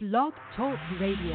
Blog 0.00 0.32
Talk 0.56 0.78
Radio. 1.00 1.34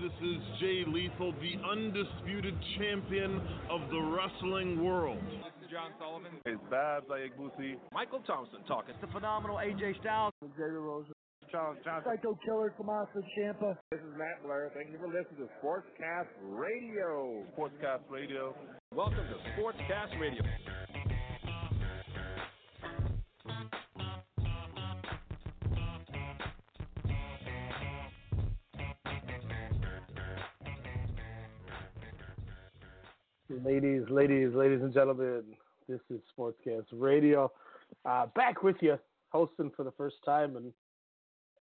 This 0.00 0.12
is 0.24 0.40
Jay 0.58 0.82
Lethal, 0.86 1.32
the 1.32 1.60
undisputed 1.70 2.54
champion 2.78 3.36
of 3.68 3.82
the 3.90 4.00
wrestling 4.00 4.82
world. 4.82 5.18
This 5.28 5.52
is 5.66 5.70
John 5.70 5.92
Sullivan. 6.00 6.40
It's 6.46 6.60
Babs 6.70 7.04
Ayagbusi. 7.12 7.76
Michael 7.92 8.20
Thompson 8.26 8.60
talking. 8.66 8.94
It's 8.94 9.00
The 9.02 9.12
phenomenal 9.12 9.56
AJ 9.58 10.00
Styles. 10.00 10.32
Xavier 10.42 10.80
Rose. 10.80 11.04
Charles 11.52 11.76
Johnson. 11.84 12.12
Psycho 12.16 12.38
Killer 12.46 12.72
Tommaso 12.78 13.20
Ciampa. 13.36 13.76
This 13.90 14.00
is 14.00 14.16
Matt 14.16 14.42
Blair. 14.42 14.70
Thank 14.72 14.92
you 14.92 14.98
for 14.98 15.08
listening 15.08 15.44
to 15.44 15.48
Sportscast 15.60 16.32
Radio. 16.48 17.44
Sportscast 17.58 18.08
Radio. 18.08 18.54
Welcome 18.94 19.26
to 19.28 19.36
Sportscast 19.52 20.18
Radio. 20.18 20.42
Ladies, 33.64 34.02
ladies, 34.08 34.54
ladies 34.54 34.80
and 34.80 34.94
gentlemen, 34.94 35.42
this 35.88 36.00
is 36.08 36.20
Sportscast 36.38 36.86
Radio. 36.92 37.50
Uh, 38.04 38.26
back 38.34 38.62
with 38.62 38.76
you, 38.80 38.98
hosting 39.30 39.70
for 39.76 39.84
the 39.84 39.90
first 39.92 40.16
time 40.24 40.56
in, 40.56 40.72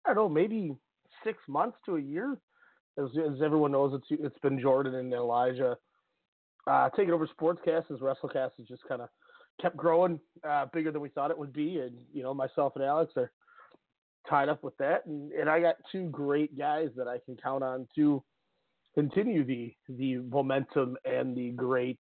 I 0.07 0.15
don't 0.15 0.17
know, 0.17 0.29
maybe 0.29 0.75
six 1.25 1.39
months 1.49 1.77
to 1.87 1.97
a 1.97 2.01
year. 2.01 2.39
As, 2.99 3.07
as 3.19 3.43
everyone 3.43 3.73
knows, 3.73 3.93
it's 3.95 4.21
it's 4.23 4.39
been 4.39 4.61
Jordan 4.61 4.95
and 4.95 5.13
Elijah 5.13 5.77
uh, 6.67 6.89
taking 6.97 7.13
over 7.13 7.29
Sportscast 7.29 7.91
as 7.91 7.99
WrestleCast 7.99 8.53
has 8.59 8.67
just 8.69 8.85
kind 8.89 9.03
of 9.03 9.09
kept 9.61 9.77
growing 9.77 10.19
uh, 10.49 10.67
bigger 10.73 10.93
than 10.93 11.03
we 11.03 11.09
thought 11.11 11.31
it 11.31 11.39
would 11.39 11.53
be. 11.53 11.81
And, 11.81 11.97
you 12.13 12.23
know, 12.23 12.33
myself 12.33 12.73
and 12.77 12.85
Alex 12.85 13.13
are 13.17 13.31
tied 14.31 14.49
up 14.49 14.63
with 14.63 14.77
that. 14.79 15.05
And, 15.07 15.33
and 15.33 15.51
I 15.51 15.61
got 15.61 15.77
two 15.91 16.09
great 16.09 16.57
guys 16.57 16.89
that 16.97 17.09
I 17.09 17.19
can 17.25 17.37
count 17.37 17.63
on 17.65 17.87
to 17.97 18.23
continue 18.95 19.45
the 19.45 19.75
the 19.89 20.17
momentum 20.19 20.97
and 21.05 21.37
the 21.37 21.51
great, 21.51 21.99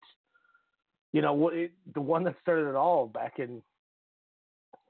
you 1.12 1.22
know, 1.22 1.48
it, 1.48 1.72
the 1.94 2.00
one 2.00 2.24
that 2.24 2.36
started 2.40 2.68
it 2.68 2.76
all 2.76 3.06
back 3.06 3.38
in, 3.38 3.62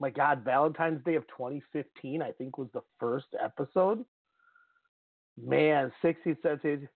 my 0.00 0.10
God, 0.10 0.44
Valentine's 0.44 1.04
Day 1.04 1.14
of 1.14 1.26
2015, 1.28 2.22
I 2.22 2.32
think 2.32 2.58
was 2.58 2.68
the 2.72 2.82
first 2.98 3.26
episode. 3.42 4.04
Man, 5.40 5.90
60 6.02 6.36
cents. 6.42 6.88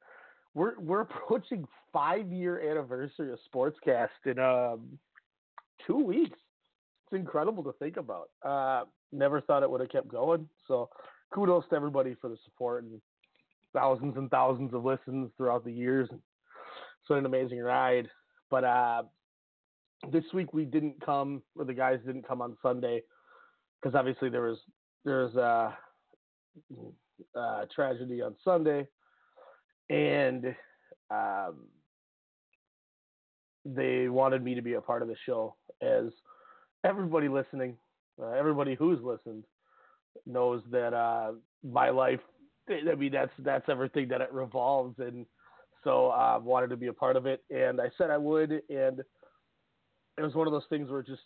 We're 0.55 0.79
we're 0.79 1.01
approaching 1.03 1.67
five 1.93 2.31
year 2.33 2.71
anniversary 2.71 3.33
of 3.33 3.39
Sportscast 3.53 4.09
in 4.27 4.39
um 4.39 4.99
two 5.87 5.99
weeks. 5.99 6.39
It's 7.07 7.21
incredible 7.21 7.63
to 7.65 7.73
think 7.75 7.97
about. 7.97 8.31
Uh, 8.45 8.85
never 9.13 9.41
thought 9.41 9.63
it 9.63 9.71
would 9.71 9.81
have 9.81 9.91
kept 9.91 10.09
going. 10.09 10.49
So 10.67 10.89
kudos 11.33 11.65
to 11.71 11.77
everybody 11.77 12.17
for 12.21 12.29
the 12.29 12.37
support 12.45 12.85
and 12.85 13.01
thousands 13.75 14.17
and 14.17 14.31
thousands 14.31 14.73
of 14.73 14.85
listens 14.85 15.31
throughout 15.37 15.65
the 15.65 15.73
years. 15.73 16.09
It's 16.11 17.09
been 17.09 17.19
an 17.19 17.27
amazing 17.27 17.61
ride. 17.61 18.09
But 18.51 18.65
uh, 18.65 19.03
this 20.11 20.25
week 20.33 20.55
we 20.55 20.65
didn't 20.65 21.05
come, 21.05 21.43
or 21.57 21.65
the 21.65 21.75
guys 21.75 21.99
didn't 22.07 22.27
come 22.27 22.41
on 22.41 22.57
Sunday, 22.63 23.03
because 23.83 23.95
obviously 23.95 24.31
there 24.31 24.43
was 24.43 24.59
there 25.05 25.25
was 25.25 25.35
a, 25.37 25.77
a 27.39 27.67
tragedy 27.75 28.23
on 28.23 28.35
Sunday, 28.43 28.87
and 29.91 30.55
um, 31.11 31.67
they 33.65 34.09
wanted 34.09 34.43
me 34.43 34.55
to 34.55 34.63
be 34.63 34.75
a 34.75 34.81
part 34.81 35.03
of 35.03 35.09
the 35.09 35.17
show. 35.27 35.57
As 35.83 36.07
everybody 36.85 37.29
listening, 37.29 37.77
uh, 38.23 38.31
everybody 38.31 38.75
who's 38.75 39.01
listened 39.03 39.45
knows 40.27 40.63
that 40.71 40.95
uh, 40.95 41.33
my 41.63 41.91
life 41.91 42.21
I 42.69 42.95
mean, 42.95 43.13
that's 43.13 43.33
that's 43.41 43.69
everything 43.69 44.09
that 44.09 44.21
it 44.21 44.33
revolves, 44.33 44.99
and 44.99 45.27
so 45.83 46.09
I 46.09 46.37
uh, 46.37 46.39
wanted 46.41 46.71
to 46.71 46.77
be 46.77 46.87
a 46.87 46.93
part 46.93 47.17
of 47.17 47.27
it, 47.27 47.45
and 47.51 47.81
I 47.81 47.91
said 47.99 48.11
I 48.11 48.17
would, 48.17 48.51
and 48.51 49.01
it 50.17 50.23
was 50.23 50.35
one 50.35 50.47
of 50.47 50.53
those 50.53 50.67
things 50.71 50.91
where 50.91 51.03
just 51.03 51.23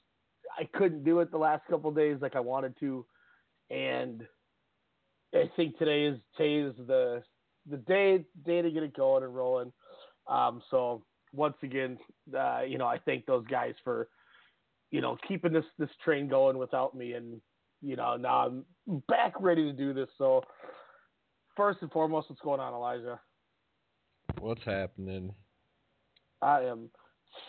I 0.58 0.64
couldn't 0.76 1.04
do 1.04 1.20
it 1.20 1.30
the 1.30 1.38
last 1.38 1.62
couple 1.70 1.90
days 1.92 2.18
like 2.20 2.34
I 2.34 2.40
wanted 2.40 2.74
to, 2.80 3.06
and 3.70 4.26
I 5.34 5.50
think 5.56 5.78
today 5.78 6.06
is 6.06 6.18
today 6.36 6.68
is 6.68 6.74
the 6.86 7.22
the 7.70 7.76
day 7.76 8.24
day 8.44 8.62
to 8.62 8.70
get 8.70 8.82
it 8.82 8.96
going 8.96 9.22
and 9.22 9.34
rolling. 9.34 9.72
Um, 10.26 10.62
so 10.70 11.04
once 11.32 11.56
again, 11.62 11.98
uh, 12.36 12.62
you 12.66 12.78
know, 12.78 12.86
I 12.86 12.98
thank 12.98 13.26
those 13.26 13.46
guys 13.46 13.74
for 13.84 14.08
you 14.90 15.00
know 15.00 15.16
keeping 15.26 15.52
this 15.52 15.64
this 15.78 15.90
train 16.04 16.28
going 16.28 16.58
without 16.58 16.96
me, 16.96 17.12
and 17.12 17.40
you 17.82 17.96
know 17.96 18.16
now 18.16 18.46
I'm 18.46 18.64
back 19.08 19.34
ready 19.38 19.64
to 19.64 19.72
do 19.72 19.92
this. 19.92 20.08
So 20.18 20.42
first 21.58 21.80
and 21.82 21.90
foremost, 21.90 22.30
what's 22.30 22.40
going 22.40 22.60
on, 22.60 22.72
Elijah? 22.72 23.20
What's 24.40 24.64
happening? 24.64 25.34
I 26.40 26.62
am 26.62 26.88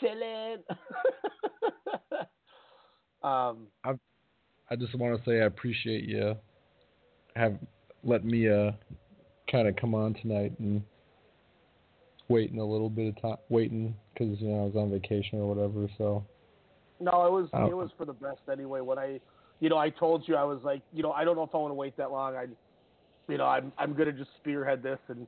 chilling. 0.02 0.58
um, 3.24 3.68
I 3.86 3.94
I 4.72 4.76
just 4.76 4.96
want 4.96 5.24
to 5.24 5.30
say 5.30 5.42
I 5.42 5.46
appreciate 5.46 6.06
you 6.06 6.36
have 7.36 7.58
let 8.04 8.26
me 8.26 8.50
uh 8.50 8.72
kind 9.52 9.68
of 9.68 9.76
come 9.76 9.94
on 9.94 10.16
tonight 10.16 10.54
and 10.60 10.82
waiting 12.28 12.60
a 12.60 12.66
little 12.66 12.90
bit 12.90 13.10
of 13.10 13.22
time, 13.22 13.38
waiting 13.50 13.94
because 14.14 14.42
you 14.42 14.50
know 14.50 14.62
I 14.62 14.66
was 14.66 14.76
on 14.76 14.90
vacation 14.90 15.40
or 15.40 15.54
whatever. 15.54 15.88
So 16.00 16.26
no, 17.00 17.28
it 17.28 17.32
was 17.32 17.50
it 17.54 17.78
was 17.78 17.92
for 17.96 18.06
the 18.06 18.14
best 18.14 18.42
anyway. 18.52 18.82
When 18.82 18.98
I, 18.98 19.20
you 19.60 19.70
know, 19.70 19.78
I 19.78 19.92
told 19.92 20.28
you 20.28 20.36
I 20.36 20.44
was 20.44 20.60
like, 20.64 20.82
you 20.92 21.04
know, 21.04 21.12
I 21.12 21.24
don't 21.24 21.36
know 21.36 21.44
if 21.44 21.54
I 21.54 21.58
want 21.58 21.72
to 21.72 21.76
wait 21.76 21.96
that 21.98 22.12
long. 22.12 22.36
I 22.36 22.48
you 23.30 23.38
know, 23.38 23.46
I'm 23.46 23.72
I'm 23.78 23.94
gonna 23.94 24.12
just 24.12 24.32
spearhead 24.42 24.82
this 24.84 25.00
and 25.08 25.28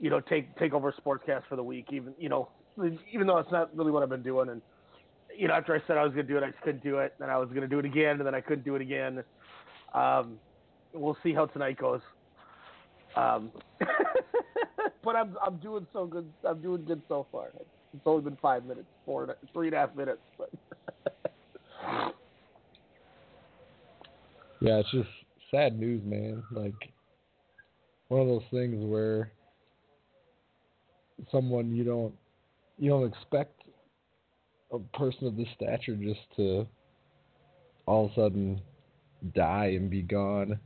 you 0.00 0.10
know 0.10 0.20
take 0.20 0.56
take 0.58 0.72
over 0.72 0.92
Sportscast 0.92 1.42
for 1.48 1.56
the 1.56 1.62
week. 1.62 1.86
Even 1.92 2.14
you 2.18 2.28
know, 2.28 2.48
even 3.12 3.26
though 3.26 3.38
it's 3.38 3.52
not 3.52 3.74
really 3.76 3.92
what 3.92 4.02
I've 4.02 4.08
been 4.08 4.22
doing. 4.22 4.48
And 4.48 4.62
you 5.36 5.48
know, 5.48 5.54
after 5.54 5.74
I 5.74 5.80
said 5.86 5.98
I 5.98 6.04
was 6.04 6.10
gonna 6.12 6.22
do 6.24 6.38
it, 6.38 6.42
I 6.42 6.50
just 6.50 6.62
couldn't 6.62 6.82
do 6.82 6.98
it. 6.98 7.14
Then 7.18 7.28
I 7.30 7.36
was 7.36 7.48
gonna 7.54 7.68
do 7.68 7.78
it 7.78 7.84
again, 7.84 8.16
and 8.16 8.26
then 8.26 8.34
I 8.34 8.40
couldn't 8.40 8.64
do 8.64 8.74
it 8.76 8.82
again. 8.82 9.22
Um, 9.92 10.38
we'll 10.92 11.18
see 11.22 11.34
how 11.34 11.46
tonight 11.46 11.76
goes. 11.76 12.00
Um, 13.14 13.52
but 15.04 15.14
I'm 15.14 15.36
I'm 15.44 15.58
doing 15.58 15.86
so 15.92 16.06
good. 16.06 16.28
I'm 16.48 16.62
doing 16.62 16.84
good 16.84 17.02
so 17.08 17.26
far. 17.30 17.50
It's 17.92 18.02
only 18.06 18.22
been 18.22 18.38
five 18.42 18.64
minutes, 18.64 18.88
four, 19.04 19.36
three 19.52 19.68
and 19.68 19.76
a 19.76 19.78
half 19.78 19.94
minutes, 19.94 20.22
but. 20.36 20.50
yeah, 24.60 24.78
it's 24.78 24.90
just 24.90 25.08
sad 25.52 25.78
news, 25.78 26.02
man. 26.04 26.42
Like 26.50 26.74
one 28.08 28.20
of 28.20 28.26
those 28.26 28.42
things 28.50 28.84
where 28.84 29.30
someone 31.30 31.74
you 31.74 31.84
don't 31.84 32.14
you 32.78 32.90
don't 32.90 33.06
expect 33.06 33.62
a 34.72 34.78
person 34.96 35.26
of 35.26 35.36
this 35.36 35.48
stature 35.54 35.94
just 35.94 36.20
to 36.36 36.66
all 37.86 38.06
of 38.06 38.12
a 38.12 38.14
sudden 38.14 38.60
die 39.34 39.72
and 39.76 39.90
be 39.90 40.02
gone. 40.02 40.58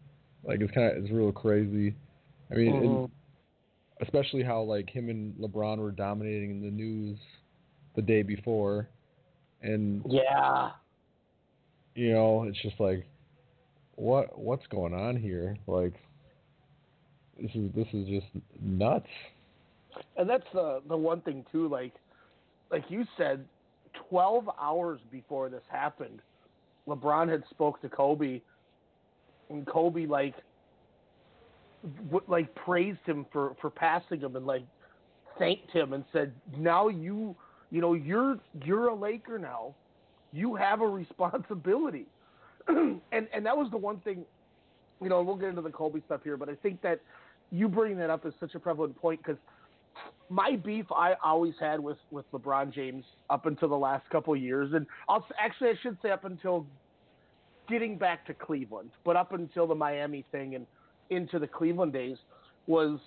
Like 0.45 0.61
it's 0.61 0.73
kind 0.73 0.97
of 0.97 1.05
it's 1.05 1.13
real 1.13 1.33
crazy. 1.33 1.95
I 2.51 2.55
mean, 2.55 2.73
mm-hmm. 2.73 4.03
especially 4.03 4.43
how 4.43 4.63
like 4.63 4.89
him 4.89 5.11
and 5.11 5.35
LeBron 5.35 5.79
were 5.79 5.91
dominating 5.91 6.51
in 6.51 6.63
the 6.63 6.71
news 6.71 7.19
the 7.97 8.03
day 8.03 8.23
before, 8.23 8.89
and 9.63 10.03
yeah, 10.09 10.71
you 11.95 12.13
know, 12.13 12.45
it's 12.45 12.61
just 12.63 12.81
like 12.81 13.07
what 13.97 14.39
what's 14.39 14.67
going 14.69 14.95
on 14.95 15.17
here? 15.17 15.57
Like 15.67 15.95
this 17.41 17.51
is 17.55 17.71
this 17.75 17.87
is 17.93 18.09
just 18.09 18.27
nuts. 18.61 19.07
And 20.17 20.29
that's 20.29 20.47
the 20.53 20.83
the 20.89 20.97
one 20.97 21.21
thing 21.23 21.45
too. 21.51 21.69
Like 21.69 21.95
like 22.71 22.85
you 22.89 23.05
said, 23.17 23.45
twelve 24.09 24.49
hours 24.61 25.01
before 25.11 25.49
this 25.49 25.63
happened, 25.71 26.21
LeBron 26.87 27.29
had 27.31 27.43
spoke 27.51 27.81
to 27.83 27.89
Kobe, 27.89 28.41
and 29.51 29.67
Kobe 29.67 30.07
like 30.07 30.35
w- 32.11 32.25
like 32.27 32.55
praised 32.55 33.05
him 33.05 33.27
for 33.33 33.55
for 33.61 33.71
passing 33.71 34.21
him 34.21 34.37
and 34.37 34.47
like 34.47 34.65
thanked 35.39 35.71
him 35.71 35.93
and 35.93 36.05
said, 36.13 36.33
"Now 36.57 36.89
you 36.89 37.37
you 37.71 37.81
know 37.81 37.95
you're 37.95 38.39
you're 38.65 38.89
a 38.89 38.95
Laker 38.95 39.39
now. 39.39 39.75
You 40.33 40.55
have 40.57 40.81
a 40.81 40.87
responsibility." 40.87 42.07
and 42.69 43.01
and 43.13 43.47
that 43.47 43.57
was 43.57 43.71
the 43.71 43.77
one 43.77 43.99
thing, 44.01 44.25
you 45.01 45.09
know. 45.09 45.23
We'll 45.23 45.37
get 45.37 45.49
into 45.49 45.63
the 45.63 45.71
Kobe 45.71 46.01
stuff 46.07 46.21
here, 46.25 46.37
but 46.37 46.49
I 46.49 46.55
think 46.57 46.83
that 46.83 47.01
you 47.51 47.69
bring 47.69 47.97
that 47.99 48.11
up 48.11 48.27
is 48.27 48.35
such 48.41 48.55
a 48.55 48.59
prevalent 48.59 48.97
point 48.97 49.21
because 49.23 49.39
my 50.29 50.57
beef 50.57 50.87
I 50.93 51.15
always 51.25 51.55
had 51.59 51.81
with 51.81 51.99
with 52.11 52.31
LeBron 52.33 52.73
James 52.73 53.05
up 53.31 53.47
until 53.47 53.69
the 53.69 53.77
last 53.77 54.09
couple 54.11 54.37
years, 54.37 54.73
and 54.75 54.87
I'll 55.09 55.27
actually 55.39 55.71
I 55.71 55.75
should 55.83 55.97
say 56.03 56.11
up 56.11 56.25
until 56.25 56.67
getting 57.69 57.99
back 57.99 58.27
to 58.27 58.35
Cleveland, 58.35 58.91
but 59.05 59.17
up 59.17 59.33
until 59.33 59.67
the 59.67 59.75
Miami 59.75 60.25
thing 60.31 60.55
and 60.55 60.67
into 61.11 61.39
the 61.39 61.47
Cleveland 61.47 61.93
days 61.93 62.17
was 62.67 62.99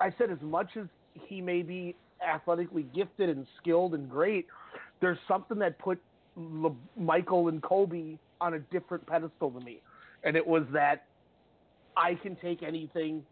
I 0.00 0.12
said 0.18 0.30
as 0.30 0.40
much 0.40 0.70
as 0.76 0.86
he 1.14 1.40
may 1.40 1.62
be 1.62 1.94
athletically 2.26 2.86
gifted 2.94 3.28
and 3.28 3.46
skilled 3.60 3.94
and 3.94 4.08
great, 4.10 4.46
there's 5.00 5.18
something 5.28 5.58
that 5.58 5.78
put 5.78 6.00
Le- 6.36 6.74
Michael 6.96 7.48
and 7.48 7.62
Kobe 7.62 8.16
on 8.40 8.54
a 8.54 8.58
different 8.58 9.06
pedestal 9.06 9.50
to 9.50 9.60
me. 9.64 9.80
and 10.24 10.36
it 10.36 10.46
was 10.46 10.64
that 10.72 11.04
I 11.96 12.14
can 12.14 12.36
take 12.36 12.62
anything, 12.62 13.22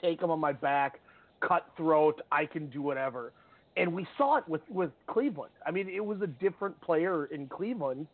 take 0.00 0.20
them 0.20 0.30
on 0.30 0.40
my 0.40 0.52
back, 0.52 1.00
cutthroat. 1.40 2.20
I 2.30 2.46
can 2.46 2.68
do 2.68 2.82
whatever, 2.82 3.32
and 3.76 3.92
we 3.92 4.06
saw 4.16 4.36
it 4.36 4.48
with 4.48 4.62
with 4.68 4.90
Cleveland. 5.06 5.52
I 5.66 5.70
mean, 5.70 5.88
it 5.88 6.04
was 6.04 6.20
a 6.22 6.26
different 6.26 6.80
player 6.80 7.26
in 7.26 7.48
Cleveland. 7.48 8.06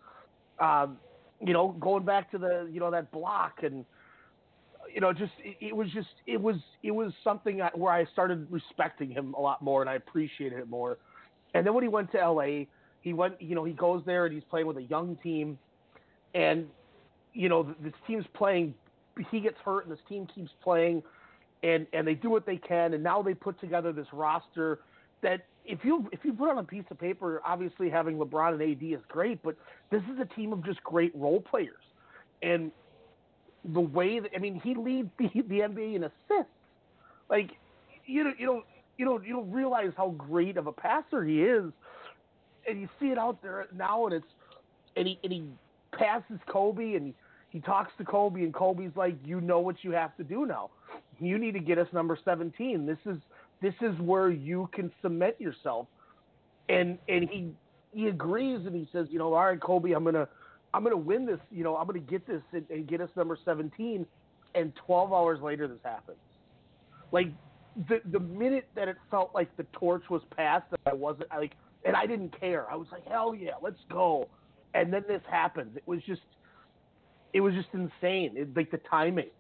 Um, 0.59 0.99
you 1.45 1.53
know, 1.53 1.77
going 1.81 2.05
back 2.05 2.31
to 2.33 2.39
the 2.39 2.69
you 2.71 2.81
know 2.81 2.91
that 2.91 3.11
block 3.11 3.63
and 3.63 3.85
you 4.93 5.01
know 5.01 5.13
just 5.13 5.33
it, 5.45 5.57
it 5.61 5.77
was 5.77 5.89
just 5.93 6.09
it 6.27 6.41
was 6.41 6.57
it 6.83 6.91
was 6.91 7.13
something 7.23 7.61
I, 7.63 7.71
where 7.75 7.93
I 7.93 8.05
started 8.07 8.47
respecting 8.51 9.11
him 9.11 9.35
a 9.35 9.41
lot 9.41 9.63
more 9.63 9.81
and 9.81 9.91
I 9.91 9.95
appreciated 9.95 10.59
it 10.59 10.69
more. 10.69 10.99
And 11.55 11.67
then 11.67 11.75
when 11.75 11.83
he 11.83 11.89
went 11.89 12.11
to 12.13 12.19
LA, 12.19 12.65
he 13.01 13.13
went 13.13 13.41
you 13.41 13.55
know 13.55 13.65
he 13.65 13.73
goes 13.73 14.03
there 14.05 14.27
and 14.27 14.35
he's 14.35 14.45
playing 14.51 14.67
with 14.67 14.77
a 14.79 14.83
young 14.83 15.17
team, 15.23 15.59
and 16.35 16.67
you 17.33 17.49
know 17.49 17.75
this 17.83 17.95
team's 18.07 18.27
playing. 18.35 18.75
He 19.31 19.41
gets 19.41 19.57
hurt 19.65 19.85
and 19.87 19.93
this 19.93 20.03
team 20.09 20.27
keeps 20.33 20.51
playing, 20.63 21.03
and 21.63 21.87
and 21.93 22.07
they 22.07 22.15
do 22.15 22.31
what 22.31 22.47
they 22.47 22.57
can 22.57 22.95
and 22.95 23.03
now 23.03 23.23
they 23.23 23.35
put 23.35 23.61
together 23.61 23.93
this 23.93 24.07
roster 24.13 24.81
that 25.23 25.45
if 25.65 25.81
you 25.85 26.09
if 26.13 26.21
you 26.25 26.33
put 26.33 26.49
on 26.49 26.59
a 26.59 26.65
piece 26.65 26.85
of 26.91 26.99
paper, 26.99 27.43
obviously 27.45 27.91
having 27.91 28.17
LeBron 28.17 28.55
and 28.55 28.63
AD 28.63 28.83
is 28.83 29.05
great, 29.09 29.43
but 29.43 29.57
this 29.91 30.03
is 30.13 30.19
a 30.21 30.25
team 30.35 30.53
of 30.53 30.65
just 30.65 30.83
great 30.83 31.15
role 31.15 31.41
players, 31.41 31.83
and 32.43 32.73
the 33.75 33.81
way 33.81 34.19
that 34.19 34.31
I 34.35 34.39
mean 34.39 34.61
he 34.63 34.75
leads 34.75 35.11
the, 35.19 35.29
the 35.49 35.61
NBA 35.61 35.97
in 35.97 36.05
assists. 36.05 36.53
Like 37.29 37.51
you 38.07 38.25
don't 38.25 38.41
you 38.41 38.47
don't 38.47 38.65
you 38.97 39.05
don't 39.05 39.27
you 39.27 39.35
don't 39.35 39.51
realize 39.51 39.93
how 39.97 40.11
great 40.11 40.57
of 40.57 40.67
a 40.67 40.73
passer 40.73 41.23
he 41.25 41.43
is, 41.43 41.71
and 42.67 42.81
you 42.81 42.89
see 42.99 43.07
it 43.07 43.19
out 43.19 43.43
there 43.43 43.67
now, 43.75 44.07
and 44.07 44.15
it's 44.15 44.27
and 44.97 45.07
he 45.07 45.19
and 45.23 45.33
he 45.33 45.45
passes 45.93 46.39
Kobe 46.51 46.95
and 46.95 47.07
he, 47.09 47.15
he 47.51 47.61
talks 47.61 47.93
to 47.99 48.05
Kobe, 48.05 48.43
and 48.43 48.53
Kobe's 48.53 48.95
like, 48.95 49.17
you 49.25 49.41
know 49.41 49.61
what 49.61 49.77
you 49.83 49.93
have 49.93 50.17
to 50.19 50.25
do 50.25 50.45
now. 50.47 50.71
You 51.19 51.39
need 51.39 51.53
to 51.53 51.61
get 51.61 51.79
us 51.79 51.89
number 51.93 52.19
seventeen. 52.25 52.87
This 52.87 52.99
is 53.07 53.19
this 53.61 53.75
is 53.81 53.99
where 54.01 54.31
you 54.31 54.69
can 54.73 54.93
cement 55.03 55.41
yourself. 55.41 55.87
And 56.69 56.99
and 57.09 57.29
he 57.29 57.53
he 57.93 58.09
agrees 58.09 58.67
and 58.67 58.75
he 58.75 58.87
says, 58.93 59.09
you 59.11 59.19
know, 59.19 59.35
all 59.35 59.47
right, 59.47 59.61
Kobe, 59.61 59.93
I'm 59.93 60.05
gonna 60.05 60.29
I'm 60.75 60.83
gonna 60.85 60.97
win 60.97 61.27
this. 61.27 61.41
You 61.51 61.65
know, 61.65 61.77
I'm 61.77 61.87
gonna 61.87 61.99
get 61.99 62.27
this 62.27 62.43
and, 62.53 62.65
and 62.71 62.87
get 62.87 63.01
us 63.01 63.11
number 63.17 63.39
17. 63.45 64.07
And 64.55 64.73
12 64.87 65.13
hours 65.13 65.41
later, 65.43 65.69
this 65.69 65.79
happens. 65.85 66.19
Like 67.13 67.29
the 67.89 68.01
the 68.13 68.21
minute 68.21 68.69
that 68.75 68.89
it 68.89 68.97
felt 69.11 69.31
like 69.35 69.55
the 69.57 69.65
torch 69.73 70.05
was 70.11 70.23
passed, 70.37 70.71
that 70.71 70.81
I 70.87 70.95
wasn't 70.95 71.31
like, 71.31 71.53
and 71.85 71.97
I 71.97 72.07
didn't 72.07 72.39
care. 72.39 72.71
I 72.71 72.77
was 72.77 72.89
like, 72.93 73.07
hell 73.07 73.35
yeah, 73.35 73.53
let's 73.63 73.81
go. 73.91 74.29
And 74.75 74.93
then 74.93 75.05
this 75.09 75.23
happens. 75.31 75.77
It 75.77 75.83
was 75.87 76.01
just, 76.07 76.21
it 77.33 77.41
was 77.41 77.55
just 77.55 77.69
insane. 77.73 78.33
It, 78.37 78.57
like 78.57 78.71
the 78.71 78.81
timing. 78.91 79.31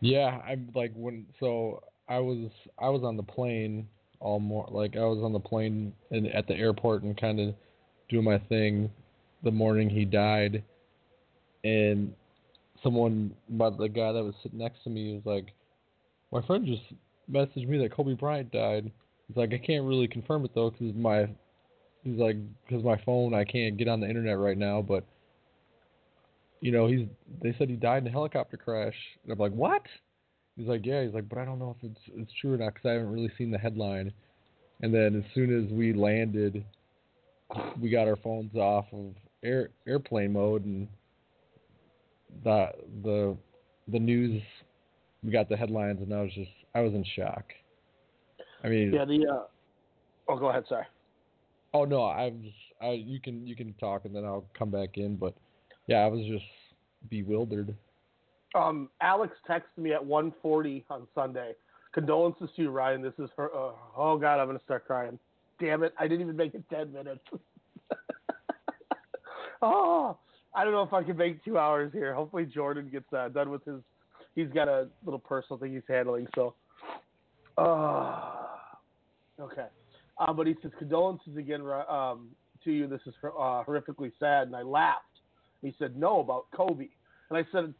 Yeah, 0.00 0.40
I'm 0.46 0.70
like 0.74 0.92
when 0.94 1.26
so 1.38 1.82
I 2.08 2.18
was 2.18 2.50
I 2.78 2.88
was 2.88 3.02
on 3.02 3.16
the 3.16 3.22
plane 3.22 3.86
all 4.18 4.40
more 4.40 4.66
like 4.70 4.96
I 4.96 5.04
was 5.04 5.22
on 5.22 5.32
the 5.32 5.40
plane 5.40 5.92
and 6.10 6.26
at 6.28 6.46
the 6.46 6.54
airport 6.54 7.02
and 7.02 7.18
kind 7.18 7.40
of 7.40 7.54
doing 8.08 8.24
my 8.24 8.38
thing 8.48 8.90
the 9.42 9.50
morning 9.50 9.88
he 9.88 10.04
died, 10.04 10.62
and 11.64 12.12
someone 12.82 13.34
but 13.50 13.78
the 13.78 13.88
guy 13.88 14.12
that 14.12 14.24
was 14.24 14.34
sitting 14.42 14.58
next 14.58 14.82
to 14.84 14.90
me 14.90 15.14
was 15.14 15.22
like, 15.24 15.52
my 16.32 16.46
friend 16.46 16.66
just 16.66 16.82
messaged 17.30 17.68
me 17.68 17.78
that 17.78 17.94
Kobe 17.94 18.14
Bryant 18.14 18.50
died. 18.52 18.90
He's 19.28 19.36
like, 19.36 19.52
I 19.52 19.58
can't 19.58 19.84
really 19.84 20.08
confirm 20.08 20.44
it 20.44 20.50
though 20.54 20.70
because 20.70 20.94
my 20.94 21.28
he's 22.02 22.18
like 22.18 22.36
because 22.66 22.84
my 22.84 23.00
phone 23.04 23.34
I 23.34 23.44
can't 23.44 23.76
get 23.76 23.88
on 23.88 24.00
the 24.00 24.08
internet 24.08 24.38
right 24.38 24.58
now, 24.58 24.82
but 24.82 25.04
you 26.60 26.72
know, 26.72 26.86
he's 26.86 27.06
they 27.42 27.54
said 27.58 27.68
he 27.68 27.76
died 27.76 28.02
in 28.02 28.08
a 28.08 28.10
helicopter 28.10 28.56
crash. 28.56 28.94
And 29.22 29.32
I'm 29.32 29.38
like, 29.38 29.52
what? 29.52 29.82
He's 30.56 30.68
like, 30.68 30.84
yeah. 30.84 31.02
He's 31.02 31.14
like, 31.14 31.28
but 31.28 31.38
I 31.38 31.44
don't 31.44 31.58
know 31.58 31.74
if 31.78 31.90
it's 31.90 32.00
it's 32.14 32.32
true 32.40 32.54
or 32.54 32.56
not 32.58 32.74
because 32.74 32.88
I 32.88 32.92
haven't 32.92 33.12
really 33.12 33.32
seen 33.38 33.50
the 33.50 33.58
headline. 33.58 34.12
And 34.82 34.94
then 34.94 35.16
as 35.16 35.34
soon 35.34 35.64
as 35.64 35.70
we 35.72 35.92
landed, 35.92 36.64
we 37.80 37.90
got 37.90 38.08
our 38.08 38.16
phones 38.16 38.54
off 38.54 38.86
of 38.92 39.14
air 39.42 39.70
airplane 39.86 40.32
mode 40.32 40.64
and 40.64 40.88
the 42.44 42.68
the 43.02 43.36
the 43.88 43.98
news. 43.98 44.42
We 45.22 45.30
got 45.30 45.48
the 45.48 45.56
headlines 45.56 46.00
and 46.00 46.12
I 46.14 46.22
was 46.22 46.32
just 46.34 46.50
I 46.74 46.80
was 46.80 46.92
in 46.92 47.04
shock. 47.16 47.44
I 48.62 48.68
mean, 48.68 48.92
Yeah, 48.92 49.04
the 49.06 49.26
uh, 49.26 49.44
oh, 50.28 50.38
go 50.38 50.50
ahead, 50.50 50.64
sorry. 50.68 50.86
Oh 51.72 51.84
no, 51.84 52.04
I'm 52.06 52.42
just 52.42 52.56
I 52.82 52.90
you 52.90 53.20
can 53.20 53.46
you 53.46 53.56
can 53.56 53.72
talk 53.74 54.04
and 54.04 54.14
then 54.14 54.24
I'll 54.24 54.44
come 54.58 54.70
back 54.70 54.96
in, 54.96 55.16
but 55.16 55.34
yeah, 55.90 55.98
I 55.98 56.06
was 56.06 56.24
just 56.24 56.44
bewildered. 57.08 57.74
Um, 58.54 58.88
Alex 59.00 59.34
texted 59.48 59.76
me 59.76 59.92
at 59.92 60.00
1:40 60.00 60.84
on 60.88 61.08
Sunday. 61.14 61.54
Condolences 61.92 62.48
to 62.54 62.62
you, 62.62 62.70
Ryan. 62.70 63.02
This 63.02 63.18
is 63.18 63.28
her. 63.36 63.52
Uh, 63.52 63.72
oh 63.96 64.16
God, 64.16 64.40
I'm 64.40 64.46
gonna 64.46 64.60
start 64.64 64.86
crying. 64.86 65.18
Damn 65.58 65.82
it! 65.82 65.92
I 65.98 66.06
didn't 66.06 66.22
even 66.22 66.36
make 66.36 66.54
it 66.54 66.62
10 66.70 66.92
minutes. 66.92 67.24
oh, 69.62 70.16
I 70.54 70.62
don't 70.62 70.72
know 70.72 70.82
if 70.82 70.92
I 70.92 71.02
can 71.02 71.16
make 71.16 71.44
two 71.44 71.58
hours 71.58 71.92
here. 71.92 72.14
Hopefully, 72.14 72.46
Jordan 72.46 72.88
gets 72.88 73.12
uh, 73.12 73.28
done 73.28 73.50
with 73.50 73.64
his. 73.64 73.80
He's 74.36 74.48
got 74.48 74.68
a 74.68 74.88
little 75.04 75.18
personal 75.18 75.58
thing 75.58 75.72
he's 75.72 75.82
handling. 75.88 76.28
So, 76.36 76.54
uh, 77.58 78.30
okay. 79.40 79.66
Uh, 80.18 80.32
but 80.32 80.46
he 80.46 80.54
says 80.62 80.70
condolences 80.78 81.36
again 81.36 81.62
um, 81.62 82.28
to 82.62 82.70
you. 82.70 82.86
This 82.86 83.00
is 83.06 83.14
uh, 83.24 83.64
horrifically 83.64 84.12
sad, 84.20 84.46
and 84.46 84.54
I 84.54 84.62
laughed. 84.62 85.09
He 85.62 85.74
said 85.78 85.96
no 85.96 86.20
about 86.20 86.46
Kobe, 86.54 86.88
and 87.28 87.38
I 87.38 87.44
said, 87.52 87.74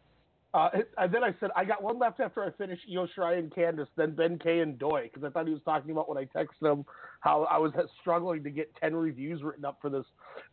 uh, 0.52 0.68
and 0.98 1.14
then 1.14 1.22
I 1.22 1.34
said 1.38 1.50
I 1.54 1.64
got 1.64 1.82
one 1.82 1.98
left 1.98 2.20
after 2.20 2.42
I 2.44 2.50
finished 2.50 2.82
Io 2.92 3.06
Shirai 3.16 3.38
and 3.38 3.50
Candice, 3.50 3.86
then 3.96 4.14
Ben 4.14 4.38
K 4.38 4.60
and 4.60 4.78
Doi, 4.78 5.04
because 5.04 5.24
I 5.24 5.30
thought 5.30 5.46
he 5.46 5.52
was 5.52 5.62
talking 5.64 5.92
about 5.92 6.08
when 6.08 6.18
I 6.18 6.24
texted 6.24 6.72
him 6.72 6.84
how 7.20 7.44
I 7.44 7.56
was 7.58 7.72
struggling 8.00 8.42
to 8.44 8.50
get 8.50 8.74
ten 8.76 8.94
reviews 8.94 9.42
written 9.42 9.64
up 9.64 9.78
for 9.80 9.90
this, 9.90 10.04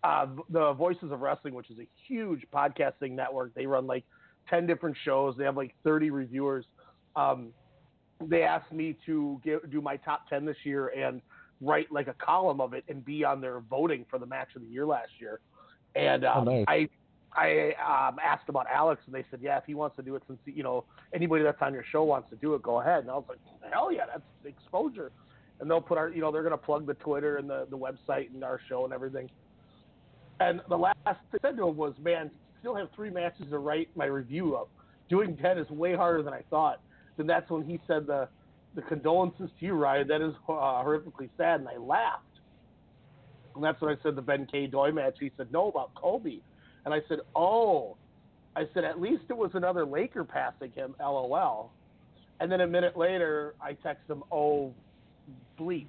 uh, 0.03 0.27
the 0.49 0.73
Voices 0.73 1.11
of 1.11 1.21
Wrestling, 1.21 1.53
which 1.53 1.69
is 1.69 1.79
a 1.79 1.87
huge 2.07 2.45
podcasting 2.53 3.11
network. 3.11 3.53
They 3.55 3.65
run 3.65 3.87
like 3.87 4.03
ten 4.49 4.67
different 4.67 4.95
shows. 5.03 5.35
They 5.37 5.43
have 5.43 5.57
like 5.57 5.73
thirty 5.83 6.11
reviewers. 6.11 6.65
Um, 7.15 7.49
they 8.21 8.43
asked 8.43 8.71
me 8.71 8.95
to 9.05 9.41
do 9.43 9.81
my 9.81 9.97
top 9.97 10.29
ten 10.29 10.45
this 10.45 10.57
year 10.63 10.89
and 10.89 11.21
write 11.59 11.91
like 11.91 12.07
a 12.07 12.13
column 12.13 12.61
of 12.61 12.73
it 12.73 12.83
and 12.87 13.03
be 13.03 13.23
on 13.23 13.41
their 13.41 13.61
voting 13.61 14.05
for 14.09 14.19
the 14.19 14.25
match 14.25 14.49
of 14.55 14.61
the 14.61 14.67
year 14.67 14.85
last 14.85 15.09
year. 15.19 15.39
And 15.95 16.23
um, 16.23 16.47
oh, 16.47 16.51
nice. 16.51 16.65
I 16.67 16.89
I 17.37 17.73
um, 17.85 18.17
asked 18.23 18.49
about 18.49 18.65
Alex, 18.73 19.01
and 19.05 19.13
they 19.13 19.23
said, 19.29 19.41
yeah, 19.43 19.59
if 19.59 19.65
he 19.65 19.75
wants 19.75 19.95
to 19.97 20.01
do 20.01 20.15
it, 20.15 20.23
since 20.27 20.39
you 20.45 20.63
know 20.63 20.85
anybody 21.13 21.43
that's 21.43 21.61
on 21.61 21.71
your 21.71 21.85
show 21.91 22.03
wants 22.03 22.29
to 22.31 22.35
do 22.35 22.55
it, 22.55 22.63
go 22.63 22.81
ahead. 22.81 23.01
And 23.01 23.11
I 23.11 23.13
was 23.13 23.25
like, 23.29 23.37
hell 23.71 23.91
yeah, 23.91 24.07
that's 24.07 24.23
exposure. 24.43 25.11
And 25.59 25.69
they'll 25.69 25.81
put 25.81 25.99
our, 25.99 26.09
you 26.09 26.19
know, 26.19 26.31
they're 26.31 26.43
gonna 26.43 26.57
plug 26.57 26.87
the 26.87 26.95
Twitter 26.95 27.37
and 27.37 27.47
the 27.47 27.67
the 27.69 27.77
website 27.77 28.33
and 28.33 28.43
our 28.43 28.59
show 28.67 28.85
and 28.85 28.93
everything. 28.93 29.29
And 30.39 30.61
the 30.67 30.77
last 30.77 30.97
thing 31.05 31.13
I 31.43 31.47
said 31.47 31.57
to 31.57 31.67
him 31.67 31.77
was, 31.77 31.93
man, 32.01 32.31
still 32.59 32.75
have 32.75 32.89
three 32.95 33.11
matches 33.11 33.45
to 33.51 33.59
write 33.59 33.89
my 33.95 34.05
review 34.05 34.55
of. 34.55 34.67
Doing 35.07 35.37
ten 35.37 35.59
is 35.59 35.69
way 35.69 35.95
harder 35.95 36.23
than 36.23 36.33
I 36.33 36.41
thought. 36.49 36.81
Then 37.17 37.27
that's 37.27 37.49
when 37.51 37.63
he 37.63 37.79
said 37.87 38.07
the 38.07 38.27
the 38.75 38.81
condolences 38.81 39.49
to 39.59 39.65
you, 39.65 39.73
Ryan. 39.73 40.07
That 40.07 40.21
is 40.21 40.33
uh, 40.49 40.51
horrifically 40.51 41.29
sad, 41.37 41.59
and 41.59 41.69
I 41.69 41.77
laughed. 41.77 42.23
And 43.53 43.63
that's 43.63 43.79
when 43.79 43.95
I 43.95 44.01
said 44.01 44.15
the 44.15 44.21
Ben 44.21 44.47
K. 44.51 44.67
Doi 44.67 44.91
match. 44.91 45.17
He 45.19 45.31
said 45.37 45.51
no 45.51 45.69
about 45.69 45.93
Kobe. 45.95 46.39
And 46.87 46.93
I 46.93 47.01
said, 47.09 47.19
oh. 47.35 47.97
I 48.55 48.63
said, 48.73 48.85
at 48.85 49.01
least 49.01 49.23
it 49.27 49.35
was 49.35 49.51
another 49.55 49.85
Laker 49.85 50.23
passing 50.23 50.71
him, 50.71 50.95
LOL. 51.01 51.73
And 52.39 52.49
then 52.49 52.61
a 52.61 52.67
minute 52.67 52.95
later, 52.95 53.55
I 53.59 53.73
text 53.73 54.09
him, 54.09 54.23
oh, 54.31 54.73
bleep. 55.59 55.87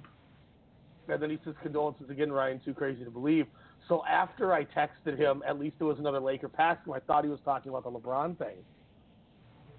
And 1.07 1.23
then 1.23 1.29
he 1.29 1.39
says, 1.45 1.53
condolences 1.63 2.09
again, 2.09 2.33
Ryan, 2.33 2.59
too 2.65 2.73
crazy 2.73 3.05
to 3.05 3.09
believe. 3.09 3.45
So 3.87 4.03
after 4.05 4.53
I 4.53 4.65
texted 4.65 5.17
him, 5.17 5.41
at 5.47 5.57
least 5.57 5.77
it 5.79 5.85
was 5.85 5.99
another 5.99 6.19
Laker 6.19 6.49
passing 6.49 6.87
him, 6.87 6.93
I 6.95 6.99
thought 6.99 7.23
he 7.23 7.29
was 7.29 7.39
talking 7.45 7.69
about 7.69 7.85
the 7.85 7.91
LeBron 7.91 8.37
thing. 8.37 8.57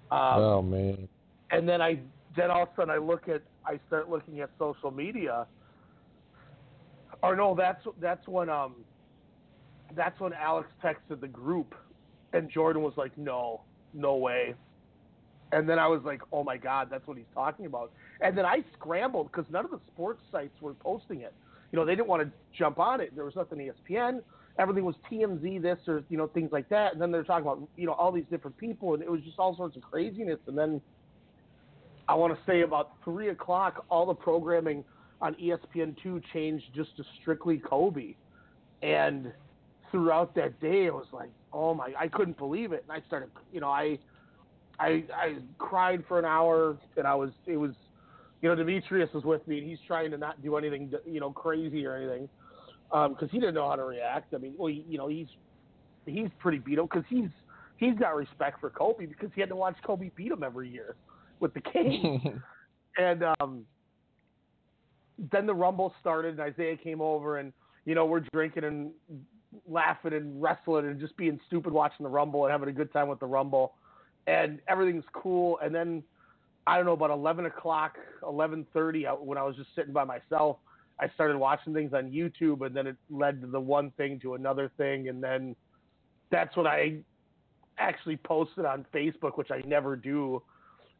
Um, 0.09 0.19
oh 0.41 0.61
man. 0.63 1.07
And 1.51 1.69
then 1.69 1.83
I, 1.83 1.99
then 2.35 2.49
all 2.49 2.63
of 2.63 2.69
a 2.69 2.75
sudden 2.75 2.89
I 2.89 2.97
look 2.97 3.29
at, 3.29 3.43
I 3.63 3.79
start 3.85 4.09
looking 4.09 4.39
at 4.39 4.49
social 4.57 4.89
media. 4.89 5.45
Or 7.21 7.35
no, 7.35 7.53
that's 7.53 7.85
that's 8.01 8.27
when 8.27 8.49
um, 8.49 8.73
that's 9.95 10.19
when 10.19 10.33
Alex 10.33 10.69
texted 10.83 11.21
the 11.21 11.27
group, 11.27 11.75
and 12.33 12.49
Jordan 12.49 12.81
was 12.81 12.93
like, 12.97 13.17
"No, 13.17 13.61
no 13.93 14.15
way." 14.15 14.55
And 15.51 15.67
then 15.67 15.79
I 15.79 15.87
was 15.87 16.01
like, 16.03 16.21
"Oh 16.31 16.43
my 16.43 16.57
God, 16.57 16.89
that's 16.89 17.05
what 17.07 17.17
he's 17.17 17.25
talking 17.33 17.65
about." 17.65 17.91
And 18.21 18.37
then 18.37 18.45
I 18.45 18.63
scrambled 18.73 19.31
because 19.31 19.45
none 19.51 19.65
of 19.65 19.71
the 19.71 19.79
sports 19.93 20.21
sites 20.31 20.61
were 20.61 20.73
posting 20.75 21.21
it. 21.21 21.33
You 21.71 21.79
know, 21.79 21.85
they 21.85 21.95
didn't 21.95 22.07
want 22.07 22.23
to 22.23 22.31
jump 22.57 22.79
on 22.79 23.01
it. 23.01 23.15
There 23.15 23.25
was 23.25 23.35
nothing 23.35 23.59
ESPN. 23.59 24.21
Everything 24.59 24.83
was 24.83 24.95
TMZ, 25.09 25.61
this 25.61 25.79
or 25.87 26.03
you 26.09 26.17
know 26.17 26.27
things 26.27 26.51
like 26.51 26.67
that. 26.69 26.93
And 26.93 27.01
then 27.01 27.11
they're 27.11 27.23
talking 27.23 27.47
about 27.47 27.67
you 27.77 27.85
know 27.85 27.93
all 27.93 28.11
these 28.11 28.25
different 28.29 28.57
people, 28.57 28.93
and 28.93 29.01
it 29.01 29.09
was 29.09 29.21
just 29.21 29.39
all 29.39 29.55
sorts 29.55 29.75
of 29.77 29.81
craziness. 29.81 30.39
And 30.47 30.57
then 30.57 30.81
I 32.07 32.15
want 32.15 32.33
to 32.33 32.39
say 32.45 32.61
about 32.61 32.91
three 33.03 33.29
o'clock, 33.29 33.85
all 33.89 34.05
the 34.05 34.13
programming 34.13 34.83
on 35.21 35.35
ESPN 35.35 35.95
two 36.01 36.21
changed 36.33 36.65
just 36.75 36.95
to 36.97 37.03
strictly 37.21 37.57
Kobe, 37.57 38.15
and 38.81 39.31
throughout 39.91 40.33
that 40.35 40.59
day, 40.59 40.85
it 40.85 40.93
was 40.93 41.07
like, 41.11 41.29
oh 41.53 41.73
my, 41.73 41.93
I 41.99 42.07
couldn't 42.07 42.37
believe 42.37 42.71
it, 42.71 42.85
and 42.87 42.91
I 42.91 43.05
started, 43.07 43.29
you 43.51 43.59
know, 43.59 43.69
I, 43.69 43.99
I, 44.79 45.03
I 45.13 45.35
cried 45.59 46.03
for 46.07 46.17
an 46.17 46.25
hour, 46.25 46.77
and 46.97 47.05
I 47.05 47.13
was, 47.13 47.31
it 47.45 47.57
was, 47.57 47.71
you 48.41 48.49
know, 48.49 48.55
Demetrius 48.55 49.09
was 49.13 49.23
with 49.23 49.45
me, 49.47 49.59
and 49.59 49.69
he's 49.69 49.77
trying 49.85 50.11
to 50.11 50.17
not 50.17 50.41
do 50.41 50.55
anything, 50.55 50.91
you 51.05 51.19
know, 51.19 51.31
crazy 51.31 51.85
or 51.85 51.95
anything, 51.95 52.29
because 52.89 53.29
he 53.31 53.39
didn't 53.39 53.55
know 53.55 53.69
how 53.69 53.75
to 53.75 53.83
react. 53.83 54.33
I 54.33 54.37
mean, 54.37 54.55
well, 54.57 54.69
you 54.69 54.97
know, 54.97 55.07
he's, 55.07 55.27
he's 56.05 56.29
pretty 56.39 56.57
beat 56.57 56.79
up 56.79 56.89
because 56.89 57.05
he's, 57.09 57.29
he's 57.77 57.95
got 57.99 58.15
respect 58.15 58.59
for 58.59 58.69
Kobe 58.69 59.05
because 59.05 59.29
he 59.35 59.41
had 59.41 59.49
to 59.49 59.55
watch 59.55 59.75
Kobe 59.85 60.09
beat 60.15 60.31
him 60.31 60.43
every 60.43 60.69
year 60.69 60.95
with 61.39 61.53
the 61.53 61.61
Kings, 61.73 62.21
and 62.97 63.23
um, 63.39 63.65
then 65.31 65.45
the 65.45 65.53
Rumble 65.53 65.93
started, 65.99 66.39
and 66.39 66.41
Isaiah 66.41 66.77
came 66.77 67.01
over, 67.01 67.37
and 67.37 67.53
you 67.85 67.95
know, 67.95 68.05
we're 68.05 68.23
drinking 68.31 68.63
and 68.63 68.91
laughing 69.67 70.13
and 70.13 70.41
wrestling 70.41 70.85
and 70.85 70.99
just 70.99 71.15
being 71.17 71.39
stupid 71.47 71.73
watching 71.73 72.03
the 72.03 72.09
Rumble 72.09 72.45
and 72.45 72.51
having 72.51 72.69
a 72.69 72.73
good 72.73 72.91
time 72.93 73.07
with 73.07 73.19
the 73.19 73.25
Rumble, 73.25 73.73
and 74.27 74.59
everything's 74.67 75.05
cool. 75.13 75.59
And 75.63 75.73
then 75.73 76.03
I 76.67 76.77
don't 76.77 76.85
know 76.85 76.93
about 76.93 77.11
eleven 77.11 77.45
o'clock, 77.45 77.95
eleven 78.27 78.65
thirty, 78.73 79.05
when 79.05 79.37
I 79.37 79.43
was 79.43 79.55
just 79.55 79.69
sitting 79.75 79.93
by 79.93 80.03
myself, 80.03 80.57
I 80.99 81.09
started 81.09 81.37
watching 81.37 81.73
things 81.73 81.93
on 81.93 82.11
YouTube, 82.11 82.65
and 82.65 82.75
then 82.75 82.87
it 82.87 82.95
led 83.09 83.41
to 83.41 83.47
the 83.47 83.59
one 83.59 83.91
thing 83.97 84.19
to 84.21 84.35
another 84.35 84.71
thing, 84.77 85.09
and 85.09 85.23
then 85.23 85.55
that's 86.29 86.55
what 86.55 86.67
I 86.67 86.97
actually 87.77 88.17
posted 88.17 88.65
on 88.65 88.85
Facebook, 88.93 89.37
which 89.37 89.49
I 89.51 89.61
never 89.65 89.95
do. 89.95 90.41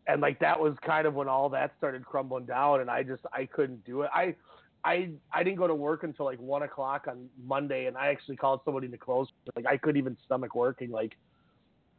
And 0.08 0.20
like 0.20 0.40
that 0.40 0.60
was 0.60 0.74
kind 0.84 1.06
of 1.06 1.14
when 1.14 1.28
all 1.28 1.48
that 1.50 1.74
started 1.78 2.04
crumbling 2.06 2.46
down, 2.46 2.82
and 2.82 2.90
I 2.90 3.04
just 3.04 3.22
I 3.32 3.46
couldn't 3.46 3.86
do 3.86 4.02
it. 4.02 4.10
I 4.14 4.36
I 4.84 5.12
I 5.34 5.44
didn't 5.44 5.58
go 5.58 5.68
to 5.68 5.76
work 5.76 6.04
until 6.04 6.26
like 6.26 6.40
one 6.40 6.64
o'clock 6.64 7.06
on 7.08 7.30
Monday, 7.44 7.86
and 7.86 7.98
I 7.98 8.08
actually 8.08 8.38
called 8.38 8.62
somebody 8.66 8.88
to 8.88 8.98
close. 8.98 9.28
Like 9.56 9.66
I 9.68 9.78
couldn't 9.78 9.98
even 9.98 10.18
stomach 10.26 10.56
working. 10.56 10.92
Like 10.92 11.14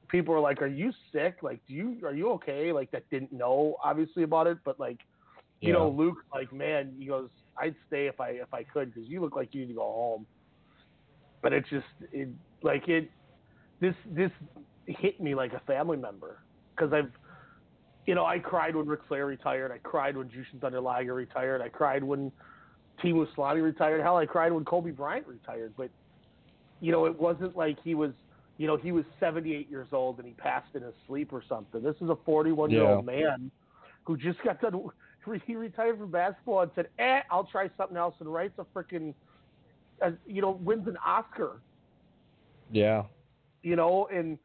people 0.08 0.34
were 0.34 0.40
like, 0.40 0.60
"Are 0.62 0.66
you 0.66 0.92
sick? 1.12 1.36
Like, 1.42 1.60
do 1.68 1.74
you 1.74 2.00
are 2.04 2.14
you 2.14 2.30
okay?" 2.32 2.72
Like 2.72 2.90
that 2.90 3.04
didn't 3.10 3.32
know 3.32 3.76
obviously 3.84 4.24
about 4.24 4.46
it, 4.46 4.58
but 4.64 4.80
like 4.80 4.98
you 5.60 5.68
Yeah. 5.68 5.74
know, 5.74 5.88
Luke, 5.90 6.18
like 6.34 6.52
man, 6.52 6.94
he 6.98 7.06
goes, 7.06 7.30
"I'd 7.58 7.76
stay 7.86 8.06
if 8.06 8.20
I 8.20 8.30
if 8.30 8.52
I 8.52 8.64
could 8.64 8.92
because 8.92 9.08
you 9.08 9.20
look 9.20 9.36
like 9.36 9.54
you 9.54 9.60
need 9.62 9.68
to 9.68 9.74
go 9.74 9.82
home." 9.82 10.26
But 11.42 11.52
it's 11.52 11.68
just 11.70 11.86
it 12.12 12.28
like 12.62 12.88
it 12.88 13.10
this 13.80 13.94
this 14.06 14.30
hit 14.86 15.20
me 15.20 15.34
like 15.34 15.52
a 15.52 15.60
family 15.60 15.96
member 15.96 16.40
because 16.76 16.92
I've 16.92 17.12
you 18.06 18.14
know 18.16 18.26
I 18.26 18.40
cried 18.40 18.74
when 18.74 18.86
Ric 18.86 19.00
Flair 19.06 19.26
retired. 19.26 19.70
I 19.70 19.78
cried 19.78 20.16
when 20.16 20.28
Jushin 20.28 20.60
Thunder 20.60 20.80
Liger 20.80 21.14
retired. 21.14 21.62
I 21.62 21.68
cried 21.68 22.02
when 22.02 22.32
Timo 23.02 23.26
Slotty 23.36 23.62
retired. 23.62 24.00
Hell, 24.00 24.16
I 24.16 24.26
cried 24.26 24.52
when 24.52 24.64
Kobe 24.64 24.90
Bryant 24.90 25.26
retired. 25.26 25.72
But 25.76 25.90
you 26.80 26.92
know, 26.92 27.06
it 27.06 27.18
wasn't 27.18 27.56
like 27.56 27.78
he 27.82 27.94
was, 27.94 28.12
you 28.58 28.66
know, 28.66 28.76
he 28.76 28.92
was 28.92 29.04
78 29.20 29.70
years 29.70 29.88
old 29.92 30.18
and 30.18 30.26
he 30.26 30.34
passed 30.34 30.74
in 30.74 30.82
his 30.82 30.94
sleep 31.06 31.32
or 31.32 31.42
something. 31.48 31.82
This 31.82 31.96
is 32.00 32.08
a 32.08 32.16
41 32.24 32.70
year 32.70 32.84
old 32.84 33.06
man 33.06 33.50
who 34.04 34.16
just 34.16 34.42
got 34.42 34.60
done. 34.60 34.80
He 35.46 35.54
retired 35.54 35.98
from 35.98 36.10
basketball 36.10 36.62
and 36.62 36.70
said, 36.74 36.88
"Eh, 36.98 37.20
I'll 37.30 37.44
try 37.44 37.70
something 37.76 37.96
else," 37.96 38.16
and 38.18 38.32
writes 38.32 38.58
a 38.58 38.64
freaking, 38.76 39.14
uh, 40.04 40.10
you 40.26 40.42
know, 40.42 40.58
wins 40.64 40.88
an 40.88 40.96
Oscar. 41.06 41.60
Yeah. 42.72 43.04
You 43.62 43.76
know, 43.76 44.08
and 44.12 44.36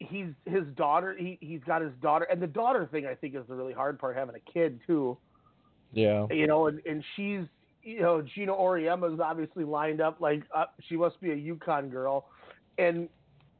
he's 0.00 0.26
his 0.44 0.64
daughter. 0.76 1.14
He 1.16 1.38
he's 1.40 1.60
got 1.64 1.82
his 1.82 1.92
daughter, 2.02 2.26
and 2.28 2.42
the 2.42 2.48
daughter 2.48 2.88
thing 2.90 3.06
I 3.06 3.14
think 3.14 3.36
is 3.36 3.42
the 3.48 3.54
really 3.54 3.72
hard 3.72 3.96
part. 4.00 4.16
Having 4.16 4.34
a 4.34 4.52
kid 4.52 4.80
too. 4.88 5.16
Yeah. 5.92 6.26
you 6.30 6.46
know, 6.46 6.66
and, 6.66 6.80
and 6.86 7.04
she's, 7.16 7.44
you 7.82 8.00
know, 8.00 8.22
Gina 8.34 8.52
Oriema's 8.52 9.20
obviously 9.20 9.64
lined 9.64 10.00
up 10.00 10.20
like 10.20 10.42
uh, 10.54 10.66
she 10.88 10.96
must 10.96 11.20
be 11.20 11.30
a 11.30 11.36
UConn 11.36 11.90
girl, 11.90 12.26
and 12.78 13.08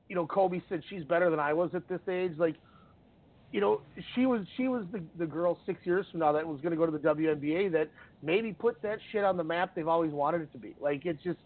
you 0.09 0.15
know, 0.15 0.27
Kobe 0.27 0.61
said 0.69 0.83
she's 0.91 1.05
better 1.05 1.31
than 1.31 1.41
I 1.41 1.53
was 1.53 1.71
at 1.75 1.89
this 1.89 2.01
age. 2.09 2.33
Like, 2.37 2.57
you 3.51 3.61
know, 3.61 3.81
she 4.15 4.27
was 4.27 4.43
she 4.57 4.69
was 4.69 4.85
the 4.93 5.03
the 5.19 5.27
girl 5.27 5.59
six 5.67 5.81
years 5.85 6.07
from 6.11 6.21
now 6.21 6.33
that 6.33 6.47
was 6.47 6.61
going 6.61 6.73
to 6.73 6.77
go 6.77 6.87
to 6.87 6.93
the 6.93 6.99
WNBA 6.99 7.73
that 7.73 7.89
maybe 8.23 8.53
put 8.53 8.81
that 8.83 8.99
shit 9.11 9.25
on 9.25 9.37
the 9.37 9.45
map 9.45 9.75
they've 9.75 9.89
always 9.89 10.13
wanted 10.13 10.43
it 10.43 10.53
to 10.53 10.59
be. 10.59 10.75
Like, 10.81 11.05
it's 11.05 11.23
just, 11.23 11.39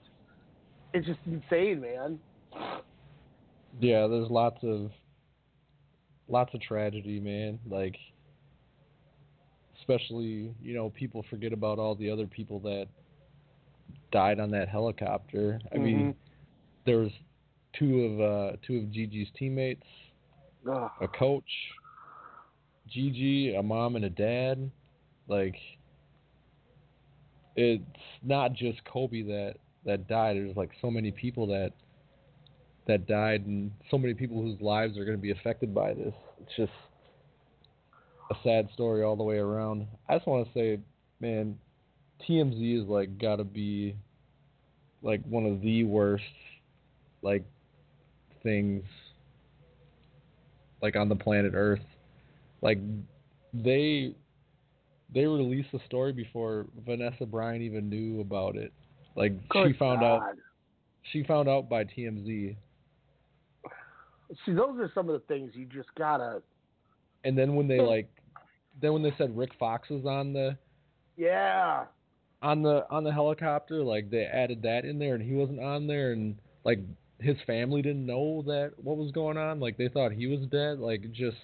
it's 0.92 1.06
just 1.06 1.20
insane, 1.26 1.80
man. 1.80 2.18
Yeah, 3.80 4.06
there's 4.06 4.30
lots 4.30 4.58
of 4.62 4.90
lots 6.28 6.54
of 6.54 6.60
tragedy, 6.60 7.20
man. 7.20 7.58
Like 7.68 7.96
especially, 9.86 10.54
you 10.62 10.74
know, 10.74 10.90
people 10.90 11.24
forget 11.30 11.52
about 11.52 11.78
all 11.78 11.94
the 11.94 12.10
other 12.10 12.26
people 12.26 12.58
that 12.60 12.86
died 14.12 14.40
on 14.40 14.50
that 14.50 14.68
helicopter. 14.68 15.60
I 15.72 15.78
mean, 15.78 16.14
there 16.84 16.98
was 16.98 17.10
two 17.78 18.02
of 18.02 18.20
uh 18.20 18.56
two 18.66 18.78
of 18.78 18.92
Gigi's 18.92 19.28
teammates, 19.38 19.84
Ugh. 20.70 20.90
a 21.00 21.08
coach, 21.08 21.44
Gigi, 22.88 23.54
a 23.54 23.62
mom 23.62 23.96
and 23.96 24.04
a 24.04 24.10
dad. 24.10 24.70
Like 25.28 25.56
it's 27.54 27.82
not 28.22 28.52
just 28.52 28.84
Kobe 28.84 29.22
that 29.22 29.54
that 29.84 30.08
died. 30.08 30.36
There's 30.36 30.56
like 30.56 30.70
so 30.80 30.90
many 30.90 31.10
people 31.10 31.46
that 31.48 31.72
that 32.86 33.06
died 33.06 33.46
and 33.46 33.70
so 33.90 33.98
many 33.98 34.14
people 34.14 34.40
whose 34.40 34.60
lives 34.60 34.96
are 34.96 35.04
going 35.04 35.16
to 35.16 35.22
be 35.22 35.32
affected 35.32 35.74
by 35.74 35.92
this. 35.92 36.14
It's 36.40 36.56
just 36.56 36.72
a 38.30 38.34
sad 38.42 38.68
story 38.74 39.02
all 39.02 39.16
the 39.16 39.22
way 39.22 39.38
around. 39.38 39.86
I 40.08 40.16
just 40.16 40.26
want 40.26 40.46
to 40.46 40.52
say, 40.52 40.80
man, 41.20 41.58
TMZ 42.28 42.82
is 42.82 42.88
like 42.88 43.18
got 43.18 43.36
to 43.36 43.44
be 43.44 43.96
like 45.02 45.22
one 45.24 45.46
of 45.46 45.60
the 45.60 45.84
worst 45.84 46.24
like 47.22 47.44
things 48.42 48.84
like 50.82 50.96
on 50.96 51.08
the 51.08 51.16
planet 51.16 51.52
Earth. 51.54 51.80
Like 52.62 52.78
they 53.52 54.14
they 55.14 55.24
released 55.24 55.70
the 55.72 55.80
story 55.86 56.12
before 56.12 56.66
Vanessa 56.84 57.26
Bryant 57.26 57.62
even 57.62 57.88
knew 57.88 58.20
about 58.20 58.56
it. 58.56 58.72
Like 59.14 59.32
she 59.52 59.58
Good 59.62 59.76
found 59.78 60.02
out 60.02 60.22
she 61.12 61.22
found 61.24 61.48
out 61.48 61.68
by 61.68 61.84
TMZ. 61.84 62.56
See, 64.44 64.52
those 64.52 64.78
are 64.80 64.90
some 64.94 65.08
of 65.08 65.12
the 65.20 65.26
things 65.26 65.52
you 65.54 65.66
just 65.66 65.88
gotta. 65.96 66.42
And 67.26 67.36
then 67.36 67.56
when 67.56 67.66
they 67.66 67.78
hmm. 67.78 67.86
like 67.86 68.08
then 68.80 68.92
when 68.92 69.02
they 69.02 69.12
said 69.18 69.36
Rick 69.36 69.50
Fox 69.58 69.90
was 69.90 70.06
on 70.06 70.32
the 70.32 70.56
Yeah. 71.16 71.86
on 72.40 72.62
the 72.62 72.86
on 72.88 73.02
the 73.02 73.12
helicopter, 73.12 73.82
like 73.82 74.10
they 74.10 74.24
added 74.24 74.62
that 74.62 74.84
in 74.84 74.98
there 74.98 75.16
and 75.16 75.22
he 75.22 75.34
wasn't 75.34 75.60
on 75.60 75.88
there 75.88 76.12
and 76.12 76.36
like 76.64 76.78
his 77.18 77.36
family 77.46 77.82
didn't 77.82 78.06
know 78.06 78.42
that 78.46 78.72
what 78.76 78.96
was 78.96 79.10
going 79.10 79.36
on. 79.36 79.58
Like 79.58 79.76
they 79.76 79.88
thought 79.88 80.12
he 80.12 80.28
was 80.28 80.40
dead. 80.52 80.78
Like 80.78 81.10
just 81.10 81.36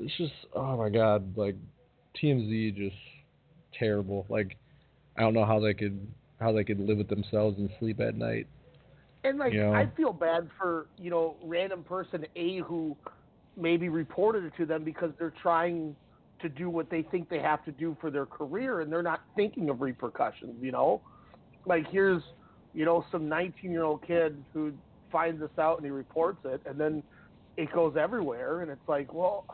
it's 0.00 0.16
just 0.16 0.32
oh 0.54 0.76
my 0.76 0.88
god, 0.88 1.36
like 1.36 1.54
TMZ 2.20 2.74
just 2.74 2.96
terrible. 3.78 4.26
Like 4.28 4.56
I 5.16 5.20
don't 5.20 5.34
know 5.34 5.44
how 5.44 5.60
they 5.60 5.74
could 5.74 6.04
how 6.40 6.50
they 6.50 6.64
could 6.64 6.80
live 6.80 6.98
with 6.98 7.08
themselves 7.08 7.58
and 7.58 7.70
sleep 7.78 8.00
at 8.00 8.16
night. 8.16 8.48
And 9.22 9.38
like 9.38 9.52
You 9.52 9.60
know? 9.60 9.72
I 9.72 9.88
feel 9.96 10.12
bad 10.12 10.48
for, 10.58 10.86
you 10.98 11.10
know, 11.10 11.36
random 11.44 11.84
person 11.84 12.26
A 12.34 12.58
who 12.58 12.96
maybe 13.60 13.88
reported 13.88 14.44
it 14.44 14.52
to 14.56 14.66
them 14.66 14.84
because 14.84 15.10
they're 15.18 15.34
trying 15.42 15.94
to 16.40 16.48
do 16.48 16.70
what 16.70 16.90
they 16.90 17.02
think 17.02 17.28
they 17.28 17.38
have 17.38 17.64
to 17.64 17.72
do 17.72 17.96
for 18.00 18.10
their 18.10 18.26
career 18.26 18.80
and 18.80 18.90
they're 18.90 19.02
not 19.02 19.20
thinking 19.36 19.68
of 19.68 19.80
repercussions, 19.80 20.56
you 20.60 20.72
know? 20.72 21.02
Like 21.66 21.86
here's, 21.90 22.22
you 22.72 22.84
know, 22.84 23.04
some 23.12 23.22
19-year-old 23.22 24.06
kid 24.06 24.42
who 24.54 24.72
finds 25.12 25.40
this 25.40 25.50
out 25.58 25.76
and 25.76 25.84
he 25.84 25.90
reports 25.90 26.38
it 26.44 26.62
and 26.66 26.80
then 26.80 27.02
it 27.56 27.70
goes 27.72 27.94
everywhere 27.98 28.62
and 28.62 28.70
it's 28.70 28.88
like, 28.88 29.12
well, 29.12 29.44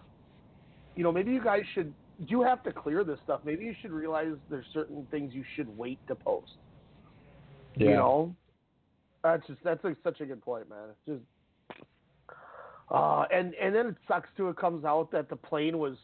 you 0.95 1.03
know, 1.03 1.11
maybe 1.11 1.33
you 1.33 1.43
guys 1.43 1.63
should 1.75 1.93
you 2.19 2.43
have 2.43 2.63
to 2.63 2.73
clear 2.73 3.05
this 3.05 3.19
stuff. 3.25 3.41
Maybe 3.45 3.65
you 3.65 3.75
should 3.83 3.91
realize 3.91 4.33
there's 4.49 4.67
certain 4.73 5.07
things 5.11 5.35
you 5.35 5.45
should 5.55 5.69
wait 5.77 5.99
to 6.09 6.15
post. 6.15 6.53
You 7.75 7.91
know, 7.91 8.35
that's 9.23 9.47
just 9.47 9.59
that's 9.63 9.85
like 9.85 9.97
such 10.03 10.23
a 10.23 10.27
good 10.27 10.41
point, 10.41 10.71
man. 10.71 10.79
It's 10.91 11.19
just, 11.19 11.25
uh, 12.91 13.25
and 13.33 13.55
and 13.55 13.75
then 13.75 13.87
it 13.87 13.97
sucks 14.07 14.29
too. 14.37 14.49
It 14.49 14.57
comes 14.57 14.85
out 14.85 15.11
that 15.13 15.29
the 15.29 15.37
plane 15.37 15.79
was 15.79 15.97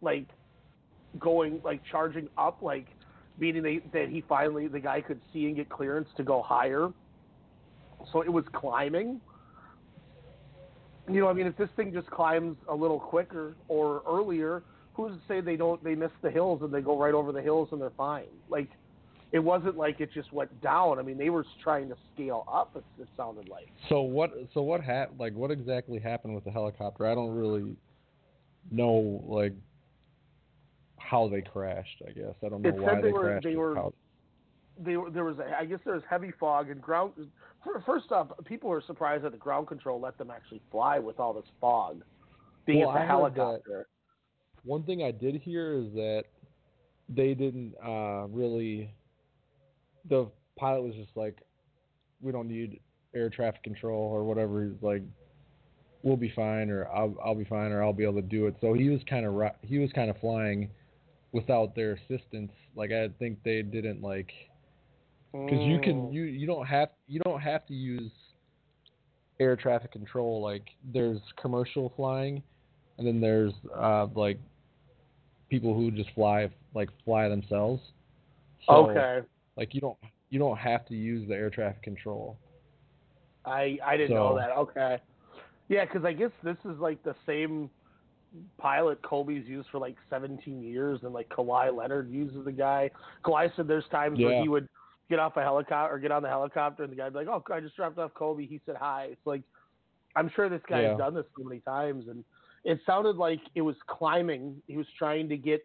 like 0.00 0.26
going 1.18 1.60
like 1.64 1.80
charging 1.90 2.28
up, 2.38 2.62
like 2.62 2.86
meaning 3.38 3.62
they, 3.62 3.80
that 3.92 4.08
he 4.08 4.22
finally 4.28 4.68
the 4.68 4.80
guy 4.80 5.00
could 5.00 5.20
see 5.32 5.46
and 5.46 5.56
get 5.56 5.68
clearance 5.68 6.08
to 6.16 6.22
go 6.22 6.42
higher. 6.42 6.90
So 8.12 8.22
it 8.22 8.32
was 8.32 8.44
climbing. 8.52 9.20
You 11.10 11.20
know, 11.20 11.28
I 11.28 11.34
mean, 11.34 11.46
if 11.46 11.56
this 11.56 11.68
thing 11.76 11.92
just 11.92 12.10
climbs 12.10 12.56
a 12.68 12.74
little 12.74 12.98
quicker 12.98 13.56
or 13.68 14.02
earlier, 14.08 14.62
who's 14.94 15.12
to 15.12 15.20
say 15.28 15.40
they 15.42 15.56
don't 15.56 15.82
they 15.84 15.94
miss 15.94 16.10
the 16.22 16.30
hills 16.30 16.62
and 16.62 16.72
they 16.72 16.80
go 16.80 16.98
right 16.98 17.12
over 17.12 17.32
the 17.32 17.42
hills 17.42 17.68
and 17.72 17.80
they're 17.80 17.90
fine? 17.90 18.24
Like, 18.48 18.70
it 19.34 19.40
wasn't 19.42 19.76
like 19.76 20.00
it 20.00 20.10
just 20.14 20.32
went 20.32 20.62
down. 20.62 21.00
I 21.00 21.02
mean, 21.02 21.18
they 21.18 21.28
were 21.28 21.44
trying 21.60 21.88
to 21.88 21.96
scale 22.14 22.44
up. 22.50 22.70
It, 22.76 22.84
it 23.02 23.08
sounded 23.16 23.48
like. 23.48 23.66
So 23.88 24.00
what? 24.02 24.32
So 24.54 24.62
what 24.62 24.80
hap- 24.80 25.10
Like 25.18 25.34
what 25.34 25.50
exactly 25.50 25.98
happened 25.98 26.36
with 26.36 26.44
the 26.44 26.52
helicopter? 26.52 27.04
I 27.06 27.16
don't 27.16 27.34
really 27.34 27.74
know 28.70 29.20
like 29.26 29.52
how 30.98 31.28
they 31.28 31.42
crashed. 31.42 32.00
I 32.08 32.12
guess 32.12 32.34
I 32.44 32.48
don't 32.48 32.62
know 32.62 32.68
It 32.68 32.76
why 32.76 32.94
said 32.94 33.02
they 33.04 33.12
were- 33.12 33.20
crashed. 33.20 33.44
they 33.44 33.56
were- 33.56 33.74
how- 33.74 33.92
they 34.78 34.96
were- 34.96 35.10
there 35.10 35.24
was 35.24 35.38
a, 35.40 35.58
I 35.58 35.64
guess 35.64 35.80
there 35.84 35.94
was 35.94 36.04
heavy 36.08 36.30
fog 36.38 36.70
and 36.70 36.80
ground. 36.80 37.12
First 37.84 38.12
off, 38.12 38.28
people 38.44 38.70
were 38.70 38.80
surprised 38.86 39.24
that 39.24 39.32
the 39.32 39.38
ground 39.38 39.66
control 39.66 39.98
let 40.00 40.16
them 40.16 40.30
actually 40.30 40.60
fly 40.70 40.98
with 41.00 41.18
all 41.18 41.32
this 41.32 41.48
fog, 41.60 42.02
being 42.66 42.80
Well, 42.80 42.90
it's 42.90 42.98
a 42.98 43.02
I 43.02 43.06
helicopter. 43.06 43.88
One 44.64 44.82
thing 44.84 45.02
I 45.02 45.10
did 45.10 45.36
hear 45.36 45.72
is 45.72 45.92
that 45.94 46.24
they 47.08 47.34
didn't 47.34 47.74
uh, 47.84 48.26
really. 48.28 48.90
The 50.08 50.30
pilot 50.56 50.82
was 50.82 50.94
just 50.94 51.16
like, 51.16 51.40
"We 52.20 52.32
don't 52.32 52.48
need 52.48 52.80
air 53.14 53.30
traffic 53.30 53.62
control 53.62 54.10
or 54.10 54.24
whatever." 54.24 54.64
He's 54.64 54.82
like, 54.82 55.02
"We'll 56.02 56.16
be 56.16 56.30
fine," 56.30 56.70
or 56.70 56.86
"I'll 56.88 57.16
I'll 57.24 57.34
be 57.34 57.44
fine," 57.44 57.72
or 57.72 57.82
"I'll 57.82 57.92
be 57.92 58.04
able 58.04 58.20
to 58.20 58.22
do 58.22 58.46
it." 58.46 58.56
So 58.60 58.74
he 58.74 58.88
was 58.88 59.00
kind 59.08 59.26
of 59.26 59.52
he 59.62 59.78
was 59.78 59.90
kind 59.92 60.10
of 60.10 60.18
flying 60.18 60.70
without 61.32 61.74
their 61.74 61.92
assistance. 61.92 62.52
Like 62.76 62.92
I 62.92 63.08
think 63.18 63.42
they 63.44 63.62
didn't 63.62 64.02
like 64.02 64.30
because 65.32 65.62
you 65.62 65.78
can 65.80 66.08
Mm. 66.08 66.12
you 66.12 66.22
you 66.24 66.46
don't 66.46 66.66
have 66.66 66.90
you 67.06 67.20
don't 67.20 67.40
have 67.40 67.66
to 67.66 67.74
use 67.74 68.12
air 69.40 69.56
traffic 69.56 69.92
control. 69.92 70.40
Like 70.40 70.68
there's 70.92 71.20
commercial 71.40 71.92
flying, 71.96 72.42
and 72.98 73.06
then 73.06 73.20
there's 73.20 73.52
uh 73.76 74.06
like 74.14 74.38
people 75.50 75.74
who 75.74 75.90
just 75.90 76.10
fly 76.14 76.50
like 76.74 76.88
fly 77.04 77.28
themselves. 77.28 77.82
So, 78.66 78.90
okay. 78.90 79.26
Like 79.56 79.74
you 79.74 79.80
don't 79.80 79.98
you 80.30 80.38
don't 80.38 80.58
have 80.58 80.84
to 80.86 80.94
use 80.94 81.28
the 81.28 81.34
air 81.34 81.50
traffic 81.50 81.82
control. 81.82 82.38
I 83.44 83.78
I 83.84 83.96
didn't 83.96 84.16
know 84.16 84.36
that. 84.36 84.50
Okay. 84.50 84.98
Yeah, 85.68 85.84
because 85.84 86.04
I 86.04 86.12
guess 86.12 86.30
this 86.42 86.56
is 86.64 86.78
like 86.78 87.02
the 87.04 87.14
same 87.26 87.70
pilot 88.58 89.00
Kobe's 89.02 89.46
used 89.46 89.68
for 89.70 89.78
like 89.78 89.96
17 90.10 90.62
years, 90.62 91.00
and 91.04 91.12
like 91.12 91.28
Kawhi 91.28 91.74
Leonard 91.74 92.10
uses 92.10 92.44
the 92.44 92.52
guy. 92.52 92.90
Kawhi 93.24 93.54
said 93.56 93.68
there's 93.68 93.84
times 93.90 94.18
where 94.18 94.42
he 94.42 94.48
would 94.48 94.68
get 95.08 95.18
off 95.18 95.36
a 95.36 95.42
helicopter 95.42 95.94
or 95.94 95.98
get 95.98 96.10
on 96.10 96.22
the 96.22 96.28
helicopter, 96.28 96.82
and 96.82 96.92
the 96.92 96.96
guy'd 96.96 97.12
be 97.12 97.20
like, 97.20 97.28
"Oh, 97.28 97.42
I 97.52 97.60
just 97.60 97.76
dropped 97.76 97.98
off 97.98 98.12
Kobe." 98.14 98.46
He 98.46 98.60
said 98.66 98.76
hi. 98.76 99.08
It's 99.12 99.26
like 99.26 99.42
I'm 100.16 100.30
sure 100.34 100.48
this 100.48 100.62
guy 100.68 100.82
Yeah. 100.82 100.88
has 100.90 100.98
done 100.98 101.14
this 101.14 101.26
so 101.36 101.44
many 101.44 101.60
times, 101.60 102.08
and 102.08 102.24
it 102.64 102.80
sounded 102.86 103.16
like 103.16 103.40
it 103.54 103.62
was 103.62 103.76
climbing. 103.86 104.60
He 104.66 104.76
was 104.76 104.86
trying 104.98 105.28
to 105.28 105.36
get 105.36 105.64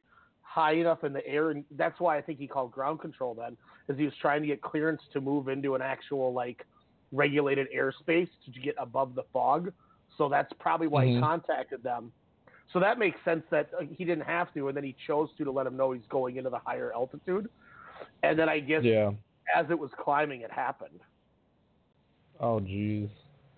high 0.50 0.74
enough 0.74 1.04
in 1.04 1.14
the 1.14 1.26
air, 1.28 1.52
and 1.52 1.64
that's 1.78 2.00
why 2.00 2.18
I 2.18 2.22
think 2.22 2.40
he 2.40 2.48
called 2.48 2.72
ground 2.72 3.00
control 3.00 3.36
then, 3.36 3.56
is 3.88 3.98
he 4.00 4.06
was 4.06 4.14
trying 4.20 4.42
to 4.42 4.48
get 4.48 4.62
clearance 4.62 5.02
to 5.14 5.22
move 5.22 5.48
into 5.48 5.76
an 5.76 5.82
actual 5.82 6.34
like 6.34 6.66
regulated 7.12 7.68
airspace 7.76 8.30
to 8.52 8.60
get 8.60 8.76
above 8.80 9.14
the 9.14 9.24
fog. 9.32 9.72
So 10.18 10.28
that's 10.28 10.52
probably 10.60 10.88
why 10.88 11.06
he 11.06 11.14
Mhm. 11.14 11.20
contacted 11.20 11.84
them. 11.84 12.12
So 12.74 12.80
that 12.80 12.98
makes 12.98 13.24
sense 13.24 13.44
that 13.52 13.70
uh, 13.80 13.84
he 13.92 14.06
didn't 14.06 14.26
have 14.26 14.52
to, 14.56 14.68
and 14.68 14.76
then 14.76 14.84
he 14.84 14.96
chose 15.06 15.30
to 15.38 15.44
to 15.44 15.52
let 15.52 15.68
him 15.68 15.78
know 15.78 15.92
he's 15.92 16.08
going 16.08 16.38
into 16.38 16.50
the 16.50 16.60
higher 16.60 16.92
altitude. 16.94 17.48
And 18.24 18.38
then 18.38 18.50
I 18.50 18.60
guess 18.60 18.84
Yeah. 18.84 19.12
as 19.56 19.70
it 19.70 19.78
was 19.78 19.92
climbing, 20.04 20.42
it 20.42 20.52
happened. 20.52 21.02
Oh 22.40 22.60
jeez. 22.60 23.10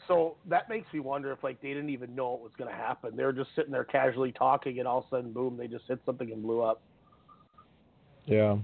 So 0.08 0.36
that 0.48 0.68
makes 0.70 0.92
me 0.94 1.00
wonder 1.00 1.32
if 1.32 1.44
like 1.44 1.62
they 1.62 1.70
didn't 1.70 1.90
even 1.90 2.16
know 2.16 2.34
it 2.34 2.42
was 2.42 2.52
going 2.58 2.70
to 2.70 2.76
happen. 2.76 3.16
They 3.16 3.24
were 3.24 3.34
just 3.34 3.50
sitting 3.56 3.72
there 3.72 3.84
casually 3.84 4.32
talking, 4.32 4.80
and 4.80 4.88
all 4.88 5.00
of 5.00 5.06
a 5.06 5.18
sudden, 5.18 5.32
boom, 5.32 5.58
they 5.58 5.68
just 5.68 5.86
hit 5.88 6.00
something 6.06 6.32
and 6.32 6.42
blew 6.42 6.62
up. 6.62 6.82
Yeah. 8.26 8.58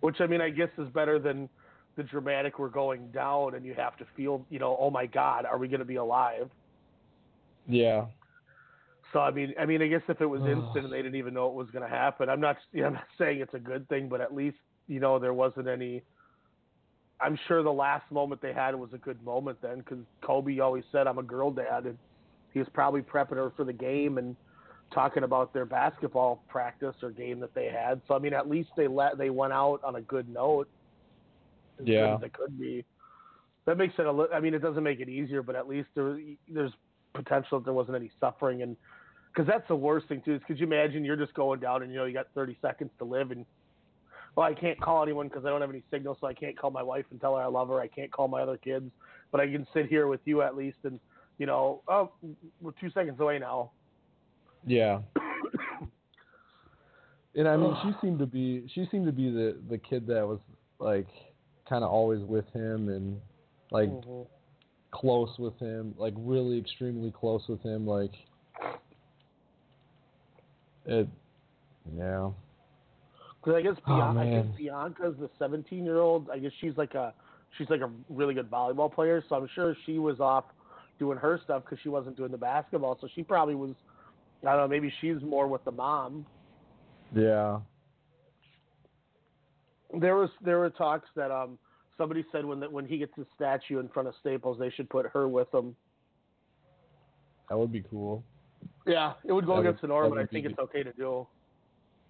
Which 0.00 0.20
I 0.20 0.26
mean, 0.26 0.40
I 0.40 0.50
guess 0.50 0.70
is 0.78 0.88
better 0.88 1.18
than 1.18 1.48
the 1.96 2.02
dramatic 2.02 2.58
we're 2.58 2.68
going 2.68 3.10
down, 3.10 3.54
and 3.54 3.64
you 3.64 3.74
have 3.74 3.96
to 3.98 4.06
feel, 4.16 4.44
you 4.48 4.58
know, 4.58 4.76
oh 4.80 4.90
my 4.90 5.06
God, 5.06 5.44
are 5.44 5.58
we 5.58 5.68
going 5.68 5.80
to 5.80 5.86
be 5.86 5.96
alive? 5.96 6.48
Yeah. 7.68 8.06
So 9.12 9.18
I 9.18 9.30
mean, 9.30 9.54
I 9.60 9.66
mean, 9.66 9.82
I 9.82 9.88
guess 9.88 10.02
if 10.08 10.20
it 10.20 10.26
was 10.26 10.40
instant 10.42 10.84
and 10.84 10.92
they 10.92 11.02
didn't 11.02 11.16
even 11.16 11.34
know 11.34 11.48
it 11.48 11.54
was 11.54 11.68
going 11.70 11.82
to 11.82 11.94
happen, 11.94 12.28
I'm 12.28 12.40
not, 12.40 12.56
you 12.72 12.80
know, 12.82 12.88
I'm 12.88 12.92
not 12.94 13.06
saying 13.18 13.40
it's 13.40 13.54
a 13.54 13.58
good 13.58 13.88
thing, 13.88 14.08
but 14.08 14.20
at 14.20 14.34
least 14.34 14.56
you 14.86 15.00
know 15.00 15.18
there 15.18 15.34
wasn't 15.34 15.68
any. 15.68 16.02
I'm 17.22 17.38
sure 17.46 17.62
the 17.62 17.70
last 17.72 18.10
moment 18.10 18.40
they 18.40 18.52
had 18.52 18.74
was 18.74 18.90
a 18.92 18.98
good 18.98 19.22
moment 19.24 19.58
then, 19.62 19.78
because 19.78 19.98
Kobe 20.22 20.58
always 20.58 20.84
said, 20.90 21.06
"I'm 21.06 21.18
a 21.18 21.22
girl 21.22 21.50
dad," 21.50 21.84
and 21.86 21.98
he 22.52 22.58
was 22.58 22.68
probably 22.72 23.02
prepping 23.02 23.36
her 23.36 23.50
for 23.56 23.64
the 23.64 23.72
game 23.72 24.18
and 24.18 24.36
talking 24.92 25.22
about 25.22 25.52
their 25.52 25.66
basketball 25.66 26.42
practice 26.48 26.96
or 27.02 27.10
game 27.10 27.40
that 27.40 27.54
they 27.54 27.66
had. 27.66 28.00
So 28.08 28.14
I 28.14 28.18
mean, 28.18 28.32
at 28.32 28.48
least 28.48 28.70
they 28.76 28.88
let 28.88 29.18
they 29.18 29.30
went 29.30 29.52
out 29.52 29.80
on 29.84 29.96
a 29.96 30.00
good 30.00 30.28
note. 30.28 30.68
As 31.78 31.86
Yeah. 31.86 32.14
as 32.16 32.22
it 32.22 32.32
could 32.32 32.58
be. 32.58 32.84
That 33.66 33.76
makes 33.76 33.94
it 33.98 34.06
a 34.06 34.12
little. 34.12 34.34
I 34.34 34.40
mean, 34.40 34.54
it 34.54 34.60
doesn't 34.60 34.82
make 34.82 35.00
it 35.00 35.08
easier, 35.08 35.42
but 35.42 35.54
at 35.54 35.68
least 35.68 35.88
there, 35.94 36.18
there's 36.48 36.72
potential 37.14 37.58
that 37.58 37.64
there 37.64 37.74
wasn't 37.74 37.96
any 37.96 38.10
suffering 38.20 38.62
and 38.62 38.76
because 39.32 39.46
that's 39.46 39.66
the 39.68 39.76
worst 39.76 40.08
thing 40.08 40.22
too. 40.24 40.34
Is 40.34 40.42
could 40.46 40.58
you 40.58 40.66
imagine 40.66 41.04
you're 41.04 41.16
just 41.16 41.34
going 41.34 41.60
down 41.60 41.82
and 41.82 41.92
you 41.92 41.98
know 41.98 42.04
you 42.04 42.12
got 42.12 42.26
30 42.34 42.56
seconds 42.60 42.90
to 42.98 43.04
live 43.04 43.30
and 43.30 43.44
well 44.36 44.46
I 44.46 44.54
can't 44.54 44.80
call 44.80 45.02
anyone 45.02 45.28
because 45.28 45.44
I 45.44 45.48
don't 45.48 45.60
have 45.60 45.70
any 45.70 45.82
signal, 45.90 46.16
so 46.20 46.26
I 46.26 46.34
can't 46.34 46.58
call 46.58 46.70
my 46.70 46.82
wife 46.82 47.04
and 47.10 47.20
tell 47.20 47.36
her 47.36 47.42
I 47.42 47.46
love 47.46 47.68
her. 47.68 47.80
I 47.80 47.88
can't 47.88 48.10
call 48.12 48.28
my 48.28 48.42
other 48.42 48.56
kids, 48.56 48.90
but 49.32 49.40
I 49.40 49.46
can 49.46 49.66
sit 49.74 49.86
here 49.86 50.06
with 50.06 50.20
you 50.24 50.42
at 50.42 50.56
least 50.56 50.78
and 50.84 50.98
you 51.38 51.46
know 51.46 51.82
oh 51.88 52.10
we're 52.60 52.72
two 52.80 52.90
seconds 52.90 53.20
away 53.20 53.38
now. 53.38 53.70
Yeah. 54.66 55.00
And 57.36 57.46
I 57.46 57.56
mean, 57.56 57.76
she 57.82 57.92
seemed 58.00 58.18
to 58.18 58.26
be 58.26 58.68
she 58.74 58.88
seemed 58.90 59.06
to 59.06 59.12
be 59.12 59.30
the 59.30 59.56
the 59.68 59.78
kid 59.78 60.06
that 60.08 60.26
was 60.26 60.40
like 60.80 61.06
kind 61.68 61.84
of 61.84 61.90
always 61.90 62.22
with 62.22 62.46
him 62.52 62.88
and 62.88 63.20
like 63.70 63.88
Mhm. 63.88 64.26
close 64.90 65.38
with 65.38 65.56
him, 65.58 65.94
like 65.96 66.14
really 66.16 66.58
extremely 66.58 67.12
close 67.12 67.46
with 67.48 67.62
him. 67.62 67.86
Like 67.86 68.10
it, 70.86 71.06
yeah, 71.94 72.30
Because 73.42 73.56
I 73.56 73.62
guess 73.62 73.76
Oh, 73.86 73.96
Bianca, 73.96 74.20
I 74.20 74.30
guess 74.30 74.46
Bianca's 74.56 75.14
the 75.18 75.30
17 75.38 75.84
year 75.84 75.98
old. 75.98 76.28
I 76.30 76.38
guess 76.38 76.52
she's 76.60 76.76
like 76.76 76.94
a 76.94 77.14
she's 77.56 77.70
like 77.70 77.80
a 77.80 77.90
really 78.08 78.34
good 78.34 78.50
volleyball 78.50 78.92
player. 78.92 79.24
So 79.28 79.36
I'm 79.36 79.48
sure 79.54 79.74
she 79.86 79.98
was 79.98 80.20
off 80.20 80.44
doing 80.98 81.16
her 81.18 81.40
stuff 81.44 81.62
because 81.64 81.78
she 81.82 81.88
wasn't 81.88 82.16
doing 82.16 82.30
the 82.30 82.36
basketball. 82.38 82.98
So 83.00 83.08
she 83.14 83.22
probably 83.22 83.54
was. 83.54 83.74
I 84.42 84.52
don't 84.52 84.58
know. 84.62 84.68
Maybe 84.68 84.92
she's 85.00 85.20
more 85.22 85.46
with 85.48 85.64
the 85.64 85.70
mom. 85.72 86.24
yeah, 87.14 87.60
There 89.98 90.16
was 90.16 90.30
there 90.42 90.58
were 90.58 90.70
talks 90.70 91.08
that 91.16 91.30
um 91.30 91.58
somebody 91.98 92.24
said 92.32 92.44
when 92.44 92.60
that 92.60 92.70
when 92.72 92.86
he 92.86 92.98
gets 92.98 93.12
his 93.16 93.26
statue 93.34 93.80
in 93.80 93.88
front 93.88 94.08
of 94.08 94.14
Staples 94.20 94.58
they 94.58 94.70
should 94.70 94.88
put 94.88 95.06
her 95.12 95.28
with 95.28 95.52
him. 95.52 95.74
that 97.48 97.58
would 97.58 97.72
be 97.72 97.82
cool. 97.90 98.22
Yeah, 98.86 99.14
it 99.24 99.32
would 99.32 99.44
go 99.46 99.52
That 99.52 99.58
would- 99.58 99.66
against 99.68 99.82
the 99.82 99.88
norm, 99.88 100.10
but 100.10 100.18
I 100.18 100.26
think 100.26 100.46
be- 100.46 100.50
it's 100.52 100.58
okay 100.58 100.82
to 100.82 100.92
do. 100.92 101.26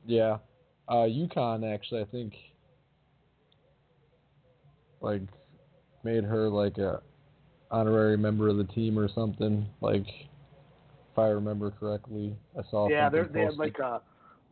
Yeah, 0.07 0.39
uh, 0.91 1.07
UConn 1.07 1.73
actually, 1.73 2.03
I 2.03 2.07
think, 2.07 2.35
like, 5.01 5.23
made 6.05 6.25
her 6.25 6.49
like 6.49 6.79
a 6.79 7.01
honorary 7.71 8.19
member 8.19 8.49
of 8.49 8.57
the 8.57 8.65
team 8.65 8.99
or 8.99 9.09
something. 9.09 9.67
Like, 9.81 10.07
if 10.07 11.19
I 11.19 11.29
remember 11.29 11.71
correctly, 11.71 12.37
I 12.59 12.63
saw. 12.71 12.89
yeah, 12.89 13.09
they 13.09 13.23
they 13.23 13.43
had 13.43 13.57
like 13.57 13.79
a 13.79 14.03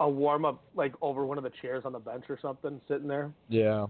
a 0.01 0.09
warm 0.09 0.45
up 0.45 0.63
like 0.75 0.95
over 1.03 1.27
one 1.27 1.39
of 1.39 1.45
the 1.45 1.53
chairs 1.61 1.83
on 1.85 1.93
the 1.93 1.99
bench 1.99 2.25
or 2.29 2.39
something 2.41 2.81
sitting 2.87 3.09
there. 3.09 3.33
Yeah, 3.49 3.87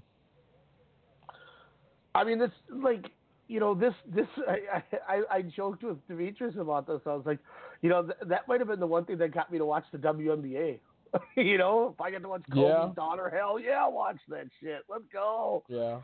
I 2.14 2.24
mean, 2.24 2.38
this 2.38 2.50
like 2.70 3.10
you 3.46 3.60
know 3.60 3.74
this 3.74 3.94
this 4.06 4.26
I 4.48 4.82
I, 5.06 5.22
I 5.30 5.42
joked 5.42 5.82
with 5.82 5.98
Demetrius 6.08 6.54
about 6.58 6.86
this. 6.86 7.00
I 7.06 7.14
was 7.14 7.26
like, 7.26 7.38
you 7.82 7.88
know, 7.88 8.02
th- 8.02 8.18
that 8.26 8.48
might 8.48 8.60
have 8.60 8.68
been 8.68 8.80
the 8.80 8.86
one 8.86 9.04
thing 9.04 9.18
that 9.18 9.32
got 9.34 9.52
me 9.52 9.58
to 9.58 9.64
watch 9.64 9.84
the 9.92 9.98
WNBA. 9.98 10.78
you 11.36 11.58
know, 11.58 11.90
if 11.94 12.00
I 12.00 12.10
get 12.10 12.22
to 12.22 12.28
watch 12.28 12.42
Kobe's 12.52 12.68
Yeah. 12.68 12.90
daughter, 12.96 13.30
hell 13.34 13.58
yeah, 13.58 13.86
watch 13.88 14.18
that 14.28 14.46
shit. 14.60 14.82
Let's 14.88 15.04
go. 15.12 15.62
yeah, 15.68 16.00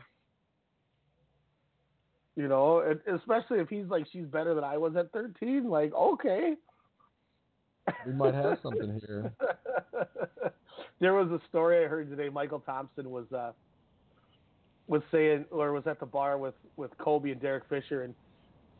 You 2.35 2.47
know, 2.47 2.95
especially 3.13 3.59
if 3.59 3.69
he's 3.69 3.85
like 3.87 4.05
she's 4.11 4.25
better 4.25 4.53
than 4.53 4.63
I 4.63 4.77
was 4.77 4.95
at 4.95 5.11
13. 5.11 5.69
Like, 5.69 5.93
okay. 5.93 6.55
we 8.05 8.13
might 8.13 8.33
have 8.33 8.57
something 8.63 8.99
here. 9.07 9.31
there 10.99 11.13
was 11.13 11.29
a 11.29 11.39
story 11.49 11.83
I 11.85 11.87
heard 11.87 12.09
today. 12.09 12.29
Michael 12.29 12.59
Thompson 12.59 13.09
was 13.09 13.25
uh, 13.31 13.51
was 14.87 15.01
saying, 15.11 15.45
or 15.51 15.71
was 15.71 15.87
at 15.87 15.99
the 15.99 16.05
bar 16.05 16.37
with 16.37 16.55
with 16.77 16.91
Kobe 16.97 17.31
and 17.31 17.41
Derek 17.41 17.63
Fisher, 17.69 18.03
and 18.03 18.13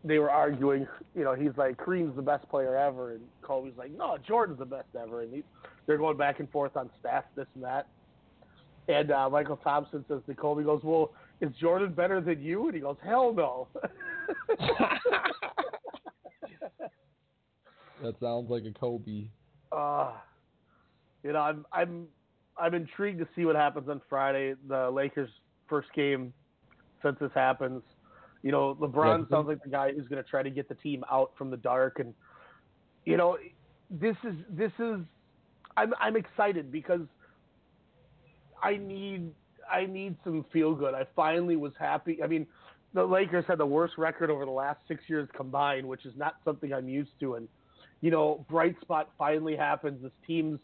they 0.04 0.20
were 0.20 0.30
arguing. 0.32 0.88
You 1.16 1.24
know, 1.24 1.34
he's 1.34 1.56
like, 1.58 1.78
Kareem's 1.78 2.16
the 2.16 2.22
best 2.22 2.48
player 2.50 2.76
ever, 2.76 3.12
and 3.14 3.22
Kobe's 3.42 3.78
like, 3.78 3.92
no, 3.92 4.18
Jordan's 4.28 4.60
the 4.60 4.66
best 4.66 4.90
ever, 5.00 5.22
and 5.22 5.34
he, 5.34 5.44
they're 5.88 5.98
going 5.98 6.18
back 6.18 6.40
and 6.40 6.50
forth 6.52 6.76
on 6.76 6.90
stats, 7.04 7.24
this 7.36 7.48
and 7.56 7.64
that. 7.64 7.88
And 8.88 9.12
uh, 9.12 9.30
Michael 9.30 9.58
Thompson 9.58 10.06
says 10.08 10.22
to 10.28 10.36
Kobe, 10.36 10.62
he 10.62 10.66
goes, 10.66 10.82
well, 10.84 11.12
is 11.42 11.52
Jordan 11.60 11.94
better 11.94 12.22
than 12.22 12.42
you? 12.42 12.66
And 12.66 12.76
he 12.76 12.82
goes, 12.82 12.98
hell 13.04 13.34
no. 13.34 13.68
That 18.02 18.20
sounds 18.20 18.50
like 18.50 18.64
a 18.66 18.72
Kobe. 18.78 19.28
uh, 19.72 20.12
you 21.24 21.34
know, 21.34 21.40
I'm 21.40 21.66
I'm 21.72 22.08
I'm 22.58 22.74
intrigued 22.74 23.20
to 23.20 23.28
see 23.36 23.46
what 23.46 23.56
happens 23.56 23.90
on 23.90 24.02
Friday. 24.10 24.54
The 24.68 24.90
Lakers' 24.92 25.30
first 25.68 25.88
game 25.96 26.34
since 27.02 27.18
this 27.20 27.32
happens. 27.34 27.82
You 28.44 28.52
know, 28.52 28.76
LeBron 28.76 29.20
Yeah, 29.20 29.36
sounds 29.38 29.48
like 29.48 29.64
the 29.64 29.70
guy 29.70 29.92
who's 29.92 30.08
going 30.08 30.22
to 30.24 30.30
try 30.30 30.44
to 30.44 30.50
get 30.50 30.70
the 30.70 30.76
team 30.76 31.04
out 31.12 31.32
from 31.38 31.50
the 31.50 31.58
dark, 31.58 32.00
and 32.00 32.14
you 33.06 33.18
know, 33.18 33.38
this 33.90 34.16
is 34.24 34.36
this 34.50 34.72
is 34.78 35.00
I'm 35.78 35.94
I'm 36.00 36.16
excited 36.16 36.72
because 36.72 37.02
I 38.62 38.78
need 38.78 39.32
I 39.72 39.86
need 39.86 40.16
some 40.24 40.46
feel 40.54 40.74
good. 40.74 40.94
I 40.94 41.06
finally 41.16 41.56
was 41.56 41.74
happy. 41.80 42.22
I 42.24 42.28
mean, 42.28 42.46
the 42.94 43.04
Lakers 43.04 43.46
had 43.48 43.58
the 43.58 43.66
worst 43.66 43.98
record 43.98 44.30
over 44.30 44.46
the 44.46 44.52
last 44.52 44.80
six 44.88 45.04
years 45.08 45.28
combined, 45.36 45.88
which 45.88 46.06
is 46.06 46.14
not 46.16 46.36
something 46.46 46.74
I'm 46.74 46.88
used 46.88 47.12
to. 47.20 47.36
And 47.36 47.48
you 48.02 48.12
know, 48.12 48.46
bright 48.50 48.80
spot 48.82 49.10
finally 49.18 49.56
happens. 49.56 50.02
This 50.04 50.12
team's, 50.28 50.60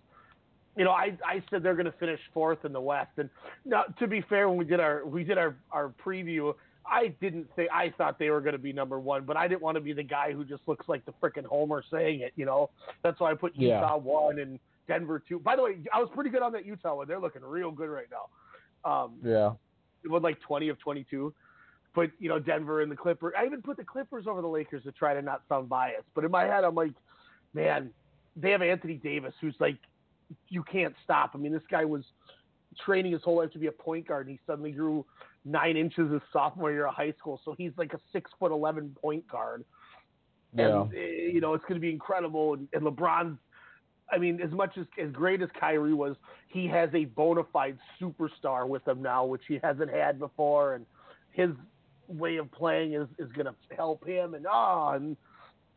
you 0.77 0.85
know, 0.85 0.91
I 0.91 1.17
I 1.25 1.43
said 1.49 1.63
they're 1.63 1.75
going 1.75 1.85
to 1.85 1.97
finish 1.99 2.19
fourth 2.33 2.63
in 2.65 2.73
the 2.73 2.81
West. 2.81 3.11
And 3.17 3.29
now, 3.65 3.83
to 3.99 4.07
be 4.07 4.21
fair, 4.29 4.47
when 4.47 4.57
we 4.57 4.65
did 4.65 4.79
our 4.79 5.05
we 5.05 5.23
did 5.23 5.37
our 5.37 5.55
our 5.71 5.93
preview, 6.03 6.53
I 6.85 7.09
didn't 7.19 7.47
say 7.55 7.67
I 7.73 7.93
thought 7.97 8.19
they 8.19 8.29
were 8.29 8.41
going 8.41 8.53
to 8.53 8.59
be 8.59 8.73
number 8.73 8.99
one, 8.99 9.25
but 9.25 9.37
I 9.37 9.47
didn't 9.47 9.61
want 9.61 9.75
to 9.75 9.81
be 9.81 9.93
the 9.93 10.03
guy 10.03 10.33
who 10.33 10.45
just 10.45 10.61
looks 10.67 10.87
like 10.87 11.05
the 11.05 11.13
freaking 11.21 11.45
homer 11.45 11.83
saying 11.91 12.21
it. 12.21 12.33
You 12.35 12.45
know, 12.45 12.69
that's 13.03 13.19
why 13.19 13.31
I 13.31 13.35
put 13.35 13.53
Yeah. 13.55 13.81
Utah 13.81 13.97
one 13.97 14.39
and 14.39 14.59
Denver 14.91 15.23
two. 15.25 15.39
By 15.39 15.55
the 15.55 15.63
way, 15.63 15.77
I 15.93 15.99
was 15.99 16.09
pretty 16.13 16.29
good 16.29 16.41
on 16.41 16.51
that 16.51 16.65
Utah 16.65 16.95
one. 16.95 17.07
They're 17.07 17.19
looking 17.19 17.41
real 17.43 17.71
good 17.71 17.89
right 17.89 18.07
now. 18.11 18.89
Um, 18.89 19.19
Yeah. 19.23 19.53
with 20.03 20.23
like 20.23 20.39
20 20.41 20.69
of 20.69 20.79
22. 20.79 21.33
But, 21.93 22.09
you 22.19 22.29
know, 22.29 22.39
Denver 22.39 22.81
and 22.81 22.91
the 22.91 22.95
Clippers. 22.95 23.33
I 23.37 23.45
even 23.45 23.61
put 23.61 23.77
the 23.77 23.83
Clippers 23.83 24.25
over 24.27 24.41
the 24.41 24.47
Lakers 24.47 24.83
to 24.83 24.91
try 24.91 25.13
to 25.13 25.21
not 25.21 25.43
sound 25.47 25.69
biased. 25.69 26.07
But 26.15 26.23
in 26.23 26.31
my 26.31 26.43
head, 26.45 26.63
I'm 26.63 26.73
like, 26.75 26.93
man, 27.53 27.91
they 28.35 28.49
have 28.51 28.61
Anthony 28.61 28.95
Davis, 28.95 29.33
who's 29.41 29.55
like, 29.59 29.77
you 30.47 30.63
can't 30.63 30.95
stop. 31.03 31.31
I 31.35 31.37
mean, 31.37 31.51
this 31.51 31.67
guy 31.69 31.85
was 31.85 32.03
training 32.85 33.11
his 33.11 33.21
whole 33.21 33.37
life 33.37 33.51
to 33.51 33.59
be 33.59 33.67
a 33.67 33.71
point 33.71 34.07
guard, 34.07 34.27
and 34.27 34.37
he 34.37 34.39
suddenly 34.47 34.71
grew 34.71 35.05
nine 35.43 35.75
inches 35.77 36.11
his 36.11 36.21
sophomore 36.31 36.71
year 36.71 36.87
of 36.87 36.95
high 36.95 37.13
school. 37.19 37.41
So 37.43 37.53
he's 37.57 37.73
like 37.77 37.93
a 37.93 37.99
six 38.13 38.31
foot 38.39 38.51
11 38.51 38.95
point 39.01 39.27
guard. 39.27 39.63
Yeah. 40.55 40.83
And, 40.83 40.93
eh, 40.93 41.31
you 41.33 41.41
know, 41.41 41.53
it's 41.53 41.65
going 41.65 41.75
to 41.75 41.81
be 41.81 41.91
incredible. 41.91 42.53
And, 42.53 42.67
and 42.73 42.83
LeBron's, 42.83 43.37
I 44.11 44.17
mean, 44.17 44.41
as 44.41 44.51
much 44.51 44.77
as 44.77 44.85
as 45.01 45.11
great 45.11 45.41
as 45.41 45.49
Kyrie 45.59 45.93
was, 45.93 46.15
he 46.47 46.67
has 46.67 46.89
a 46.93 47.05
bona 47.05 47.43
fide 47.51 47.77
superstar 47.99 48.67
with 48.67 48.87
him 48.87 49.01
now, 49.01 49.25
which 49.25 49.43
he 49.47 49.59
hasn't 49.63 49.91
had 49.91 50.19
before, 50.19 50.75
and 50.75 50.85
his 51.31 51.51
way 52.07 52.37
of 52.37 52.51
playing 52.51 52.93
is 52.93 53.07
is 53.17 53.31
going 53.31 53.47
to 53.47 53.55
help 53.75 54.05
him. 54.05 54.33
And 54.33 54.45
oh, 54.51 54.91
and 54.95 55.15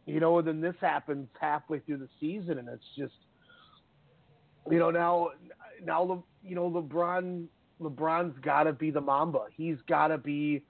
you 0.06 0.20
know, 0.20 0.42
then 0.42 0.60
this 0.60 0.74
happens 0.80 1.28
halfway 1.40 1.78
through 1.80 1.98
the 1.98 2.08
season, 2.20 2.58
and 2.58 2.68
it's 2.68 2.84
just, 2.98 3.14
you 4.70 4.78
know, 4.78 4.90
now 4.90 5.28
now 5.84 6.02
Le, 6.02 6.22
you 6.42 6.54
know 6.54 6.70
LeBron 6.70 7.46
LeBron's 7.80 8.36
got 8.42 8.64
to 8.64 8.72
be 8.72 8.90
the 8.90 9.00
Mamba. 9.00 9.46
He's 9.56 9.76
got 9.88 10.08
to 10.08 10.18
be, 10.18 10.62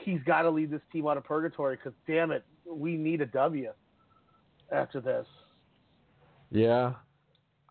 he's 0.00 0.20
got 0.26 0.42
to 0.42 0.50
lead 0.50 0.70
this 0.70 0.80
team 0.92 1.06
out 1.06 1.16
of 1.16 1.24
purgatory 1.24 1.76
because 1.76 1.92
damn 2.06 2.30
it, 2.30 2.44
we 2.70 2.96
need 2.96 3.20
a 3.20 3.26
W 3.26 3.70
after 4.72 5.00
this. 5.00 5.26
Yeah. 6.50 6.94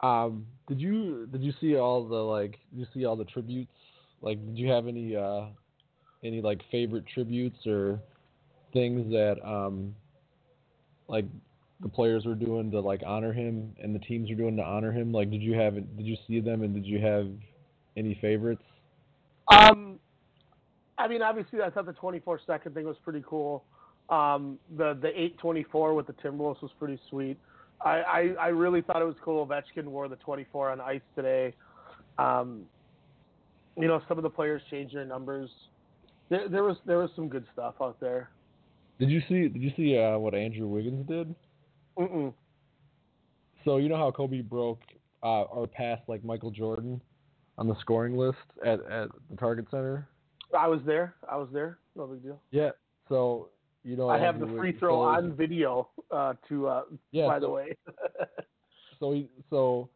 Um, 0.01 0.45
did 0.67 0.79
you 0.79 1.27
did 1.31 1.41
you 1.41 1.53
see 1.59 1.75
all 1.75 2.07
the 2.07 2.15
like 2.15 2.59
did 2.71 2.79
you 2.79 2.85
see 2.93 3.05
all 3.05 3.15
the 3.15 3.25
tributes? 3.25 3.71
Like 4.21 4.43
did 4.45 4.57
you 4.57 4.69
have 4.69 4.87
any 4.87 5.15
uh 5.15 5.45
any 6.23 6.41
like 6.41 6.61
favorite 6.71 7.05
tributes 7.13 7.65
or 7.65 7.99
things 8.73 9.11
that 9.11 9.37
um 9.43 9.95
like 11.07 11.25
the 11.79 11.89
players 11.89 12.25
were 12.25 12.35
doing 12.35 12.71
to 12.71 12.79
like 12.79 13.01
honor 13.05 13.31
him 13.31 13.75
and 13.81 13.93
the 13.93 13.99
teams 13.99 14.29
were 14.29 14.35
doing 14.35 14.57
to 14.57 14.63
honor 14.63 14.91
him? 14.91 15.11
Like 15.11 15.31
did 15.31 15.41
you 15.41 15.53
have 15.53 15.75
did 15.75 16.05
you 16.05 16.17
see 16.27 16.39
them 16.39 16.61
and 16.63 16.73
did 16.73 16.85
you 16.85 16.99
have 16.99 17.27
any 17.95 18.17
favorites? 18.21 18.63
Um, 19.49 19.99
I 20.97 21.07
mean, 21.07 21.21
obviously, 21.21 21.61
I 21.61 21.69
thought 21.69 21.85
the 21.85 21.93
24 21.93 22.41
second 22.45 22.73
thing 22.73 22.85
was 22.85 22.97
pretty 23.03 23.23
cool. 23.25 23.63
Um, 24.09 24.57
the 24.77 24.97
the 25.01 25.09
824 25.09 25.93
with 25.93 26.07
the 26.07 26.13
Timberwolves 26.13 26.61
was 26.61 26.71
pretty 26.79 26.99
sweet. 27.09 27.37
I, 27.81 27.89
I, 27.89 28.35
I 28.39 28.47
really 28.47 28.81
thought 28.81 29.01
it 29.01 29.05
was 29.05 29.15
cool. 29.23 29.45
Ovechkin 29.45 29.85
wore 29.85 30.07
the 30.07 30.15
24 30.17 30.71
on 30.71 30.81
ice 30.81 31.01
today. 31.15 31.53
Um, 32.17 32.63
you 33.77 33.87
know, 33.87 34.01
some 34.07 34.17
of 34.17 34.23
the 34.23 34.29
players 34.29 34.61
changed 34.71 34.95
their 34.95 35.05
numbers. 35.05 35.49
There, 36.29 36.49
there 36.49 36.63
was 36.63 36.77
there 36.85 36.97
was 36.97 37.09
some 37.15 37.29
good 37.29 37.45
stuff 37.53 37.75
out 37.81 37.99
there. 37.99 38.29
Did 38.99 39.09
you 39.09 39.21
see 39.29 39.47
did 39.47 39.61
you 39.61 39.71
see 39.77 39.97
uh, 39.97 40.17
what 40.17 40.33
Andrew 40.33 40.67
Wiggins 40.67 41.07
did? 41.07 41.35
Mm-mm. 41.97 42.33
So 43.63 43.77
you 43.77 43.89
know 43.89 43.97
how 43.97 44.11
Kobe 44.11 44.41
broke 44.41 44.81
uh, 45.23 45.43
or 45.43 45.67
passed 45.67 46.03
like 46.07 46.23
Michael 46.23 46.51
Jordan 46.51 46.99
on 47.57 47.67
the 47.67 47.79
scoring 47.81 48.17
list 48.17 48.37
at, 48.65 48.79
at 48.91 49.09
the 49.29 49.37
Target 49.37 49.67
Center? 49.69 50.07
I 50.57 50.67
was 50.67 50.79
there. 50.85 51.15
I 51.29 51.37
was 51.37 51.49
there. 51.53 51.77
No 51.95 52.07
big 52.07 52.23
deal. 52.23 52.41
Yeah. 52.51 52.71
So 53.09 53.49
you 53.87 53.95
know 53.95 54.09
I 54.09 54.19
have 54.19 54.39
the 54.39 54.47
free 54.47 54.73
throw 54.77 54.95
so- 54.97 55.01
on 55.03 55.33
video. 55.33 55.89
Uh, 56.11 56.33
to 56.49 56.67
uh, 56.67 56.81
Yeah. 57.11 57.27
by 57.27 57.39
the 57.39 57.49
way. 57.49 57.75
so 58.99 59.11
he, 59.13 59.29
so 59.49 59.89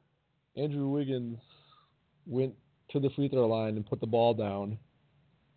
Andrew 0.58 0.88
Wiggins 0.88 1.38
went 2.26 2.54
to 2.92 3.00
the 3.00 3.10
free 3.16 3.28
throw 3.30 3.48
line 3.48 3.76
and 3.78 3.86
put 3.86 4.00
the 4.02 4.08
ball 4.08 4.34
down, 4.34 4.78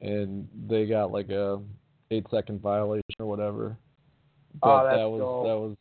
and 0.01 0.49
they 0.69 0.87
got 0.87 1.11
like 1.13 1.29
a 1.31 1.61
eight 2.11 2.27
second 2.31 2.61
violation 2.61 3.03
or 3.19 3.27
whatever. 3.27 3.77
But 4.61 4.69
Oh, 4.69 4.85
that's 4.85 4.97
that 4.99 5.09
was 5.11 5.21
dope. 5.21 5.45
that 5.47 5.59
was. 5.59 5.77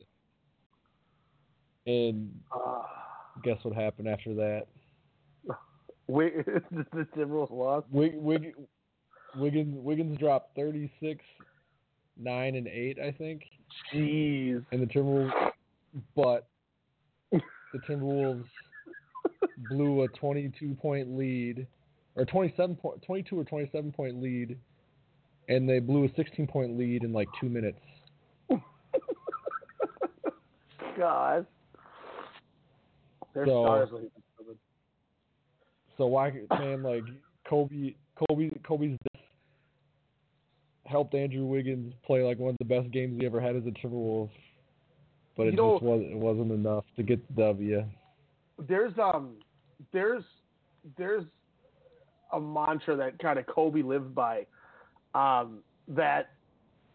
And 1.86 2.32
uh, 2.56 2.82
guess 3.44 3.58
what 3.64 3.76
happened 3.76 4.08
after 4.08 4.34
that? 4.36 4.64
wait, 6.08 6.46
the 6.46 7.08
Timberwolves 7.16 7.52
lost. 7.52 7.88
Wig, 7.92 8.14
Wig, 8.16 8.54
Wiggins 9.36 9.76
Wiggins 9.78 10.18
dropped 10.18 10.56
thirty 10.56 10.92
six, 11.02 11.24
nine 12.18 12.56
and 12.56 12.68
eight, 12.68 12.98
I 13.00 13.12
think, 13.12 13.44
Jeez. 13.94 14.66
and 14.72 14.82
the 14.82 14.86
Timberwolves, 14.88 15.32
but 16.16 16.48
the 17.32 17.80
Timberwolves 17.90 18.46
blew 19.70 20.04
a 20.04 20.08
twenty 20.10 20.52
two 20.60 20.76
point 20.76 21.18
lead, 21.18 21.66
or 22.16 22.26
27 22.26 22.76
point, 22.76 23.02
22 23.04 23.40
or 23.40 23.44
twenty 23.44 23.70
seven 23.72 23.92
point 23.92 24.22
lead, 24.22 24.58
and 25.50 25.68
they 25.68 25.80
blew 25.80 26.06
a 26.06 26.10
sixteen 26.16 26.48
point 26.48 26.78
lead 26.78 27.04
in 27.04 27.12
like 27.14 27.28
two 27.42 27.50
minutes. 27.50 27.80
God. 30.98 31.46
Their 33.34 33.46
So- 33.48 33.64
stars 33.66 33.92
will 33.92 34.00
hit 34.00 34.12
the 34.16 34.44
field. 34.44 34.58
So 35.98 36.06
why, 36.08 36.32
man, 36.52 36.84
like 36.84 37.04
Kobe, 37.48 37.96
Kobe, 38.16 38.50
Kobe's 38.64 38.98
helped 40.94 41.16
Andrew 41.16 41.44
Wiggins 41.46 41.92
play 42.06 42.22
like 42.22 42.38
one 42.38 42.52
of 42.52 42.58
the 42.60 42.66
best 42.66 42.92
games 42.92 43.20
he 43.20 43.26
ever 43.26 43.42
had 43.42 43.56
as 43.56 43.64
a 43.66 43.72
Timberwolf, 43.72 44.30
but 45.36 45.48
it 45.48 45.52
You 45.54 45.58
know- 45.58 45.74
just 45.74 45.84
wasn't 45.84 46.12
it 46.12 46.18
wasn't 46.18 46.52
enough 46.52 46.86
to 46.98 47.04
get 47.04 47.20
the 47.36 47.42
W. 47.42 47.84
There's 48.60 48.98
um 49.00 49.38
there's 49.92 50.24
there's 50.96 51.26
a 52.32 52.40
mantra 52.40 52.96
that 52.98 53.18
kind 53.18 53.40
of 53.40 53.48
Kobe 53.48 53.82
lived 53.82 54.14
by 54.14 54.46
um 55.16 55.64
that 55.88 56.30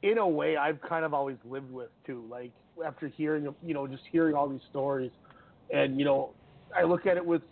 in 0.02 0.18
a 0.18 0.28
way 0.28 0.56
I've 0.56 0.80
kind 0.80 1.04
of 1.04 1.12
always 1.12 1.36
lived 1.44 1.70
with 1.72 1.90
too. 2.06 2.24
Like 2.30 2.52
after 2.84 3.08
hearing 3.08 3.52
you 3.64 3.74
know 3.74 3.88
just 3.88 4.04
hearing 4.12 4.34
all 4.36 4.48
these 4.48 4.62
stories 4.70 5.10
and 5.74 5.98
you 5.98 6.04
know 6.04 6.30
I 6.76 6.84
look 6.84 7.06
at 7.06 7.16
it 7.16 7.26
with 7.26 7.42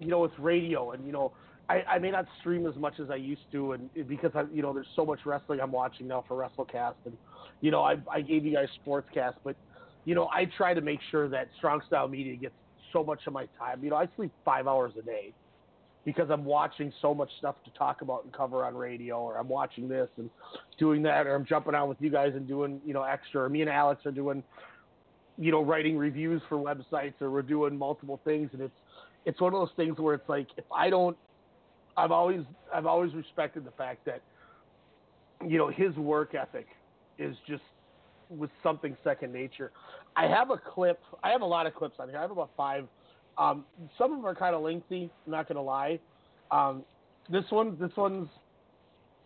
you 0.00 0.08
know 0.08 0.20
with 0.20 0.38
radio 0.38 0.90
and 0.92 1.06
you 1.06 1.12
know 1.12 1.32
I, 1.68 1.82
I 1.82 1.98
may 1.98 2.10
not 2.10 2.26
stream 2.40 2.66
as 2.66 2.76
much 2.76 2.94
as 3.00 3.10
I 3.10 3.16
used 3.16 3.42
to 3.52 3.72
and 3.72 3.90
because 4.08 4.30
I 4.34 4.44
you 4.52 4.62
know 4.62 4.72
there's 4.72 4.86
so 4.94 5.04
much 5.04 5.20
wrestling 5.24 5.60
I'm 5.60 5.72
watching 5.72 6.06
now 6.06 6.24
for 6.26 6.36
WrestleCast 6.36 6.94
and 7.04 7.16
you 7.60 7.70
know 7.70 7.82
I 7.82 7.96
I 8.10 8.20
gave 8.20 8.44
you 8.44 8.54
guys 8.54 8.68
Sportscast 8.86 9.34
but 9.44 9.56
you 10.04 10.14
know 10.14 10.28
I 10.28 10.46
try 10.56 10.74
to 10.74 10.80
make 10.80 11.00
sure 11.10 11.28
that 11.28 11.48
Strong 11.58 11.82
Style 11.86 12.08
Media 12.08 12.36
gets 12.36 12.54
so 12.92 13.02
much 13.02 13.20
of 13.26 13.32
my 13.32 13.46
time. 13.58 13.82
You 13.82 13.90
know 13.90 13.96
I 13.96 14.08
sleep 14.16 14.32
five 14.44 14.66
hours 14.66 14.92
a 14.98 15.02
day 15.02 15.32
because 16.06 16.30
I'm 16.30 16.44
watching 16.44 16.92
so 17.02 17.12
much 17.12 17.28
stuff 17.38 17.56
to 17.64 17.70
talk 17.72 18.00
about 18.00 18.22
and 18.24 18.32
cover 18.32 18.64
on 18.64 18.76
radio, 18.76 19.18
or 19.18 19.38
I'm 19.38 19.48
watching 19.48 19.88
this 19.88 20.08
and 20.16 20.30
doing 20.78 21.02
that, 21.02 21.26
or 21.26 21.34
I'm 21.34 21.44
jumping 21.44 21.74
on 21.74 21.88
with 21.88 21.98
you 22.00 22.10
guys 22.10 22.32
and 22.36 22.46
doing, 22.46 22.80
you 22.86 22.94
know, 22.94 23.02
extra. 23.02 23.42
Or 23.42 23.48
me 23.48 23.60
and 23.60 23.68
Alex 23.68 24.06
are 24.06 24.12
doing, 24.12 24.42
you 25.36 25.50
know, 25.50 25.62
writing 25.64 25.98
reviews 25.98 26.40
for 26.48 26.58
websites, 26.58 27.20
or 27.20 27.32
we're 27.32 27.42
doing 27.42 27.76
multiple 27.76 28.20
things, 28.24 28.50
and 28.52 28.62
it's 28.62 28.78
it's 29.26 29.40
one 29.40 29.52
of 29.52 29.60
those 29.60 29.74
things 29.76 29.98
where 29.98 30.14
it's 30.14 30.28
like 30.28 30.46
if 30.56 30.64
I 30.74 30.88
don't, 30.90 31.16
I've 31.96 32.12
always 32.12 32.40
I've 32.74 32.86
always 32.86 33.14
respected 33.14 33.64
the 33.64 33.70
fact 33.72 34.04
that, 34.04 34.22
you 35.46 35.58
know, 35.58 35.68
his 35.68 35.94
work 35.96 36.34
ethic 36.34 36.66
is 37.18 37.36
just 37.48 37.62
was 38.28 38.50
something 38.62 38.96
second 39.04 39.32
nature. 39.32 39.72
I 40.16 40.26
have 40.26 40.50
a 40.50 40.56
clip. 40.56 41.00
I 41.22 41.30
have 41.30 41.42
a 41.42 41.46
lot 41.46 41.66
of 41.66 41.74
clips 41.74 41.96
on 41.98 42.08
here. 42.08 42.18
I 42.18 42.22
have 42.22 42.30
about 42.30 42.50
five. 42.56 42.86
Um, 43.38 43.64
some 43.98 44.12
of 44.12 44.18
them 44.18 44.26
are 44.26 44.34
kind 44.34 44.54
of 44.54 44.62
lengthy. 44.62 45.10
I'm 45.26 45.32
not 45.32 45.48
gonna 45.48 45.62
lie. 45.62 45.98
Um, 46.50 46.84
this 47.30 47.44
one, 47.50 47.76
this 47.80 47.90
one's 47.96 48.28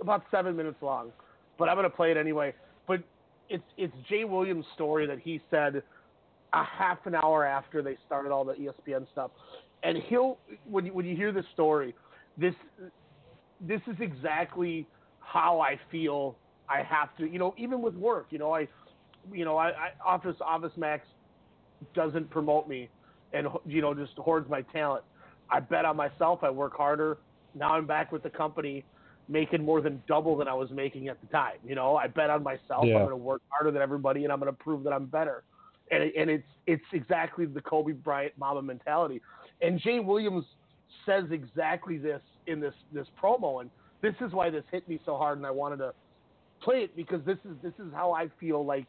about 0.01 0.25
seven 0.31 0.57
minutes 0.57 0.79
long, 0.81 1.13
but 1.59 1.69
I'm 1.69 1.77
gonna 1.77 1.91
play 1.91 2.11
it 2.11 2.17
anyway. 2.17 2.55
But 2.87 3.03
it's 3.49 3.65
it's 3.77 3.95
Jay 4.09 4.25
Williams' 4.25 4.65
story 4.75 5.07
that 5.07 5.19
he 5.19 5.41
said 5.51 5.83
a 6.53 6.65
half 6.65 6.99
an 7.07 7.15
hour 7.15 7.45
after 7.45 7.83
they 7.83 7.97
started 8.07 8.31
all 8.31 8.45
the 8.45 8.55
ESPN 8.55 9.07
stuff, 9.13 9.31
and 9.83 9.99
he'll 10.09 10.39
when 10.69 10.87
you, 10.87 10.93
when 10.93 11.07
you 11.07 11.17
hear 11.17 11.33
this 11.33 11.45
story, 11.53 11.95
this 12.39 12.55
this 13.61 13.81
is 13.87 13.97
exactly 14.01 14.87
how 15.21 15.61
I 15.61 15.79
feel. 15.91 16.37
I 16.69 16.83
have 16.83 17.17
to, 17.19 17.27
you 17.27 17.39
know, 17.39 17.55
even 17.59 17.83
with 17.83 17.95
work, 17.95 18.29
you 18.31 18.39
know, 18.39 18.55
I, 18.55 18.69
you 19.33 19.45
know, 19.45 19.57
I, 19.57 19.69
I 19.69 19.91
Office 20.05 20.37
Office 20.41 20.73
Max 20.77 21.07
doesn't 21.95 22.31
promote 22.31 22.69
me, 22.69 22.89
and 23.33 23.49
you 23.67 23.83
know, 23.83 23.95
just 23.95 24.13
hoards 24.19 24.49
my 24.49 24.63
talent. 24.63 25.05
I 25.51 25.61
bet 25.61 25.85
on 25.85 25.97
myself. 25.97 26.41
I 26.43 26.51
work 26.51 26.77
harder. 26.77 27.19
now 27.55 27.75
I'm 27.75 27.87
back 27.87 28.13
with 28.13 28.23
the 28.23 28.31
company 28.31 28.85
making 29.29 29.65
more 29.65 29.81
than 29.81 30.03
double 30.09 30.37
than 30.37 30.49
I 30.49 30.55
was 30.55 30.71
making 30.71 31.09
at 31.09 31.21
the 31.21 31.27
time. 31.29 31.55
You 31.65 31.75
know, 31.75 31.97
I 31.97 32.09
bet 32.09 32.31
on 32.31 32.43
myself. 32.43 32.85
Yeah. 32.85 32.97
I'm 32.97 33.03
going 33.03 33.11
to 33.11 33.17
work 33.17 33.43
harder 33.49 33.71
than 33.71 33.81
everybody, 33.81 34.25
and 34.25 34.33
I'm 34.33 34.41
going 34.41 34.53
to 34.53 34.59
prove 34.59 34.83
that 34.85 34.93
I'm 34.93 35.07
better. 35.07 35.45
And 35.91 36.05
and 36.17 36.31
it's 36.31 36.47
it's 36.67 36.85
exactly 36.93 37.47
the 37.47 37.61
Kobe 37.61 37.93
Bryant 37.93 38.33
Mamba 38.39 38.63
mentality. 38.63 39.21
And 39.61 39.81
Jay 39.81 40.01
Williams 40.01 40.45
says 41.07 41.25
exactly 41.31 41.99
this 41.99 42.23
in 42.47 42.61
this 42.61 42.75
this 42.93 43.07
promo, 43.23 43.61
and 43.61 43.71
this 44.03 44.15
is 44.21 44.33
why 44.33 44.51
this 44.51 44.65
hit 44.71 44.89
me 44.89 45.01
so 45.05 45.17
hard, 45.17 45.39
and 45.39 45.47
I 45.47 45.51
wanted 45.51 45.79
to 45.79 45.93
play 46.63 46.83
it 46.83 46.97
because 46.97 47.25
this 47.25 47.39
is 47.45 47.57
this 47.63 47.75
is 47.79 47.93
how 47.95 48.13
I 48.13 48.29
feel 48.39 48.65
like 48.65 48.87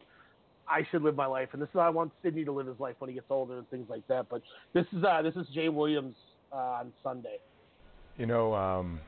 I 0.67 0.85
should 0.89 1.01
live 1.01 1.15
my 1.15 1.25
life, 1.25 1.49
and 1.53 1.61
this 1.61 1.67
is 1.69 1.73
how 1.73 1.81
I 1.81 1.89
want 1.89 2.11
Sydney 2.23 2.45
to 2.45 2.51
live 2.51 2.67
his 2.67 2.79
life 2.79 2.95
when 2.99 3.09
he 3.09 3.15
gets 3.15 3.27
older 3.29 3.57
and 3.57 3.69
things 3.69 3.87
like 3.89 4.07
that. 4.07 4.27
But 4.29 4.41
this 4.73 4.85
is 4.93 5.03
uh, 5.03 5.21
this 5.21 5.35
is 5.35 5.47
Jay 5.53 5.69
Williams 5.69 6.15
uh, 6.51 6.55
on 6.55 6.93
Sunday. 7.03 7.37
You 8.17 8.25
know, 8.25 8.53
um, 8.53 8.99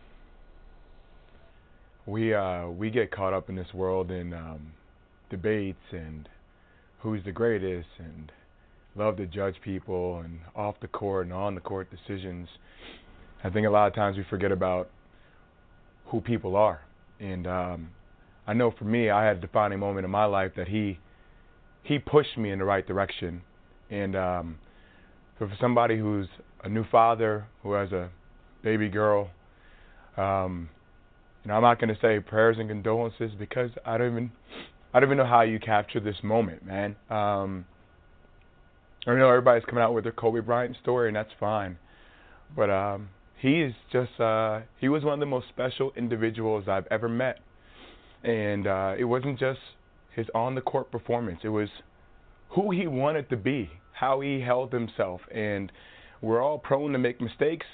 we 2.05 2.33
uh, 2.33 2.67
we 2.67 2.89
get 2.89 3.11
caught 3.11 3.33
up 3.33 3.49
in 3.49 3.55
this 3.55 3.73
world 3.73 4.11
in 4.11 4.33
um, 4.33 4.73
debates 5.29 5.79
and 5.91 6.27
who's 6.99 7.23
the 7.25 7.31
greatest 7.31 7.87
and 7.99 8.31
love 8.95 9.17
to 9.17 9.25
judge 9.25 9.55
people 9.63 10.19
and 10.19 10.39
off 10.55 10.75
the 10.81 10.87
court 10.87 11.25
and 11.25 11.33
on 11.33 11.55
the 11.55 11.61
court 11.61 11.89
decisions. 11.89 12.47
I 13.43 13.49
think 13.49 13.67
a 13.67 13.69
lot 13.69 13.87
of 13.87 13.95
times 13.95 14.17
we 14.17 14.23
forget 14.29 14.51
about 14.51 14.89
who 16.05 16.21
people 16.21 16.55
are. 16.55 16.81
And 17.19 17.47
um, 17.47 17.89
I 18.47 18.53
know 18.53 18.71
for 18.77 18.85
me, 18.85 19.09
I 19.09 19.25
had 19.25 19.37
a 19.37 19.41
defining 19.41 19.79
moment 19.79 20.05
in 20.05 20.11
my 20.11 20.25
life 20.25 20.51
that 20.57 20.67
he 20.67 20.99
he 21.83 21.99
pushed 21.99 22.37
me 22.37 22.51
in 22.51 22.59
the 22.59 22.65
right 22.65 22.87
direction. 22.87 23.41
And 23.89 24.15
um, 24.15 24.57
so 25.37 25.47
for 25.47 25.57
somebody 25.59 25.97
who's 25.97 26.27
a 26.63 26.69
new 26.69 26.85
father 26.89 27.45
who 27.61 27.73
has 27.73 27.91
a 27.91 28.09
baby 28.63 28.87
girl, 28.87 29.29
um, 30.15 30.69
you 31.43 31.49
know, 31.49 31.55
I'm 31.55 31.61
not 31.61 31.79
going 31.79 31.93
to 31.93 31.99
say 32.01 32.19
prayers 32.21 32.55
and 32.57 32.69
condolences 32.69 33.31
because 33.37 33.69
I 33.85 33.97
don't 33.97 34.11
even 34.11 34.31
I 34.93 34.99
don't 34.99 35.09
even 35.09 35.17
know 35.17 35.25
how 35.25 35.41
you 35.41 35.59
capture 35.59 35.99
this 35.99 36.15
moment, 36.23 36.65
man. 36.65 36.95
Um, 37.09 37.65
I 39.05 39.15
know 39.15 39.27
everybody's 39.27 39.65
coming 39.65 39.83
out 39.83 39.93
with 39.93 40.05
their 40.05 40.13
Kobe 40.13 40.39
Bryant 40.39 40.77
story, 40.81 41.09
and 41.09 41.15
that's 41.15 41.31
fine. 41.39 41.77
But 42.55 42.69
um, 42.69 43.09
he 43.41 43.61
is 43.61 43.73
just 43.91 44.17
uh, 44.19 44.61
he 44.79 44.87
was 44.87 45.03
one 45.03 45.15
of 45.15 45.19
the 45.19 45.25
most 45.25 45.47
special 45.49 45.91
individuals 45.97 46.65
I've 46.69 46.87
ever 46.89 47.09
met, 47.09 47.39
and 48.23 48.65
uh, 48.65 48.93
it 48.97 49.03
wasn't 49.03 49.39
just 49.39 49.59
his 50.15 50.27
on 50.33 50.55
the 50.55 50.61
court 50.61 50.89
performance. 50.91 51.39
It 51.43 51.49
was 51.49 51.67
who 52.49 52.71
he 52.71 52.87
wanted 52.87 53.29
to 53.31 53.37
be, 53.37 53.69
how 53.91 54.21
he 54.21 54.39
held 54.39 54.71
himself, 54.71 55.19
and 55.33 55.71
we're 56.21 56.41
all 56.41 56.57
prone 56.57 56.93
to 56.93 56.99
make 56.99 57.19
mistakes. 57.19 57.65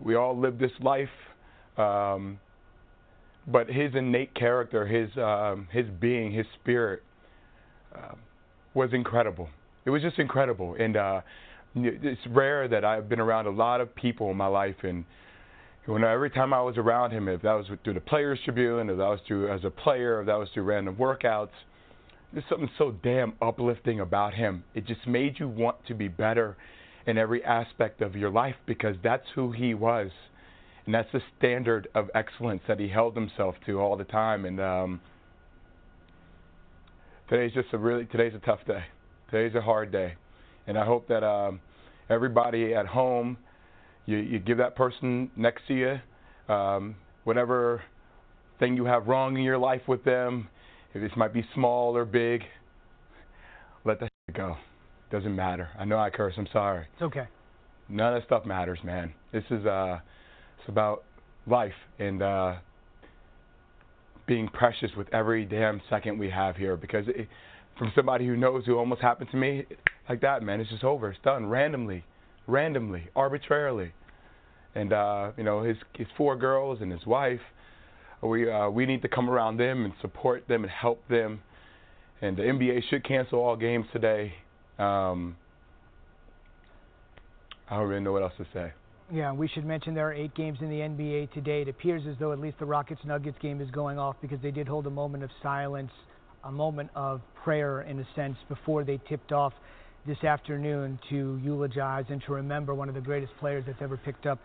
We 0.00 0.16
all 0.16 0.36
live 0.36 0.58
this 0.58 0.72
life. 0.80 1.08
Um, 1.76 2.40
but 3.46 3.68
his 3.68 3.94
innate 3.94 4.34
character, 4.34 4.86
his 4.86 5.16
um, 5.16 5.68
his 5.70 5.86
being, 6.00 6.32
his 6.32 6.46
spirit 6.60 7.02
uh, 7.94 8.14
was 8.74 8.90
incredible. 8.92 9.48
It 9.88 9.90
was 9.90 10.02
just 10.02 10.18
incredible, 10.18 10.76
and 10.78 10.98
uh, 10.98 11.22
it's 11.74 12.20
rare 12.26 12.68
that 12.68 12.84
I've 12.84 13.08
been 13.08 13.20
around 13.20 13.46
a 13.46 13.50
lot 13.50 13.80
of 13.80 13.94
people 13.94 14.30
in 14.30 14.36
my 14.36 14.46
life, 14.46 14.74
and 14.82 15.06
every 15.88 16.28
time 16.28 16.52
I 16.52 16.60
was 16.60 16.76
around 16.76 17.12
him, 17.12 17.26
if 17.26 17.40
that 17.40 17.54
was 17.54 17.64
through 17.82 17.94
the 17.94 18.00
Players 18.00 18.38
Tribune, 18.44 18.90
if 18.90 18.98
that 18.98 19.08
was 19.08 19.20
through 19.26 19.50
as 19.50 19.64
a 19.64 19.70
player, 19.70 20.20
if 20.20 20.26
that 20.26 20.34
was 20.34 20.50
through 20.52 20.64
random 20.64 20.96
workouts, 20.96 21.56
there's 22.34 22.44
something 22.50 22.68
so 22.76 22.96
damn 23.02 23.32
uplifting 23.40 24.00
about 24.00 24.34
him. 24.34 24.62
It 24.74 24.86
just 24.86 25.06
made 25.06 25.40
you 25.40 25.48
want 25.48 25.76
to 25.86 25.94
be 25.94 26.08
better 26.08 26.58
in 27.06 27.16
every 27.16 27.42
aspect 27.42 28.02
of 28.02 28.14
your 28.14 28.28
life 28.28 28.56
because 28.66 28.96
that's 29.02 29.24
who 29.34 29.52
he 29.52 29.72
was 29.72 30.10
and 30.84 30.94
that's 30.94 31.10
the 31.14 31.22
standard 31.38 31.88
of 31.94 32.10
excellence 32.14 32.60
that 32.68 32.78
he 32.78 32.88
held 32.88 33.14
himself 33.14 33.54
to 33.64 33.80
all 33.80 33.96
the 33.96 34.04
time. 34.04 34.44
And 34.44 34.60
um, 34.60 35.00
today's 37.30 37.54
just 37.54 37.68
a 37.72 37.78
really 37.78 38.04
today's 38.04 38.34
a 38.34 38.44
tough 38.44 38.60
day. 38.66 38.84
Today's 39.30 39.54
a 39.54 39.60
hard 39.60 39.92
day, 39.92 40.14
and 40.66 40.78
I 40.78 40.84
hope 40.84 41.06
that 41.08 41.22
um, 41.22 41.60
everybody 42.08 42.74
at 42.74 42.86
home, 42.86 43.36
you, 44.06 44.18
you 44.18 44.38
give 44.38 44.58
that 44.58 44.74
person 44.74 45.30
next 45.36 45.62
to 45.68 45.74
you 45.74 46.00
um, 46.52 46.96
whatever 47.24 47.82
thing 48.58 48.76
you 48.76 48.84
have 48.84 49.06
wrong 49.06 49.36
in 49.36 49.42
your 49.42 49.58
life 49.58 49.82
with 49.86 50.02
them. 50.04 50.48
If 50.94 51.02
this 51.02 51.12
might 51.16 51.32
be 51.32 51.44
small 51.54 51.96
or 51.96 52.04
big, 52.04 52.42
let 53.84 54.00
that 54.00 54.10
go. 54.34 54.56
Doesn't 55.10 55.34
matter. 55.34 55.68
I 55.78 55.84
know 55.84 55.98
I 55.98 56.10
curse. 56.10 56.34
I'm 56.36 56.48
sorry. 56.52 56.86
It's 56.94 57.02
okay. 57.02 57.26
None 57.88 58.14
of 58.14 58.20
that 58.20 58.26
stuff 58.26 58.44
matters, 58.44 58.78
man. 58.84 59.12
This 59.32 59.44
is 59.50 59.64
uh 59.64 59.98
it's 60.58 60.68
about 60.68 61.04
life 61.46 61.72
and 61.98 62.22
uh, 62.22 62.54
being 64.26 64.48
precious 64.48 64.90
with 64.96 65.12
every 65.14 65.44
damn 65.46 65.80
second 65.88 66.18
we 66.18 66.28
have 66.28 66.56
here. 66.56 66.76
Because 66.76 67.06
it, 67.08 67.28
from 67.78 67.92
somebody 67.94 68.26
who 68.26 68.36
knows 68.36 68.64
who 68.66 68.76
almost 68.76 69.00
happened 69.00 69.30
to 69.30 69.36
me 69.36 69.64
like 70.08 70.20
that, 70.22 70.42
man, 70.42 70.60
it's 70.60 70.70
just 70.70 70.84
over. 70.84 71.10
It's 71.10 71.20
done 71.22 71.46
randomly, 71.46 72.04
randomly, 72.46 73.08
arbitrarily. 73.14 73.92
And 74.74 74.92
uh, 74.92 75.32
you 75.36 75.44
know 75.44 75.62
his 75.62 75.76
his 75.94 76.06
four 76.16 76.36
girls 76.36 76.78
and 76.80 76.92
his 76.92 77.04
wife. 77.06 77.40
We 78.22 78.50
uh, 78.50 78.68
we 78.68 78.86
need 78.86 79.02
to 79.02 79.08
come 79.08 79.30
around 79.30 79.58
them 79.58 79.84
and 79.84 79.94
support 80.00 80.46
them 80.48 80.62
and 80.64 80.70
help 80.70 81.06
them. 81.08 81.40
And 82.20 82.36
the 82.36 82.42
NBA 82.42 82.82
should 82.90 83.04
cancel 83.04 83.38
all 83.38 83.56
games 83.56 83.86
today. 83.92 84.34
Um, 84.78 85.36
I 87.70 87.76
don't 87.76 87.88
really 87.88 88.02
know 88.02 88.12
what 88.12 88.22
else 88.22 88.32
to 88.38 88.46
say. 88.52 88.72
Yeah, 89.12 89.32
we 89.32 89.48
should 89.48 89.64
mention 89.64 89.94
there 89.94 90.08
are 90.08 90.12
eight 90.12 90.34
games 90.34 90.58
in 90.60 90.68
the 90.68 90.80
NBA 90.80 91.32
today. 91.32 91.62
It 91.62 91.68
appears 91.68 92.02
as 92.08 92.16
though 92.18 92.32
at 92.32 92.40
least 92.40 92.58
the 92.58 92.66
Rockets 92.66 93.00
Nuggets 93.04 93.38
game 93.40 93.60
is 93.60 93.70
going 93.70 93.98
off 93.98 94.16
because 94.20 94.38
they 94.42 94.50
did 94.50 94.68
hold 94.68 94.86
a 94.86 94.90
moment 94.90 95.24
of 95.24 95.30
silence, 95.42 95.90
a 96.44 96.52
moment 96.52 96.90
of 96.94 97.20
prayer 97.42 97.82
in 97.82 97.98
a 97.98 98.06
sense 98.14 98.36
before 98.48 98.84
they 98.84 99.00
tipped 99.08 99.32
off 99.32 99.52
this 100.06 100.22
afternoon 100.24 100.98
to 101.10 101.38
eulogize 101.42 102.04
and 102.08 102.22
to 102.26 102.32
remember 102.32 102.74
one 102.74 102.88
of 102.88 102.94
the 102.94 103.00
greatest 103.00 103.32
players 103.38 103.64
that's 103.66 103.82
ever 103.82 103.96
picked 103.96 104.26
up 104.26 104.38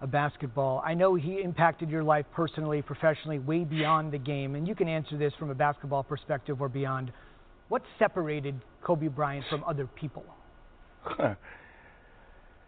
a 0.00 0.06
basketball. 0.06 0.82
I 0.84 0.94
know 0.94 1.14
he 1.14 1.42
impacted 1.42 1.90
your 1.90 2.02
life 2.02 2.24
personally, 2.34 2.80
professionally, 2.80 3.38
way 3.38 3.64
beyond 3.64 4.12
the 4.12 4.18
game, 4.18 4.54
and 4.54 4.66
you 4.66 4.74
can 4.74 4.88
answer 4.88 5.18
this 5.18 5.32
from 5.38 5.50
a 5.50 5.54
basketball 5.54 6.02
perspective 6.02 6.60
or 6.60 6.68
beyond. 6.68 7.12
What 7.68 7.82
separated 7.98 8.58
Kobe 8.82 9.08
Bryant 9.08 9.44
from 9.50 9.62
other 9.64 9.86
people? 9.86 10.24
you 11.18 11.36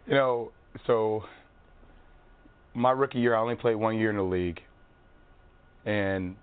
know, 0.07 0.51
so 0.85 1.23
my 2.73 2.91
rookie 2.91 3.19
year, 3.19 3.35
I 3.35 3.39
only 3.39 3.55
played 3.55 3.75
one 3.75 3.97
year 3.97 4.09
in 4.09 4.17
the 4.17 4.23
league. 4.23 4.61
And 5.85 6.35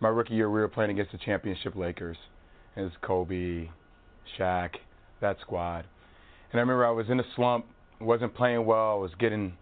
my 0.00 0.08
rookie 0.08 0.34
year, 0.34 0.50
we 0.50 0.60
were 0.60 0.68
playing 0.68 0.90
against 0.90 1.12
the 1.12 1.18
championship 1.18 1.74
Lakers. 1.74 2.16
It 2.76 2.82
was 2.82 2.92
Kobe, 3.02 3.68
Shaq, 4.38 4.70
that 5.20 5.36
squad. 5.40 5.86
And 6.52 6.58
I 6.58 6.60
remember 6.60 6.86
I 6.86 6.90
was 6.90 7.08
in 7.08 7.18
a 7.18 7.24
slump, 7.34 7.66
wasn't 8.00 8.34
playing 8.34 8.66
well, 8.66 8.92
I 8.92 8.94
was 8.94 9.10
getting 9.18 9.54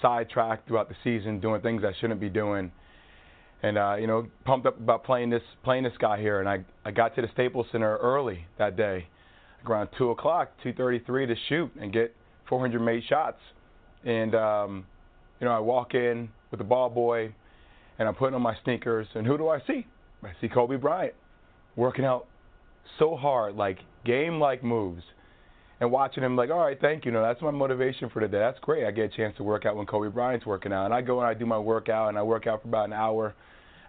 sidetracked 0.00 0.68
throughout 0.68 0.88
the 0.88 0.96
season, 1.02 1.40
doing 1.40 1.60
things 1.60 1.82
I 1.84 1.92
shouldn't 2.00 2.20
be 2.20 2.28
doing. 2.28 2.70
And 3.62 3.78
uh, 3.78 3.96
you 3.96 4.06
know, 4.06 4.26
pumped 4.44 4.66
up 4.66 4.78
about 4.78 5.04
playing 5.04 5.30
this 5.30 5.42
playing 5.62 5.84
this 5.84 5.92
guy 5.98 6.20
here. 6.20 6.40
And 6.40 6.48
I 6.48 6.64
I 6.84 6.90
got 6.90 7.14
to 7.16 7.22
the 7.22 7.28
Staples 7.32 7.66
Center 7.70 7.96
early 7.98 8.44
that 8.58 8.76
day, 8.76 9.06
around 9.66 9.88
two 9.96 10.10
o'clock, 10.10 10.50
two 10.62 10.72
thirty-three 10.72 11.26
to 11.26 11.34
shoot 11.48 11.70
and 11.80 11.92
get 11.92 12.14
400 12.48 12.80
made 12.80 13.04
shots. 13.08 13.38
And 14.04 14.34
um, 14.34 14.84
you 15.40 15.46
know, 15.46 15.52
I 15.52 15.60
walk 15.60 15.94
in 15.94 16.28
with 16.50 16.58
the 16.58 16.64
ball 16.64 16.90
boy, 16.90 17.32
and 17.98 18.08
I'm 18.08 18.14
putting 18.14 18.34
on 18.34 18.42
my 18.42 18.56
sneakers, 18.64 19.06
and 19.14 19.26
who 19.26 19.38
do 19.38 19.48
I 19.48 19.60
see? 19.66 19.86
I 20.22 20.30
see 20.40 20.48
Kobe 20.48 20.76
Bryant 20.76 21.14
working 21.76 22.04
out 22.04 22.26
so 22.98 23.16
hard, 23.16 23.56
like 23.56 23.78
game-like 24.04 24.62
moves, 24.62 25.02
and 25.80 25.90
watching 25.90 26.22
him 26.22 26.36
like, 26.36 26.50
all 26.50 26.58
right, 26.58 26.80
thank 26.80 27.04
you. 27.04 27.10
No, 27.10 27.22
that's 27.22 27.42
my 27.42 27.50
motivation 27.50 28.08
for 28.10 28.20
today. 28.20 28.38
That's 28.38 28.58
great. 28.60 28.86
I 28.86 28.90
get 28.90 29.06
a 29.12 29.16
chance 29.16 29.36
to 29.38 29.42
work 29.42 29.66
out 29.66 29.76
when 29.76 29.86
Kobe 29.86 30.08
Bryant's 30.08 30.46
working 30.46 30.72
out, 30.72 30.84
and 30.84 30.94
I 30.94 31.00
go 31.00 31.18
and 31.20 31.26
I 31.26 31.34
do 31.34 31.46
my 31.46 31.58
workout, 31.58 32.08
and 32.08 32.18
I 32.18 32.22
work 32.22 32.46
out 32.46 32.62
for 32.62 32.68
about 32.68 32.86
an 32.86 32.92
hour, 32.92 33.34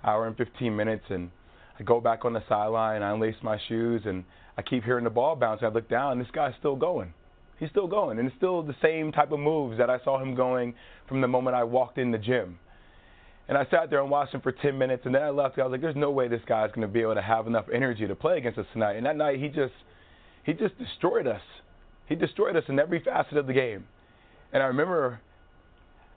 hour 0.04 0.28
and 0.28 0.36
15 0.36 0.76
minutes, 0.76 1.06
and 1.10 1.30
I 1.80 1.84
go 1.84 2.02
back 2.02 2.26
on 2.26 2.34
the 2.34 2.44
sideline, 2.50 3.04
I 3.04 3.12
unlace 3.12 3.42
my 3.44 3.60
shoes, 3.68 4.02
and 4.06 4.24
I 4.58 4.62
keep 4.62 4.84
hearing 4.84 5.04
the 5.04 5.10
ball 5.10 5.36
bounce. 5.36 5.62
I 5.64 5.68
look 5.68 5.90
down, 5.90 6.14
and 6.14 6.22
this 6.22 6.32
guy's 6.32 6.54
still 6.60 6.76
going 6.76 7.14
he's 7.64 7.70
still 7.70 7.88
going, 7.88 8.20
and 8.20 8.28
it's 8.28 8.38
still 8.38 8.62
the 8.62 8.76
same 8.82 9.12
type 9.12 9.32
of 9.32 9.40
moves 9.40 9.78
that 9.78 9.90
I 9.90 9.98
saw 10.04 10.22
him 10.22 10.36
going 10.36 10.74
from 11.08 11.22
the 11.22 11.28
moment 11.28 11.56
I 11.56 11.64
walked 11.64 11.98
in 11.98 12.12
the 12.12 12.18
gym. 12.18 12.60
And 13.48 13.58
I 13.58 13.66
sat 13.70 13.90
there 13.90 14.02
and 14.02 14.10
watched 14.10 14.34
him 14.34 14.42
for 14.42 14.52
10 14.52 14.78
minutes, 14.78 15.04
and 15.06 15.14
then 15.14 15.22
I 15.22 15.30
left. 15.30 15.60
I 15.60 15.64
was 15.64 15.72
like, 15.72 15.82
"There's 15.82 15.96
no 15.96 16.12
way 16.12 16.28
this 16.28 16.42
guy's 16.46 16.70
going 16.70 16.88
to 16.88 16.88
be 16.88 17.02
able 17.02 17.16
to 17.16 17.22
have 17.22 17.46
enough 17.46 17.66
energy 17.74 18.08
to 18.08 18.16
play 18.16 18.38
against 18.38 18.58
us 18.58 18.66
tonight." 18.72 18.94
And 18.96 19.06
that 19.06 19.18
night, 19.18 19.40
he 19.40 19.50
just 19.50 19.74
he 20.44 20.54
just 20.54 20.78
destroyed 20.78 21.28
us. 21.28 21.42
He 22.08 22.16
destroyed 22.16 22.56
us 22.56 22.64
in 22.68 22.80
every 22.80 23.00
facet 23.00 23.38
of 23.38 23.48
the 23.48 23.54
game. 23.54 23.86
And 24.54 24.64
I 24.64 24.68
remember 24.68 25.20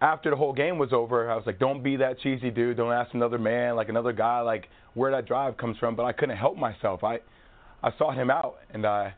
after 0.00 0.30
the 0.30 0.36
whole 0.36 0.52
game 0.52 0.78
was 0.78 0.92
over, 0.92 1.30
I 1.30 1.34
was 1.34 1.46
like, 1.46 1.58
"Don't 1.58 1.82
be 1.82 1.96
that 1.96 2.20
cheesy 2.20 2.50
dude. 2.50 2.76
Don't 2.76 2.92
ask 2.92 3.12
another 3.14 3.38
man, 3.38 3.76
like 3.76 3.88
another 3.88 4.12
guy, 4.12 4.40
like 4.40 4.68
where 4.94 5.10
that 5.10 5.26
drive 5.26 5.56
comes 5.56 5.78
from." 5.78 5.96
But 5.96 6.04
I 6.04 6.12
couldn't 6.12 6.36
help 6.36 6.56
myself. 6.56 7.02
I 7.02 7.18
I 7.82 7.90
sought 7.98 8.14
him 8.14 8.30
out, 8.30 8.58
and 8.72 8.86
I 8.86 9.14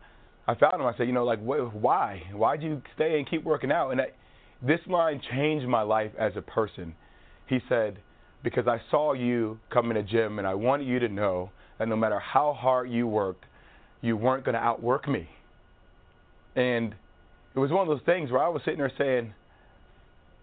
I 0.48 0.54
found 0.54 0.80
him. 0.80 0.86
I 0.86 0.96
said, 0.96 1.06
you 1.06 1.12
know, 1.12 1.26
like, 1.26 1.40
wh- 1.40 1.74
why? 1.74 2.22
Why'd 2.32 2.62
you 2.62 2.80
stay 2.94 3.18
and 3.18 3.28
keep 3.28 3.44
working 3.44 3.70
out? 3.70 3.90
And 3.90 4.00
I, 4.00 4.06
this 4.62 4.80
line 4.86 5.20
changed 5.30 5.68
my 5.68 5.82
life 5.82 6.10
as 6.18 6.32
a 6.36 6.42
person 6.42 6.94
He 7.48 7.60
said, 7.68 7.98
because 8.42 8.66
I 8.66 8.80
saw 8.90 9.12
you 9.12 9.58
come 9.70 9.90
in 9.90 9.96
the 9.96 10.02
gym 10.02 10.38
and 10.38 10.46
I 10.46 10.54
wanted 10.54 10.86
you 10.86 10.98
to 11.00 11.08
know 11.08 11.50
that 11.78 11.88
no 11.88 11.96
matter 11.96 12.18
how 12.18 12.52
hard 12.52 12.90
you 12.90 13.06
worked, 13.06 13.44
you 14.00 14.16
weren't 14.16 14.44
going 14.44 14.54
to 14.54 14.60
outwork 14.60 15.08
me. 15.08 15.28
And 16.54 16.94
it 17.54 17.58
was 17.58 17.70
one 17.70 17.82
of 17.82 17.88
those 17.88 18.04
things 18.04 18.30
where 18.30 18.42
I 18.42 18.48
was 18.48 18.62
sitting 18.64 18.78
there 18.78 18.92
saying, 18.96 19.32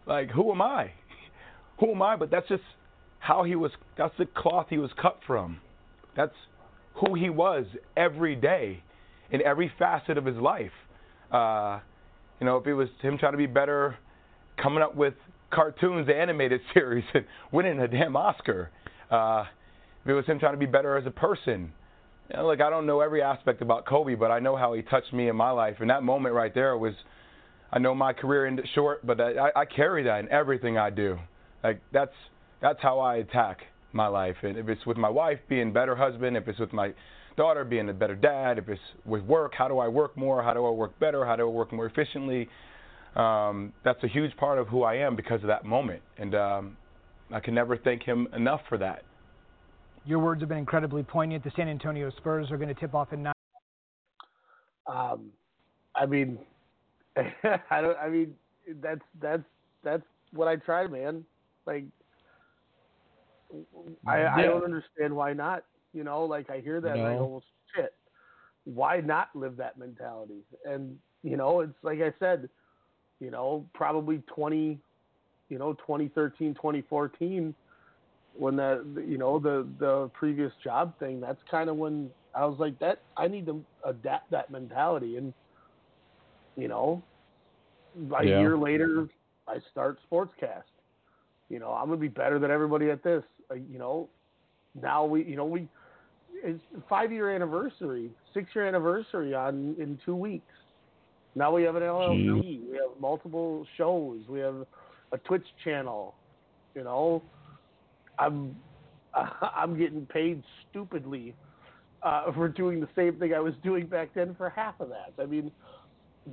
like, 0.06 0.30
who 0.30 0.52
am 0.52 0.62
I? 0.62 0.91
who 1.80 1.91
am 1.91 2.02
I? 2.02 2.15
But 2.15 2.32
that's 2.32 2.48
just 2.48 2.63
how 3.20 3.44
he 3.44 3.56
was, 3.56 3.72
that's 3.98 4.13
the 4.18 4.26
cloth 4.26 4.68
he 4.70 4.78
was 4.78 4.91
cut 5.02 5.20
from. 5.26 5.60
That's 6.15 6.36
who 6.96 7.15
he 7.15 7.30
was 7.30 7.65
every 7.98 8.36
day 8.36 8.84
in 9.32 9.41
every 9.41 9.72
facet 9.78 10.18
of 10.18 10.26
his 10.26 10.38
life. 10.38 10.72
Uh, 11.32 11.80
you 12.39 12.46
know, 12.46 12.58
if 12.58 12.68
it 12.68 12.74
was 12.74 12.89
him 13.02 13.18
trying 13.18 13.34
to 13.34 13.38
be 13.38 13.46
better, 13.46 13.98
coming 14.62 14.84
up 14.84 14.96
with 14.96 15.15
cartoons, 15.51 16.08
animated 16.13 16.62
series, 16.73 17.05
and 17.13 17.25
winning 17.51 17.79
a 17.79 17.88
damn 17.88 18.15
Oscar. 18.15 18.69
Uh, 19.10 19.45
if 20.03 20.10
it 20.10 20.13
was 20.13 20.25
him 20.25 20.39
trying 20.39 20.53
to 20.53 20.60
be 20.60 20.65
better 20.65 20.97
as 20.97 21.05
a 21.05 21.12
person. 21.12 21.71
You 22.29 22.38
know, 22.38 22.47
like 22.47 22.62
I 22.62 22.69
don't 22.69 22.86
know 22.86 23.01
every 23.01 23.21
aspect 23.21 23.62
about 23.62 23.86
Kobe, 23.86 24.15
but 24.15 24.31
I 24.31 24.39
know 24.39 24.55
how 24.55 24.73
he 24.73 24.81
touched 24.81 25.13
me 25.13 25.29
in 25.29 25.36
my 25.36 25.51
life. 25.51 25.77
And 25.79 25.89
that 25.89 26.03
moment 26.03 26.36
right 26.36 26.53
there 26.53 26.77
was, 26.77 26.93
I 27.71 27.79
know 27.79 27.93
my 27.93 28.13
career 28.13 28.45
ended 28.45 28.67
short, 28.73 29.05
but 29.05 29.19
I, 29.19 29.49
I 29.55 29.65
carry 29.65 30.03
that 30.03 30.19
in 30.19 30.31
everything 30.31 30.77
I 30.77 30.89
do. 30.89 31.17
Like 31.63 31.81
that's 31.91 32.13
that's 32.62 32.79
how 32.81 32.99
I 32.99 33.17
attack 33.17 33.60
my 33.93 34.08
life. 34.08 34.36
And 34.43 34.58
if 34.58 34.69
it's 34.69 34.86
with 34.86 34.97
my 34.97 35.10
wife, 35.10 35.39
being 35.49 35.69
a 35.69 35.71
better 35.71 35.95
husband. 35.95 36.38
If 36.38 36.47
it's 36.47 36.60
with 36.60 36.73
my 36.73 36.93
daughter, 37.38 37.63
being 37.63 37.89
a 37.89 37.93
better 37.93 38.15
dad. 38.15 38.58
If 38.58 38.69
it's 38.69 38.81
with 39.05 39.23
work, 39.23 39.53
how 39.58 39.67
do 39.67 39.79
I 39.79 39.88
work 39.88 40.15
more? 40.15 40.43
How 40.43 40.53
do 40.53 40.65
I 40.65 40.69
work 40.69 40.97
better? 40.99 41.25
How 41.25 41.36
do 41.36 41.43
I 41.43 41.51
work 41.51 41.71
more 41.71 41.86
efficiently? 41.86 42.47
Um, 43.15 43.71
that's 43.84 44.04
a 44.04 44.08
huge 44.08 44.36
part 44.38 44.60
of 44.60 44.67
who 44.67 44.84
I 44.84 44.95
am 44.95 45.15
because 45.15 45.41
of 45.41 45.47
that 45.47 45.63
moment, 45.63 46.01
and 46.17 46.36
um, 46.36 46.78
I 47.32 47.39
can 47.39 47.54
never 47.54 47.78
thank 47.78 48.04
him 48.04 48.28
enough 48.36 48.62
for 48.67 48.78
that. 48.78 49.04
Your 50.06 50.19
words 50.19 50.41
have 50.41 50.49
been 50.49 50.58
incredibly 50.58 51.01
poignant. 51.01 51.43
The 51.43 51.51
San 51.56 51.69
Antonio 51.69 52.12
Spurs 52.17 52.51
are 52.51 52.58
going 52.58 52.73
to 52.73 52.80
tip 52.80 52.93
off 52.93 53.13
in 53.13 53.23
nine. 53.23 53.34
Um, 54.86 55.32
I 55.95 56.06
mean, 56.06 56.38
I 57.15 57.82
don't. 57.82 57.97
I 57.97 58.10
mean, 58.10 58.36
that's 58.82 59.01
that's 59.21 59.43
that's 59.84 60.04
what 60.34 60.47
I 60.47 60.58
tried, 60.58 60.91
man. 60.91 61.23
Like, 61.65 61.86
I 64.06 64.19
yeah. 64.19 64.36
I 64.36 64.41
don't 64.43 64.63
understand 64.63 65.15
why 65.15 65.34
not. 65.34 65.63
You 65.93 66.04
know, 66.04 66.25
like 66.25 66.49
I 66.49 66.60
hear 66.60 66.82
that 66.82 66.95
no. 66.97 67.06
and 67.06 67.08
I 67.08 67.15
go, 67.15 67.41
shit. 67.75 67.93
Why 68.65 68.99
not 68.99 69.30
live 69.34 69.58
that 69.58 69.78
mentality? 69.78 70.41
And 70.65 70.97
you 71.23 71.38
know, 71.38 71.62
it's 71.62 71.73
like 71.82 72.01
I 72.01 72.13
said, 72.19 72.49
you 73.19 73.32
know, 73.32 73.65
probably 73.73 74.21
20, 74.28 74.78
you 75.49 75.58
know, 75.58 75.73
2013, 75.73 76.54
2014, 76.54 77.54
when 78.38 78.56
that, 78.58 78.84
you 79.08 79.17
know, 79.17 79.39
the, 79.39 79.65
the 79.80 80.10
previous 80.13 80.51
job 80.63 80.97
thing, 80.99 81.21
that's 81.21 81.39
kind 81.49 81.69
of 81.69 81.78
when 81.78 82.10
I 82.36 82.45
was 82.45 82.60
like, 82.60 82.78
that, 82.80 83.01
I 83.15 83.28
need 83.28 83.45
to 83.45 83.63
adapt 83.86 84.30
that 84.32 84.51
mentality. 84.51 85.17
And, 85.17 85.34
you 86.58 86.67
know, 86.67 87.01
a 87.97 88.25
yeah. 88.25 88.39
year 88.39 88.58
later, 88.58 89.08
I 89.47 89.58
start 89.71 89.99
Sportscast. 90.12 90.63
You 91.49 91.60
know, 91.60 91.71
I'm 91.71 91.88
going 91.88 91.99
to 91.99 92.01
be 92.01 92.08
better 92.10 92.39
than 92.39 92.51
everybody 92.51 92.89
at 92.89 93.04
this. 93.04 93.23
Uh, 93.49 93.56
you 93.56 93.78
know, 93.78 94.10
now 94.80 95.06
we, 95.06 95.23
you 95.23 95.36
know, 95.36 95.45
we, 95.45 95.67
it's 96.43 96.62
five 96.89 97.12
year 97.12 97.34
anniversary, 97.34 98.10
six 98.34 98.49
year 98.54 98.67
anniversary 98.67 99.34
on 99.34 99.75
in 99.80 99.97
two 100.04 100.15
weeks. 100.15 100.51
Now 101.36 101.54
we 101.54 101.63
have 101.63 101.76
an 101.76 101.84
LLC. 101.84 102.69
We 102.71 102.78
have 102.78 103.00
multiple 103.00 103.67
shows. 103.78 104.21
We 104.30 104.39
have 104.39 104.65
a 105.12 105.17
Twitch 105.19 105.45
channel. 105.63 106.15
You 106.74 106.84
know, 106.84 107.21
I'm 108.17 108.56
I'm 109.13 109.78
getting 109.78 110.06
paid 110.06 110.43
stupidly 110.69 111.36
uh, 112.04 112.32
for 112.34 112.48
doing 112.48 112.80
the 112.80 112.89
same 112.95 113.17
thing 113.19 113.34
I 113.34 113.39
was 113.39 113.54
doing 113.63 113.86
back 113.88 114.10
then 114.15 114.36
for 114.36 114.50
half 114.50 114.80
of 114.80 114.89
that. 114.89 115.21
I 115.21 115.26
mean, 115.26 115.52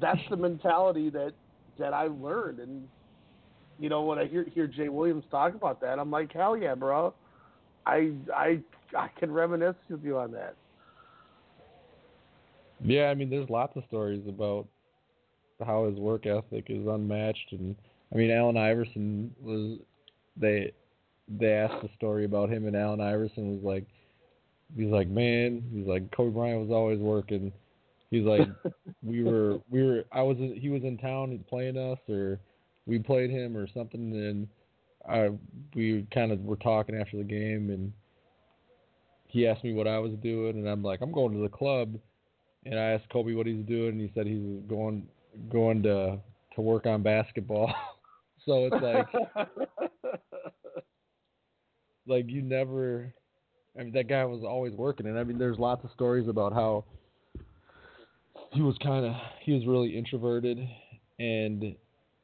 that's 0.00 0.20
the 0.30 0.36
mentality 0.36 1.10
that 1.10 1.32
that 1.78 1.92
I 1.92 2.06
learned. 2.06 2.60
And 2.60 2.88
you 3.78 3.88
know, 3.88 4.02
when 4.02 4.18
I 4.18 4.26
hear 4.26 4.44
hear 4.54 4.66
Jay 4.66 4.88
Williams 4.88 5.24
talk 5.30 5.54
about 5.54 5.80
that, 5.80 5.98
I'm 5.98 6.10
like, 6.10 6.32
hell 6.32 6.56
yeah, 6.56 6.74
bro. 6.74 7.12
I 7.86 8.12
I 8.34 8.60
I 8.96 9.08
can 9.18 9.32
reminisce 9.32 9.74
with 9.88 10.04
you 10.04 10.18
on 10.18 10.30
that. 10.32 10.54
Yeah, 12.84 13.10
I 13.10 13.14
mean, 13.14 13.30
there's 13.30 13.48
lots 13.48 13.76
of 13.76 13.84
stories 13.86 14.22
about 14.28 14.66
how 15.64 15.86
his 15.86 15.98
work 15.98 16.26
ethic 16.26 16.66
is 16.68 16.86
unmatched. 16.86 17.52
And 17.52 17.76
I 18.12 18.16
mean, 18.16 18.30
Allen 18.30 18.56
Iverson 18.56 19.34
was 19.40 19.78
they 20.36 20.72
they 21.28 21.52
asked 21.52 21.82
the 21.82 21.88
story 21.96 22.24
about 22.24 22.50
him 22.50 22.66
and 22.66 22.76
Allen 22.76 23.00
Iverson 23.00 23.54
was 23.54 23.62
like 23.62 23.86
he's 24.76 24.90
like 24.90 25.08
man 25.08 25.62
he's 25.72 25.86
like 25.86 26.10
Kobe 26.14 26.32
Bryant 26.32 26.60
was 26.60 26.74
always 26.74 26.98
working. 26.98 27.52
He's 28.10 28.24
like 28.24 28.48
we 29.02 29.22
were 29.22 29.58
we 29.70 29.82
were 29.82 30.04
I 30.12 30.22
was 30.22 30.36
he 30.38 30.68
was 30.68 30.82
in 30.82 30.98
town 30.98 31.42
playing 31.48 31.76
us 31.76 31.98
or 32.08 32.38
we 32.86 32.98
played 32.98 33.30
him 33.30 33.56
or 33.56 33.66
something 33.72 34.12
and 34.12 34.48
I 35.08 35.30
we 35.74 36.06
kind 36.12 36.32
of 36.32 36.40
were 36.40 36.56
talking 36.56 36.96
after 36.96 37.16
the 37.16 37.24
game 37.24 37.70
and 37.70 37.92
he 39.28 39.46
asked 39.46 39.64
me 39.64 39.72
what 39.72 39.88
I 39.88 39.98
was 39.98 40.12
doing 40.22 40.56
and 40.58 40.68
I'm 40.68 40.82
like 40.82 41.00
I'm 41.00 41.12
going 41.12 41.32
to 41.32 41.42
the 41.42 41.48
club 41.48 41.94
and 42.64 42.78
I 42.78 42.92
asked 42.92 43.08
Kobe 43.10 43.34
what 43.34 43.46
he's 43.46 43.64
doing 43.64 43.90
and 43.90 44.00
he 44.00 44.12
said 44.14 44.26
he's 44.26 44.60
going 44.68 45.06
going 45.50 45.82
to 45.84 46.18
to 46.54 46.60
work 46.60 46.86
on 46.86 47.02
basketball. 47.02 47.72
so 48.46 48.68
it's 48.70 48.82
like 48.82 49.06
like 52.06 52.28
you 52.28 52.42
never 52.42 53.12
I 53.78 53.84
mean 53.84 53.92
that 53.94 54.08
guy 54.08 54.24
was 54.24 54.42
always 54.44 54.74
working 54.74 55.06
and 55.06 55.18
I 55.18 55.24
mean 55.24 55.38
there's 55.38 55.58
lots 55.58 55.84
of 55.84 55.90
stories 55.92 56.28
about 56.28 56.52
how 56.52 56.84
he 58.52 58.60
was 58.60 58.76
kind 58.82 59.06
of 59.06 59.14
he 59.40 59.52
was 59.52 59.66
really 59.66 59.96
introverted 59.96 60.58
and 61.18 61.74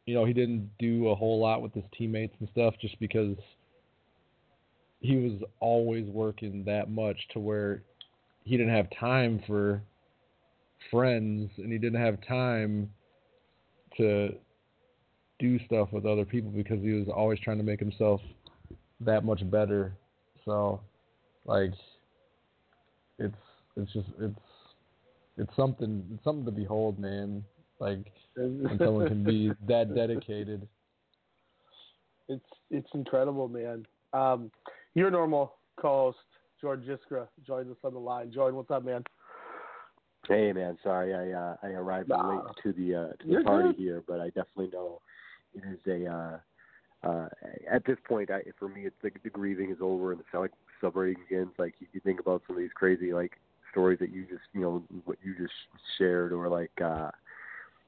you 0.06 0.14
know 0.14 0.24
he 0.24 0.32
didn't 0.32 0.70
do 0.78 1.08
a 1.08 1.14
whole 1.14 1.40
lot 1.40 1.62
with 1.62 1.72
his 1.74 1.84
teammates 1.96 2.34
and 2.40 2.48
stuff 2.50 2.74
just 2.80 2.98
because 3.00 3.36
he 5.00 5.16
was 5.16 5.40
always 5.60 6.06
working 6.08 6.64
that 6.64 6.90
much 6.90 7.16
to 7.32 7.38
where 7.38 7.82
he 8.44 8.56
didn't 8.56 8.74
have 8.74 8.88
time 8.98 9.40
for 9.46 9.82
friends 10.90 11.50
and 11.58 11.72
he 11.72 11.78
didn't 11.78 12.00
have 12.00 12.18
time 12.26 12.90
to 13.98 14.34
do 15.38 15.58
stuff 15.66 15.92
with 15.92 16.06
other 16.06 16.24
people 16.24 16.50
because 16.50 16.80
he 16.80 16.92
was 16.92 17.08
always 17.08 17.38
trying 17.40 17.58
to 17.58 17.64
make 17.64 17.78
himself 17.78 18.20
that 19.00 19.24
much 19.24 19.48
better. 19.50 19.92
So, 20.44 20.80
like, 21.44 21.72
it's 23.18 23.36
it's 23.76 23.92
just 23.92 24.08
it's 24.20 24.38
it's 25.36 25.56
something 25.56 26.04
it's 26.12 26.24
something 26.24 26.44
to 26.44 26.50
behold, 26.50 26.98
man. 26.98 27.44
Like 27.78 28.10
when 28.36 28.78
someone 28.78 29.08
can 29.08 29.22
be 29.22 29.52
that 29.68 29.94
dedicated. 29.94 30.66
It's 32.28 32.44
it's 32.70 32.88
incredible, 32.94 33.48
man. 33.48 33.86
Um, 34.12 34.50
your 34.94 35.10
normal 35.10 35.54
co-host 35.80 36.18
George 36.60 36.80
Jiskra 36.80 37.28
joins 37.46 37.70
us 37.70 37.76
on 37.84 37.92
the 37.92 38.00
line. 38.00 38.32
George, 38.32 38.54
what's 38.54 38.70
up, 38.70 38.84
man? 38.84 39.04
Hey 40.28 40.52
man, 40.52 40.76
sorry 40.82 41.14
I 41.14 41.32
uh, 41.32 41.56
I 41.62 41.68
arrived 41.68 42.10
nah. 42.10 42.28
late 42.28 42.42
to 42.62 42.72
the 42.72 42.94
uh, 42.94 43.08
to 43.14 43.26
the 43.26 43.32
You're 43.32 43.44
party 43.44 43.68
good. 43.70 43.76
here, 43.76 44.02
but 44.06 44.20
I 44.20 44.26
definitely 44.26 44.68
know 44.72 45.00
it 45.54 45.62
is 45.66 45.78
a 45.86 46.06
uh, 46.06 46.38
uh, 47.02 47.28
at 47.70 47.86
this 47.86 47.96
point 48.06 48.30
I, 48.30 48.42
for 48.58 48.68
me 48.68 48.82
it's 48.82 48.96
like 49.02 49.22
the 49.22 49.30
grieving 49.30 49.70
is 49.70 49.78
over 49.80 50.12
and 50.12 50.20
the 50.20 50.38
like 50.38 50.52
celebrating 50.82 51.22
begins. 51.26 51.52
Like 51.58 51.74
you, 51.78 51.86
you 51.94 52.00
think 52.00 52.20
about 52.20 52.42
some 52.46 52.56
of 52.56 52.60
these 52.60 52.72
crazy 52.74 53.14
like 53.14 53.40
stories 53.70 53.98
that 54.00 54.12
you 54.12 54.24
just 54.24 54.42
you 54.52 54.60
know 54.60 54.82
what 55.06 55.16
you 55.24 55.34
just 55.34 55.54
shared 55.96 56.32
or 56.32 56.48
like 56.48 56.78
uh, 56.84 57.10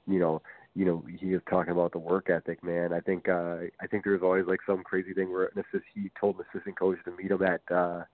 you 0.07 0.19
know 0.19 0.41
you 0.75 0.87
know 0.87 1.05
he 1.19 1.33
was 1.33 1.43
talking 1.51 1.73
about 1.73 1.93
the 1.93 1.99
work 1.99 2.31
ethic 2.31 2.65
man. 2.65 2.95
I 2.95 3.01
think 3.01 3.29
uh, 3.29 3.59
I 3.83 3.87
think 3.91 4.05
there's 4.05 4.23
always 4.23 4.47
like 4.47 4.61
some 4.67 4.83
crazy 4.83 5.13
thing 5.13 5.31
where 5.31 5.51
an 5.55 5.59
assist, 5.59 5.85
he 5.95 6.11
told 6.19 6.37
an 6.37 6.47
assistant 6.51 6.79
coach 6.79 6.97
to 7.05 7.11
meet 7.11 7.31
him 7.31 7.43
at 7.43 7.61
uh, 7.71 8.05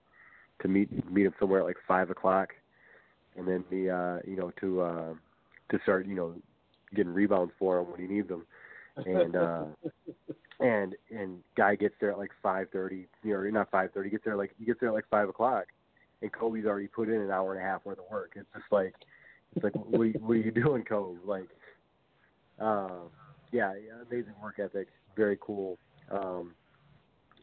to 0.61 0.67
meet 0.67 0.89
meet 1.09 1.27
him 1.27 1.33
somewhere 1.39 1.61
at 1.61 1.65
like 1.65 1.77
five 1.87 2.09
o'clock 2.09 2.49
and 3.37 3.47
then 3.47 3.63
the 3.69 3.89
uh, 3.89 4.29
you 4.29 4.35
know 4.35 4.51
to 4.59 4.81
uh, 4.81 5.13
to 5.71 5.79
start 5.83 6.05
you 6.07 6.15
know 6.15 6.33
getting 6.95 7.13
rebounds 7.13 7.53
for 7.57 7.79
him 7.79 7.91
when 7.91 8.01
he 8.01 8.07
needs 8.07 8.27
them, 8.27 8.45
and 9.05 9.35
uh, 9.35 9.65
and 10.59 10.95
and 11.11 11.39
guy 11.55 11.75
gets 11.75 11.95
there 12.01 12.11
at 12.11 12.17
like 12.17 12.31
five 12.41 12.67
thirty, 12.71 13.07
you 13.23 13.33
know, 13.33 13.41
not 13.49 13.71
five 13.71 13.91
thirty, 13.93 14.09
gets 14.09 14.25
there 14.25 14.35
like 14.35 14.51
he 14.57 14.65
gets 14.65 14.79
there 14.79 14.89
at 14.89 14.95
like 14.95 15.07
five 15.09 15.29
o'clock, 15.29 15.65
and 16.21 16.31
Kobe's 16.31 16.65
already 16.65 16.87
put 16.87 17.09
in 17.09 17.21
an 17.21 17.31
hour 17.31 17.53
and 17.53 17.63
a 17.63 17.65
half 17.65 17.85
worth 17.85 17.99
of 17.99 18.05
work. 18.11 18.31
It's 18.35 18.47
just 18.53 18.65
like 18.71 18.93
it's 19.55 19.63
like 19.63 19.75
what 19.75 20.01
are 20.01 20.05
you, 20.05 20.19
what 20.19 20.33
are 20.33 20.37
you 20.37 20.51
doing, 20.51 20.83
Kobe? 20.83 21.19
Like, 21.25 21.49
uh, 22.59 22.89
yeah, 23.51 23.73
amazing 24.09 24.33
work 24.41 24.59
ethic, 24.59 24.87
very 25.15 25.37
cool. 25.41 25.77
Um, 26.11 26.53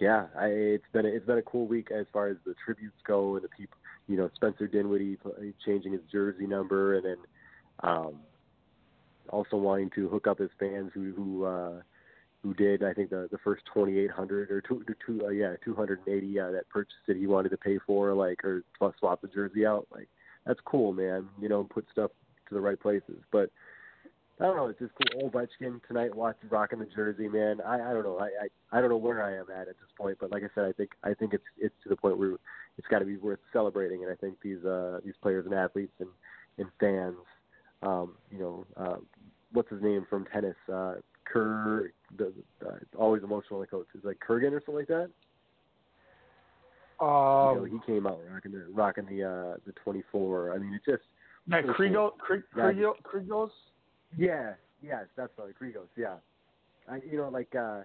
yeah, 0.01 0.26
I, 0.36 0.47
it's 0.47 0.84
been 0.92 1.07
a, 1.07 1.09
it's 1.09 1.26
been 1.26 1.38
a 1.38 1.42
cool 1.42 1.66
week 1.66 1.90
as 1.92 2.07
far 2.12 2.28
as 2.28 2.36
the 2.45 2.55
tributes 2.64 2.97
go 3.07 3.36
and 3.36 3.45
the 3.45 3.49
people 3.49 3.76
you 4.09 4.16
know 4.16 4.30
Spencer 4.34 4.66
Dinwiddie 4.66 5.18
changing 5.64 5.92
his 5.92 6.02
jersey 6.11 6.46
number, 6.46 6.96
and 6.96 7.05
then 7.05 7.16
um, 7.80 8.20
also 9.30 9.57
wanting 9.57 9.90
to 9.90 10.09
hook 10.09 10.26
up 10.26 10.38
his 10.38 10.50
fans 10.59 10.90
who 10.94 11.12
who 11.12 11.44
uh, 11.44 11.80
who 12.42 12.55
did 12.55 12.82
I 12.82 12.92
think 12.92 13.11
the 13.11 13.28
the 13.30 13.38
first 13.38 13.62
2800 13.72 14.50
or 14.50 14.61
two, 14.61 14.84
two 15.05 15.26
uh, 15.26 15.30
yeah 15.30 15.55
280 15.64 16.40
uh, 16.40 16.50
that 16.50 16.68
purchased 16.68 16.96
it 17.09 17.16
he 17.16 17.26
wanted 17.26 17.50
to 17.50 17.57
pay 17.57 17.78
for 17.86 18.12
like 18.14 18.44
or 18.44 18.62
plus 18.78 18.94
swap 18.98 19.22
the 19.22 19.28
jersey 19.28 19.64
out. 19.64 19.86
Like 19.92 20.09
that's 20.46 20.61
cool 20.64 20.92
man 20.92 21.28
you 21.40 21.48
know 21.48 21.64
put 21.64 21.86
stuff 21.90 22.11
to 22.48 22.55
the 22.55 22.61
right 22.61 22.78
places. 22.78 23.22
But 23.32 23.50
I 24.41 24.45
don't 24.45 24.57
know 24.57 24.66
it's 24.66 24.78
just 24.78 24.93
cool 25.12 25.30
Ovechkin 25.30 25.80
tonight 25.87 26.14
watching 26.14 26.49
rocking 26.51 26.78
the 26.78 26.87
jersey 26.87 27.28
man 27.28 27.61
I 27.61 27.91
I 27.91 27.93
don't 27.93 28.03
know 28.03 28.18
I, 28.18 28.24
I 28.26 28.78
I 28.78 28.80
don't 28.80 28.91
know 28.91 28.97
where 28.97 29.22
I 29.22 29.37
am 29.37 29.47
at 29.51 29.68
at 29.68 29.76
this 29.78 29.91
point 29.97 30.18
but 30.20 30.30
like 30.30 30.43
I 30.43 30.49
said 30.55 30.64
I 30.64 30.72
think 30.72 30.91
I 31.05 31.14
think 31.14 31.35
it's 31.35 31.45
it's 31.59 31.74
to 31.85 31.89
the 31.89 31.97
point 31.97 32.18
where 32.18 32.35
it's 32.76 32.89
got 32.89 32.99
to 32.99 33.05
be 33.05 33.16
worth 33.16 33.39
celebrating 33.53 34.03
and 34.03 34.12
I 34.12 34.16
think 34.16 34.37
these 34.43 34.64
uh 34.64 35.01
these 35.05 35.14
players 35.22 35.47
and 35.47 35.55
athletes 35.55 35.95
and 36.01 36.09
and 36.59 36.66
fans 36.80 37.16
um 37.82 38.14
you 38.30 38.39
know 38.39 38.66
uh 38.76 38.97
what's 39.53 39.70
his 39.70 39.82
name 39.82 40.07
from 40.11 40.26
tennis 40.32 40.57
uh 40.72 40.95
Kerr, 41.24 41.91
the, 42.16 42.32
uh, 42.64 42.70
always 42.97 43.22
emotional 43.22 43.61
the 43.61 43.66
coach. 43.66 43.87
Is 43.95 44.05
like 44.05 44.18
Kurgan 44.26 44.53
or 44.53 44.61
something 44.61 44.74
like 44.74 44.89
that. 44.89 45.11
Um, 47.05 47.55
you 47.55 47.61
know, 47.61 47.64
he 47.64 47.93
came 47.93 48.07
out 48.07 48.20
rocking 48.30 48.53
the 48.53 48.66
rocking 48.72 49.07
the 49.07 49.24
uh, 49.24 49.57
the 49.66 49.72
24. 49.82 50.55
I 50.55 50.59
mean, 50.59 50.74
it 50.74 50.82
just 50.89 51.03
that 51.49 51.64
Krigo, 51.64 52.12
Krigo, 52.57 52.93
Krigos. 53.03 53.51
Yeah, 54.17 54.55
yes, 54.83 55.07
that's 55.17 55.33
right, 55.39 55.55
Krigos. 55.61 55.89
Yeah, 55.97 56.17
I, 56.89 57.01
you 57.11 57.17
know, 57.19 57.29
like, 57.29 57.55
uh, 57.55 57.81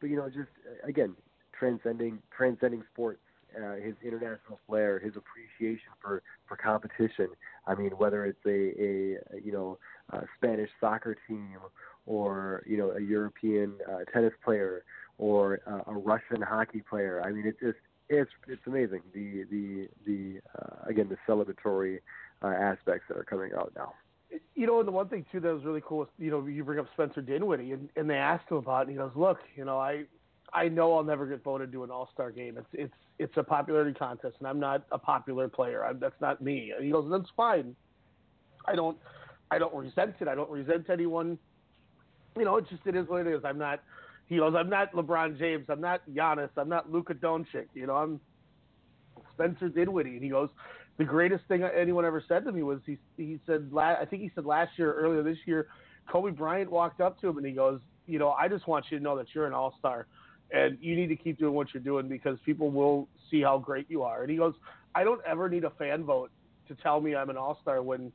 but 0.00 0.10
you 0.10 0.16
know, 0.16 0.28
just 0.28 0.50
uh, 0.68 0.88
again, 0.88 1.16
transcending 1.58 2.20
transcending 2.36 2.82
sports. 2.92 3.20
Uh, 3.56 3.74
his 3.76 3.94
international 4.04 4.58
flair, 4.66 4.98
his 4.98 5.14
appreciation 5.16 5.90
for 6.02 6.22
for 6.48 6.56
competition. 6.56 7.28
I 7.66 7.74
mean, 7.74 7.92
whether 7.98 8.26
it's 8.26 8.44
a 8.46 8.50
a 8.50 9.40
you 9.44 9.52
know 9.52 9.78
a 10.10 10.22
Spanish 10.36 10.70
soccer 10.80 11.16
team 11.28 11.58
or 12.06 12.64
you 12.66 12.76
know 12.76 12.92
a 12.92 13.00
European 13.00 13.74
uh, 13.90 14.04
tennis 14.12 14.32
player 14.44 14.84
or 15.18 15.60
uh, 15.66 15.90
a 15.90 15.94
Russian 15.94 16.42
hockey 16.42 16.82
player. 16.88 17.22
I 17.24 17.30
mean, 17.32 17.46
it's 17.46 17.60
just 17.60 17.78
it's 18.08 18.30
it's 18.48 18.62
amazing 18.66 19.02
the 19.14 19.44
the 19.50 19.88
the 20.06 20.40
uh, 20.58 20.88
again 20.88 21.08
the 21.08 21.18
celebratory 21.32 22.00
uh, 22.42 22.48
aspects 22.48 23.06
that 23.08 23.16
are 23.18 23.24
coming 23.24 23.52
out 23.56 23.72
now. 23.76 23.94
You 24.54 24.66
know, 24.66 24.78
and 24.78 24.88
the 24.88 24.92
one 24.92 25.08
thing 25.08 25.24
too 25.30 25.40
that 25.40 25.52
was 25.52 25.64
really 25.64 25.82
cool 25.84 26.04
is 26.04 26.08
you 26.18 26.30
know 26.30 26.44
you 26.46 26.64
bring 26.64 26.78
up 26.78 26.86
Spencer 26.92 27.20
Dinwiddie 27.20 27.72
and, 27.72 27.88
and 27.96 28.08
they 28.08 28.16
asked 28.16 28.50
him 28.50 28.56
about 28.56 28.82
it 28.82 28.88
and 28.88 28.90
he 28.90 28.96
goes, 28.96 29.12
look, 29.14 29.38
you 29.56 29.64
know 29.64 29.78
I 29.78 30.04
I 30.52 30.68
know 30.68 30.96
I'll 30.96 31.04
never 31.04 31.26
get 31.26 31.42
voted 31.42 31.72
to 31.72 31.84
an 31.84 31.90
All 31.90 32.08
Star 32.12 32.30
game. 32.30 32.56
It's 32.58 32.68
it's 32.72 32.94
it's 33.18 33.36
a 33.36 33.42
popularity 33.42 33.92
contest 33.92 34.36
and 34.38 34.48
I'm 34.48 34.60
not 34.60 34.84
a 34.90 34.98
popular 34.98 35.48
player. 35.48 35.84
I'm, 35.84 35.98
that's 36.00 36.20
not 36.20 36.40
me. 36.42 36.72
And 36.74 36.84
he 36.84 36.90
goes, 36.90 37.08
that's 37.10 37.30
fine. 37.36 37.76
I 38.66 38.74
don't 38.74 38.96
I 39.50 39.58
don't 39.58 39.74
resent 39.74 40.16
it. 40.20 40.28
I 40.28 40.34
don't 40.34 40.50
resent 40.50 40.90
anyone 40.90 41.38
you 42.36 42.44
know, 42.44 42.56
it's 42.56 42.68
just 42.68 42.82
it 42.86 42.96
is 42.96 43.08
what 43.08 43.26
it 43.26 43.32
is. 43.32 43.44
I'm 43.44 43.58
not. 43.58 43.80
He 44.26 44.38
goes, 44.38 44.54
I'm 44.56 44.70
not 44.70 44.92
LeBron 44.92 45.38
James. 45.38 45.66
I'm 45.68 45.80
not 45.80 46.02
Giannis. 46.10 46.50
I'm 46.56 46.68
not 46.68 46.90
Luka 46.90 47.14
Doncic. 47.14 47.66
You 47.74 47.86
know, 47.86 47.96
I'm 47.96 48.20
Spencer 49.34 49.68
Dinwiddie. 49.68 50.14
And 50.14 50.22
he 50.22 50.30
goes, 50.30 50.48
the 50.96 51.04
greatest 51.04 51.44
thing 51.48 51.62
anyone 51.62 52.04
ever 52.04 52.22
said 52.26 52.44
to 52.44 52.52
me 52.52 52.62
was 52.62 52.80
he 52.86 52.98
he 53.16 53.40
said 53.46 53.70
I 53.76 54.04
think 54.04 54.22
he 54.22 54.30
said 54.34 54.44
last 54.44 54.78
year 54.78 54.92
earlier 54.92 55.22
this 55.22 55.38
year, 55.46 55.68
Kobe 56.10 56.30
Bryant 56.30 56.70
walked 56.70 57.00
up 57.00 57.20
to 57.20 57.28
him 57.28 57.38
and 57.38 57.46
he 57.46 57.52
goes, 57.52 57.80
you 58.06 58.18
know, 58.18 58.30
I 58.30 58.48
just 58.48 58.66
want 58.68 58.86
you 58.90 58.98
to 58.98 59.04
know 59.04 59.16
that 59.16 59.26
you're 59.34 59.46
an 59.46 59.54
all 59.54 59.74
star, 59.78 60.06
and 60.52 60.78
you 60.80 60.94
need 60.94 61.08
to 61.08 61.16
keep 61.16 61.38
doing 61.38 61.54
what 61.54 61.68
you're 61.72 61.82
doing 61.82 62.08
because 62.08 62.38
people 62.44 62.70
will 62.70 63.08
see 63.30 63.40
how 63.40 63.58
great 63.58 63.86
you 63.88 64.02
are. 64.02 64.22
And 64.22 64.30
he 64.30 64.36
goes, 64.36 64.54
I 64.94 65.04
don't 65.04 65.20
ever 65.26 65.48
need 65.48 65.64
a 65.64 65.70
fan 65.70 66.04
vote 66.04 66.30
to 66.68 66.74
tell 66.76 67.00
me 67.00 67.16
I'm 67.16 67.30
an 67.30 67.36
all 67.36 67.58
star 67.62 67.82
when, 67.82 68.12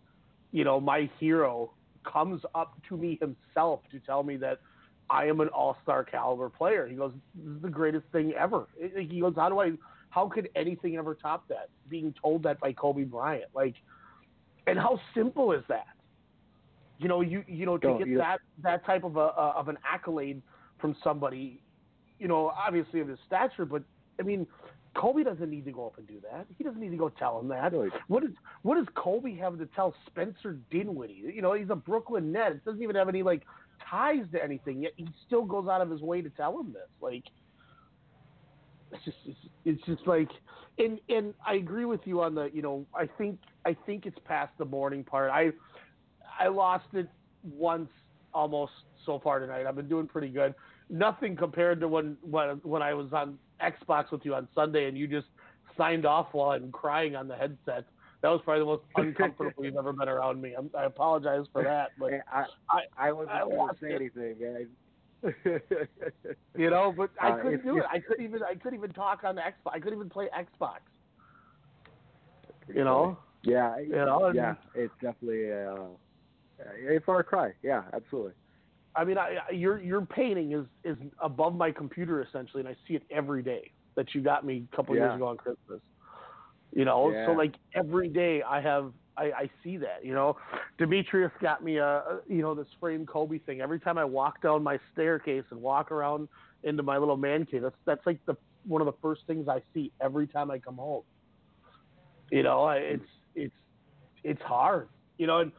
you 0.52 0.64
know, 0.64 0.80
my 0.80 1.10
hero 1.20 1.72
comes 2.04 2.42
up 2.56 2.76
to 2.88 2.98
me 2.98 3.20
himself 3.20 3.82
to 3.92 4.00
tell 4.00 4.24
me 4.24 4.38
that 4.38 4.60
I 5.10 5.26
am 5.26 5.40
an 5.40 5.48
all-star 5.50 6.04
caliber 6.04 6.50
player. 6.50 6.88
He 6.88 6.96
goes, 6.96 7.12
"This 7.34 7.56
is 7.56 7.62
the 7.62 7.70
greatest 7.70 8.06
thing 8.12 8.34
ever." 8.34 8.68
He 8.96 9.20
goes, 9.20 9.36
"How 9.36 9.50
do 9.50 9.60
I? 9.60 9.74
How 10.10 10.28
could 10.28 10.50
anything 10.56 10.98
ever 10.98 11.16
top 11.16 11.48
that? 11.50 11.70
Being 11.90 12.14
told 12.22 12.44
that 12.44 12.60
by 12.60 12.74
Kobe 12.74 13.04
Bryant, 13.04 13.50
like, 13.54 13.76
and 14.68 14.78
how 14.78 15.00
simple 15.16 15.52
is 15.52 15.64
that? 15.70 15.88
You 16.98 17.08
know, 17.08 17.22
you 17.22 17.44
you 17.48 17.66
know 17.66 17.78
to 17.78 17.88
Don't, 17.88 17.98
get 18.00 18.08
you 18.08 18.18
that 18.18 18.40
that 18.62 18.86
type 18.86 19.04
of 19.04 19.16
a 19.16 19.20
uh, 19.20 19.54
of 19.56 19.70
an 19.70 19.78
accolade 19.90 20.42
from 20.80 20.96
somebody, 21.04 21.62
you 22.20 22.28
know, 22.28 22.48
obviously 22.48 23.00
of 23.00 23.08
his 23.08 23.20
stature, 23.26 23.66
but 23.66 23.84
I 24.20 24.24
mean, 24.24 24.46
Kobe 24.96 25.24
doesn't 25.24 25.50
need 25.50 25.66
to 25.66 25.72
go 25.72 25.88
up 25.88 25.98
and 25.98 26.08
do 26.08 26.20
that. 26.30 26.46
He 26.58 26.64
doesn't 26.64 26.80
need 26.80 26.90
to 26.90 26.98
go 26.98 27.10
tell 27.10 27.40
him 27.40 27.48
that. 27.50 27.74
What 28.08 28.24
does 28.24 28.34
what 28.64 28.76
does 28.76 28.88
Kobe 28.96 29.36
have 29.38 29.58
to 29.60 29.66
tell 29.68 29.94
Spencer 30.08 30.58
Dinwiddie? 30.72 31.32
You 31.34 31.42
know, 31.42 31.54
he's 31.54 31.70
a 31.70 31.76
Brooklyn 31.76 32.32
Net. 32.32 32.54
It 32.54 32.66
doesn't 32.66 32.82
even 32.82 32.96
have 32.96 33.10
any 33.10 33.24
like 33.24 33.44
ties 33.90 34.26
to 34.34 34.44
anything. 34.44 34.82
Yet 34.82 34.94
he 34.98 35.08
still 35.26 35.46
goes 35.46 35.68
out 35.68 35.82
of 35.82 35.90
his 35.90 36.02
way 36.02 36.22
to 36.22 36.30
tell 36.30 36.60
him 36.60 36.74
this. 36.74 36.90
Like, 37.02 37.24
it's 38.92 39.06
just 39.06 39.18
it's, 39.26 39.40
it's 39.66 39.86
just 39.86 40.08
like, 40.08 40.30
and 40.78 41.00
and 41.10 41.34
I 41.46 41.56
agree 41.56 41.86
with 41.86 42.02
you 42.06 42.22
on 42.22 42.36
the. 42.36 42.50
You 42.54 42.62
know, 42.62 42.86
I 42.96 43.08
think 43.18 43.40
I 43.66 43.76
think 43.86 44.06
it's 44.06 44.18
past 44.26 44.52
the 44.58 44.66
morning 44.66 45.04
part. 45.04 45.32
I 45.32 45.52
I 46.40 46.48
lost 46.48 46.86
it 46.94 47.10
once 47.44 47.90
almost 48.34 48.72
so 49.06 49.20
far 49.24 49.40
tonight. 49.40 49.66
I've 49.66 49.76
been 49.76 49.90
doing 49.90 50.08
pretty 50.08 50.30
good. 50.30 50.54
Nothing 50.90 51.36
compared 51.36 51.80
to 51.82 51.88
when 51.88 52.18
when 52.22 52.62
when 52.64 52.82
I 52.82 52.94
was 52.94 53.12
on 53.14 53.38
Xbox 53.62 54.12
with 54.12 54.26
you 54.26 54.36
on 54.36 54.48
Sunday 54.56 54.88
and 54.88 54.98
you 54.98 55.08
just 55.08 55.28
signed 55.78 56.06
off 56.06 56.28
while 56.32 56.52
I'm 56.52 56.72
crying 56.72 57.16
on 57.16 57.28
the 57.28 57.36
headset. 57.36 57.86
That 58.22 58.30
was 58.30 58.42
probably 58.44 58.60
the 58.60 58.66
most 58.66 58.84
uncomfortable 58.96 59.64
you've 59.64 59.78
ever 59.78 59.94
been 59.94 60.10
around 60.10 60.42
me. 60.42 60.54
I'm, 60.58 60.70
i 60.78 60.84
apologize 60.84 61.46
for 61.54 61.64
that, 61.64 61.92
but 61.98 62.12
I 62.34 62.46
I, 62.70 63.08
I 63.08 63.12
wasn't 63.12 63.36
I 63.36 63.40
going 63.46 63.70
to 63.70 63.76
say 63.82 63.94
anything, 63.94 64.36
man. 64.40 64.68
you 66.58 66.70
know, 66.70 66.94
but 66.96 67.10
I 67.20 67.32
Uh, 67.32 67.36
couldn't 67.38 67.54
if- 67.60 67.64
do 67.64 67.78
if- 67.78 67.84
it. 67.84 67.90
I 67.92 68.00
couldn't 68.00 68.24
even. 68.24 68.44
I 68.44 68.56
couldn't 68.56 68.78
even 68.80 68.92
talk 68.92 69.24
on 69.24 69.36
the 69.36 69.42
Xbox. 69.42 69.72
I 69.74 69.80
couldn't 69.80 69.96
even 70.00 70.10
play 70.10 70.30
Xbox. 70.38 70.80
You 72.74 72.84
know. 72.84 73.18
Yeah, 73.44 73.78
You 73.80 73.90
know, 73.96 74.26
and- 74.26 74.36
yeah, 74.36 74.56
it's 74.76 74.94
definitely 75.02 75.50
a, 75.50 75.74
uh, 75.74 75.88
a 76.90 77.00
far 77.06 77.24
cry. 77.24 77.54
Yeah, 77.64 77.84
absolutely. 77.94 78.34
I 78.96 79.06
mean, 79.06 79.18
I, 79.18 79.38
I- 79.48 79.52
your 79.54 79.80
your 79.80 80.02
painting 80.06 80.52
is 80.52 80.66
is 80.84 80.98
above 81.20 81.56
my 81.56 81.72
computer 81.72 82.22
essentially, 82.22 82.60
and 82.62 82.68
I 82.70 82.76
see 82.88 82.96
it 82.96 83.04
every 83.10 83.42
day. 83.44 83.72
That 83.96 84.14
you 84.16 84.22
got 84.22 84.46
me 84.46 84.66
a 84.72 84.76
couple 84.76 84.96
Yeah. 84.96 85.04
years 85.08 85.16
ago 85.16 85.28
on 85.28 85.38
Christmas. 85.38 85.82
You 86.72 86.86
know, 86.86 87.10
Yeah. 87.12 87.26
so 87.26 87.32
like 87.34 87.56
every 87.74 88.08
day 88.10 88.42
I 88.44 88.62
have 88.62 88.94
I, 89.20 89.32
I 89.38 89.50
see 89.64 89.78
that. 89.78 90.04
You 90.04 90.14
know, 90.14 90.38
Demetrius 90.78 91.32
got 91.42 91.64
me 91.64 91.78
a, 91.78 92.20
you 92.28 92.42
know 92.42 92.56
this 92.56 92.68
framed 92.80 93.08
Kobe 93.08 93.40
thing. 93.40 93.62
Every 93.62 93.80
time 93.80 93.98
I 93.98 94.06
walk 94.06 94.42
down 94.42 94.64
my 94.64 94.80
staircase 94.94 95.44
and 95.52 95.62
walk 95.62 95.92
around 95.92 96.30
into 96.64 96.84
my 96.84 96.98
little 96.98 97.18
man 97.18 97.46
cave, 97.46 97.64
that's 97.64 97.76
that's 97.86 98.06
like 98.06 98.20
the 98.26 98.36
one 98.66 98.82
of 98.82 98.86
the 98.86 98.98
first 99.02 99.22
things 99.28 99.48
I 99.48 99.62
see 99.74 99.92
every 100.02 100.28
time 100.28 100.50
I 100.52 100.60
come 100.60 100.76
home. 100.76 101.04
You 102.32 102.44
know, 102.44 102.64
I, 102.64 102.78
it's 102.78 103.10
it's 103.36 103.56
it's 104.24 104.42
hard. 104.42 104.88
You 105.18 105.28
know, 105.28 105.40
and 105.40 105.52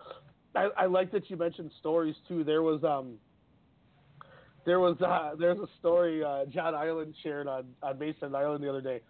I, 0.55 0.69
I 0.77 0.87
like 0.87 1.13
that 1.13 1.29
you 1.29 1.37
mentioned 1.37 1.71
stories 1.79 2.17
too. 2.27 2.45
There 2.45 2.63
was 2.63 2.83
um 2.83 3.15
there 4.65 4.81
was 4.81 4.97
uh 5.01 5.37
there's 5.39 5.59
a 5.59 5.69
story 5.79 6.25
uh 6.25 6.47
John 6.47 6.75
Ireland 6.75 7.15
shared 7.23 7.47
on 7.47 7.67
on 7.83 7.99
Mason 7.99 8.25
and 8.25 8.37
Ireland 8.37 8.65
the 8.65 8.71
other 8.71 8.81
day, 8.81 9.01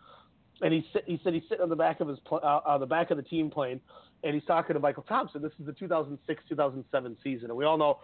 and 0.61 0.73
he 0.73 0.85
he 1.07 1.21
said 1.23 1.35
he's 1.35 1.43
sitting 1.49 1.63
on 1.63 1.69
the 1.69 1.77
back 1.77 2.01
of 2.01 2.09
his 2.09 2.19
pl- 2.21 2.41
uh, 2.43 2.61
on 2.67 2.81
the 2.81 2.87
back 2.87 3.11
of 3.11 3.17
the 3.17 3.23
team 3.23 3.51
plane, 3.51 3.81
and 4.23 4.35
he's 4.35 4.45
talking 4.45 4.75
to 4.75 4.81
Mychal 4.81 5.07
Thompson. 5.07 5.43
This 5.43 5.53
is 5.59 5.67
the 5.67 5.73
2006-2007 5.73 7.17
season, 7.23 7.51
and 7.51 7.57
we 7.57 7.65
all 7.65 7.79
know 7.79 7.99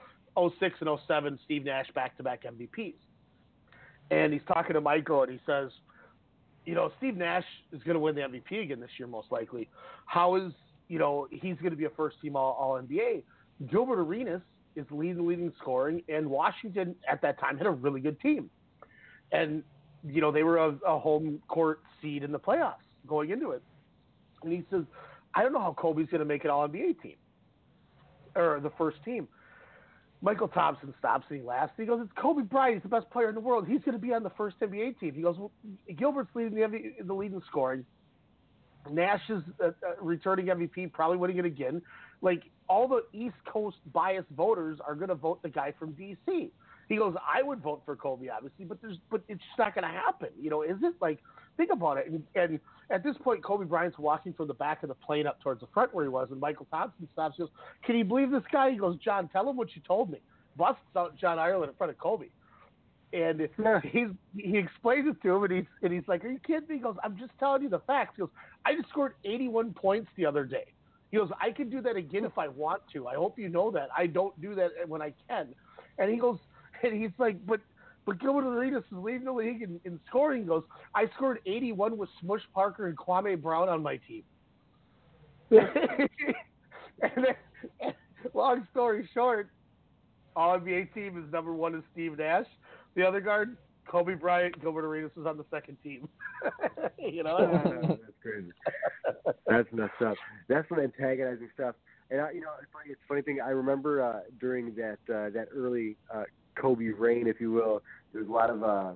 06 0.59 0.77
and 0.81 0.99
07 1.07 1.39
Steve 1.45 1.65
Nash 1.65 1.87
back 1.95 2.17
to 2.17 2.23
back 2.23 2.45
MVPs, 2.45 2.95
and 4.11 4.33
he's 4.33 4.43
talking 4.49 4.75
to 4.75 4.81
Mychal, 4.81 5.25
and 5.25 5.33
he 5.33 5.41
says, 5.47 5.71
you 6.67 6.75
know 6.75 6.93
Steve 6.99 7.17
Nash 7.17 7.45
is 7.73 7.83
going 7.85 7.95
to 7.95 8.01
win 8.01 8.15
the 8.15 8.23
MVP 8.23 8.63
again 8.63 8.81
this 8.81 8.91
year 8.99 9.09
most 9.09 9.31
likely. 9.31 9.69
How 10.05 10.35
is 10.35 10.53
you 10.89 10.99
know 10.99 11.29
he's 11.31 11.57
going 11.57 11.71
to 11.71 11.77
be 11.77 11.85
a 11.85 11.91
first 11.91 12.21
team 12.21 12.37
All, 12.37 12.53
all 12.53 12.81
NBA. 12.83 13.23
Gilbert 13.71 13.99
Arenas 13.99 14.43
is 14.75 14.85
leading 14.91 15.17
the 15.17 15.23
leading 15.23 15.53
scoring, 15.61 16.03
and 16.09 16.29
Washington 16.29 16.95
at 17.11 17.23
that 17.23 17.41
time 17.41 17.57
had 17.57 17.67
a 17.67 17.71
really 17.71 18.01
good 18.01 18.21
team, 18.21 18.51
and 19.33 19.63
you 20.05 20.21
know 20.21 20.31
they 20.31 20.43
were 20.43 20.59
a, 20.59 20.77
a 20.87 20.99
home 20.99 21.41
court 21.49 21.81
seed 22.03 22.23
in 22.23 22.33
the 22.33 22.39
playoffs 22.39 22.75
going 23.07 23.31
into 23.31 23.53
it. 23.53 23.63
And 24.43 24.53
he 24.53 24.65
says, 24.71 24.83
"I 25.37 25.43
don't 25.43 25.53
know 25.53 25.61
how 25.61 25.75
Kobe's 25.75 26.09
going 26.09 26.21
to 26.21 26.25
make 26.25 26.45
an 26.45 26.51
All 26.51 26.69
NBA 26.69 27.03
team 27.03 27.17
or 28.35 28.61
the 28.61 28.71
first 28.79 28.99
team." 29.05 29.29
Mychal 30.25 30.53
Thompson 30.53 30.95
stops 30.99 31.27
and 31.29 31.39
he 31.39 31.47
laughs. 31.47 31.73
He 31.77 31.85
goes, 31.85 32.01
"It's 32.03 32.13
Kobe 32.21 32.43
Bryant. 32.43 32.77
He's 32.77 32.83
the 32.83 32.89
best 32.89 33.09
player 33.11 33.29
in 33.29 33.35
the 33.35 33.41
world. 33.41 33.67
He's 33.69 33.83
going 33.83 33.93
to 33.93 33.99
be 33.99 34.15
on 34.15 34.23
the 34.23 34.31
first 34.31 34.59
NBA 34.61 34.99
team." 34.99 35.15
He 35.15 35.23
goes, 35.23 35.37
well, 35.39 35.53
"Gilbert's 35.95 36.31
leading 36.35 36.55
the 36.55 36.63
MV- 36.63 37.07
the 37.07 37.15
leading 37.15 37.43
scoring. 37.49 37.85
Nash 38.91 39.21
is 39.29 39.43
uh, 39.63 39.69
uh, 39.69 39.71
returning 40.01 40.47
MVP, 40.47 40.93
probably 40.93 41.19
winning 41.19 41.39
it 41.39 41.45
again. 41.45 41.83
Like 42.23 42.45
all 42.69 42.89
the 42.89 43.03
East 43.13 43.37
Coast 43.47 43.77
biased 43.93 44.29
voters 44.31 44.79
are 44.87 44.95
going 44.95 45.09
to 45.09 45.15
vote 45.15 45.43
the 45.43 45.49
guy 45.49 45.73
from 45.79 45.93
DC. 45.95 46.51
He 46.89 46.97
goes, 46.97 47.15
I 47.17 47.43
would 47.43 47.61
vote 47.61 47.83
for 47.85 47.97
Kobe, 47.97 48.29
obviously, 48.29 48.65
but 48.65 48.81
there's, 48.81 48.97
but 49.11 49.23
it's 49.29 49.41
just 49.41 49.59
not 49.59 49.75
going 49.75 49.85
to 49.85 49.91
happen. 49.91 50.29
You 50.41 50.51
know, 50.51 50.63
is 50.63 50.77
it 50.83 50.95
like, 51.01 51.19
think 51.57 51.71
about 51.73 51.99
it. 51.99 52.07
And, 52.09 52.23
and 52.35 52.61
at 52.91 53.03
this 53.03 53.17
point, 53.23 53.43
Kobe 53.43 53.65
Bryant's 53.65 53.99
walking 53.99 54.33
from 54.33 54.49
the 54.49 54.55
back 54.55 54.83
of 54.83 54.89
the 54.89 54.95
plane 54.95 55.27
up 55.27 55.41
towards 55.43 55.61
the 55.61 55.69
front 55.75 55.95
where 55.95 56.05
he 56.05 56.09
was, 56.09 56.29
and 56.31 56.41
Mychal 56.41 56.69
Thompson 56.71 57.09
stops. 57.13 57.37
He 57.37 57.43
goes, 57.43 57.51
Can 57.85 57.97
you 57.97 58.05
believe 58.05 58.31
this 58.31 58.43
guy? 58.53 58.71
He 58.71 58.77
goes, 58.77 58.97
John, 59.05 59.29
tell 59.29 59.49
him 59.49 59.57
what 59.57 59.75
you 59.75 59.83
told 59.87 60.11
me. 60.11 60.19
Busts 60.57 60.81
out 60.97 61.17
John 61.17 61.39
Ireland 61.39 61.71
in 61.71 61.77
front 61.77 61.91
of 61.91 61.99
Kobe. 61.99 62.27
and 63.13 63.49
he's 63.93 64.09
he 64.37 64.59
explains 64.59 65.09
it 65.09 65.21
to 65.23 65.37
him, 65.37 65.45
and 65.45 65.53
he's 65.53 65.65
and 65.83 65.93
he's 65.93 66.07
like, 66.09 66.25
"Are 66.25 66.29
you 66.29 66.41
kidding 66.47 66.69
me?" 66.69 66.77
He 66.77 66.81
goes, 66.81 66.97
"I'm 67.05 67.17
just 67.19 67.33
telling 67.39 67.63
you 67.63 67.69
the 67.69 67.81
facts." 67.81 68.15
He 68.17 68.21
goes, 68.21 68.31
"I 68.65 68.75
just 68.75 68.89
scored 68.89 69.15
81 69.25 69.75
points 69.75 70.09
the 70.17 70.27
other 70.27 70.45
day." 70.45 70.67
He 71.11 71.17
goes, 71.17 71.31
"I 71.41 71.51
can 71.51 71.71
do 71.71 71.81
that 71.83 71.97
again 71.97 72.25
if 72.25 72.37
I 72.37 72.49
want 72.49 72.83
to. 72.93 73.07
I 73.07 73.15
hope 73.15 73.39
you 73.39 73.49
know 73.49 73.71
that. 73.71 73.89
I 73.97 74.07
don't 74.07 74.39
do 74.41 74.55
that 74.57 74.71
when 74.89 75.03
I 75.03 75.13
can." 75.29 75.55
And 75.99 76.11
he 76.11 76.17
goes, 76.17 76.39
and 76.83 76.95
he's 76.95 77.13
like, 77.19 77.45
"But." 77.47 77.61
But 78.07 78.21
Gilbert 78.21 78.47
Arenas 78.47 78.85
is 78.85 78.99
leading 78.99 79.25
the 79.25 79.33
league 79.33 79.63
in, 79.63 79.81
in 79.85 79.99
scoring. 80.09 80.47
Goes, 80.47 80.63
I 80.95 81.09
scored 81.17 81.41
81 81.45 81.99
with 81.99 82.09
Smush 82.21 82.43
Parker 82.55 82.87
and 82.87 82.97
Kwame 82.97 83.41
Brown 83.41 83.69
on 83.69 83.83
my 83.83 83.99
team. 84.09 84.23
and 85.51 86.09
then, 87.03 87.35
long 88.35 88.67
story 88.71 89.09
short, 89.13 89.51
all 90.37 90.59
NBA 90.59 90.95
team 90.95 91.23
is 91.23 91.33
number 91.33 91.53
one 91.53 91.75
is 91.75 91.83
Steve 91.93 92.17
Nash. 92.17 92.47
The 92.95 93.07
other 93.07 93.21
guard, 93.21 93.57
Kobe 93.89 94.15
Bryant, 94.15 94.61
Gilbert 94.61 94.85
Arenas 94.85 95.11
was 95.17 95.27
on 95.27 95.37
the 95.37 95.45
second 95.51 95.77
team. 95.83 96.09
you 96.99 97.25
know, 97.25 97.39
that's 97.89 98.03
crazy. 98.23 98.53
That's 99.47 99.69
messed 99.73 100.03
up. 100.05 100.17
That's 100.49 100.69
some 100.69 100.79
antagonizing 100.79 101.49
stuff. 101.55 101.75
And 102.11 102.21
I, 102.21 102.31
you 102.31 102.41
know, 102.41 102.51
it's 102.61 102.71
funny. 102.73 102.91
It's 102.91 103.01
funny 103.09 103.23
thing. 103.23 103.41
I 103.45 103.51
remember 103.51 104.03
uh, 104.03 104.21
during 104.41 104.75
that 104.77 104.99
uh, 105.13 105.31
that 105.31 105.49
early 105.53 105.97
uh, 106.15 106.23
Kobe 106.57 106.91
reign, 106.91 107.27
if 107.27 107.41
you 107.41 107.53
will, 107.53 107.83
there 108.13 108.23
was 108.23 108.29
a 108.29 108.33
lot 108.33 108.51
of 108.51 108.63
uh, 108.63 108.93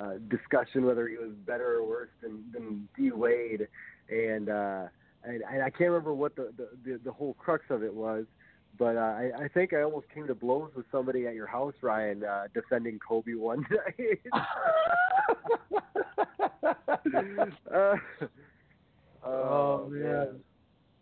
uh, 0.00 0.14
discussion 0.28 0.84
whether 0.84 1.08
he 1.08 1.16
was 1.16 1.32
better 1.46 1.76
or 1.76 1.86
worse 1.86 2.10
than, 2.22 2.44
than 2.52 2.88
D 2.96 3.10
Wade, 3.10 3.66
and, 4.08 4.48
uh, 4.48 4.84
and 5.24 5.42
and 5.50 5.62
I 5.62 5.70
can't 5.70 5.90
remember 5.90 6.14
what 6.14 6.36
the 6.36 6.52
the, 6.56 6.68
the, 6.84 7.00
the 7.04 7.12
whole 7.12 7.34
crux 7.34 7.64
of 7.70 7.82
it 7.82 7.92
was. 7.92 8.24
But 8.78 8.96
uh, 8.96 9.00
I, 9.00 9.30
I 9.40 9.48
think 9.48 9.72
I 9.72 9.82
almost 9.82 10.06
came 10.14 10.28
to 10.28 10.36
blows 10.36 10.70
with 10.76 10.86
somebody 10.92 11.26
at 11.26 11.34
your 11.34 11.48
house, 11.48 11.74
Ryan, 11.82 12.22
uh, 12.22 12.44
defending 12.54 13.00
Kobe 13.00 13.34
one 13.34 13.66
night. 13.98 14.20
uh, 17.74 17.96
oh 19.24 19.88
man, 19.88 20.36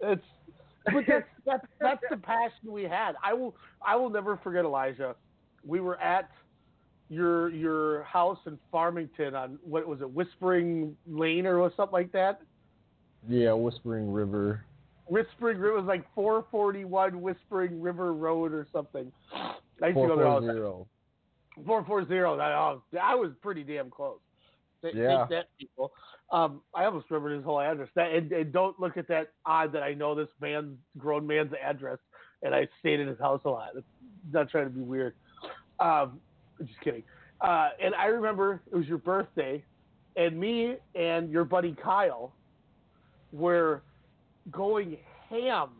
it's 0.00 0.24
but 0.86 1.04
that's 1.06 1.26
that's 1.44 1.66
that's 1.80 2.02
the 2.10 2.16
passion 2.16 2.70
we 2.70 2.84
had. 2.84 3.12
I 3.22 3.34
will 3.34 3.54
I 3.86 3.96
will 3.96 4.10
never 4.10 4.38
forget 4.42 4.64
Elijah. 4.64 5.14
We 5.66 5.80
were 5.80 6.00
at 6.00 6.30
your 7.08 7.50
your 7.50 8.04
house 8.04 8.38
in 8.46 8.58
Farmington 8.70 9.34
on 9.34 9.58
what 9.62 9.86
was 9.86 10.00
it, 10.00 10.10
Whispering 10.10 10.96
Lane 11.06 11.46
or 11.46 11.70
something 11.76 11.92
like 11.92 12.12
that. 12.12 12.40
Yeah, 13.28 13.52
Whispering 13.52 14.10
River. 14.12 14.64
Whispering 15.08 15.58
River 15.58 15.76
was 15.76 15.86
like 15.86 16.04
441 16.14 17.20
Whispering 17.20 17.80
River 17.80 18.12
Road 18.12 18.52
or 18.52 18.66
something. 18.72 19.10
I 19.32 19.88
used 19.88 19.98
to 19.98 20.06
go 20.06 20.16
there 20.16 20.26
all 20.26 20.40
the 20.40 20.48
time. 20.48 20.86
440. 21.64 22.06
That, 22.08 22.52
oh, 22.52 22.82
I 23.00 23.14
was 23.14 23.30
pretty 23.40 23.62
damn 23.62 23.90
close. 23.90 24.18
Yeah. 24.82 25.20
Take 25.20 25.28
that, 25.30 25.44
people. 25.58 25.92
Um, 26.30 26.60
I 26.74 26.84
almost 26.84 27.06
remember 27.10 27.34
his 27.34 27.44
whole 27.44 27.60
address. 27.60 27.88
That 27.94 28.12
and, 28.12 28.30
and 28.32 28.52
don't 28.52 28.78
look 28.78 28.96
at 28.96 29.08
that 29.08 29.30
odd 29.44 29.72
that 29.72 29.82
I 29.82 29.94
know 29.94 30.14
this 30.14 30.28
man's 30.40 30.76
grown 30.98 31.26
man's 31.26 31.52
address 31.62 31.98
and 32.42 32.54
I 32.54 32.68
stayed 32.80 33.00
in 33.00 33.08
his 33.08 33.18
house 33.18 33.40
a 33.44 33.50
lot. 33.50 33.70
It's 33.76 33.86
not 34.32 34.50
trying 34.50 34.64
to 34.64 34.70
be 34.70 34.80
weird. 34.80 35.14
Um, 35.80 36.20
just 36.64 36.80
kidding. 36.80 37.02
Uh, 37.40 37.68
and 37.82 37.94
I 37.94 38.06
remember 38.06 38.62
it 38.70 38.76
was 38.76 38.86
your 38.86 38.98
birthday, 38.98 39.62
and 40.16 40.38
me 40.38 40.76
and 40.94 41.30
your 41.30 41.44
buddy 41.44 41.76
Kyle 41.82 42.32
were 43.32 43.82
going 44.50 44.96
ham, 45.28 45.70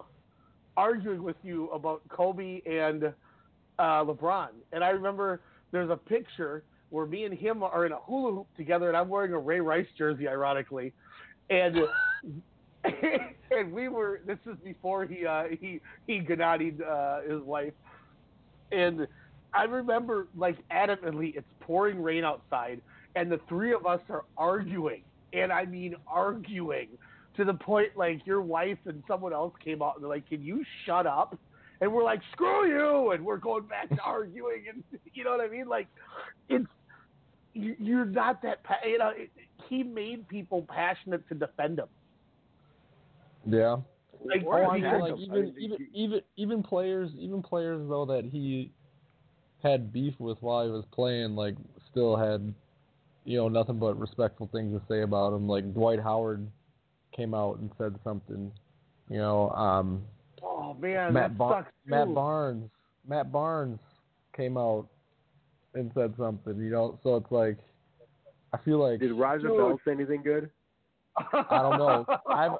arguing 0.76 1.22
with 1.22 1.36
you 1.42 1.68
about 1.70 2.02
Kobe 2.08 2.60
and 2.66 3.04
uh, 3.78 4.04
LeBron. 4.04 4.48
And 4.72 4.84
I 4.84 4.90
remember 4.90 5.40
there's 5.72 5.90
a 5.90 5.96
picture 5.96 6.62
where 6.90 7.06
me 7.06 7.24
and 7.24 7.36
him 7.36 7.62
are 7.62 7.86
in 7.86 7.92
a 7.92 7.98
hula 7.98 8.32
hoop 8.32 8.46
together, 8.56 8.88
and 8.88 8.96
I'm 8.96 9.08
wearing 9.08 9.32
a 9.32 9.38
Ray 9.38 9.60
Rice 9.60 9.86
jersey, 9.96 10.28
ironically, 10.28 10.92
and. 11.50 11.76
and 13.50 13.72
we 13.72 13.88
were. 13.88 14.20
This 14.26 14.38
is 14.46 14.56
before 14.62 15.06
he 15.06 15.26
uh, 15.26 15.44
he 15.60 15.80
he 16.06 16.20
Gennady 16.20 16.80
uh, 16.80 17.22
his 17.22 17.42
wife, 17.42 17.72
and 18.70 19.08
I 19.56 19.64
remember 19.64 20.28
like 20.36 20.56
adamantly, 20.70 21.36
it's 21.36 21.46
pouring 21.60 22.02
rain 22.02 22.24
outside, 22.24 22.80
and 23.14 23.30
the 23.30 23.40
three 23.48 23.72
of 23.72 23.86
us 23.86 24.00
are 24.10 24.24
arguing, 24.36 25.02
and 25.32 25.52
I 25.52 25.64
mean 25.64 25.96
arguing 26.06 26.88
to 27.36 27.44
the 27.44 27.54
point 27.54 27.96
like 27.96 28.26
your 28.26 28.42
wife 28.42 28.78
and 28.86 29.02
someone 29.08 29.32
else 29.32 29.54
came 29.62 29.82
out 29.82 29.94
and 29.94 30.04
they're 30.04 30.10
like, 30.10 30.28
"Can 30.28 30.42
you 30.42 30.64
shut 30.84 31.06
up?" 31.06 31.38
And 31.80 31.92
we're 31.92 32.04
like, 32.04 32.20
"Screw 32.32 32.68
you!" 32.68 33.12
And 33.12 33.24
we're 33.24 33.36
going 33.38 33.64
back 33.64 33.88
to 33.88 34.00
arguing, 34.04 34.64
and 34.68 34.82
you 35.14 35.24
know 35.24 35.30
what 35.30 35.40
I 35.40 35.48
mean? 35.48 35.68
Like, 35.68 35.88
it's 36.48 36.66
you're 37.54 38.04
not 38.04 38.42
that 38.42 38.60
you 38.84 38.98
know. 38.98 39.12
It, 39.16 39.30
he 39.68 39.82
made 39.82 40.28
people 40.28 40.66
passionate 40.68 41.26
to 41.28 41.34
defend 41.34 41.78
him. 41.78 41.88
Yeah. 43.46 43.76
Like, 44.24 44.44
oh, 44.46 44.52
I 44.52 44.78
mean, 44.78 45.00
like 45.00 45.18
even 45.18 45.54
even 45.58 45.88
even 45.92 46.20
even 46.36 46.62
players 46.62 47.10
even 47.18 47.42
players 47.42 47.80
though 47.88 48.06
that 48.06 48.24
he 48.24 48.72
had 49.70 49.92
beef 49.92 50.14
with 50.18 50.38
while 50.40 50.64
he 50.64 50.70
was 50.70 50.84
playing, 50.92 51.36
like 51.36 51.56
still 51.90 52.16
had, 52.16 52.52
you 53.24 53.36
know, 53.36 53.48
nothing 53.48 53.78
but 53.78 53.98
respectful 53.98 54.48
things 54.52 54.78
to 54.78 54.82
say 54.88 55.02
about 55.02 55.32
him. 55.32 55.48
Like 55.48 55.72
Dwight 55.74 56.00
Howard 56.00 56.46
came 57.14 57.34
out 57.34 57.58
and 57.58 57.70
said 57.78 57.98
something, 58.04 58.50
you 59.08 59.18
know. 59.18 59.50
Um, 59.50 60.02
oh 60.42 60.74
man, 60.74 61.12
Matt 61.12 61.30
that 61.30 61.38
Bar- 61.38 61.62
sucks 61.62 61.72
Matt. 61.86 62.14
Barnes, 62.14 62.70
Matt 63.08 63.32
Barnes 63.32 63.78
came 64.36 64.56
out 64.56 64.86
and 65.74 65.90
said 65.94 66.14
something, 66.18 66.58
you 66.58 66.70
know. 66.70 66.98
So 67.02 67.16
it's 67.16 67.30
like, 67.30 67.58
I 68.52 68.58
feel 68.58 68.78
like 68.78 69.00
Did 69.00 69.12
Raja 69.12 69.48
Dude. 69.48 69.56
Bell 69.56 69.80
say 69.84 69.92
anything 69.92 70.22
good? 70.22 70.50
I 71.32 71.62
don't 71.62 71.78
know. 71.78 72.04
I've 72.28 72.52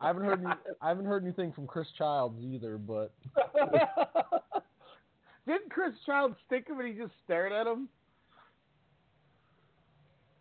I 0.00 0.06
haven't 0.06 0.24
heard 0.24 0.38
any, 0.44 0.54
I 0.80 0.88
haven't 0.88 1.06
heard 1.06 1.24
anything 1.24 1.52
from 1.52 1.66
Chris 1.66 1.88
Childs 1.98 2.40
either, 2.40 2.78
but 2.78 3.12
Didn't 5.46 5.70
Chris 5.70 5.92
Child 6.06 6.34
stick 6.46 6.68
him 6.68 6.78
and 6.80 6.88
he 6.88 6.94
just 6.94 7.12
stared 7.24 7.52
at 7.52 7.66
him? 7.66 7.88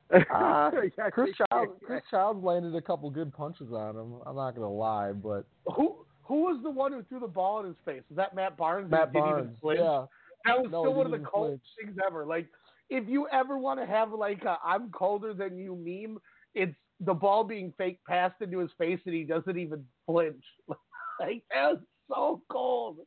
uh, 0.13 0.71
Yeah, 0.97 1.09
Chris 1.09 1.25
think- 1.37 1.49
Childs 1.51 1.71
Chris 1.85 2.03
Childs 2.11 2.43
landed 2.43 2.75
a 2.75 2.81
couple 2.81 3.09
good 3.09 3.33
punches 3.33 3.71
on 3.73 3.95
him. 3.95 4.15
I'm 4.25 4.35
not 4.35 4.55
gonna 4.55 4.69
lie, 4.71 5.11
but 5.11 5.45
Who 5.75 6.05
who 6.23 6.43
was 6.43 6.59
the 6.63 6.69
one 6.69 6.93
who 6.93 7.03
threw 7.03 7.19
the 7.19 7.27
ball 7.27 7.59
in 7.61 7.65
his 7.67 7.75
face? 7.83 8.03
Was 8.09 8.15
that 8.17 8.35
Matt 8.35 8.55
Barnes? 8.57 8.89
Matt 8.89 9.11
didn't 9.11 9.25
Barnes, 9.25 9.43
even 9.45 9.57
flinch? 9.59 9.79
yeah, 9.81 10.05
That 10.45 10.61
was 10.61 10.71
No, 10.71 10.83
still 10.83 10.93
one 10.93 11.05
of 11.05 11.11
the 11.11 11.17
didn't 11.17 11.29
coldest 11.31 11.63
things 11.81 11.97
ever. 12.05 12.25
Like, 12.25 12.47
if 12.89 13.07
you 13.09 13.27
ever 13.29 13.57
want 13.57 13.79
to 13.79 13.85
have 13.85 14.11
like 14.13 14.43
a 14.43 14.57
"I'm 14.63 14.89
colder 14.91 15.33
than 15.33 15.57
you" 15.57 15.75
meme, 15.75 16.19
it's 16.53 16.75
the 16.99 17.13
ball 17.13 17.43
being 17.43 17.73
fake 17.77 17.99
passed 18.07 18.41
into 18.41 18.59
his 18.59 18.69
face 18.77 18.99
and 19.05 19.13
he 19.15 19.23
doesn't 19.23 19.57
even 19.57 19.83
flinch. 20.05 20.43
like 21.19 21.43
that 21.53 21.71
was 21.71 21.79
so 22.07 22.41
cold. 22.49 22.97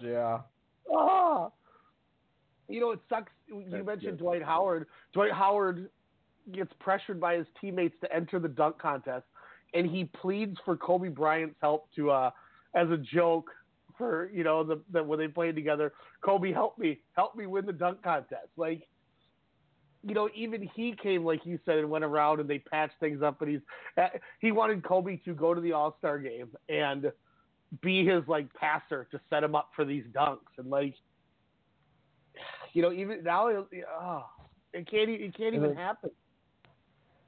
yeah. 0.00 0.38
Ah. 0.92 1.50
You 2.68 2.80
know, 2.80 2.90
it 2.90 3.00
sucks. 3.08 3.32
You 3.46 3.64
That's 3.70 3.86
mentioned 3.86 4.18
good. 4.18 4.24
Dwight 4.24 4.42
Howard. 4.42 4.86
Dwight 5.12 5.32
Howard 5.32 5.88
gets 6.52 6.72
pressured 6.80 7.20
by 7.20 7.36
his 7.36 7.46
teammates 7.60 7.94
to 8.02 8.12
enter 8.14 8.38
the 8.38 8.48
dunk 8.48 8.78
contest, 8.78 9.24
and 9.74 9.86
he 9.86 10.04
pleads 10.04 10.56
for 10.64 10.76
Kobe 10.76 11.08
Bryant's 11.08 11.56
help 11.60 11.88
to, 11.96 12.10
uh, 12.10 12.30
as 12.74 12.90
a 12.90 12.98
joke, 12.98 13.50
for 13.96 14.30
you 14.32 14.44
know 14.44 14.62
the, 14.62 14.80
the 14.92 15.02
when 15.02 15.18
they 15.18 15.28
played 15.28 15.54
together. 15.54 15.92
Kobe, 16.22 16.52
help 16.52 16.78
me, 16.78 17.00
help 17.12 17.36
me 17.36 17.46
win 17.46 17.66
the 17.66 17.72
dunk 17.72 18.02
contest. 18.02 18.48
Like, 18.56 18.86
you 20.02 20.14
know, 20.14 20.28
even 20.34 20.68
he 20.74 20.94
came, 21.02 21.24
like 21.24 21.44
you 21.44 21.58
said, 21.64 21.78
and 21.78 21.90
went 21.90 22.04
around 22.04 22.40
and 22.40 22.48
they 22.48 22.58
patched 22.58 22.94
things 23.00 23.22
up. 23.22 23.38
But 23.38 23.48
he's 23.48 23.60
uh, 23.96 24.08
he 24.40 24.52
wanted 24.52 24.84
Kobe 24.84 25.16
to 25.24 25.34
go 25.34 25.54
to 25.54 25.60
the 25.60 25.72
All 25.72 25.96
Star 25.98 26.18
game 26.18 26.50
and 26.68 27.10
be 27.82 28.04
his 28.06 28.22
like 28.26 28.52
passer 28.54 29.06
to 29.10 29.20
set 29.28 29.44
him 29.44 29.54
up 29.54 29.70
for 29.76 29.84
these 29.84 30.04
dunks 30.14 30.38
and 30.56 30.70
like 30.70 30.94
you 32.72 32.82
know 32.82 32.92
even 32.92 33.22
now 33.22 33.48
it, 33.48 33.66
oh, 34.00 34.24
it 34.72 34.90
can't 34.90 35.10
it 35.10 35.36
can't 35.36 35.54
even 35.54 35.70
And 35.70 35.78
happen 35.78 36.10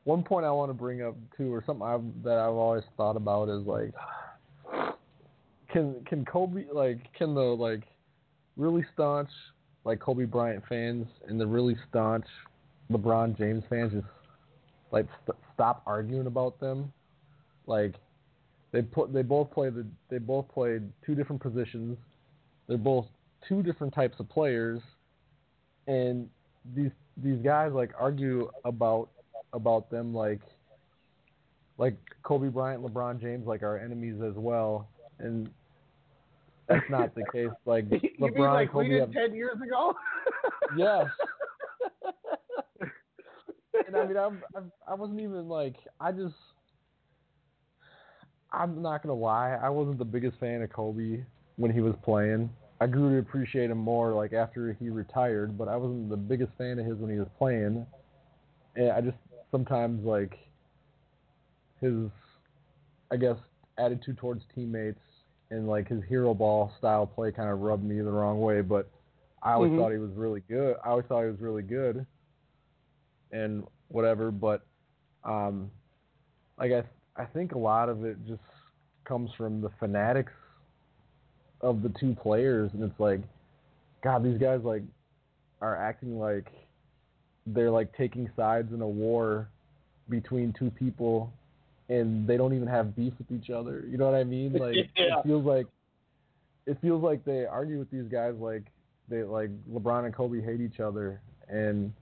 One 0.04 0.22
point 0.22 0.46
I 0.46 0.50
want 0.50 0.70
to 0.70 0.74
bring 0.74 1.02
up 1.02 1.14
too, 1.36 1.52
or 1.52 1.62
something 1.66 1.86
I've, 1.86 2.02
that 2.24 2.38
I've 2.38 2.54
always 2.54 2.84
thought 2.96 3.16
about 3.16 3.48
is 3.48 3.66
like, 3.66 3.92
can 5.72 6.02
can 6.06 6.24
Kobe 6.24 6.64
like 6.72 6.98
can 7.14 7.34
the 7.34 7.40
like 7.40 7.82
really 8.56 8.84
staunch 8.94 9.28
like 9.84 10.00
Kobe 10.00 10.24
Bryant 10.24 10.64
fans 10.68 11.06
and 11.28 11.40
the 11.40 11.46
really 11.46 11.76
staunch 11.88 12.26
LeBron 12.90 13.36
James 13.36 13.62
fans 13.68 13.92
just 13.92 14.06
like 14.90 15.06
st- 15.24 15.38
stop 15.54 15.82
arguing 15.86 16.26
about 16.26 16.58
them? 16.60 16.92
Like 17.66 17.94
they 18.72 18.82
put 18.82 19.12
they 19.12 19.22
both 19.22 19.50
play 19.50 19.70
the 19.70 19.86
they 20.08 20.18
both 20.18 20.48
played 20.48 20.82
two 21.04 21.14
different 21.14 21.42
positions. 21.42 21.98
They're 22.68 22.78
both 22.78 23.06
two 23.48 23.62
different 23.62 23.94
types 23.94 24.18
of 24.20 24.28
players, 24.28 24.80
and 25.86 26.28
these 26.74 26.90
these 27.16 27.38
guys 27.42 27.72
like 27.72 27.90
argue 27.98 28.50
about 28.64 29.08
about 29.52 29.90
them 29.90 30.14
like 30.14 30.40
like 31.78 31.96
Kobe 32.22 32.48
Bryant, 32.48 32.84
LeBron 32.84 33.20
James 33.20 33.46
like 33.46 33.62
are 33.62 33.78
enemies 33.78 34.20
as 34.22 34.34
well, 34.34 34.88
and 35.18 35.50
that's 36.68 36.88
not 36.88 37.14
the 37.14 37.24
case. 37.32 37.48
Like 37.66 37.86
you 37.90 38.00
LeBron, 38.20 38.34
mean 38.34 38.44
like 38.44 38.72
Kobe 38.72 38.88
we 38.88 38.94
did 38.94 39.00
have, 39.00 39.12
ten 39.12 39.34
years 39.34 39.56
ago 39.60 39.94
yes, 40.76 41.06
and 43.86 43.96
I 43.96 44.06
mean, 44.06 44.16
I'm, 44.16 44.42
I'm 44.56 44.72
I 44.86 44.94
wasn't 44.94 45.20
even 45.20 45.48
like 45.48 45.76
I 46.00 46.12
just. 46.12 46.34
I'm 48.52 48.82
not 48.82 49.02
gonna 49.02 49.14
lie. 49.14 49.52
I 49.62 49.68
wasn't 49.68 49.98
the 49.98 50.04
biggest 50.04 50.38
fan 50.38 50.62
of 50.62 50.72
Kobe 50.72 51.24
when 51.56 51.72
he 51.72 51.80
was 51.80 51.94
playing. 52.02 52.50
I 52.80 52.86
grew 52.86 53.10
to 53.10 53.18
appreciate 53.18 53.70
him 53.70 53.78
more 53.78 54.12
like 54.12 54.32
after 54.32 54.72
he 54.72 54.88
retired, 54.88 55.56
but 55.58 55.68
I 55.68 55.76
wasn't 55.76 56.08
the 56.08 56.16
biggest 56.16 56.52
fan 56.56 56.78
of 56.78 56.86
his 56.86 56.96
when 56.96 57.10
he 57.10 57.18
was 57.18 57.28
playing. 57.38 57.86
And 58.76 58.90
I 58.90 59.00
just 59.00 59.16
sometimes 59.50 60.04
like 60.04 60.38
his, 61.80 62.08
I 63.10 63.16
guess, 63.16 63.36
attitude 63.78 64.18
towards 64.18 64.42
teammates 64.54 65.00
and 65.50 65.68
like 65.68 65.88
his 65.88 66.02
hero 66.08 66.34
ball 66.34 66.72
style 66.78 67.06
play 67.06 67.32
kind 67.32 67.50
of 67.50 67.60
rubbed 67.60 67.84
me 67.84 68.00
the 68.00 68.10
wrong 68.10 68.40
way. 68.40 68.62
But 68.62 68.88
I 69.42 69.52
always 69.52 69.72
Mhm. 69.72 69.76
thought 69.76 69.92
he 69.92 69.98
was 69.98 70.12
really 70.14 70.40
good. 70.48 70.76
I 70.84 70.88
always 70.90 71.06
thought 71.06 71.22
he 71.22 71.30
was 71.30 71.40
really 71.40 71.62
good, 71.62 72.06
and 73.32 73.66
whatever. 73.88 74.30
But 74.30 74.66
um, 75.24 75.70
like 76.58 76.72
I, 76.72 76.84
I 77.20 77.26
think 77.26 77.52
a 77.52 77.58
lot 77.58 77.90
of 77.90 78.04
it 78.04 78.16
just 78.26 78.40
comes 79.04 79.30
from 79.36 79.60
the 79.60 79.68
fanatics 79.78 80.32
of 81.60 81.82
the 81.82 81.92
two 82.00 82.14
players, 82.14 82.70
and 82.72 82.82
it's 82.82 82.98
like, 82.98 83.20
God, 84.02 84.24
these 84.24 84.38
guys 84.38 84.60
like 84.64 84.82
are 85.60 85.76
acting 85.76 86.18
like 86.18 86.46
they're 87.46 87.70
like 87.70 87.94
taking 87.94 88.30
sides 88.34 88.72
in 88.72 88.80
a 88.80 88.88
war 88.88 89.48
between 90.08 90.54
two 90.58 90.70
people, 90.70 91.30
and 91.90 92.26
they 92.26 92.38
don't 92.38 92.54
even 92.54 92.68
have 92.68 92.96
beef 92.96 93.12
with 93.18 93.30
each 93.30 93.50
other. 93.50 93.84
You 93.86 93.98
know 93.98 94.06
what 94.06 94.14
I 94.14 94.24
mean? 94.24 94.52
Like 94.58 94.76
Yeah. 94.96 95.18
it 95.18 95.26
feels 95.26 95.44
like 95.44 95.66
it 96.66 96.78
feels 96.80 97.02
like 97.02 97.22
they 97.26 97.44
argue 97.44 97.78
with 97.78 97.90
these 97.90 98.08
guys 98.10 98.34
like 98.38 98.62
they 99.10 99.24
like 99.24 99.50
LeBron 99.70 100.06
and 100.06 100.14
Kobe 100.14 100.40
hate 100.42 100.62
each 100.62 100.80
other, 100.80 101.20
and 101.48 101.92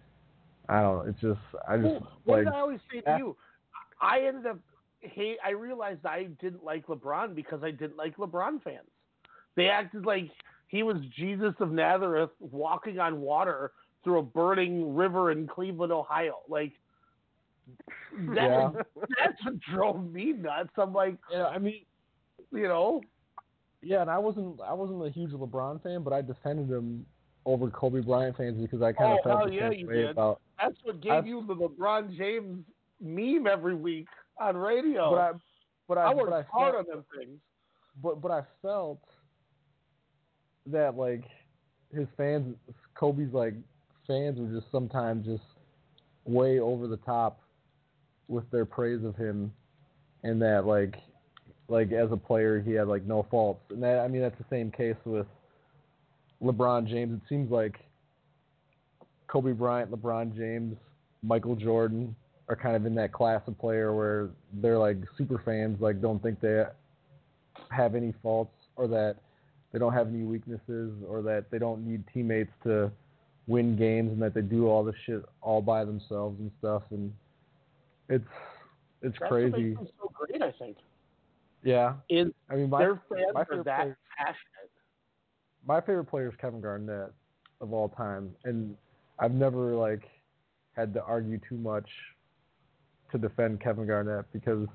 I 0.68 0.80
don't 0.80 0.98
know. 0.98 1.10
It's 1.10 1.20
just 1.20 1.40
I 1.68 1.76
just 1.76 1.88
Well, 1.88 2.12
what 2.24 2.44
like 2.44 2.54
I 2.54 2.60
always 2.60 2.80
say 2.92 3.00
to 3.00 3.16
you? 3.18 3.36
I 4.00 4.20
ended 4.20 4.46
up 4.46 4.58
hate. 5.08 5.38
I 5.44 5.50
realized 5.50 6.06
I 6.06 6.24
didn't 6.40 6.64
like 6.64 6.86
LeBron 6.86 7.34
because 7.34 7.62
I 7.62 7.70
didn't 7.70 7.96
like 7.96 8.16
LeBron 8.16 8.62
fans. 8.62 8.88
They 9.56 9.66
acted 9.68 10.06
like 10.06 10.30
he 10.68 10.82
was 10.82 10.96
Jesus 11.16 11.54
of 11.60 11.72
Nazareth 11.72 12.30
walking 12.40 12.98
on 13.00 13.20
water 13.20 13.72
through 14.04 14.18
a 14.18 14.22
burning 14.22 14.94
river 14.94 15.32
in 15.32 15.46
Cleveland, 15.48 15.92
Ohio. 15.92 16.38
Like 16.48 16.72
that, 18.34 18.34
Yeah. 18.36 18.70
that's 19.18 19.44
what 19.44 19.58
drove 19.60 20.12
me 20.12 20.32
nuts. 20.32 20.70
I'm 20.76 20.92
like, 20.92 21.16
yeah, 21.30 21.46
I 21.46 21.58
mean 21.58 21.80
you 22.52 22.62
know, 22.68 23.02
Yeah, 23.82 24.00
and 24.00 24.10
I 24.10 24.18
wasn't 24.18 24.60
I 24.60 24.72
wasn't 24.72 25.04
a 25.04 25.10
huge 25.10 25.32
LeBron 25.32 25.82
fan, 25.82 26.02
but 26.02 26.12
I 26.12 26.22
defended 26.22 26.70
him 26.70 27.04
over 27.44 27.68
Kobe 27.70 28.00
Bryant 28.00 28.36
fans 28.36 28.60
because 28.60 28.82
I 28.82 28.92
kind 28.92 29.12
Oh, 29.12 29.16
of 29.18 29.24
felt 29.24 29.48
the 29.50 29.54
yeah, 29.56 29.70
same 29.70 29.80
you 29.80 29.86
way 29.88 29.94
did. 29.94 30.10
about. 30.10 30.40
that's 30.58 30.76
what 30.84 31.00
gave 31.00 31.12
I've- 31.12 31.28
you 31.28 31.44
the 31.46 31.54
LeBron 31.54 32.16
James 32.16 32.64
meme 33.00 33.46
every 33.46 33.74
week 33.74 34.08
on 34.40 34.56
radio. 34.56 35.10
But 35.10 35.18
I 35.18 35.32
but 35.88 35.98
I, 35.98 36.02
I 36.04 36.14
but 36.14 36.16
worked 36.16 36.32
I 36.32 36.42
hard 36.50 36.74
felt, 36.74 36.88
on 36.88 36.96
them 36.96 37.04
things. 37.16 37.38
but 38.02 38.20
but 38.20 38.30
I 38.30 38.42
felt 38.62 39.00
that 40.66 40.96
like 40.96 41.24
his 41.94 42.06
fans, 42.16 42.54
Kobe's 42.94 43.32
like 43.32 43.54
fans 44.06 44.38
were 44.38 44.48
just 44.48 44.70
sometimes 44.70 45.26
just 45.26 45.42
way 46.24 46.58
over 46.60 46.86
the 46.86 46.98
top 46.98 47.40
with 48.28 48.48
their 48.50 48.64
praise 48.64 49.04
of 49.04 49.16
him, 49.16 49.52
and 50.22 50.40
that 50.42 50.66
like 50.66 50.96
like 51.68 51.92
as 51.92 52.10
a 52.12 52.16
player 52.16 52.60
he 52.60 52.72
had 52.72 52.88
like 52.88 53.04
no 53.04 53.26
faults, 53.30 53.62
and 53.70 53.82
that 53.82 54.00
I 54.00 54.08
mean 54.08 54.22
that's 54.22 54.38
the 54.38 54.44
same 54.50 54.70
case 54.70 54.96
with 55.04 55.26
LeBron 56.42 56.86
James. 56.86 57.14
It 57.14 57.28
seems 57.28 57.50
like 57.50 57.76
Kobe 59.26 59.52
Bryant, 59.52 59.90
LeBron 59.90 60.36
James, 60.36 60.76
Michael 61.22 61.56
Jordan 61.56 62.14
are 62.48 62.56
kind 62.56 62.74
of 62.76 62.86
in 62.86 62.94
that 62.94 63.12
class 63.12 63.42
of 63.46 63.58
player 63.58 63.94
where 63.94 64.30
they're 64.54 64.78
like 64.78 64.96
super 65.16 65.40
fans, 65.44 65.80
like 65.80 66.00
don't 66.00 66.22
think 66.22 66.40
they 66.40 66.64
have 67.70 67.94
any 67.94 68.14
faults 68.22 68.54
or 68.76 68.86
that 68.88 69.16
they 69.72 69.78
don't 69.78 69.92
have 69.92 70.08
any 70.08 70.22
weaknesses 70.24 70.92
or 71.06 71.20
that 71.22 71.50
they 71.50 71.58
don't 71.58 71.86
need 71.86 72.02
teammates 72.12 72.52
to 72.62 72.90
win 73.46 73.76
games 73.76 74.12
and 74.12 74.20
that 74.22 74.32
they 74.34 74.40
do 74.40 74.66
all 74.66 74.82
this 74.84 74.94
shit 75.04 75.22
all 75.42 75.60
by 75.60 75.84
themselves 75.84 76.38
and 76.40 76.50
stuff 76.58 76.82
and 76.90 77.12
it's 78.08 78.24
it's 79.02 79.16
That's 79.20 79.30
crazy. 79.30 79.50
what 79.50 79.60
makes 79.60 79.78
them 79.78 79.88
so 80.00 80.12
great. 80.14 80.42
I 80.42 80.52
think 80.58 80.76
Yeah. 81.62 81.94
is 82.08 82.28
I 82.50 82.56
mean 82.56 82.70
my 82.70 82.78
their 82.78 82.94
fans 83.10 83.26
my 83.34 83.40
are 83.40 83.44
favorite 83.44 83.64
that 83.64 83.80
player- 83.82 83.98
passionate. 84.16 84.70
my 85.66 85.80
favorite 85.80 86.04
player 86.06 86.28
is 86.28 86.34
Kevin 86.40 86.60
Garnett 86.60 87.12
of 87.60 87.72
all 87.72 87.88
time, 87.90 88.34
and 88.44 88.76
I've 89.18 89.32
never 89.34 89.74
like 89.74 90.08
had 90.76 90.94
to 90.94 91.02
argue 91.02 91.38
too 91.48 91.56
much 91.56 91.88
to 93.12 93.18
defend 93.18 93.60
Kevin 93.60 93.86
Garnett 93.86 94.26
because 94.32 94.66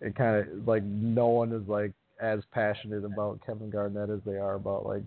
it 0.00 0.14
kind 0.14 0.36
of 0.36 0.68
like 0.68 0.82
no 0.82 1.26
one 1.26 1.52
is 1.52 1.66
like 1.68 1.92
as 2.20 2.40
passionate 2.52 3.04
about 3.04 3.40
Kevin 3.44 3.70
Garnett 3.70 4.10
as 4.10 4.20
they 4.24 4.36
are 4.36 4.54
about 4.54 4.86
like 4.86 5.02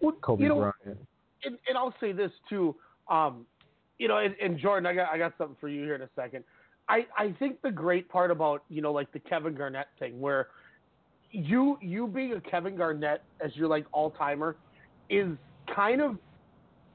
Well, 0.00 0.12
Kobe 0.22 0.42
you 0.42 0.48
know, 0.48 0.58
Bryant. 0.58 0.98
and, 1.44 1.58
and 1.68 1.78
I'll 1.78 1.94
say 2.00 2.12
this 2.12 2.30
too. 2.48 2.74
Um, 3.08 3.46
you 3.98 4.08
know, 4.08 4.18
and, 4.18 4.34
and 4.42 4.58
Jordan, 4.58 4.86
I 4.86 4.94
got 4.94 5.10
I 5.10 5.18
got 5.18 5.34
something 5.36 5.56
for 5.60 5.68
you 5.68 5.82
here 5.82 5.94
in 5.94 6.02
a 6.02 6.08
second. 6.16 6.44
I 6.88 7.06
I 7.16 7.34
think 7.38 7.60
the 7.62 7.70
great 7.70 8.08
part 8.08 8.30
about 8.30 8.64
you 8.68 8.82
know 8.82 8.92
like 8.92 9.12
the 9.12 9.18
Kevin 9.18 9.54
Garnett 9.54 9.88
thing, 9.98 10.20
where 10.20 10.48
you 11.30 11.78
you 11.80 12.06
being 12.06 12.32
a 12.32 12.40
Kevin 12.40 12.76
Garnett 12.76 13.22
as 13.44 13.54
your 13.54 13.68
like 13.68 13.84
all 13.92 14.10
timer, 14.10 14.56
is 15.08 15.36
kind 15.74 16.00
of 16.00 16.16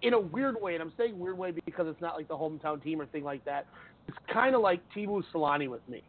in 0.02 0.14
a 0.14 0.20
weird 0.20 0.60
way, 0.62 0.74
and 0.74 0.82
I'm 0.82 0.94
saying 0.98 1.18
weird 1.18 1.38
way 1.38 1.52
because 1.66 1.88
it's 1.88 2.02
not 2.02 2.16
like 2.16 2.28
the 2.28 2.36
hometown 2.36 2.84
team 2.84 3.02
or 3.02 3.06
thing 3.08 3.24
like 3.24 3.44
that. 3.46 3.68
It's 4.08 4.18
kind 4.32 4.56
of 4.56 4.62
like 4.62 4.82
Teemu 4.96 5.24
Selanne 5.34 5.70
with 5.70 5.88
me. 5.90 6.04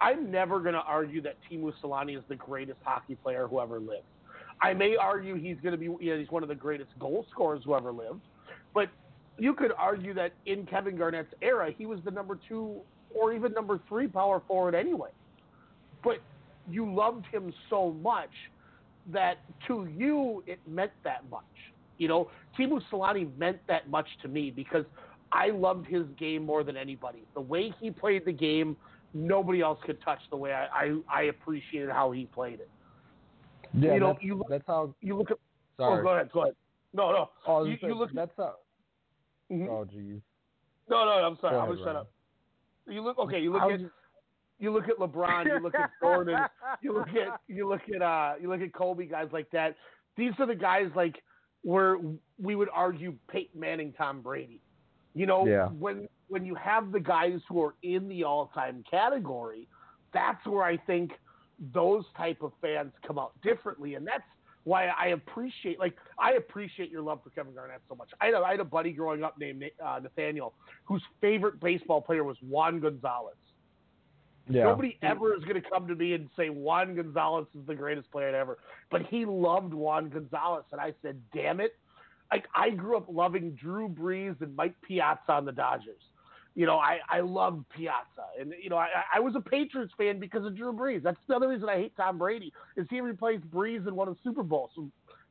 I'm 0.00 0.30
never 0.30 0.58
going 0.60 0.74
to 0.74 0.80
argue 0.80 1.22
that 1.22 1.36
Teemu 1.50 1.72
Selanne 1.82 2.16
is 2.16 2.24
the 2.28 2.34
greatest 2.34 2.78
hockey 2.82 3.14
player 3.14 3.46
who 3.46 3.60
ever 3.60 3.78
lived. 3.78 4.04
I 4.60 4.74
may 4.74 4.96
argue 4.96 5.34
he's 5.34 5.56
going 5.62 5.72
to 5.72 5.78
be 5.78 5.86
you 6.04 6.12
know, 6.12 6.18
he's 6.18 6.30
one 6.30 6.42
of 6.42 6.48
the 6.48 6.54
greatest 6.54 6.90
goal 6.98 7.26
scorers 7.30 7.62
who 7.64 7.74
ever 7.74 7.92
lived, 7.92 8.20
but 8.74 8.88
you 9.38 9.54
could 9.54 9.72
argue 9.76 10.14
that 10.14 10.32
in 10.46 10.66
Kevin 10.66 10.96
Garnett's 10.96 11.32
era, 11.40 11.70
he 11.76 11.86
was 11.86 11.98
the 12.04 12.10
number 12.10 12.38
two 12.48 12.80
or 13.14 13.32
even 13.32 13.52
number 13.52 13.80
three 13.88 14.06
power 14.06 14.42
forward 14.46 14.74
anyway. 14.74 15.10
But 16.04 16.18
you 16.70 16.92
loved 16.92 17.26
him 17.26 17.52
so 17.70 17.92
much 18.02 18.30
that 19.12 19.38
to 19.66 19.88
you 19.96 20.44
it 20.46 20.60
meant 20.68 20.92
that 21.04 21.28
much. 21.30 21.42
You 21.98 22.08
know, 22.08 22.30
Teemu 22.58 22.80
Selanne 22.90 23.36
meant 23.38 23.58
that 23.68 23.88
much 23.88 24.06
to 24.22 24.28
me 24.28 24.50
because 24.50 24.84
I 25.32 25.48
loved 25.50 25.86
his 25.86 26.04
game 26.18 26.44
more 26.44 26.62
than 26.62 26.76
anybody. 26.76 27.24
The 27.34 27.40
way 27.40 27.72
he 27.80 27.90
played 27.90 28.24
the 28.26 28.32
game, 28.32 28.76
nobody 29.14 29.62
else 29.62 29.78
could 29.84 30.00
touch 30.02 30.18
the 30.30 30.36
way 30.36 30.52
I 30.52 30.66
I, 30.66 30.96
I 31.08 31.22
appreciated 31.24 31.90
how 31.90 32.10
he 32.12 32.26
played 32.26 32.60
it. 32.60 32.70
Yeah, 33.74 33.94
you 33.94 34.00
know, 34.00 34.06
that's, 34.12 34.22
you 34.22 34.34
look, 34.36 34.48
that's 34.50 34.64
how. 34.66 34.94
you 35.00 35.16
look 35.16 35.30
at. 35.30 35.38
Sorry. 35.78 36.00
Oh, 36.00 36.02
go 36.02 36.08
ahead, 36.10 36.30
go 36.32 36.42
ahead. 36.42 36.54
No, 36.92 37.10
no. 37.12 37.30
Oh, 37.46 37.64
you, 37.64 37.76
you 37.80 37.94
look. 37.94 38.10
That's 38.12 38.32
how. 38.36 38.56
Mhm. 39.50 39.68
Oh, 39.68 39.86
jeez. 39.86 40.20
No, 40.90 41.04
no, 41.06 41.10
I'm 41.12 41.38
sorry. 41.40 41.54
Go 41.54 41.60
I'm 41.60 41.64
ahead, 41.70 41.78
gonna 41.78 41.84
shut 41.84 41.96
up. 41.96 42.10
You 42.86 43.02
look 43.02 43.18
okay. 43.18 43.40
You 43.40 43.52
look 43.52 43.62
at 43.62 43.80
just- 43.80 43.92
you 44.58 44.70
look 44.70 44.84
at 44.88 44.98
LeBron. 44.98 45.46
You 45.46 45.60
look 45.60 45.74
at 45.74 45.90
Jordan. 46.02 46.38
you 46.82 46.92
look 46.92 47.08
at 47.08 47.40
you 47.48 47.66
look 47.68 47.80
at 47.94 48.02
uh 48.02 48.34
you 48.40 48.50
look 48.50 48.60
at 48.60 48.74
Kobe 48.74 49.06
guys 49.06 49.28
like 49.32 49.50
that. 49.52 49.74
These 50.16 50.32
are 50.38 50.46
the 50.46 50.54
guys 50.54 50.90
like 50.94 51.16
where 51.62 51.96
we 52.38 52.54
would 52.54 52.68
argue 52.74 53.14
Peyton 53.28 53.58
Manning, 53.58 53.92
Tom 53.96 54.20
Brady. 54.20 54.60
You 55.14 55.26
know, 55.26 55.46
Yeah. 55.46 55.68
when 55.68 56.08
when 56.28 56.46
you 56.46 56.54
have 56.54 56.92
the 56.92 57.00
guys 57.00 57.40
who 57.48 57.62
are 57.62 57.74
in 57.82 58.08
the 58.08 58.24
all 58.24 58.46
time 58.54 58.82
category, 58.90 59.68
that's 60.12 60.44
where 60.46 60.64
I 60.64 60.78
think 60.78 61.12
those 61.72 62.04
type 62.16 62.42
of 62.42 62.52
fans 62.60 62.92
come 63.06 63.18
out 63.18 63.32
differently, 63.42 63.94
and 63.94 64.06
that's 64.06 64.24
why 64.64 64.86
I 64.86 65.08
appreciate 65.08 65.78
like 65.78 65.94
I 66.18 66.32
appreciate 66.32 66.90
your 66.90 67.02
love 67.02 67.22
for 67.22 67.30
Kevin 67.30 67.54
Garnett 67.54 67.82
so 67.88 67.94
much. 67.94 68.10
I 68.20 68.26
had 68.26 68.34
a, 68.34 68.38
I 68.38 68.50
had 68.52 68.60
a 68.60 68.64
buddy 68.64 68.92
growing 68.92 69.22
up 69.24 69.38
named 69.38 69.64
uh, 69.84 70.00
Nathaniel 70.02 70.54
whose 70.84 71.02
favorite 71.20 71.60
baseball 71.60 72.00
player 72.00 72.24
was 72.24 72.36
Juan 72.40 72.80
Gonzalez. 72.80 73.36
Yeah. 74.48 74.64
Nobody 74.64 74.98
ever 75.02 75.34
is 75.36 75.44
going 75.44 75.60
to 75.60 75.68
come 75.68 75.86
to 75.86 75.94
me 75.94 76.14
and 76.14 76.28
say 76.36 76.48
Juan 76.48 76.96
Gonzalez 76.96 77.46
is 77.58 77.66
the 77.66 77.74
greatest 77.74 78.10
player 78.10 78.34
ever. 78.34 78.58
But 78.90 79.02
he 79.02 79.24
loved 79.24 79.72
Juan 79.72 80.08
Gonzalez, 80.08 80.64
and 80.72 80.80
I 80.80 80.94
said, 81.02 81.20
"Damn 81.32 81.60
it!" 81.60 81.76
Like 82.32 82.46
I 82.54 82.70
grew 82.70 82.96
up 82.96 83.06
loving 83.08 83.52
Drew 83.52 83.88
Brees 83.88 84.40
and 84.40 84.56
Mike 84.56 84.74
Piazza 84.82 85.20
on 85.32 85.44
the 85.44 85.52
Dodgers. 85.52 86.00
You 86.54 86.66
know, 86.66 86.78
I 86.78 86.98
I 87.08 87.20
loved 87.20 87.68
Piazza, 87.70 88.26
and 88.40 88.52
you 88.62 88.68
know, 88.70 88.76
I 88.76 88.88
I 89.14 89.20
was 89.20 89.34
a 89.36 89.40
Patriots 89.40 89.92
fan 89.96 90.18
because 90.18 90.44
of 90.44 90.56
Drew 90.56 90.72
Brees. 90.72 91.02
That's 91.02 91.18
the 91.28 91.34
other 91.36 91.48
reason 91.48 91.68
I 91.68 91.76
hate 91.76 91.96
Tom 91.96 92.18
Brady 92.18 92.52
is 92.76 92.86
he 92.90 93.00
replaced 93.00 93.48
Brees 93.50 93.86
and 93.86 93.96
won 93.96 94.08
a 94.08 94.16
Super 94.24 94.42
Bowl. 94.42 94.70
So 94.74 94.90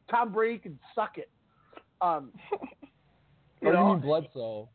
Tom 0.09 0.31
Brady 0.31 0.59
can 0.59 0.79
suck 0.95 1.17
it. 1.17 1.29
Um, 2.01 2.31
Oh, 3.63 3.67
you 3.67 3.77
you 3.77 3.85
mean 3.85 3.99
Bledsoe? 3.99 4.69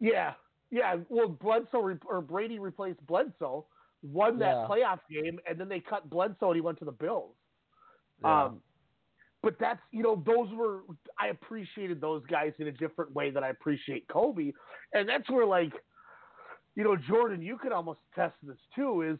yeah, 0.00 0.34
yeah. 0.70 0.96
Well, 1.08 1.28
Bledsoe 1.28 1.80
re- 1.80 1.96
or 2.06 2.20
Brady 2.20 2.58
replaced 2.58 3.04
Bledsoe, 3.06 3.64
won 4.02 4.38
that 4.40 4.56
Yeah. 4.56 4.66
playoff 4.68 4.98
game, 5.10 5.40
and 5.48 5.58
then 5.58 5.68
they 5.70 5.80
cut 5.80 6.10
Bledsoe 6.10 6.48
and 6.48 6.54
he 6.56 6.60
went 6.60 6.78
to 6.80 6.84
the 6.84 6.92
Bills. 6.92 7.34
Yeah. 8.22 8.44
Um, 8.44 8.60
but 9.42 9.56
that's 9.58 9.80
you 9.90 10.02
know 10.02 10.22
those 10.26 10.48
were 10.54 10.80
I 11.18 11.28
appreciated 11.28 12.00
those 12.00 12.22
guys 12.26 12.52
in 12.58 12.66
a 12.66 12.72
different 12.72 13.14
way 13.14 13.30
that 13.30 13.42
I 13.42 13.48
appreciate 13.48 14.06
Kobe, 14.08 14.52
and 14.92 15.08
that's 15.08 15.28
where 15.30 15.46
like, 15.46 15.72
you 16.76 16.84
know, 16.84 16.96
Jordan, 16.96 17.42
you 17.42 17.56
could 17.56 17.72
almost 17.72 18.00
test 18.14 18.34
this 18.42 18.58
too. 18.74 19.02
Is 19.02 19.18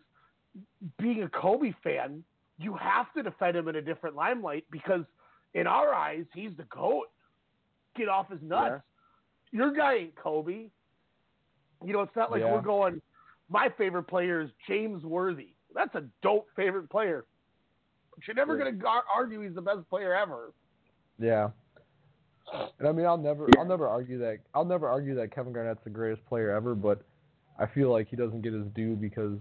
being 0.98 1.22
a 1.22 1.28
Kobe 1.28 1.72
fan, 1.82 2.22
you 2.58 2.74
have 2.74 3.12
to 3.14 3.22
defend 3.22 3.56
him 3.56 3.68
in 3.68 3.76
a 3.76 3.82
different 3.82 4.16
limelight 4.16 4.64
because 4.70 5.04
in 5.54 5.66
our 5.66 5.94
eyes, 5.94 6.24
he's 6.34 6.50
the 6.56 6.64
goat. 6.64 7.06
Get 7.96 8.08
off 8.08 8.30
his 8.30 8.40
nuts. 8.42 8.82
Yeah. 9.52 9.58
Your 9.58 9.72
guy 9.74 9.94
ain't 9.94 10.14
Kobe. 10.16 10.66
You 11.84 11.92
know, 11.92 12.02
it's 12.02 12.14
not 12.14 12.30
like 12.30 12.42
yeah. 12.42 12.52
we're 12.52 12.60
going. 12.60 13.00
My 13.48 13.68
favorite 13.76 14.04
player 14.04 14.42
is 14.42 14.50
James 14.68 15.02
Worthy. 15.02 15.48
That's 15.74 15.94
a 15.94 16.04
dope 16.22 16.46
favorite 16.54 16.88
player. 16.90 17.24
But 18.20 18.26
you're 18.26 18.46
never 18.46 18.58
yeah. 18.58 18.64
going 18.64 18.80
to 18.80 18.86
argue 19.14 19.40
he's 19.40 19.54
the 19.54 19.62
best 19.62 19.88
player 19.88 20.14
ever. 20.14 20.52
Yeah. 21.18 21.48
And 22.78 22.86
I 22.86 22.92
mean, 22.92 23.06
I'll 23.06 23.16
never, 23.16 23.48
I'll 23.56 23.64
never 23.64 23.88
argue 23.88 24.18
that. 24.18 24.40
I'll 24.54 24.64
never 24.64 24.88
argue 24.88 25.14
that 25.14 25.34
Kevin 25.34 25.54
Garnett's 25.54 25.80
the 25.84 25.90
greatest 25.90 26.26
player 26.26 26.50
ever. 26.50 26.74
But 26.74 27.02
I 27.58 27.66
feel 27.66 27.90
like 27.90 28.08
he 28.08 28.16
doesn't 28.16 28.42
get 28.42 28.52
his 28.52 28.66
due 28.74 28.94
because 28.94 29.38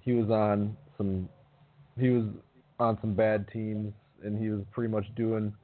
he 0.00 0.14
was 0.14 0.30
on 0.30 0.76
some, 0.96 1.28
he 1.98 2.08
was 2.08 2.24
on 2.80 2.98
some 3.00 3.14
bad 3.14 3.46
teams, 3.52 3.92
and 4.24 4.36
he 4.36 4.50
was 4.50 4.62
pretty 4.72 4.92
much 4.92 5.04
doing 5.14 5.54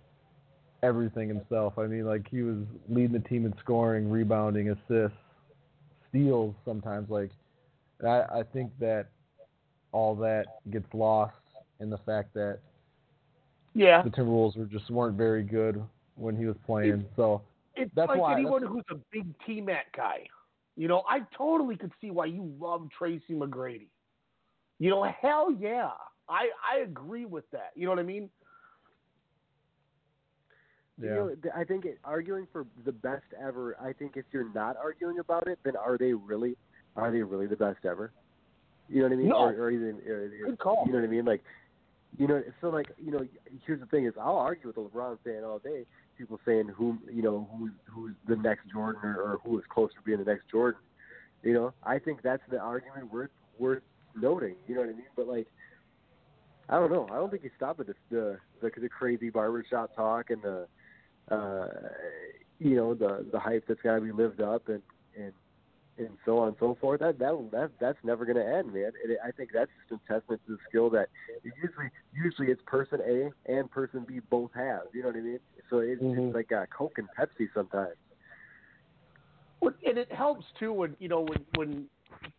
everything 0.85 1.29
himself. 1.29 1.77
I 1.77 1.87
mean, 1.87 2.05
like 2.05 2.29
he 2.31 2.43
was 2.43 2.59
leading 2.89 3.13
the 3.13 3.29
team 3.29 3.47
in 3.47 3.55
scoring, 3.59 4.09
rebounding, 4.11 4.71
assists, 4.71 5.19
steals 6.09 6.55
sometimes. 6.65 7.11
Like, 7.11 7.31
I, 8.05 8.23
I 8.23 8.43
think 8.53 8.71
that 8.79 9.09
all 9.91 10.15
that 10.17 10.47
gets 10.71 10.87
lost 10.95 11.35
in 11.83 11.91
the 11.91 11.99
fact 11.99 12.33
that 12.35 12.61
yeah, 13.75 14.03
the 14.03 14.11
Timberwolves 14.11 14.57
were 14.57 14.65
just 14.65 14.91
weren't 14.91 15.17
very 15.17 15.43
good 15.43 15.83
when 16.15 16.37
he 16.37 16.47
was 16.47 16.57
playing. 16.65 17.01
It's, 17.01 17.17
so 17.17 17.43
it's 17.75 17.91
that's 17.95 18.09
like 18.09 18.21
why, 18.21 18.35
anyone 18.35 18.63
who's 18.63 18.85
a 18.91 18.97
big 19.11 19.27
T-Mac 19.45 19.95
guy. 19.95 20.27
You 20.77 20.89
know, 20.89 21.03
I 21.09 21.21
totally 21.37 21.77
could 21.77 21.93
see 22.01 22.11
why 22.11 22.27
you 22.27 22.51
love 22.59 22.89
Tracy 22.97 23.35
McGrady. 23.35 23.89
You 24.79 24.91
know, 24.91 25.05
hell 25.21 25.49
yeah, 25.59 25.91
I 26.29 26.49
I 26.73 26.81
agree 26.83 27.27
with 27.27 27.45
that. 27.51 27.73
You 27.75 27.85
know 27.85 27.91
what 27.91 27.99
I 27.99 28.05
mean? 28.05 28.31
Yeah. 31.01 31.09
You 31.09 31.15
know, 31.15 31.51
I 31.57 31.65
think 31.65 31.85
it, 31.85 31.99
arguing 32.05 32.47
for 32.53 32.67
the 32.85 32.93
best 32.93 33.25
ever. 33.41 33.77
I 33.83 33.93
think 33.93 34.13
if 34.17 34.25
you're 34.33 34.53
not 34.55 34.77
arguing 34.77 35.19
about 35.19 35.47
it, 35.49 35.59
then 35.65 35.77
are 35.77 35.99
they 35.99 36.13
really? 36.13 36.57
Are 36.95 37.11
they 37.11 37.23
really 37.23 37.47
the 37.47 37.57
best 37.57 37.85
ever? 37.85 38.13
You 38.89 38.99
know 39.01 39.05
what 39.05 39.13
I 39.13 39.17
mean? 39.17 39.29
No. 39.29 39.37
Or, 39.37 39.53
or 39.53 39.71
even, 39.71 40.01
or, 40.07 40.31
Good 40.47 40.59
call. 40.59 40.85
You 40.87 40.93
know 40.93 40.99
what 40.99 41.07
I 41.07 41.11
mean? 41.11 41.25
Like, 41.25 41.43
you 42.19 42.27
know, 42.27 42.37
it's 42.37 42.55
so 42.61 42.69
like, 42.69 42.89
you 43.03 43.11
know, 43.11 43.27
here's 43.67 43.81
the 43.81 43.87
thing: 43.87 44.07
is 44.07 44.15
I'll 44.21 44.37
argue 44.37 44.69
with 44.69 44.77
a 44.77 44.81
LeBron 44.81 45.19
fan 45.25 45.45
all 45.45 45.59
day. 45.59 45.87
People 46.19 46.39
saying 46.45 46.69
who, 46.69 46.99
you 47.11 47.23
know, 47.23 47.49
who's 47.57 47.73
who's 47.87 48.13
the 48.29 48.37
next 48.37 48.71
Jordan 48.71 49.01
or, 49.03 49.17
or 49.17 49.39
who 49.45 49.59
is 49.59 49.65
close 49.69 49.91
to 49.95 50.03
being 50.05 50.19
the 50.19 50.25
next 50.25 50.49
Jordan. 50.51 50.81
You 51.43 51.55
know, 51.55 51.75
I 51.83 51.99
think 51.99 52.23
that's 52.23 52.43
the 52.51 52.59
argument 52.59 53.13
worth 53.13 53.31
worth 53.59 53.83
noting. 54.15 54.57
You 54.69 54.75
know 54.75 54.83
what 54.83 54.91
I 54.91 54.93
mean? 54.93 55.07
But 55.17 55.27
like, 55.27 55.47
I 56.69 56.79
don't 56.79 56.93
know. 56.93 57.09
I 57.11 57.17
don't 57.17 57.31
think 57.31 57.45
you 57.45 57.51
stop 57.57 57.81
at 57.81 57.87
the 57.87 57.95
the 58.11 58.39
the, 58.61 58.71
the 58.81 58.89
crazy 58.89 59.31
barbershop 59.31 59.97
talk 59.97 60.31
and 60.31 60.43
the 60.43 60.67
uh, 61.35 61.69
you 62.59 62.77
know 62.77 62.95
the 62.95 63.27
the 63.33 63.41
hype 63.41 63.65
that's 63.67 63.81
got 63.81 63.97
to 63.97 64.01
be 64.03 64.13
lived 64.13 64.41
up 64.41 64.69
and 64.69 64.83
and 65.19 65.33
and 66.07 66.17
so 66.25 66.39
on 66.39 66.49
and 66.49 66.57
so 66.61 66.77
forth. 66.81 67.01
That 67.01 67.19
that 67.19 67.49
that 67.53 67.71
that's 67.81 67.99
never 68.05 68.25
going 68.25 68.37
to 68.37 68.47
end, 68.47 68.73
man. 68.73 68.93
And 69.05 69.17
I 69.25 69.31
think 69.31 69.51
that's 69.53 69.71
just 69.89 70.01
a 70.01 70.13
testament 70.13 70.41
to 70.47 70.53
the 70.53 70.59
skill 70.69 70.91
that 70.91 71.09
usually 71.45 71.91
usually 72.15 72.49
it's 72.49 72.63
person 72.67 73.01
A 73.07 73.31
and 73.51 73.71
person 73.71 74.05
B 74.07 74.21
both 74.31 74.51
have. 74.55 74.83
You 74.93 75.03
know 75.03 75.09
what 75.09 75.17
I 75.17 75.21
mean? 75.21 75.41
So 75.71 75.79
it's, 75.79 76.03
mm-hmm. 76.03 76.27
it's 76.27 76.35
like 76.35 76.51
a 76.51 76.67
Coke 76.77 76.99
and 76.99 77.09
Pepsi 77.19 77.49
sometimes. 77.55 77.97
Well, 79.61 79.75
and 79.85 79.97
it 79.97 80.11
helps 80.13 80.45
too 80.59 80.73
when 80.73 80.97
you 80.99 81.09
know 81.09 81.21
when 81.21 81.45
when 81.55 81.85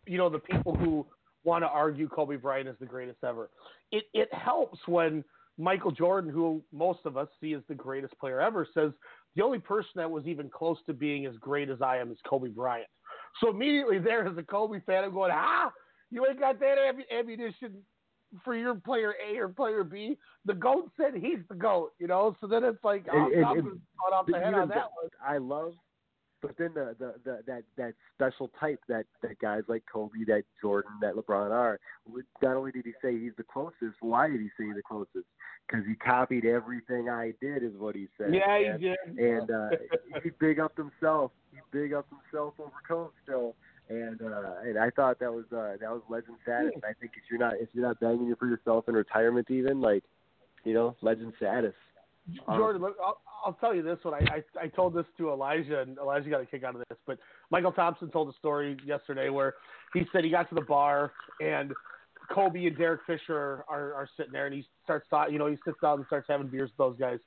you 0.06 0.18
know 0.18 0.28
the 0.28 0.38
people 0.38 0.74
who 0.74 1.06
want 1.44 1.62
to 1.62 1.68
argue 1.68 2.08
Kobe 2.08 2.36
Bryant 2.36 2.68
is 2.68 2.76
the 2.80 2.86
greatest 2.86 3.18
ever. 3.24 3.50
It 3.92 4.04
it 4.12 4.32
helps 4.32 4.78
when 4.86 5.24
Michael 5.58 5.92
Jordan, 5.92 6.30
who 6.30 6.62
most 6.72 7.00
of 7.04 7.16
us 7.16 7.28
see 7.40 7.54
as 7.54 7.62
the 7.68 7.74
greatest 7.74 8.18
player 8.18 8.40
ever, 8.40 8.66
says 8.74 8.92
the 9.36 9.42
only 9.42 9.58
person 9.58 9.90
that 9.96 10.10
was 10.10 10.26
even 10.26 10.48
close 10.48 10.78
to 10.86 10.92
being 10.92 11.26
as 11.26 11.36
great 11.36 11.70
as 11.70 11.80
I 11.80 11.98
am 11.98 12.10
is 12.10 12.18
Kobe 12.28 12.48
Bryant. 12.48 12.88
So 13.40 13.50
immediately 13.50 13.98
there, 13.98 14.26
as 14.26 14.36
a 14.36 14.42
Kobe 14.42 14.80
fan, 14.80 15.04
I'm 15.04 15.12
going, 15.12 15.32
ah, 15.34 15.72
you 16.10 16.24
ain't 16.26 16.38
got 16.38 16.60
that 16.60 16.76
ammunition 17.12 17.74
for 18.44 18.54
your 18.54 18.74
player 18.74 19.14
A 19.28 19.38
or 19.38 19.48
player 19.48 19.84
B. 19.84 20.16
The 20.44 20.54
GOAT 20.54 20.90
said 20.96 21.14
he's 21.14 21.38
the 21.48 21.54
GOAT, 21.54 21.92
you 21.98 22.06
know? 22.06 22.36
So 22.40 22.46
then 22.46 22.64
it's 22.64 22.82
like, 22.84 23.06
oh, 23.12 23.30
and, 23.32 23.44
I'm 23.44 23.80
caught 24.00 24.12
off 24.12 24.26
the 24.26 24.38
head 24.38 24.54
on 24.54 24.68
that 24.68 24.76
one. 24.76 25.10
I 25.24 25.38
love 25.38 25.74
but 26.44 26.56
then 26.58 26.70
the, 26.74 26.94
the, 26.98 27.14
the 27.24 27.42
that 27.46 27.62
that 27.76 27.94
special 28.14 28.50
type 28.60 28.80
that 28.88 29.06
that 29.22 29.38
guys 29.38 29.62
like 29.68 29.82
Kobe, 29.90 30.24
that 30.26 30.42
Jordan, 30.60 30.92
that 31.00 31.14
LeBron 31.14 31.50
are. 31.50 31.80
Not 32.42 32.56
only 32.56 32.72
did 32.72 32.84
he 32.84 32.92
say 33.02 33.18
he's 33.18 33.32
the 33.36 33.44
closest, 33.44 33.96
why 34.00 34.28
did 34.28 34.40
he 34.40 34.48
say 34.58 34.70
the 34.74 34.82
closest? 34.86 35.26
Because 35.66 35.86
he 35.86 35.94
copied 35.94 36.44
everything 36.44 37.08
I 37.08 37.32
did, 37.40 37.62
is 37.62 37.72
what 37.78 37.94
he 37.94 38.08
said. 38.18 38.34
Yeah, 38.34 38.54
and, 38.56 38.82
he 38.82 38.88
did. 38.88 38.98
And 39.18 39.50
uh, 39.50 39.68
he 40.22 40.30
big 40.38 40.60
up 40.60 40.76
himself. 40.76 41.32
He 41.50 41.58
big 41.72 41.94
up 41.94 42.06
himself 42.10 42.54
over 42.58 42.70
Kobe 42.86 43.10
still. 43.22 43.54
And 43.88 44.20
uh, 44.20 44.60
and 44.64 44.78
I 44.78 44.90
thought 44.90 45.18
that 45.20 45.32
was 45.32 45.44
uh, 45.50 45.76
that 45.80 45.90
was 45.90 46.02
legend 46.08 46.36
status. 46.42 46.72
And 46.74 46.84
I 46.84 46.92
think 47.00 47.12
if 47.16 47.22
you're 47.30 47.40
not 47.40 47.54
if 47.54 47.68
you're 47.72 47.86
not 47.86 48.00
banging 48.00 48.30
it 48.30 48.38
for 48.38 48.48
yourself 48.48 48.88
in 48.88 48.94
retirement, 48.94 49.50
even 49.50 49.80
like, 49.80 50.04
you 50.64 50.74
know, 50.74 50.96
legend 51.00 51.32
status. 51.36 51.74
Uh, 52.48 52.56
Jordan, 52.56 52.82
look, 52.82 52.96
I'll, 53.04 53.20
I'll 53.44 53.52
tell 53.54 53.74
you 53.74 53.82
this 53.82 53.98
one. 54.02 54.14
I, 54.14 54.36
I 54.36 54.64
I 54.64 54.66
told 54.68 54.94
this 54.94 55.04
to 55.18 55.30
Elijah, 55.30 55.80
and 55.80 55.98
Elijah 55.98 56.30
got 56.30 56.40
a 56.40 56.46
kick 56.46 56.64
out 56.64 56.74
of 56.74 56.82
this. 56.88 56.98
But 57.06 57.18
Mychal 57.52 57.74
Thompson 57.74 58.10
told 58.10 58.28
a 58.28 58.38
story 58.38 58.76
yesterday 58.86 59.28
where 59.28 59.54
he 59.92 60.04
said 60.12 60.24
he 60.24 60.30
got 60.30 60.48
to 60.48 60.54
the 60.54 60.62
bar 60.62 61.12
and 61.40 61.72
Kobe 62.32 62.66
and 62.66 62.76
Derek 62.76 63.00
Fisher 63.06 63.64
are, 63.68 63.94
are 63.94 64.08
sitting 64.16 64.32
there, 64.32 64.46
and 64.46 64.54
he 64.54 64.66
starts 64.84 65.06
you 65.30 65.38
know 65.38 65.46
he 65.46 65.56
sits 65.64 65.76
down 65.82 65.98
and 65.98 66.06
starts 66.06 66.26
having 66.28 66.46
beers 66.48 66.70
with 66.70 66.78
those 66.78 66.98
guys, 66.98 67.18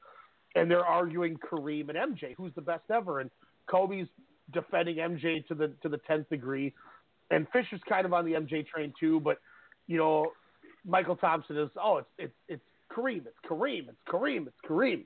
and 0.55 0.69
they're 0.69 0.85
arguing 0.85 1.37
Kareem 1.37 1.89
and 1.89 2.17
MJ, 2.17 2.33
who's 2.35 2.53
the 2.55 2.61
best 2.61 2.83
ever, 2.91 3.19
and 3.19 3.29
Kobe's 3.69 4.07
defending 4.53 4.97
MJ 4.97 5.45
to 5.47 5.55
the 5.55 5.73
to 5.83 5.89
the 5.89 5.99
tenth 5.99 6.29
degree, 6.29 6.73
and 7.31 7.47
Fisher's 7.53 7.81
kind 7.87 8.05
of 8.05 8.13
on 8.13 8.25
the 8.25 8.31
MJ 8.31 8.65
train 8.65 8.93
too, 8.99 9.19
but 9.19 9.37
you 9.87 9.97
know 9.97 10.31
Mychal 10.87 11.19
Thompson 11.19 11.57
is 11.57 11.69
oh 11.81 11.97
it's 11.97 12.09
it's 12.17 12.33
it's 12.47 12.63
Kareem, 12.97 13.25
it's 13.25 13.37
Kareem, 13.49 13.87
it's 13.89 13.97
Kareem, 14.07 14.47
it's 14.47 14.57
Kareem. 14.67 15.03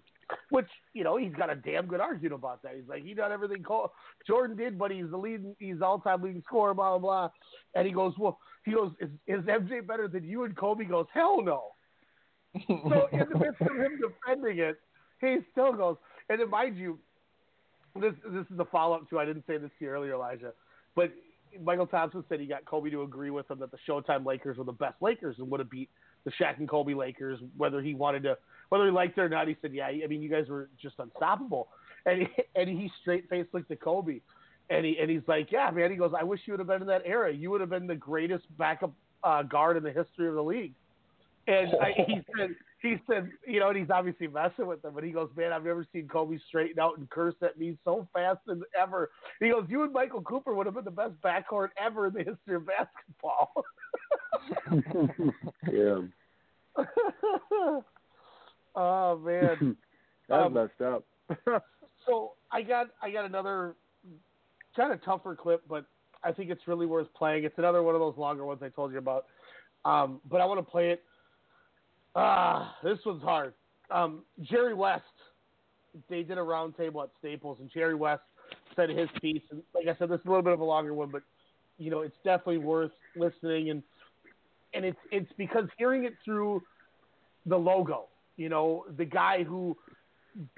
Which 0.50 0.68
you 0.94 1.04
know 1.04 1.18
he's 1.18 1.34
got 1.34 1.50
a 1.50 1.56
damn 1.56 1.88
good 1.88 2.00
argument 2.00 2.36
about 2.36 2.64
that. 2.64 2.76
He's 2.76 2.88
like 2.88 3.04
he 3.04 3.14
done 3.14 3.34
everything 3.34 3.66
Jordan 4.26 4.56
did, 4.56 4.80
but 4.80 4.90
he's 4.90 5.10
the 5.10 5.18
leading, 5.18 5.56
he's 5.60 5.82
all 5.82 6.00
time 6.00 6.22
leading 6.22 6.42
scorer, 6.48 6.74
blah 6.74 6.98
blah 6.98 7.00
blah. 7.00 7.30
And 7.76 7.86
he 7.86 7.92
goes, 7.92 8.14
well, 8.18 8.40
he 8.64 8.72
goes, 8.72 8.92
is, 9.02 9.10
is 9.28 9.42
MJ 9.42 9.86
better 9.86 10.08
than 10.08 10.24
you? 10.24 10.46
And 10.46 10.56
Kobe 10.56 10.86
goes, 10.86 11.08
hell 11.14 11.42
no. 11.42 11.64
so 12.68 13.08
in 13.12 13.26
the 13.32 13.40
midst 13.40 13.62
of 13.62 13.76
him 13.76 14.00
defending 14.00 14.60
it, 14.60 14.78
he 15.20 15.38
still 15.52 15.74
goes. 15.74 15.98
And 16.30 16.40
then 16.40 16.50
mind 16.50 16.78
you, 16.78 16.98
this 18.00 18.14
this 18.26 18.46
is 18.54 18.60
a 18.60 18.66
follow 18.66 18.96
up 18.96 19.10
to 19.10 19.20
I 19.20 19.26
didn't 19.26 19.46
say 19.48 19.58
this 19.58 19.72
to 19.80 19.86
you 19.86 19.92
earlier, 19.92 20.14
Elijah, 20.14 20.54
but 20.96 21.12
Mychal 21.62 21.90
Thompson 21.90 22.24
said 22.30 22.40
he 22.40 22.46
got 22.46 22.66
Kobe 22.66 22.90
to 22.90 23.04
agree 23.04 23.30
with 23.30 23.50
him 23.50 23.60
that 23.60 23.72
the 23.72 23.78
Showtime 23.88 24.26
Lakers 24.26 24.58
were 24.58 24.64
the 24.64 24.72
best 24.72 24.96
Lakers 25.02 25.36
and 25.40 25.50
would 25.52 25.60
have 25.60 25.70
beat 25.70 25.90
the 26.24 26.32
Shaq 26.32 26.58
and 26.58 26.70
Kobe 26.70 26.94
Lakers, 26.94 27.40
whether 27.58 27.82
he 27.82 27.94
wanted 27.94 28.24
to, 28.24 28.38
whether 28.70 28.86
he 28.86 28.92
liked 28.92 29.18
it 29.18 29.22
or 29.22 29.30
not. 29.30 29.48
He 29.48 29.58
said, 29.62 29.74
"Yeah, 29.74 29.88
I 29.88 30.08
mean, 30.08 30.22
you 30.22 30.30
guys 30.30 30.48
were 30.50 30.70
just 30.82 30.96
unstoppable." 31.00 31.70
And 32.06 32.22
he, 32.22 32.28
and 32.56 32.70
he 32.70 32.92
straight 33.02 33.30
face 33.30 33.46
looked 33.54 33.72
at 33.72 33.82
Kobe, 33.82 34.22
and 34.70 34.86
he 34.86 34.98
and 35.00 35.10
he's 35.10 35.22
like, 35.28 35.52
"Yeah, 35.52 35.70
man." 35.72 35.92
He 35.92 35.98
goes, 35.98 36.14
"I 36.20 36.24
wish 36.24 36.42
you 36.46 36.54
would 36.54 36.60
have 36.60 36.68
been 36.68 36.82
in 36.82 36.88
that 36.88 37.04
era. 37.06 37.32
You 37.32 37.52
would 37.52 37.62
have 37.62 37.70
been 37.70 37.88
the 37.88 37.96
greatest 37.96 38.46
backup 38.58 38.92
uh, 39.24 39.44
guard 39.44 39.78
in 39.78 39.84
the 39.84 39.92
history 39.92 40.28
of 40.28 40.36
the 40.36 40.44
league." 40.44 40.74
And 41.48 41.70
I, 41.82 41.94
he 42.06 42.22
said, 42.38 42.56
he 42.82 42.98
said, 43.08 43.30
you 43.46 43.60
know, 43.60 43.70
and 43.70 43.78
he's 43.78 43.90
obviously 43.90 44.28
messing 44.28 44.66
with 44.66 44.82
them, 44.82 44.94
but 44.96 45.04
he 45.04 45.12
goes, 45.12 45.30
man, 45.36 45.54
I've 45.54 45.64
never 45.64 45.86
seen 45.94 46.08
Kobe 46.08 46.38
straighten 46.48 46.80
out 46.80 46.98
and 46.98 47.10
curse 47.10 47.36
at 47.42 47.58
me 47.60 47.78
so 47.84 48.08
fast 48.14 48.40
as 48.50 48.58
ever. 48.80 49.12
He 49.40 49.50
goes, 49.50 49.66
you 49.70 49.84
and 49.84 49.94
Michael 49.94 50.22
Cooper 50.22 50.56
would 50.56 50.66
have 50.66 50.76
been 50.76 50.86
the 50.86 50.92
best 50.92 51.14
backcourt 51.24 51.70
ever 51.84 52.08
in 52.08 52.14
the 52.14 52.20
history 52.20 52.56
of 52.56 52.66
basketball. 52.66 53.64
yeah. 55.72 56.00
oh 58.76 59.18
man, 59.18 59.76
that's 60.30 60.46
um, 60.46 60.54
messed 60.54 60.82
up. 60.82 61.04
so 62.06 62.34
I 62.52 62.62
got 62.62 62.88
I 63.02 63.12
got 63.12 63.26
another 63.26 63.76
kind 64.76 64.94
of 64.94 65.04
tougher 65.04 65.36
clip, 65.36 65.62
but 65.68 65.86
I 66.24 66.32
think 66.32 66.50
it's 66.50 66.68
really 66.68 66.86
worth 66.86 67.14
playing. 67.14 67.44
It's 67.44 67.58
another 67.58 67.84
one 67.84 67.94
of 67.94 68.02
those 68.02 68.18
longer 68.18 68.46
ones 68.46 68.62
I 68.64 68.70
told 68.70 68.94
you 68.94 69.00
about. 69.00 69.26
Um, 69.84 70.22
but 70.30 70.40
I 70.40 70.46
want 70.46 70.60
to 70.60 70.64
play 70.64 70.92
it. 70.92 71.04
Ah, 72.16 72.76
this 72.84 72.98
one's 73.06 73.24
hard. 73.24 73.54
Um, 73.90 74.24
Jerry 74.42 74.74
West, 74.74 75.04
they 76.10 76.24
did 76.24 76.38
a 76.38 76.42
roundtable 76.42 77.04
at 77.04 77.10
Staples, 77.20 77.58
and 77.60 77.70
Jerry 77.72 77.96
West 77.96 78.22
said 78.76 78.90
his 78.90 79.10
piece. 79.22 79.42
And 79.52 79.62
like 79.74 79.88
I 79.88 79.98
said, 79.98 80.10
this 80.10 80.20
is 80.20 80.26
a 80.26 80.30
little 80.30 80.44
bit 80.44 80.54
of 80.54 80.60
a 80.60 80.66
longer 80.66 80.94
one, 80.94 81.10
but 81.12 81.24
you 81.78 81.90
know, 81.90 82.02
it's 82.02 82.16
definitely 82.24 82.60
worth 82.60 82.92
listening. 83.16 83.70
And 83.70 83.84
and 84.74 84.86
it's 84.86 85.00
it's 85.12 85.32
because 85.38 85.66
hearing 85.78 86.06
it 86.06 86.14
through 86.24 86.62
the 87.46 87.58
logo, 87.58 88.06
You 88.38 88.50
know, 88.50 88.86
the 88.98 89.06
guy 89.06 89.44
who 89.44 89.76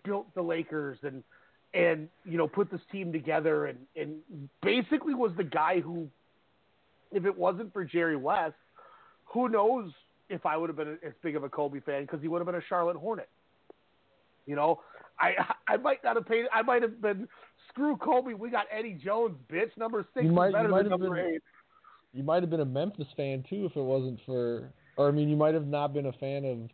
built 0.03 0.33
the 0.35 0.41
Lakers 0.41 0.97
and 1.03 1.23
and 1.73 2.07
you 2.25 2.37
know 2.37 2.47
put 2.47 2.69
this 2.71 2.81
team 2.91 3.11
together 3.11 3.65
and 3.67 3.77
and 3.95 4.17
basically 4.61 5.13
was 5.13 5.31
the 5.37 5.43
guy 5.43 5.79
who, 5.79 6.07
if 7.11 7.25
it 7.25 7.35
wasn't 7.35 7.71
for 7.73 7.83
Jerry 7.83 8.17
West, 8.17 8.55
who 9.25 9.49
knows 9.49 9.91
if 10.29 10.45
I 10.45 10.57
would 10.57 10.69
have 10.69 10.77
been 10.77 10.97
as 11.05 11.13
big 11.21 11.35
of 11.35 11.43
a 11.43 11.49
Kobe 11.49 11.79
fan 11.81 12.03
because 12.03 12.21
he 12.21 12.27
would 12.27 12.39
have 12.39 12.45
been 12.45 12.55
a 12.55 12.63
Charlotte 12.69 12.97
Hornet. 12.97 13.29
You 14.45 14.55
know, 14.55 14.81
I 15.19 15.33
I 15.67 15.77
might 15.77 16.03
not 16.03 16.15
have 16.15 16.25
paid. 16.27 16.45
I 16.53 16.61
might 16.61 16.81
have 16.81 17.01
been 17.01 17.27
screw 17.69 17.97
Kobe. 17.97 18.33
We 18.33 18.49
got 18.49 18.65
Eddie 18.71 18.99
Jones, 19.03 19.35
bitch. 19.51 19.75
Number 19.77 20.05
six 20.13 20.25
You 20.25 20.31
might- 20.31 20.47
is 20.49 20.53
better 20.53 20.69
than 20.71 20.89
number 20.89 21.09
been- 21.09 21.35
eight. 21.35 21.41
You 22.15 22.21
might 22.23 22.43
have 22.43 22.51
been 22.51 22.59
a 22.59 22.65
Memphis 22.65 23.07
fan 23.17 23.43
too 23.49 23.65
if 23.65 23.75
it 23.75 23.81
wasn't 23.81 24.19
for, 24.23 24.71
or 24.97 25.07
I 25.07 25.11
mean, 25.11 25.29
you 25.29 25.35
might 25.35 25.55
have 25.55 25.65
not 25.65 25.93
been 25.93 26.05
a 26.05 26.11
fan 26.13 26.45
of 26.45 26.69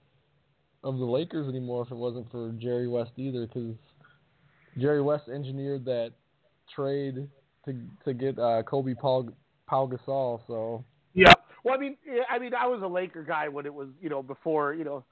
of 0.84 0.98
the 1.00 1.06
Lakers 1.06 1.48
anymore 1.48 1.84
if 1.84 1.92
it 1.92 1.96
wasn't 1.96 2.30
for 2.32 2.52
Jerry 2.54 2.88
West 2.90 3.12
either, 3.18 3.48
because 3.48 3.76
Jerry 4.78 5.02
West 5.02 5.30
engineered 5.30 5.86
that 5.86 6.12
trade 6.76 7.28
to 7.66 7.76
to 8.06 8.14
get 8.14 8.38
uh, 8.38 8.64
Kobe 8.64 8.94
Paul 8.96 9.30
Paul 9.68 9.90
Gasol. 9.90 10.42
So 10.48 10.84
Yeah. 11.14 11.34
Well, 11.64 11.76
I 11.76 11.78
mean, 11.78 11.98
I 12.30 12.40
mean, 12.40 12.54
I 12.54 12.68
was 12.68 12.82
a 12.82 12.88
Laker 12.88 13.24
guy 13.24 13.48
when 13.48 13.66
it 13.66 13.74
was, 13.74 13.90
you 14.02 14.10
know, 14.10 14.24
before, 14.24 14.74
you 14.74 14.84
know, 14.84 15.04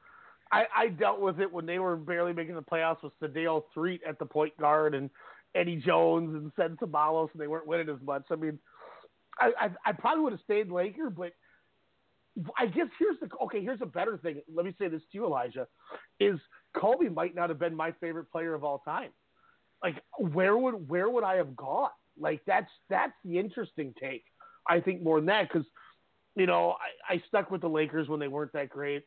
I, 0.51 0.65
I 0.75 0.87
dealt 0.87 1.19
with 1.19 1.39
it 1.39 1.51
when 1.51 1.65
they 1.65 1.79
were 1.79 1.95
barely 1.97 2.33
making 2.33 2.55
the 2.55 2.61
playoffs 2.61 3.03
with 3.03 3.13
Sedale 3.21 3.63
Threatt 3.75 3.99
at 4.07 4.17
the 4.19 4.25
point 4.25 4.57
guard 4.57 4.95
and 4.95 5.09
Eddie 5.55 5.75
Jones 5.77 6.33
and 6.35 6.51
Ced 6.55 6.77
Ceballos, 6.79 7.29
and 7.33 7.41
they 7.41 7.47
weren't 7.47 7.67
winning 7.67 7.89
as 7.89 8.01
much. 8.05 8.23
I 8.31 8.35
mean, 8.35 8.59
I, 9.39 9.51
I, 9.59 9.69
I 9.85 9.91
probably 9.91 10.23
would 10.23 10.33
have 10.33 10.41
stayed 10.41 10.69
Laker, 10.69 11.09
but 11.09 11.33
I 12.57 12.67
guess 12.67 12.87
here's 12.99 13.19
the 13.19 13.29
okay. 13.43 13.61
Here's 13.61 13.81
a 13.81 13.85
better 13.85 14.17
thing. 14.17 14.41
Let 14.53 14.65
me 14.65 14.75
say 14.79 14.87
this 14.87 15.01
to 15.01 15.17
you, 15.17 15.25
Elijah: 15.25 15.67
is 16.19 16.39
Kobe 16.75 17.09
might 17.09 17.35
not 17.35 17.49
have 17.49 17.59
been 17.59 17.75
my 17.75 17.91
favorite 17.93 18.31
player 18.31 18.53
of 18.53 18.63
all 18.63 18.79
time. 18.79 19.09
Like, 19.83 19.95
where 20.17 20.57
would 20.57 20.87
where 20.87 21.09
would 21.09 21.23
I 21.23 21.35
have 21.35 21.55
gone? 21.55 21.89
Like, 22.19 22.41
that's 22.45 22.69
that's 22.89 23.13
the 23.25 23.37
interesting 23.39 23.93
take. 23.99 24.23
I 24.69 24.79
think 24.79 25.01
more 25.01 25.19
than 25.19 25.27
that 25.27 25.47
because 25.47 25.65
you 26.37 26.45
know 26.45 26.75
I, 27.09 27.15
I 27.15 27.23
stuck 27.27 27.51
with 27.51 27.61
the 27.61 27.69
Lakers 27.69 28.07
when 28.07 28.19
they 28.19 28.27
weren't 28.27 28.53
that 28.53 28.69
great. 28.69 29.03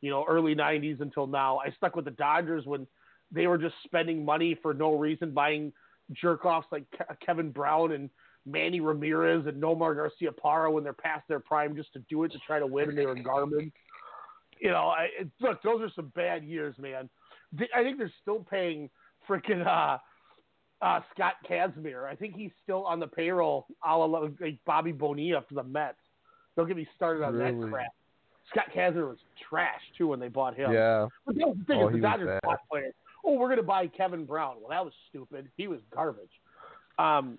You 0.00 0.10
know, 0.10 0.24
early 0.28 0.54
'90s 0.54 1.00
until 1.00 1.26
now. 1.26 1.58
I 1.58 1.70
stuck 1.76 1.94
with 1.94 2.06
the 2.06 2.10
Dodgers 2.12 2.64
when 2.66 2.86
they 3.30 3.46
were 3.46 3.58
just 3.58 3.74
spending 3.84 4.24
money 4.24 4.58
for 4.60 4.74
no 4.74 4.96
reason, 4.96 5.32
buying 5.32 5.72
jerk 6.12 6.44
offs 6.44 6.66
like 6.72 6.84
Ke- 6.90 7.18
Kevin 7.24 7.50
Brown 7.50 7.92
and 7.92 8.10
Manny 8.46 8.80
Ramirez 8.80 9.46
and 9.46 9.62
Nomar 9.62 9.94
Garciaparra 9.94 10.72
when 10.72 10.82
they're 10.82 10.92
past 10.92 11.28
their 11.28 11.40
prime 11.40 11.76
just 11.76 11.92
to 11.92 11.98
do 12.08 12.24
it 12.24 12.32
to 12.32 12.38
try 12.46 12.58
to 12.58 12.66
win, 12.66 12.88
and 12.88 12.98
they 12.98 13.06
were 13.06 13.14
garbage. 13.14 13.72
You 14.60 14.70
know, 14.70 14.88
I, 14.88 15.08
it, 15.18 15.28
look, 15.40 15.62
those 15.62 15.80
are 15.82 15.90
some 15.94 16.12
bad 16.14 16.44
years, 16.44 16.74
man. 16.78 17.08
I 17.74 17.82
think 17.82 17.98
they're 17.98 18.12
still 18.22 18.40
paying 18.40 18.90
freaking 19.28 19.66
uh, 19.66 19.98
uh, 20.82 21.00
Scott 21.14 21.34
Kazmir. 21.48 22.04
I 22.04 22.14
think 22.14 22.36
he's 22.36 22.52
still 22.62 22.84
on 22.84 23.00
the 23.00 23.06
payroll, 23.06 23.66
a 23.86 23.96
la 23.96 24.06
like 24.40 24.58
Bobby 24.66 24.92
Bonilla 24.92 25.44
for 25.48 25.54
the 25.54 25.62
Mets. 25.62 25.98
Don't 26.56 26.66
get 26.68 26.76
me 26.76 26.86
started 26.96 27.22
on 27.22 27.38
that 27.38 27.54
crap. 27.70 27.86
Scott 28.50 28.66
Kazmir 28.74 29.08
was 29.08 29.18
trash 29.48 29.80
too 29.96 30.08
when 30.08 30.18
they 30.18 30.28
bought 30.28 30.56
him. 30.56 30.72
yeah, 30.72 31.06
But 31.24 31.36
that 31.36 31.46
was 31.48 31.56
the 31.58 31.64
thing 31.64 31.82
Oh, 31.82 31.88
is 31.88 31.94
the 31.94 32.00
Dodgers 32.00 32.40
bought 32.42 32.60
players. 32.70 32.94
Oh, 33.24 33.34
we're 33.34 33.46
going 33.48 33.58
to 33.58 33.62
buy 33.62 33.86
Kevin 33.86 34.24
Brown. 34.24 34.56
Well, 34.60 34.70
that 34.70 34.84
was 34.84 34.94
stupid. 35.08 35.48
He 35.56 35.68
was 35.68 35.80
garbage. 35.94 36.30
Um, 36.98 37.38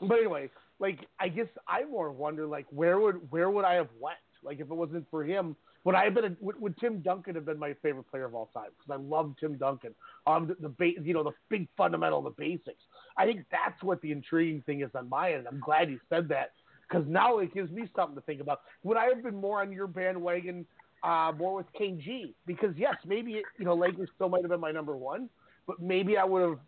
but 0.00 0.18
anyway, 0.18 0.48
like 0.78 1.00
I 1.18 1.28
guess 1.28 1.48
I 1.68 1.84
more 1.84 2.10
wonder 2.10 2.46
like 2.46 2.66
where 2.70 2.98
would 2.98 3.30
where 3.30 3.50
would 3.50 3.64
I 3.64 3.74
have 3.74 3.88
went? 4.00 4.16
Like 4.42 4.60
if 4.60 4.70
it 4.70 4.74
wasn't 4.74 5.06
for 5.10 5.22
him, 5.22 5.54
would 5.84 5.94
I 5.94 6.04
have 6.04 6.14
been? 6.14 6.24
A, 6.24 6.36
would, 6.40 6.58
would 6.60 6.78
Tim 6.78 7.00
Duncan 7.00 7.34
have 7.34 7.44
been 7.44 7.58
my 7.58 7.74
favorite 7.82 8.10
player 8.10 8.24
of 8.24 8.34
all 8.34 8.48
time? 8.54 8.70
Because 8.78 8.98
I 8.98 9.02
love 9.02 9.34
Tim 9.38 9.58
Duncan. 9.58 9.94
Um, 10.26 10.46
the, 10.48 10.56
the 10.60 10.68
ba- 10.70 11.02
you 11.04 11.12
know 11.12 11.22
the 11.22 11.32
big 11.50 11.68
fundamental, 11.76 12.22
the 12.22 12.30
basics. 12.30 12.82
I 13.18 13.26
think 13.26 13.44
that's 13.50 13.82
what 13.82 14.00
the 14.00 14.10
intriguing 14.12 14.62
thing 14.62 14.80
is 14.80 14.90
on 14.94 15.08
my 15.10 15.34
end. 15.34 15.46
I'm 15.46 15.60
glad 15.60 15.90
you 15.90 16.00
said 16.08 16.28
that 16.28 16.52
because 16.90 17.06
now 17.08 17.38
it 17.38 17.54
gives 17.54 17.70
me 17.70 17.88
something 17.94 18.16
to 18.16 18.20
think 18.22 18.40
about. 18.40 18.62
Would 18.82 18.96
I 18.96 19.06
have 19.06 19.22
been 19.22 19.36
more 19.36 19.60
on 19.60 19.72
your 19.72 19.86
bandwagon, 19.86 20.66
uh, 21.02 21.32
more 21.36 21.54
with 21.54 21.66
KG? 21.78 22.34
Because 22.46 22.74
yes, 22.76 22.94
maybe 23.06 23.32
it, 23.34 23.44
you 23.58 23.64
know 23.64 23.74
Lakers 23.74 24.08
still 24.14 24.28
might 24.28 24.42
have 24.42 24.50
been 24.50 24.60
my 24.60 24.72
number 24.72 24.96
one, 24.96 25.28
but 25.66 25.80
maybe 25.80 26.16
I 26.16 26.24
would 26.24 26.42
have 26.42 26.58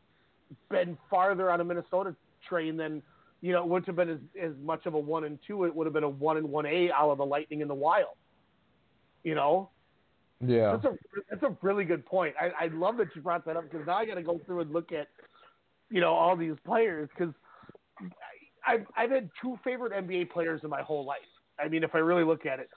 been 0.70 0.96
farther 1.10 1.50
on 1.50 1.60
a 1.60 1.64
Minnesota 1.64 2.14
train 2.48 2.76
than 2.76 3.02
you 3.40 3.52
know 3.52 3.62
it 3.62 3.68
wouldn't 3.68 3.86
have 3.86 3.96
been 3.96 4.10
as, 4.10 4.18
as 4.40 4.52
much 4.62 4.86
of 4.86 4.94
a 4.94 4.98
one 4.98 5.24
and 5.24 5.38
two. 5.46 5.64
It 5.64 5.74
would 5.74 5.86
have 5.86 5.94
been 5.94 6.04
a 6.04 6.08
one 6.08 6.36
and 6.36 6.48
one 6.48 6.66
A 6.66 6.90
out 6.92 7.10
of 7.10 7.18
the 7.18 7.26
Lightning 7.26 7.60
and 7.62 7.70
the 7.70 7.74
Wild. 7.74 8.16
You 9.24 9.34
know, 9.34 9.70
yeah. 10.44 10.72
that's 10.72 10.84
a 10.84 10.98
that's 11.30 11.42
a 11.42 11.56
really 11.62 11.84
good 11.84 12.06
point. 12.06 12.34
I, 12.40 12.64
I 12.64 12.68
love 12.68 12.96
that 12.98 13.08
you 13.14 13.22
brought 13.22 13.44
that 13.46 13.56
up 13.56 13.70
because 13.70 13.86
now 13.86 13.96
I 13.96 14.06
got 14.06 14.14
to 14.14 14.22
go 14.22 14.40
through 14.46 14.60
and 14.60 14.72
look 14.72 14.92
at 14.92 15.08
you 15.90 16.00
know 16.00 16.14
all 16.14 16.36
these 16.36 16.56
players 16.64 17.08
because 17.16 17.34
I've 18.66 18.86
I've 18.96 19.10
had 19.10 19.30
two 19.40 19.58
favorite 19.64 19.92
NBA 19.92 20.30
players 20.30 20.60
in 20.64 20.70
my 20.70 20.82
whole 20.82 21.04
life. 21.04 21.18
I 21.58 21.68
mean, 21.68 21.84
if 21.84 21.94
I 21.94 21.98
really 21.98 22.24
look 22.24 22.46
at 22.46 22.58
it, 22.58 22.68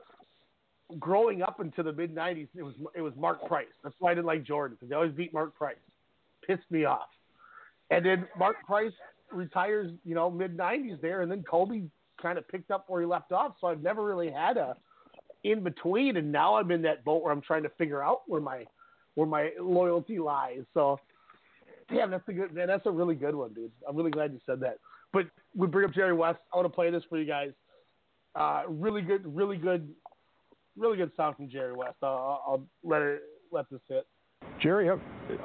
growing 0.99 1.41
up 1.41 1.59
into 1.59 1.83
the 1.83 1.93
mid 1.93 2.15
'90s, 2.15 2.47
it 2.55 2.63
was 2.63 2.73
it 2.95 3.01
was 3.01 3.13
Mark 3.17 3.45
Price. 3.47 3.67
That's 3.83 3.95
why 3.99 4.11
I 4.11 4.15
didn't 4.15 4.27
like 4.27 4.43
Jordan 4.43 4.77
because 4.79 4.89
they 4.89 4.95
always 4.95 5.13
beat 5.13 5.33
Mark 5.33 5.55
Price. 5.55 5.75
Pissed 6.45 6.69
me 6.69 6.85
off. 6.85 7.07
And 7.91 8.05
then 8.05 8.27
Mark 8.37 8.57
Price 8.65 8.93
retires, 9.31 9.91
you 10.03 10.15
know, 10.15 10.29
mid 10.29 10.57
'90s 10.57 11.01
there, 11.01 11.21
and 11.21 11.31
then 11.31 11.43
Kobe 11.43 11.83
kind 12.21 12.37
of 12.37 12.47
picked 12.47 12.71
up 12.71 12.85
where 12.87 13.01
he 13.01 13.07
left 13.07 13.31
off. 13.31 13.55
So 13.61 13.67
I've 13.67 13.81
never 13.81 14.03
really 14.03 14.31
had 14.31 14.57
a 14.57 14.75
in 15.43 15.63
between, 15.63 16.17
and 16.17 16.31
now 16.31 16.55
I'm 16.55 16.71
in 16.71 16.81
that 16.81 17.05
boat 17.05 17.23
where 17.23 17.31
I'm 17.31 17.41
trying 17.41 17.63
to 17.63 17.69
figure 17.77 18.03
out 18.03 18.21
where 18.27 18.41
my 18.41 18.65
where 19.13 19.27
my 19.27 19.51
loyalty 19.59 20.19
lies. 20.19 20.63
So, 20.73 20.99
damn, 21.89 22.11
that's 22.11 22.27
a 22.27 22.33
good 22.33 22.53
man. 22.53 22.67
That's 22.67 22.85
a 22.85 22.91
really 22.91 23.15
good 23.15 23.35
one, 23.35 23.53
dude. 23.53 23.71
I'm 23.87 23.95
really 23.95 24.11
glad 24.11 24.33
you 24.33 24.39
said 24.45 24.59
that. 24.61 24.79
But 25.15 25.27
we 25.55 25.67
bring 25.67 25.87
up 25.87 25.95
Jerry 25.95 26.11
West. 26.11 26.39
I 26.53 26.57
want 26.57 26.65
to 26.65 26.75
play 26.75 26.91
this 26.91 27.03
for 27.09 27.17
you 27.17 27.25
guys. 27.25 27.51
Uh, 28.35 28.63
really 28.67 29.01
good, 29.01 29.21
really 29.25 29.55
good, 29.55 29.87
really 30.75 30.97
good 30.97 31.09
sound 31.15 31.37
from 31.37 31.49
Jerry 31.49 31.71
West. 31.71 31.95
I'll, 32.03 32.43
I'll 32.45 32.67
let 32.83 33.01
it 33.01 33.21
let 33.49 33.69
this 33.71 33.79
hit. 33.87 34.05
Jerry, 34.61 34.89
I, 34.89 34.95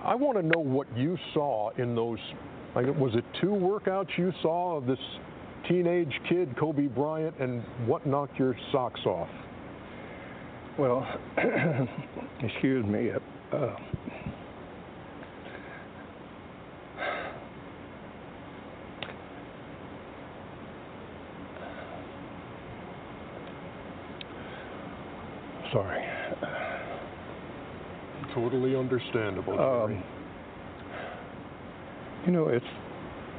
I 0.05 0.14
want 0.16 0.37
to 0.39 0.43
know 0.43 0.59
what 0.59 0.89
you 0.97 1.16
saw 1.33 1.71
in 1.79 1.95
those. 1.95 2.18
Like, 2.75 2.87
was 2.99 3.12
it 3.14 3.25
two 3.41 3.47
workouts 3.47 4.09
you 4.18 4.33
saw 4.43 4.77
of 4.77 4.87
this 4.87 4.99
teenage 5.68 6.12
kid, 6.29 6.53
Kobe 6.59 6.89
Bryant, 6.89 7.39
and 7.39 7.62
what 7.87 8.05
knocked 8.09 8.41
your 8.41 8.57
socks 8.73 9.01
off? 9.07 9.29
Well, 10.81 11.07
excuse 12.43 12.85
me. 12.87 13.11
Uh, 13.53 13.77
sorry. 25.73 26.05
Totally 28.35 28.77
understandable. 28.77 29.59
Um, 29.59 30.03
you 32.27 32.33
know, 32.33 32.49
it 32.49 32.62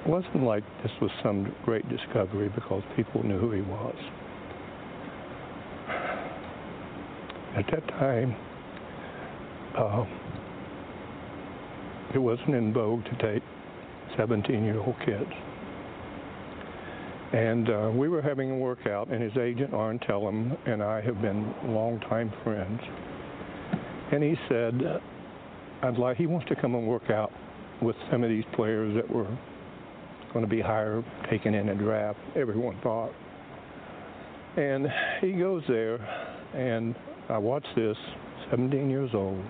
wasn't 0.06 0.44
like 0.44 0.64
this 0.84 0.92
was 1.02 1.12
some 1.24 1.54
great 1.64 1.88
discovery 1.90 2.50
because 2.50 2.84
people 2.96 3.24
knew 3.24 3.38
who 3.38 3.52
he 3.52 3.62
was. 3.62 3.96
At 7.56 7.66
that 7.72 7.88
time, 7.90 8.36
uh, 9.78 10.06
it 12.14 12.20
wasn't 12.20 12.56
in 12.56 12.74
vogue 12.74 13.04
to 13.06 13.34
take 13.34 13.44
17 14.18 14.64
year 14.64 14.80
old 14.80 14.96
kids. 15.06 15.32
And 17.34 17.70
uh, 17.70 17.92
we 17.94 18.10
were 18.10 18.22
having 18.22 18.52
a 18.52 18.58
workout, 18.58 19.08
and 19.08 19.22
his 19.22 19.32
agent, 19.38 19.74
Arn 19.74 20.00
Tellem, 20.00 20.58
and 20.66 20.84
I 20.84 21.00
have 21.00 21.22
been 21.22 21.54
longtime 21.66 22.32
friends. 22.44 22.82
And 24.12 24.22
he 24.22 24.36
said, 24.50 25.02
I'd 25.82 25.98
like, 25.98 26.18
he 26.18 26.28
wants 26.28 26.48
to 26.50 26.56
come 26.56 26.76
and 26.76 26.86
work 26.86 27.10
out 27.10 27.32
with 27.82 27.96
some 28.12 28.24
of 28.24 28.30
these 28.30 28.44
players 28.54 28.94
that 28.96 29.10
were 29.10 29.28
going 30.34 30.44
to 30.44 30.50
be 30.50 30.60
higher 30.60 31.04
taken 31.30 31.54
in 31.54 31.70
a 31.70 31.76
draft, 31.76 32.20
everyone 32.36 32.78
thought. 32.84 33.12
And 34.58 34.88
he 35.22 35.32
goes 35.32 35.64
there, 35.70 35.96
and 36.54 36.94
I 37.30 37.38
watched 37.38 37.74
this, 37.78 37.96
17 38.50 38.90
years 38.90 39.12
old, 39.14 39.42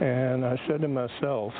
and 0.00 0.44
I 0.44 0.60
said 0.66 0.80
to 0.80 0.88
myself, 0.88 1.52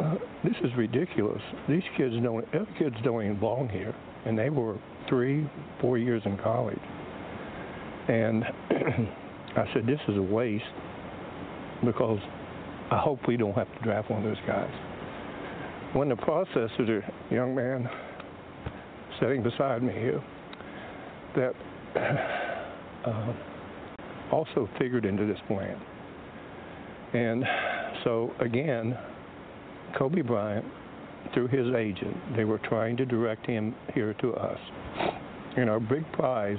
uh, 0.00 0.14
this 0.42 0.54
is 0.62 0.70
ridiculous. 0.78 1.42
These 1.68 1.82
kids 1.98 2.14
don't, 2.22 2.46
kids 2.78 2.96
don't 3.04 3.22
even 3.22 3.38
belong 3.38 3.68
here. 3.68 3.94
And 4.26 4.38
they 4.38 4.50
were 4.50 4.78
three, 5.08 5.48
four 5.80 5.98
years 5.98 6.22
in 6.24 6.38
college. 6.38 6.78
And 8.08 8.44
I 9.56 9.70
said, 9.72 9.86
this 9.86 10.00
is 10.08 10.16
a 10.16 10.22
waste 10.22 10.64
because 11.84 12.18
I 12.90 12.98
hope 12.98 13.20
we 13.26 13.36
don't 13.36 13.54
have 13.54 13.72
to 13.72 13.80
draft 13.82 14.10
one 14.10 14.24
of 14.24 14.28
those 14.28 14.42
guys. 14.46 14.70
When 15.94 16.08
the 16.08 16.16
process 16.16 16.70
is 16.78 16.88
a 16.88 17.00
young 17.32 17.54
man 17.54 17.88
sitting 19.20 19.42
beside 19.42 19.82
me 19.82 19.92
here 19.92 20.22
that 21.36 21.52
uh, 23.06 23.32
also 24.32 24.68
figured 24.78 25.04
into 25.04 25.26
this 25.26 25.38
plan. 25.46 25.80
And 27.12 27.44
so 28.02 28.32
again, 28.40 28.98
Kobe 29.96 30.22
Bryant, 30.22 30.64
through 31.32 31.48
his 31.48 31.74
agent, 31.74 32.16
they 32.36 32.44
were 32.44 32.58
trying 32.58 32.96
to 32.98 33.06
direct 33.06 33.46
him 33.46 33.74
here 33.94 34.14
to 34.14 34.34
us. 34.34 34.58
And 35.56 35.70
our 35.70 35.80
big 35.80 36.10
prize, 36.12 36.58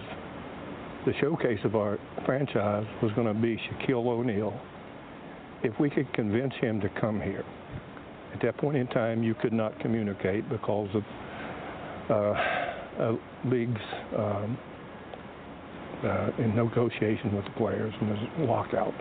the 1.05 1.13
showcase 1.19 1.59
of 1.63 1.75
our 1.75 1.99
franchise, 2.25 2.85
was 3.01 3.11
going 3.13 3.27
to 3.27 3.33
be 3.33 3.57
Shaquille 3.57 4.07
O'Neal. 4.07 4.59
If 5.63 5.79
we 5.79 5.89
could 5.89 6.11
convince 6.13 6.53
him 6.61 6.79
to 6.81 6.89
come 7.01 7.21
here. 7.21 7.43
At 8.33 8.41
that 8.41 8.57
point 8.57 8.77
in 8.77 8.87
time, 8.87 9.23
you 9.23 9.33
could 9.35 9.53
not 9.53 9.79
communicate 9.79 10.49
because 10.49 10.89
of 10.93 11.03
uh, 12.09 13.13
leagues 13.45 13.81
um, 14.17 14.57
uh, 16.03 16.29
in 16.37 16.55
negotiation 16.55 17.35
with 17.35 17.45
the 17.45 17.51
players 17.51 17.93
and 17.99 18.09
there's 18.09 18.49
lockout. 18.49 18.93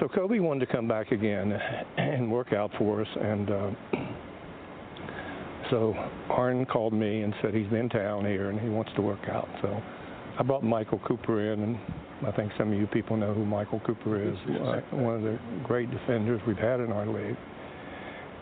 So 0.00 0.08
Kobe 0.08 0.38
wanted 0.38 0.66
to 0.66 0.72
come 0.72 0.86
back 0.86 1.12
again 1.12 1.52
and 1.96 2.30
work 2.30 2.52
out 2.52 2.70
for 2.78 3.00
us, 3.00 3.08
and 3.20 3.50
uh, 3.50 3.70
so 5.70 5.94
Arn 6.30 6.66
called 6.66 6.92
me 6.92 7.22
and 7.22 7.34
said 7.42 7.54
he's 7.54 7.70
in 7.72 7.88
town 7.88 8.24
here 8.24 8.50
and 8.50 8.60
he 8.60 8.68
wants 8.68 8.90
to 8.96 9.02
work 9.02 9.28
out. 9.28 9.48
So 9.62 9.80
I 10.38 10.42
brought 10.42 10.62
Michael 10.62 11.00
Cooper 11.06 11.52
in, 11.52 11.62
and 11.62 11.78
I 12.26 12.32
think 12.32 12.52
some 12.56 12.72
of 12.72 12.78
you 12.78 12.86
people 12.86 13.16
know 13.16 13.34
who 13.34 13.44
Michael 13.44 13.80
Cooper 13.80 14.22
is, 14.22 14.36
uh, 14.46 14.80
one 14.96 15.16
of 15.16 15.22
the 15.22 15.38
great 15.64 15.90
defenders 15.90 16.40
we've 16.46 16.56
had 16.56 16.80
in 16.80 16.92
our 16.92 17.06
league. 17.06 17.36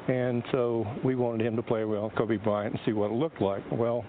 And 0.09 0.43
so 0.53 0.87
we 1.05 1.17
wanted 1.17 1.47
him 1.47 1.57
to 1.57 1.63
play 1.63 1.85
well 1.85 2.13
Kobe 2.17 2.37
Bryant 2.37 2.75
and 2.75 2.81
see 2.87 2.93
what 2.93 3.11
it 3.11 3.15
looked 3.15 3.41
like. 3.41 3.63
Well, 3.73 4.05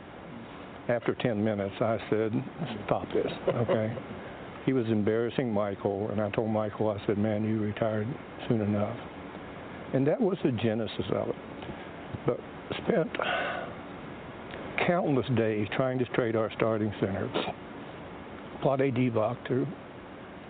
after 0.89 1.15
10 1.15 1.43
minutes, 1.43 1.73
I 1.81 1.97
said, 2.09 2.31
stop 2.85 3.07
this, 3.13 3.31
okay? 3.47 3.95
he 4.65 4.73
was 4.73 4.85
embarrassing 4.87 5.51
Michael, 5.51 6.09
and 6.11 6.21
I 6.21 6.29
told 6.31 6.49
Michael, 6.51 6.91
I 6.91 7.05
said, 7.07 7.17
man, 7.17 7.43
you 7.43 7.59
retired 7.59 8.07
soon 8.47 8.61
enough. 8.61 8.95
And 9.93 10.05
that 10.05 10.19
was 10.19 10.37
the 10.43 10.51
genesis 10.51 11.05
of 11.13 11.29
it. 11.29 11.35
But 12.25 12.39
spent 12.83 13.09
countless 14.85 15.25
days 15.35 15.67
trying 15.75 15.99
to 15.99 16.05
trade 16.05 16.35
our 16.35 16.51
starting 16.55 16.93
center, 16.99 17.27
Vlade 18.63 18.95
Divac, 18.95 19.47
to 19.47 19.65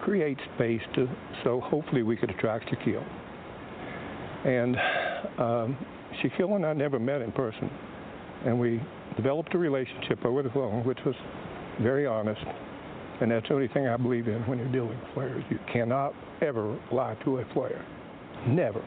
create 0.02 0.38
space 0.56 0.82
to 0.96 1.08
so 1.44 1.60
hopefully 1.60 2.04
we 2.04 2.16
could 2.16 2.30
attract 2.30 2.70
Shaquille. 2.70 3.06
And 4.46 4.78
um, 5.40 5.78
Shaquille 6.22 6.56
and 6.56 6.66
I 6.66 6.74
never 6.74 7.00
met 7.00 7.22
in 7.22 7.32
person, 7.32 7.70
and 8.46 8.60
we 8.60 8.82
developed 9.16 9.54
a 9.56 9.58
relationship 9.58 10.24
over 10.26 10.44
the 10.44 10.50
phone, 10.52 10.86
which 10.86 11.00
was 11.06 11.16
very 11.82 12.06
honest. 12.06 12.42
And 13.20 13.32
that's 13.32 13.48
the 13.48 13.56
only 13.56 13.68
thing 13.70 13.88
I 13.88 13.98
believe 13.98 14.28
in 14.28 14.42
when 14.44 14.60
you're 14.60 14.72
dealing 14.72 14.90
with 14.90 15.14
players. 15.16 15.44
You 15.50 15.60
cannot 15.74 16.14
ever 16.42 16.78
lie 16.92 17.16
to 17.26 17.40
a 17.40 17.46
player. 17.46 17.84
Never. 18.48 18.86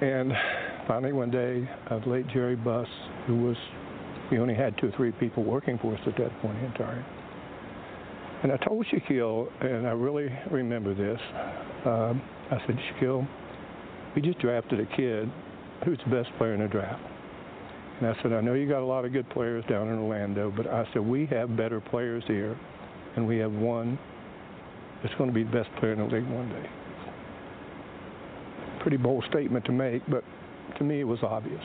And 0.00 0.32
finally, 0.90 1.12
one 1.12 1.30
day, 1.30 1.70
uh, 1.88 2.00
late 2.04 2.26
Jerry 2.34 2.56
Buss, 2.56 2.88
who 3.28 3.36
was, 3.36 3.56
we 4.28 4.40
only 4.40 4.54
had 4.54 4.76
two 4.78 4.88
or 4.88 4.92
three 4.96 5.12
people 5.12 5.44
working 5.44 5.78
for 5.78 5.94
us 5.94 6.00
at 6.04 6.16
that 6.16 6.36
point 6.42 6.58
in 6.64 6.72
time. 6.72 7.04
And 8.42 8.50
I 8.50 8.56
told 8.56 8.84
Shaquille, 8.86 9.46
and 9.60 9.86
I 9.86 9.92
really 9.92 10.28
remember 10.50 10.92
this, 10.92 11.20
um, 11.84 12.20
I 12.50 12.58
said, 12.66 12.76
Shaquille, 12.76 13.24
we 14.16 14.22
just 14.22 14.40
drafted 14.40 14.80
a 14.80 14.96
kid 14.96 15.30
who's 15.84 15.96
the 16.04 16.10
best 16.10 16.28
player 16.38 16.54
in 16.54 16.60
the 16.60 16.66
draft. 16.66 17.00
And 18.00 18.08
I 18.08 18.20
said, 18.20 18.32
I 18.32 18.40
know 18.40 18.54
you 18.54 18.68
got 18.68 18.82
a 18.82 18.84
lot 18.84 19.04
of 19.04 19.12
good 19.12 19.30
players 19.30 19.64
down 19.70 19.86
in 19.86 19.96
Orlando, 19.96 20.52
but 20.56 20.66
I 20.66 20.88
said, 20.92 21.02
we 21.02 21.24
have 21.26 21.56
better 21.56 21.80
players 21.80 22.24
here, 22.26 22.58
and 23.14 23.28
we 23.28 23.38
have 23.38 23.52
one 23.52 23.96
that's 25.04 25.14
going 25.14 25.30
to 25.30 25.34
be 25.34 25.44
the 25.44 25.52
best 25.52 25.68
player 25.78 25.92
in 25.92 26.00
the 26.00 26.06
league 26.06 26.28
one 26.28 26.48
day. 26.48 26.68
Pretty 28.80 28.96
bold 28.96 29.24
statement 29.30 29.64
to 29.66 29.72
make, 29.72 30.02
but 30.08 30.24
to 30.78 30.84
me 30.84 31.00
it 31.00 31.04
was 31.04 31.18
obvious. 31.22 31.62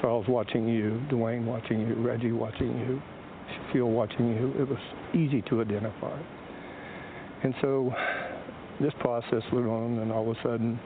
Charles 0.00 0.26
watching 0.28 0.68
you, 0.68 1.00
Dwayne 1.10 1.44
watching 1.44 1.80
you, 1.80 1.94
Reggie 1.94 2.32
watching 2.32 2.78
you, 2.78 3.02
Shaquille 3.50 3.88
watching 3.88 4.28
you, 4.28 4.54
it 4.60 4.68
was 4.68 4.78
easy 5.14 5.42
to 5.42 5.60
identify. 5.60 6.18
And 7.42 7.54
so 7.60 7.92
this 8.80 8.92
process 9.00 9.42
went 9.52 9.66
on, 9.66 9.98
and 9.98 10.12
all 10.12 10.30
of 10.30 10.36
a 10.36 10.42
sudden, 10.42 10.78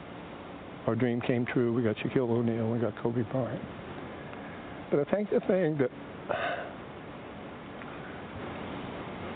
our 0.86 0.94
dream 0.94 1.20
came 1.20 1.46
true. 1.46 1.72
We 1.72 1.82
got 1.82 1.96
Shaquille 1.96 2.30
O'Neal, 2.30 2.70
we 2.70 2.78
got 2.78 2.96
Kobe 3.02 3.22
Bryant. 3.30 3.62
But 4.90 5.00
I 5.00 5.10
think 5.10 5.30
the 5.30 5.40
thing 5.40 5.78
that 5.78 5.90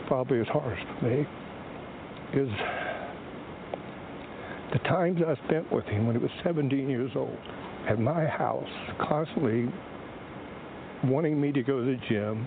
probably 0.06 0.38
is 0.38 0.46
hardest 0.48 0.86
for 0.98 1.06
me 1.06 1.26
is 2.34 2.48
the 4.72 4.78
times 4.80 5.20
I 5.26 5.34
spent 5.46 5.70
with 5.72 5.84
him 5.86 6.06
when 6.06 6.16
he 6.16 6.22
was 6.22 6.30
17 6.44 6.88
years 6.88 7.10
old 7.14 7.38
at 7.88 7.98
my 7.98 8.26
house, 8.26 8.68
constantly 9.00 9.68
wanting 11.04 11.40
me 11.40 11.52
to 11.52 11.62
go 11.62 11.80
to 11.80 11.86
the 11.86 11.96
gym, 12.08 12.46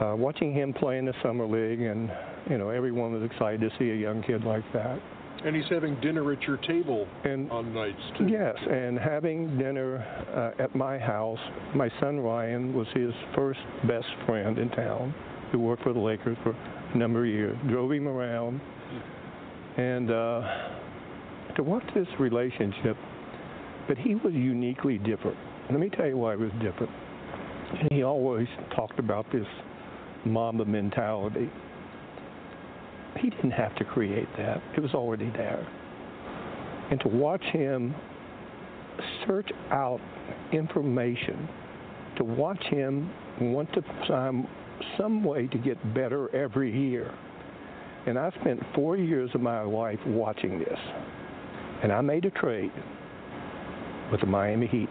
uh, 0.00 0.14
watching 0.16 0.52
him 0.52 0.72
play 0.72 0.98
in 0.98 1.04
the 1.04 1.14
summer 1.22 1.46
league, 1.46 1.80
and 1.80 2.10
you 2.50 2.58
know 2.58 2.70
everyone 2.70 3.12
was 3.12 3.22
excited 3.30 3.60
to 3.60 3.70
see 3.78 3.90
a 3.90 3.94
young 3.94 4.22
kid 4.22 4.44
like 4.44 4.64
that. 4.72 4.98
And 5.44 5.54
he's 5.54 5.66
having 5.68 6.00
dinner 6.00 6.32
at 6.32 6.40
your 6.42 6.56
table 6.56 7.06
and, 7.24 7.50
on 7.50 7.74
nights 7.74 8.00
too. 8.18 8.26
Yes, 8.26 8.56
and 8.68 8.98
having 8.98 9.58
dinner 9.58 9.98
uh, 10.34 10.62
at 10.62 10.74
my 10.74 10.98
house. 10.98 11.38
My 11.74 11.90
son 12.00 12.18
Ryan 12.18 12.74
was 12.74 12.86
his 12.94 13.12
first 13.36 13.60
best 13.86 14.06
friend 14.26 14.58
in 14.58 14.70
town, 14.70 15.14
who 15.52 15.60
worked 15.60 15.82
for 15.82 15.92
the 15.92 16.00
Lakers 16.00 16.38
for 16.42 16.56
a 16.94 16.96
number 16.98 17.24
of 17.24 17.30
years. 17.30 17.56
Drove 17.68 17.92
him 17.92 18.08
around, 18.08 18.60
and 19.76 20.10
uh, 20.10 20.40
to 21.56 21.62
watch 21.62 21.84
this 21.94 22.08
relationship. 22.18 22.96
But 23.86 23.98
he 23.98 24.14
was 24.14 24.32
uniquely 24.32 24.98
different. 24.98 25.36
Let 25.70 25.80
me 25.80 25.90
tell 25.90 26.06
you 26.06 26.16
why 26.16 26.36
he 26.36 26.42
was 26.42 26.52
different. 26.62 26.92
He 27.90 28.02
always 28.02 28.48
talked 28.74 28.98
about 28.98 29.26
this 29.32 29.46
mamba 30.24 30.64
mentality 30.64 31.50
he 33.18 33.30
didn't 33.30 33.52
have 33.52 33.74
to 33.76 33.84
create 33.84 34.28
that. 34.36 34.60
It 34.76 34.80
was 34.80 34.92
already 34.94 35.30
there. 35.30 35.66
And 36.90 37.00
to 37.00 37.08
watch 37.08 37.42
him 37.52 37.94
search 39.26 39.50
out 39.70 40.00
information, 40.52 41.48
to 42.18 42.24
watch 42.24 42.62
him 42.64 43.10
want 43.40 43.72
to 43.72 43.82
find 44.06 44.46
some 44.98 45.24
way 45.24 45.46
to 45.48 45.58
get 45.58 45.94
better 45.94 46.34
every 46.34 46.70
year. 46.70 47.12
And 48.06 48.18
I 48.18 48.30
spent 48.40 48.60
four 48.74 48.96
years 48.96 49.30
of 49.34 49.40
my 49.40 49.62
life 49.62 49.98
watching 50.06 50.58
this. 50.58 50.78
And 51.82 51.92
I 51.92 52.00
made 52.00 52.24
a 52.24 52.30
trade 52.30 52.72
with 54.10 54.20
the 54.20 54.26
Miami 54.26 54.66
Heat. 54.66 54.88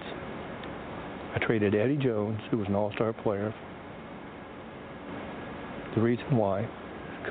I 1.36 1.40
traded 1.40 1.74
Eddie 1.76 1.98
Jones, 1.98 2.40
who 2.52 2.58
was 2.58 2.68
an 2.68 2.76
all 2.76 2.92
star 2.94 3.14
player. 3.14 3.54
The 5.96 6.02
reason 6.02 6.38
why 6.38 6.68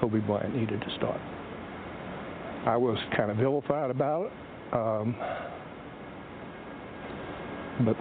Kobe 0.01 0.19
Bryant 0.21 0.55
needed 0.57 0.81
to 0.81 0.97
start. 0.97 1.21
I 2.67 2.77
was 2.77 2.99
kind 3.17 3.31
of 3.31 3.37
vilified 3.37 3.91
about 3.91 4.27
it, 4.27 4.33
um, 4.73 5.17
but 7.85 7.97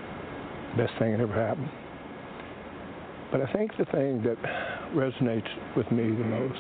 best 0.77 0.93
thing 0.99 1.11
that 1.13 1.19
ever 1.19 1.33
happened. 1.33 1.69
But 3.31 3.41
I 3.41 3.51
think 3.53 3.71
the 3.77 3.85
thing 3.85 4.21
that 4.23 4.37
resonates 4.93 5.49
with 5.75 5.89
me 5.91 6.03
the 6.03 6.25
most 6.25 6.59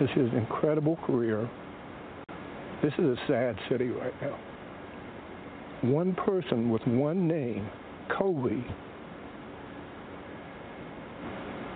is 0.00 0.08
his 0.14 0.32
incredible 0.32 0.96
career. 1.06 1.48
This 2.82 2.92
is 2.98 3.04
a 3.04 3.16
sad 3.26 3.56
city 3.68 3.88
right 3.88 4.14
now. 4.22 4.38
One 5.82 6.14
person 6.14 6.70
with 6.70 6.84
one 6.86 7.28
name, 7.28 7.68
Kobe. 8.18 8.50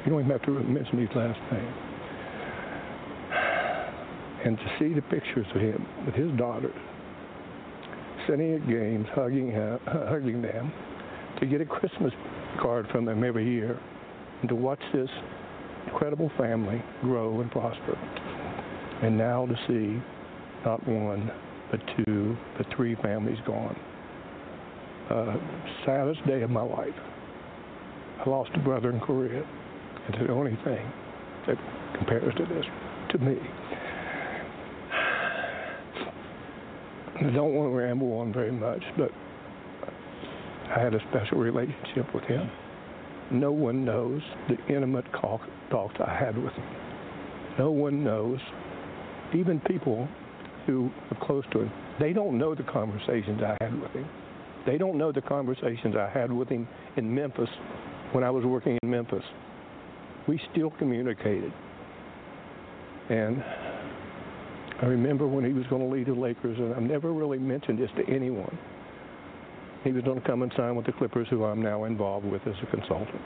You 0.04 0.10
don't 0.10 0.20
even 0.20 0.30
have 0.30 0.42
to 0.42 0.50
mention 0.50 0.98
his 0.98 1.08
last 1.14 1.40
name 1.52 1.74
and 4.44 4.58
to 4.58 4.64
see 4.78 4.92
the 4.92 5.02
pictures 5.02 5.46
of 5.54 5.60
him 5.60 5.86
with 6.04 6.14
his 6.14 6.30
daughters 6.36 6.74
sitting 8.28 8.54
at 8.54 8.68
games, 8.68 9.06
hugging 9.14 9.50
him, 9.50 9.78
hugging 9.86 10.42
them, 10.42 10.72
to 11.40 11.46
get 11.46 11.60
a 11.60 11.64
Christmas 11.64 12.12
card 12.60 12.86
from 12.92 13.04
them 13.04 13.24
every 13.24 13.48
year, 13.48 13.80
and 14.40 14.48
to 14.48 14.54
watch 14.54 14.80
this 14.92 15.10
incredible 15.86 16.30
family 16.38 16.82
grow 17.02 17.40
and 17.40 17.50
prosper. 17.50 17.98
And 19.02 19.18
now 19.18 19.46
to 19.46 19.56
see 19.66 20.00
not 20.64 20.86
one, 20.86 21.30
but 21.70 21.80
two, 22.04 22.36
but 22.56 22.66
three 22.76 22.94
families 22.96 23.38
gone. 23.44 23.76
Uh, 25.12 25.36
saddest 25.84 26.26
day 26.26 26.40
of 26.40 26.48
my 26.48 26.62
life. 26.62 26.94
I 28.24 28.30
lost 28.30 28.50
a 28.54 28.58
brother 28.60 28.88
in 28.88 28.98
Korea. 28.98 29.44
It's 30.08 30.18
the 30.18 30.32
only 30.32 30.56
thing 30.64 30.90
that 31.46 31.58
compares 31.98 32.34
to 32.34 32.46
this 32.46 32.64
to 33.10 33.18
me. 33.18 33.36
I 37.20 37.30
don't 37.34 37.52
want 37.52 37.70
to 37.70 37.76
ramble 37.76 38.20
on 38.20 38.32
very 38.32 38.52
much, 38.52 38.82
but 38.96 39.10
I 40.74 40.80
had 40.80 40.94
a 40.94 41.00
special 41.10 41.36
relationship 41.36 42.14
with 42.14 42.24
him. 42.24 42.50
No 43.30 43.52
one 43.52 43.84
knows 43.84 44.22
the 44.48 44.56
intimate 44.74 45.04
talks 45.12 45.94
I 46.00 46.16
had 46.18 46.42
with 46.42 46.54
him. 46.54 46.66
No 47.58 47.70
one 47.70 48.02
knows, 48.02 48.38
even 49.34 49.60
people 49.60 50.08
who 50.64 50.90
are 51.10 51.26
close 51.26 51.44
to 51.52 51.60
him, 51.60 51.72
they 52.00 52.14
don't 52.14 52.38
know 52.38 52.54
the 52.54 52.62
conversations 52.62 53.42
I 53.42 53.58
had 53.60 53.78
with 53.78 53.90
him. 53.90 54.08
They 54.66 54.78
don't 54.78 54.96
know 54.96 55.12
the 55.12 55.22
conversations 55.22 55.96
I 55.96 56.08
had 56.08 56.32
with 56.32 56.48
him 56.48 56.68
in 56.96 57.12
Memphis 57.12 57.48
when 58.12 58.22
I 58.22 58.30
was 58.30 58.44
working 58.44 58.78
in 58.82 58.90
Memphis. 58.90 59.24
We 60.28 60.40
still 60.52 60.70
communicated. 60.70 61.52
And 63.10 63.42
I 64.80 64.86
remember 64.86 65.26
when 65.26 65.44
he 65.44 65.52
was 65.52 65.66
going 65.66 65.82
to 65.82 65.88
leave 65.88 66.06
the 66.06 66.14
Lakers, 66.14 66.58
and 66.58 66.74
I've 66.74 66.82
never 66.82 67.12
really 67.12 67.38
mentioned 67.38 67.78
this 67.78 67.90
to 67.96 68.08
anyone. 68.12 68.56
He 69.84 69.92
was 69.92 70.04
going 70.04 70.20
to 70.20 70.26
come 70.26 70.42
and 70.42 70.52
sign 70.56 70.76
with 70.76 70.86
the 70.86 70.92
Clippers, 70.92 71.26
who 71.28 71.44
I'm 71.44 71.60
now 71.60 71.84
involved 71.84 72.26
with 72.26 72.46
as 72.46 72.54
a 72.62 72.66
consultant. 72.66 73.20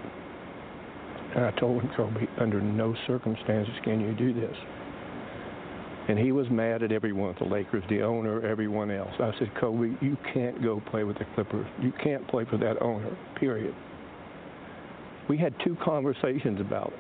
And 1.35 1.45
I 1.45 1.51
told 1.53 1.83
him, 1.83 1.91
Kobe, 1.97 2.27
under 2.39 2.63
no 2.63 2.95
circumstances 3.07 3.75
can 3.85 4.01
you 4.01 4.15
do 4.15 4.33
this. 4.33 4.57
And 6.09 6.19
he 6.19 6.31
was 6.31 6.49
mad 6.51 6.83
at 6.83 6.93
everyone, 6.93 7.35
the 7.39 7.47
Lakers, 7.47 7.83
the 7.89 8.03
owner, 8.03 8.45
everyone 8.47 8.91
else. 8.91 9.11
I 9.19 9.33
said, 9.39 9.51
Kobe, 9.61 9.97
you 10.01 10.17
can't 10.33 10.63
go 10.63 10.81
play 10.91 11.03
with 11.03 11.19
the 11.19 11.27
Clippers. 11.35 11.67
You 11.83 11.93
can't 12.03 12.27
play 12.29 12.45
for 12.45 12.57
that 12.59 12.81
owner, 12.81 13.17
period. 13.35 13.75
We 15.29 15.37
had 15.37 15.53
two 15.65 15.77
conversations 15.85 16.61
about 16.61 16.93
it. 16.93 16.99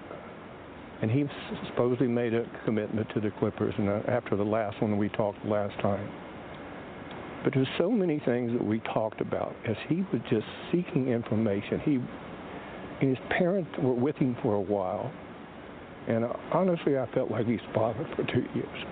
And 1.02 1.10
he 1.10 1.24
supposedly 1.68 2.08
made 2.08 2.34
a 2.34 2.46
commitment 2.64 3.08
to 3.14 3.20
the 3.20 3.30
Clippers 3.38 3.74
and 3.78 3.88
uh, 3.88 4.00
after 4.08 4.34
the 4.34 4.44
last 4.44 4.80
one 4.80 4.96
we 4.96 5.08
talked 5.10 5.44
last 5.44 5.78
time. 5.80 6.10
But 7.44 7.54
there's 7.54 7.68
so 7.78 7.90
many 7.90 8.18
things 8.24 8.50
that 8.52 8.64
we 8.64 8.80
talked 8.80 9.20
about 9.20 9.54
as 9.68 9.76
he 9.88 10.04
was 10.12 10.22
just 10.28 10.46
seeking 10.72 11.08
information. 11.08 11.80
He 11.80 12.00
and 13.00 13.10
his 13.14 13.24
parents 13.28 13.70
were 13.78 13.92
with 13.92 14.16
him 14.16 14.36
for 14.42 14.54
a 14.54 14.60
while. 14.60 15.12
And 16.08 16.24
honestly, 16.52 16.96
I 16.98 17.06
felt 17.12 17.30
like 17.30 17.46
he's 17.46 17.60
father 17.74 18.06
for 18.14 18.24
two 18.24 18.44
years. 18.54 18.84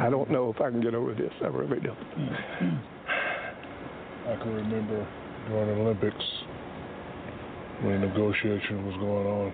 I 0.00 0.10
don't 0.10 0.30
know 0.30 0.52
if 0.54 0.60
I 0.60 0.70
can 0.70 0.80
get 0.80 0.94
over 0.94 1.14
this. 1.14 1.32
I 1.42 1.46
really 1.46 1.80
don't. 1.80 1.98
I 4.28 4.36
can 4.36 4.54
remember 4.54 5.06
during 5.48 5.66
the 5.68 5.82
Olympics 5.82 6.24
when 7.82 8.00
negotiation 8.00 8.86
was 8.86 8.94
going 9.00 9.26
on. 9.26 9.52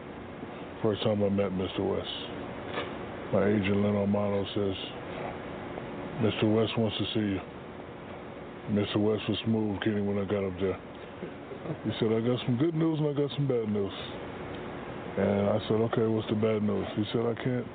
First 0.82 1.02
time 1.02 1.22
I 1.22 1.28
met 1.28 1.52
Mr. 1.52 1.88
West. 1.88 2.08
My 3.32 3.46
agent 3.46 3.76
Lynn 3.76 3.94
Armato 3.94 4.44
says, 4.54 4.76
Mr. 6.20 6.54
West 6.54 6.76
wants 6.78 6.96
to 6.98 7.04
see 7.14 7.20
you. 7.34 7.40
Mr. 8.72 8.96
West 8.96 9.22
was 9.28 9.38
smooth, 9.44 9.80
Kenny, 9.82 10.00
when 10.00 10.18
I 10.18 10.24
got 10.24 10.44
up 10.44 10.58
there. 10.60 10.78
He 11.84 11.92
said, 12.00 12.12
I 12.12 12.20
got 12.20 12.40
some 12.46 12.56
good 12.56 12.74
news 12.74 12.98
and 12.98 13.08
I 13.08 13.12
got 13.12 13.30
some 13.36 13.46
bad 13.46 13.68
news. 13.68 13.92
And 15.16 15.48
I 15.48 15.58
said, 15.68 15.80
okay, 15.92 16.06
what's 16.06 16.28
the 16.28 16.36
bad 16.36 16.62
news? 16.62 16.86
He 16.96 17.04
said, 17.12 17.24
I 17.24 17.34
can't, 17.34 17.66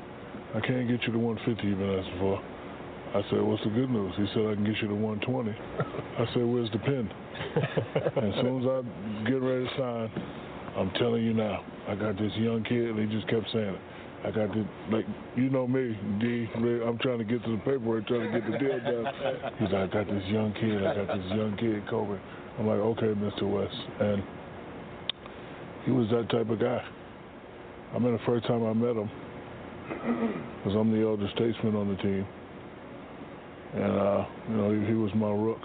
I 0.55 0.59
can't 0.59 0.89
get 0.89 1.01
you 1.05 1.13
the 1.13 1.19
150 1.19 1.61
you've 1.65 1.77
been 1.77 1.93
asking 1.93 2.19
for. 2.19 2.41
I 3.09 3.21
said, 3.29 3.41
what's 3.41 3.63
the 3.63 3.69
good 3.69 3.89
news? 3.89 4.13
He 4.17 4.25
said, 4.33 4.45
I 4.49 4.53
can 4.53 4.65
get 4.65 4.77
you 4.81 4.89
the 4.89 4.97
120. 4.97 5.49
I 5.49 6.25
said, 6.33 6.45
where's 6.45 6.69
the 6.71 6.79
pen? 6.79 7.09
and 8.17 8.33
as 8.33 8.35
soon 8.41 8.61
as 8.61 8.67
I 8.69 8.77
get 9.29 9.41
ready 9.41 9.65
to 9.65 9.71
sign, 9.77 10.09
I'm 10.77 10.91
telling 10.97 11.23
you 11.23 11.33
now, 11.33 11.63
I 11.87 11.95
got 11.95 12.17
this 12.17 12.33
young 12.37 12.63
kid, 12.63 12.93
and 12.93 12.99
he 12.99 13.15
just 13.15 13.27
kept 13.27 13.45
saying 13.53 13.73
it. 13.73 13.81
I 14.25 14.31
got 14.31 14.51
to, 14.51 14.67
like, 14.91 15.05
you 15.37 15.49
know 15.49 15.65
me, 15.65 15.97
D. 16.19 16.49
I'm 16.55 16.97
trying 16.99 17.19
to 17.19 17.23
get 17.23 17.43
to 17.45 17.51
the 17.51 17.57
paperwork, 17.59 18.07
trying 18.07 18.31
to 18.31 18.39
get 18.39 18.51
the 18.51 18.57
deal 18.57 18.79
done. 18.79 19.05
He's 19.59 19.71
like, 19.71 19.73
I 19.73 19.87
got 19.87 20.07
this 20.07 20.23
young 20.27 20.53
kid, 20.53 20.85
I 20.85 20.93
got 20.93 21.07
this 21.17 21.31
young 21.31 21.55
kid, 21.57 21.87
Kobe. 21.89 22.19
I'm 22.59 22.67
like, 22.67 22.79
okay, 22.79 23.07
Mr. 23.07 23.43
West. 23.43 23.75
And 24.01 24.21
he 25.85 25.91
was 25.91 26.09
that 26.09 26.29
type 26.29 26.49
of 26.49 26.59
guy. 26.59 26.83
I 27.95 27.99
mean, 27.99 28.11
the 28.11 28.19
first 28.25 28.45
time 28.45 28.65
I 28.65 28.73
met 28.73 28.97
him, 28.97 29.09
because 30.57 30.75
I'm 30.77 30.91
the 30.91 31.01
elder 31.01 31.29
statesman 31.35 31.75
on 31.75 31.87
the 31.87 32.01
team. 32.01 32.27
And, 33.73 33.99
uh, 33.99 34.25
you 34.49 34.55
know, 34.57 34.79
he, 34.79 34.87
he 34.87 34.93
was 34.93 35.11
my 35.15 35.31
rook. 35.31 35.61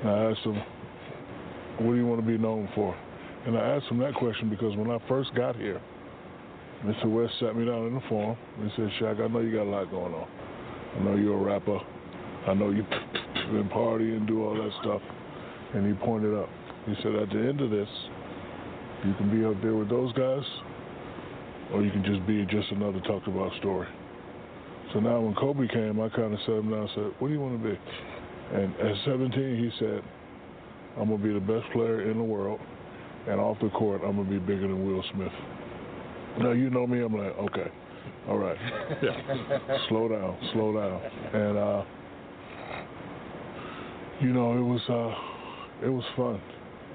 And 0.00 0.10
I 0.10 0.30
asked 0.30 0.40
him, 0.40 0.56
what 1.78 1.92
do 1.92 1.96
you 1.96 2.06
want 2.06 2.20
to 2.20 2.26
be 2.26 2.38
known 2.38 2.68
for? 2.74 2.96
And 3.46 3.58
I 3.58 3.76
asked 3.76 3.86
him 3.86 3.98
that 3.98 4.14
question 4.14 4.48
because 4.48 4.74
when 4.76 4.90
I 4.90 4.98
first 5.06 5.34
got 5.34 5.56
here, 5.56 5.80
Mr. 6.84 7.06
West 7.06 7.32
sat 7.38 7.54
me 7.54 7.64
down 7.64 7.86
in 7.86 7.94
the 7.94 8.00
forum 8.08 8.36
and 8.58 8.70
said, 8.74 8.90
Shaq, 8.98 9.22
I 9.22 9.28
know 9.28 9.38
you 9.38 9.52
got 9.52 9.62
a 9.62 9.70
lot 9.70 9.88
going 9.90 10.12
on. 10.12 10.26
I 10.96 11.04
know 11.04 11.14
you're 11.14 11.38
a 11.38 11.42
rapper. 11.42 11.78
I 12.48 12.54
know 12.54 12.70
you've 12.70 12.90
been 13.52 13.70
partying 13.72 14.16
and 14.16 14.26
do 14.26 14.44
all 14.44 14.54
that 14.54 14.70
stuff. 14.82 15.00
And 15.74 15.86
he 15.86 15.94
pointed 16.04 16.34
up. 16.34 16.48
He 16.86 16.94
said, 17.02 17.14
at 17.14 17.30
the 17.30 17.38
end 17.38 17.60
of 17.60 17.70
this, 17.70 17.88
you 19.06 19.14
can 19.14 19.30
be 19.30 19.46
up 19.46 19.62
there 19.62 19.76
with 19.76 19.88
those 19.90 20.12
guys, 20.14 20.42
or 21.72 21.84
you 21.84 21.92
can 21.92 22.04
just 22.04 22.26
be 22.26 22.44
just 22.46 22.70
another 22.72 22.98
talked 23.06 23.28
about 23.28 23.52
story. 23.60 23.86
So 24.92 24.98
now 24.98 25.20
when 25.20 25.34
Kobe 25.36 25.68
came, 25.68 26.00
I 26.00 26.08
kind 26.08 26.34
of 26.34 26.40
sat 26.40 26.58
him 26.58 26.70
down 26.70 26.80
and 26.80 26.90
said, 26.96 27.10
what 27.20 27.28
do 27.28 27.34
you 27.34 27.40
want 27.40 27.62
to 27.62 27.68
be? 27.70 27.78
And 28.54 28.74
at 28.76 28.96
17, 29.06 29.32
he 29.32 29.70
said, 29.78 30.02
I'm 30.98 31.08
going 31.08 31.22
to 31.22 31.26
be 31.26 31.32
the 31.32 31.40
best 31.40 31.72
player 31.72 32.10
in 32.10 32.18
the 32.18 32.24
world, 32.24 32.58
and 33.28 33.40
off 33.40 33.56
the 33.62 33.70
court, 33.70 34.02
I'm 34.04 34.16
going 34.16 34.28
to 34.28 34.32
be 34.32 34.38
bigger 34.40 34.66
than 34.66 34.84
Will 34.84 35.02
Smith. 35.14 35.32
Now 36.38 36.52
you 36.52 36.70
know 36.70 36.86
me. 36.86 37.02
I'm 37.02 37.12
like, 37.14 37.36
okay, 37.38 37.70
all 38.28 38.38
right, 38.38 38.56
yeah, 39.02 39.78
slow 39.88 40.08
down, 40.08 40.38
slow 40.52 40.72
down, 40.72 41.02
and 41.34 41.58
uh, 41.58 41.84
you 44.20 44.32
know 44.32 44.52
it 44.56 44.62
was 44.62 44.80
uh, 44.88 45.86
it 45.86 45.90
was 45.90 46.04
fun, 46.16 46.40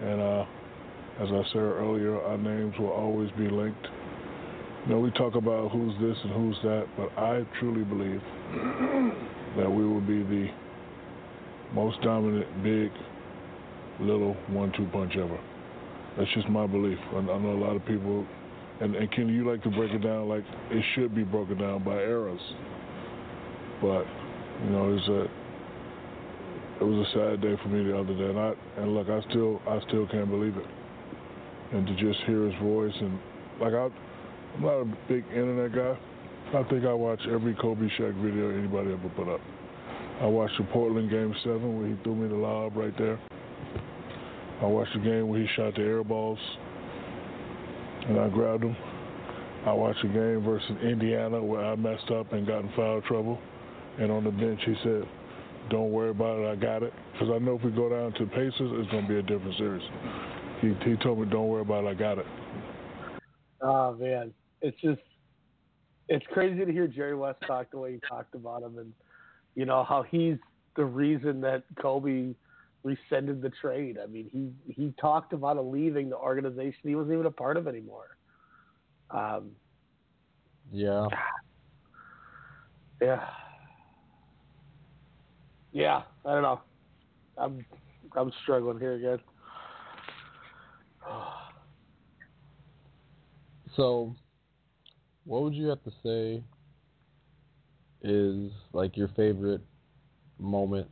and 0.01 0.21
uh, 0.21 0.45
as 1.21 1.29
I 1.31 1.43
said 1.51 1.61
earlier, 1.61 2.21
our 2.21 2.37
names 2.37 2.75
will 2.79 2.91
always 2.91 3.29
be 3.31 3.49
linked. 3.49 3.87
You 4.85 4.93
know, 4.93 4.99
we 4.99 5.11
talk 5.11 5.35
about 5.35 5.71
who's 5.71 5.93
this 5.99 6.17
and 6.23 6.33
who's 6.33 6.55
that, 6.63 6.87
but 6.95 7.09
I 7.19 7.45
truly 7.59 7.83
believe 7.83 8.21
that 9.57 9.69
we 9.69 9.85
will 9.85 10.01
be 10.01 10.23
the 10.23 10.47
most 11.73 11.99
dominant, 12.01 12.47
big, 12.63 12.91
little 13.99 14.33
one-two 14.49 14.87
punch 14.93 15.13
ever. 15.17 15.39
That's 16.17 16.31
just 16.33 16.47
my 16.49 16.65
belief. 16.67 16.97
I, 17.11 17.17
I 17.17 17.21
know 17.21 17.51
a 17.51 17.61
lot 17.61 17.75
of 17.75 17.85
people 17.85 18.25
and, 18.79 18.95
and 18.95 19.29
you 19.29 19.49
like 19.49 19.63
to 19.63 19.69
break 19.69 19.91
it 19.91 20.03
down 20.03 20.29
like 20.29 20.43
it 20.69 20.83
should 20.93 21.15
be 21.15 21.23
broken 21.23 21.57
down 21.57 21.83
by 21.83 21.95
eras. 21.95 22.39
But 23.81 24.05
you 24.63 24.69
know, 24.69 24.95
it's 24.95 25.07
a 25.07 25.21
it 26.79 26.83
was 26.83 27.07
a 27.07 27.11
sad 27.11 27.41
day 27.41 27.55
for 27.61 27.69
me 27.69 27.83
the 27.83 27.97
other 27.97 28.13
day, 28.13 28.29
and 28.29 28.39
I 28.39 28.53
and 28.77 28.93
look, 28.93 29.09
I 29.09 29.21
still 29.29 29.61
I 29.67 29.79
still 29.87 30.07
can't 30.07 30.29
believe 30.29 30.55
it. 30.57 30.65
And 31.73 31.85
to 31.87 31.93
just 31.95 32.19
hear 32.25 32.49
his 32.49 32.61
voice 32.61 32.93
and 32.99 33.19
like 33.59 33.73
I, 33.73 33.89
I'm 34.55 34.61
not 34.61 34.81
a 34.81 34.85
big 35.07 35.25
internet 35.27 35.73
guy. 35.73 35.97
I 36.57 36.63
think 36.69 36.85
I 36.85 36.93
watch 36.93 37.19
every 37.29 37.55
Kobe 37.55 37.87
Shaq 37.99 38.21
video 38.23 38.51
anybody 38.57 38.93
ever 38.93 39.09
put 39.15 39.27
up. 39.27 39.41
I 40.21 40.27
watched 40.27 40.57
the 40.57 40.63
Portland 40.65 41.09
game 41.09 41.35
seven 41.43 41.77
where 41.77 41.89
he 41.89 41.95
threw 42.03 42.15
me 42.15 42.27
the 42.27 42.35
lob 42.35 42.77
right 42.77 42.97
there. 42.97 43.19
I 44.61 44.65
watched 44.65 44.93
the 44.93 45.01
game 45.01 45.27
where 45.27 45.41
he 45.41 45.47
shot 45.55 45.75
the 45.75 45.81
air 45.81 46.03
balls 46.03 46.39
and 48.07 48.19
I 48.19 48.29
grabbed 48.29 48.63
him. 48.63 48.75
I 49.65 49.73
watched 49.73 50.03
a 50.03 50.07
game 50.07 50.41
versus 50.43 50.71
Indiana 50.81 51.43
where 51.43 51.65
I 51.65 51.75
messed 51.75 52.09
up 52.11 52.31
and 52.31 52.47
got 52.47 52.59
in 52.59 52.71
foul 52.75 53.01
trouble. 53.01 53.37
And 53.99 54.11
on 54.11 54.23
the 54.23 54.31
bench, 54.31 54.61
he 54.65 54.75
said, 54.83 55.03
Don't 55.69 55.91
worry 55.91 56.11
about 56.11 56.39
it, 56.39 56.47
I 56.47 56.55
got 56.55 56.83
it. 56.83 56.93
Because 57.11 57.29
I 57.33 57.39
know 57.39 57.55
if 57.55 57.63
we 57.63 57.71
go 57.71 57.89
down 57.89 58.13
to 58.13 58.25
Pacers, 58.27 58.53
it's 58.59 58.91
going 58.91 59.03
to 59.03 59.09
be 59.09 59.19
a 59.19 59.21
different 59.21 59.57
series. 59.57 59.83
He, 60.61 60.73
he 60.89 60.95
told 60.97 61.19
me, 61.19 61.25
Don't 61.29 61.47
worry 61.47 61.61
about 61.61 61.83
it, 61.83 61.87
I 61.87 61.93
got 61.95 62.17
it. 62.19 62.25
Oh, 63.61 63.95
man. 63.95 64.33
It's 64.61 64.79
just, 64.81 65.01
it's 66.07 66.25
crazy 66.31 66.63
to 66.63 66.71
hear 66.71 66.87
Jerry 66.87 67.15
West 67.15 67.39
talk 67.45 67.71
the 67.71 67.77
way 67.77 67.93
he 67.93 67.99
talked 68.07 68.35
about 68.35 68.63
him 68.63 68.77
and, 68.77 68.93
you 69.55 69.65
know, 69.65 69.83
how 69.83 70.03
he's 70.03 70.37
the 70.75 70.85
reason 70.85 71.41
that 71.41 71.63
Kobe 71.81 72.35
rescinded 72.87 73.41
the 73.41 73.49
trade. 73.49 73.97
I 74.01 74.07
mean, 74.07 74.29
he 74.31 74.53
he 74.71 74.93
talked 74.99 75.33
about 75.33 75.63
leaving 75.65 76.09
the 76.09 76.15
organization 76.15 76.79
he 76.83 76.95
wasn't 76.95 77.13
even 77.13 77.25
a 77.25 77.31
part 77.31 77.57
of 77.57 77.67
anymore. 77.67 78.17
Um, 79.09 79.51
yeah. 80.71 81.07
Yeah. 83.01 83.29
Yeah. 85.71 86.01
I 86.25 86.33
don't 86.33 86.41
know. 86.43 86.61
I'm 87.37 87.65
I'm 88.15 88.31
struggling 88.43 88.79
here 88.79 88.93
again. 88.93 89.19
so, 93.75 94.15
what 95.25 95.43
would 95.43 95.53
you 95.53 95.67
have 95.67 95.83
to 95.83 95.91
say 96.03 96.43
is 98.01 98.51
like 98.73 98.95
your 98.95 99.09
favorite 99.09 99.61
moment 100.39 100.87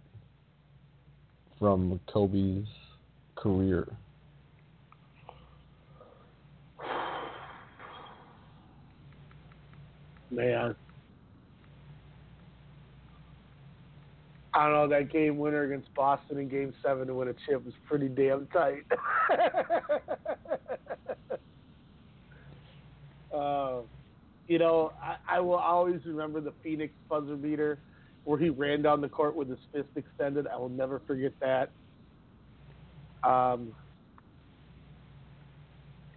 from 1.65 1.99
Kobe's 2.05 2.67
career? 3.33 3.87
Man. 10.29 10.75
I 14.53 14.65
don't 14.65 14.73
know, 14.73 14.87
that 14.89 15.11
game 15.11 15.39
winner 15.39 15.63
against 15.63 15.91
Boston 15.95 16.37
in 16.37 16.49
game 16.49 16.71
seven 16.83 17.07
to 17.07 17.15
win 17.15 17.29
a 17.29 17.33
chip 17.47 17.65
was 17.65 17.73
pretty 17.87 18.09
damn 18.09 18.45
tight. 18.53 18.83
uh, 23.35 23.79
you 24.47 24.59
know, 24.59 24.91
I, 25.01 25.37
I 25.37 25.39
will 25.39 25.55
always 25.55 25.99
remember 26.05 26.41
the 26.41 26.53
Phoenix 26.61 26.93
buzzer 27.09 27.35
beater 27.35 27.79
where 28.25 28.37
he 28.37 28.49
ran 28.49 28.81
down 28.81 29.01
the 29.01 29.09
court 29.09 29.35
with 29.35 29.49
his 29.49 29.59
fist 29.71 29.87
extended. 29.95 30.47
I 30.47 30.57
will 30.57 30.69
never 30.69 31.01
forget 31.07 31.31
that. 31.39 31.69
Um, 33.23 33.73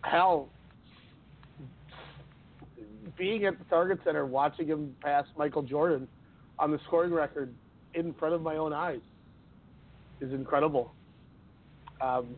hell, 0.03 0.49
being 3.17 3.45
at 3.47 3.59
the 3.59 3.65
Target 3.65 4.01
Center, 4.05 4.27
watching 4.27 4.67
him 4.67 4.95
pass 5.03 5.25
Michael 5.37 5.63
Jordan 5.63 6.09
on 6.59 6.71
the 6.71 6.79
scoring 6.87 7.13
record 7.13 7.55
in 7.95 8.15
front 8.15 8.35
of 8.35 8.43
my 8.43 8.57
own 8.57 8.73
eyes 8.73 9.01
is 10.21 10.33
incredible. 10.33 10.93
Um, 12.01 12.37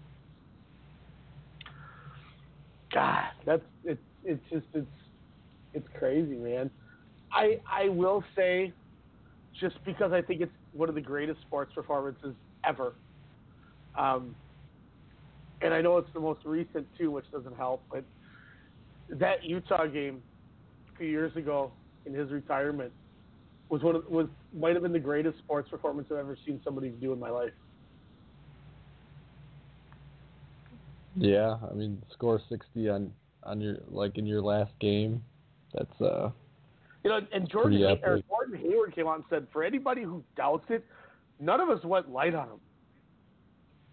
God, 2.93 3.25
that's 3.47 3.63
it's 3.85 4.01
it's 4.25 4.43
just 4.51 4.67
it's 4.75 4.87
it's 5.75 5.89
crazy, 5.99 6.35
man. 6.35 6.71
I 7.33 7.61
I 7.71 7.89
will 7.89 8.25
say, 8.35 8.73
just 9.61 9.77
because 9.85 10.12
I 10.12 10.23
think 10.23 10.41
it's 10.41 10.53
one 10.73 10.89
of 10.89 10.95
the 10.95 11.01
greatest 11.01 11.41
sports 11.43 11.73
performances 11.74 12.35
ever. 12.66 12.95
Um, 13.99 14.35
and 15.61 15.74
I 15.74 15.81
know 15.82 15.99
it's 15.99 16.09
the 16.15 16.20
most 16.20 16.41
recent 16.45 16.87
too, 16.97 17.11
which 17.11 17.27
doesn't 17.32 17.57
help, 17.57 17.82
but 17.93 18.05
that 19.11 19.45
Utah 19.45 19.87
game 19.87 20.23
a 20.95 20.99
few 20.99 21.09
years 21.09 21.35
ago 21.37 21.73
in 22.07 22.15
his 22.15 22.31
retirement 22.31 22.93
was 23.69 23.82
one 23.82 23.97
of, 23.97 24.07
was 24.09 24.27
might 24.55 24.74
have 24.74 24.82
been 24.82 24.93
the 24.93 24.99
greatest 24.99 25.39
sports 25.39 25.69
performance 25.70 26.09
I've 26.11 26.19
ever 26.19 26.37
seen 26.47 26.61
somebody 26.65 26.89
do 26.91 27.12
in 27.12 27.20
my 27.20 27.31
life. 27.31 27.53
Yeah, 31.16 31.57
I 31.70 31.74
mean, 31.74 32.03
score 32.12 32.41
sixty 32.49 32.89
on 32.89 33.12
on 33.43 33.61
your 33.61 33.78
like 33.89 34.16
in 34.16 34.27
your 34.27 34.41
last 34.41 34.73
game. 34.81 35.23
That's 35.74 36.01
uh. 36.01 36.31
You 37.05 37.10
know, 37.10 37.20
and 37.32 37.48
Jordan 37.48 37.78
Hay- 37.78 38.01
or. 38.02 38.20
Gordon 38.28 38.59
Hayward 38.59 38.94
came 38.94 39.06
out 39.06 39.16
and 39.16 39.24
said, 39.31 39.47
for 39.52 39.64
anybody 39.64 40.02
who 40.02 40.22
doubts 40.36 40.66
it, 40.68 40.85
none 41.39 41.60
of 41.60 41.68
us 41.70 41.82
went 41.85 42.10
light 42.10 42.35
on 42.35 42.48
him. 42.48 42.60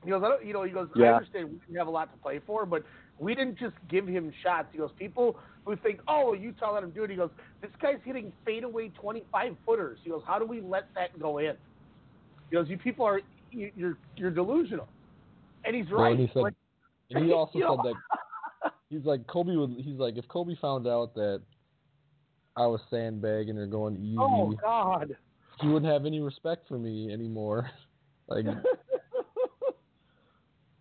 He 0.03 0.11
goes, 0.11 0.21
I 0.23 0.29
don't, 0.29 0.45
you 0.45 0.53
know, 0.53 0.63
he 0.63 0.71
goes, 0.71 0.87
I 0.95 0.99
understand 1.07 1.49
we 1.51 1.57
didn't 1.59 1.77
have 1.77 1.87
a 1.87 1.91
lot 1.91 2.11
to 2.13 2.19
play 2.19 2.39
for, 2.45 2.65
but 2.65 2.83
we 3.19 3.33
didn't 3.33 3.57
just 3.57 3.75
give 3.89 4.07
him 4.07 4.31
shots. 4.43 4.67
He 4.71 4.77
goes, 4.77 4.91
people 4.97 5.37
who 5.65 5.75
think, 5.77 5.99
oh, 6.07 6.33
Utah 6.33 6.73
let 6.73 6.83
him 6.83 6.91
do 6.91 7.03
it. 7.03 7.09
He 7.09 7.15
goes, 7.15 7.31
this 7.61 7.71
guy's 7.81 7.97
hitting 8.03 8.31
fadeaway 8.45 8.89
25 8.89 9.55
footers. 9.65 9.97
He 10.03 10.09
goes, 10.09 10.21
how 10.25 10.37
do 10.37 10.45
we 10.45 10.61
let 10.61 10.87
that 10.95 11.17
go 11.19 11.39
in? 11.39 11.55
He 12.49 12.55
goes, 12.55 12.69
you 12.69 12.77
people 12.77 13.05
are, 13.05 13.21
you, 13.51 13.71
you're, 13.75 13.97
you're 14.15 14.31
delusional. 14.31 14.87
And 15.65 15.75
he's 15.75 15.89
Well, 15.89 16.03
right. 16.03 16.11
and 16.11 16.19
he 16.19 16.27
said, 16.33 16.43
Like, 16.43 16.53
and 17.11 17.25
he 17.25 17.31
also 17.33 17.57
you 17.57 17.65
know, 17.65 17.81
said 17.83 17.93
that 18.63 18.71
he's 18.89 19.03
like 19.03 19.25
Kobe 19.27 19.55
would. 19.55 19.71
He's 19.77 19.97
like 19.97 20.17
if 20.17 20.27
Kobe 20.27 20.55
found 20.61 20.87
out 20.87 21.13
that 21.15 21.41
I 22.57 22.65
was 22.65 22.81
sandbagging 22.89 23.57
or 23.57 23.67
going 23.67 23.97
easy, 23.97 24.17
oh 24.19 24.53
God. 24.61 25.15
he 25.61 25.67
wouldn't 25.67 25.91
have 25.91 26.05
any 26.05 26.19
respect 26.19 26.67
for 26.67 26.79
me 26.79 27.13
anymore. 27.13 27.69
like 28.27 28.45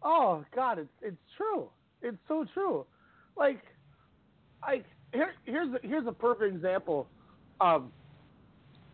oh 0.03 0.45
God, 0.55 0.79
it's 0.79 0.89
it's 1.03 1.17
true. 1.37 1.69
It's 2.03 2.17
so 2.27 2.47
true. 2.55 2.87
Like, 3.37 3.63
I 4.63 4.83
here 5.13 5.35
here's 5.45 5.75
a, 5.75 5.87
here's 5.87 6.07
a 6.07 6.13
perfect 6.13 6.55
example. 6.55 7.07
Um, 7.61 7.93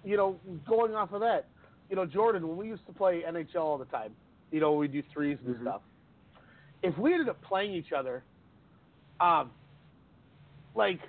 you 0.05 0.17
know, 0.17 0.37
going 0.69 0.95
off 0.95 1.13
of 1.13 1.21
that, 1.21 1.49
you 1.89 1.97
know, 1.97 2.07
Jordan, 2.07 2.49
when 2.49 2.57
we 2.57 2.67
used 2.67 2.87
to 2.87 2.93
play 2.93 3.23
NHL 3.29 3.61
all 3.61 3.79
the 3.79 3.85
time, 3.87 4.13
you 4.51 4.61
know, 4.61 4.73
we 4.73 4.89
do 4.89 5.03
3s 5.17 5.39
and 5.47 5.57
stuff. 5.63 5.81
If 6.83 6.97
we 6.99 7.13
ended 7.13 7.29
up 7.29 7.41
playing 7.43 7.73
each 7.73 7.93
other, 7.93 8.25
um, 9.21 9.51
like 10.75 11.01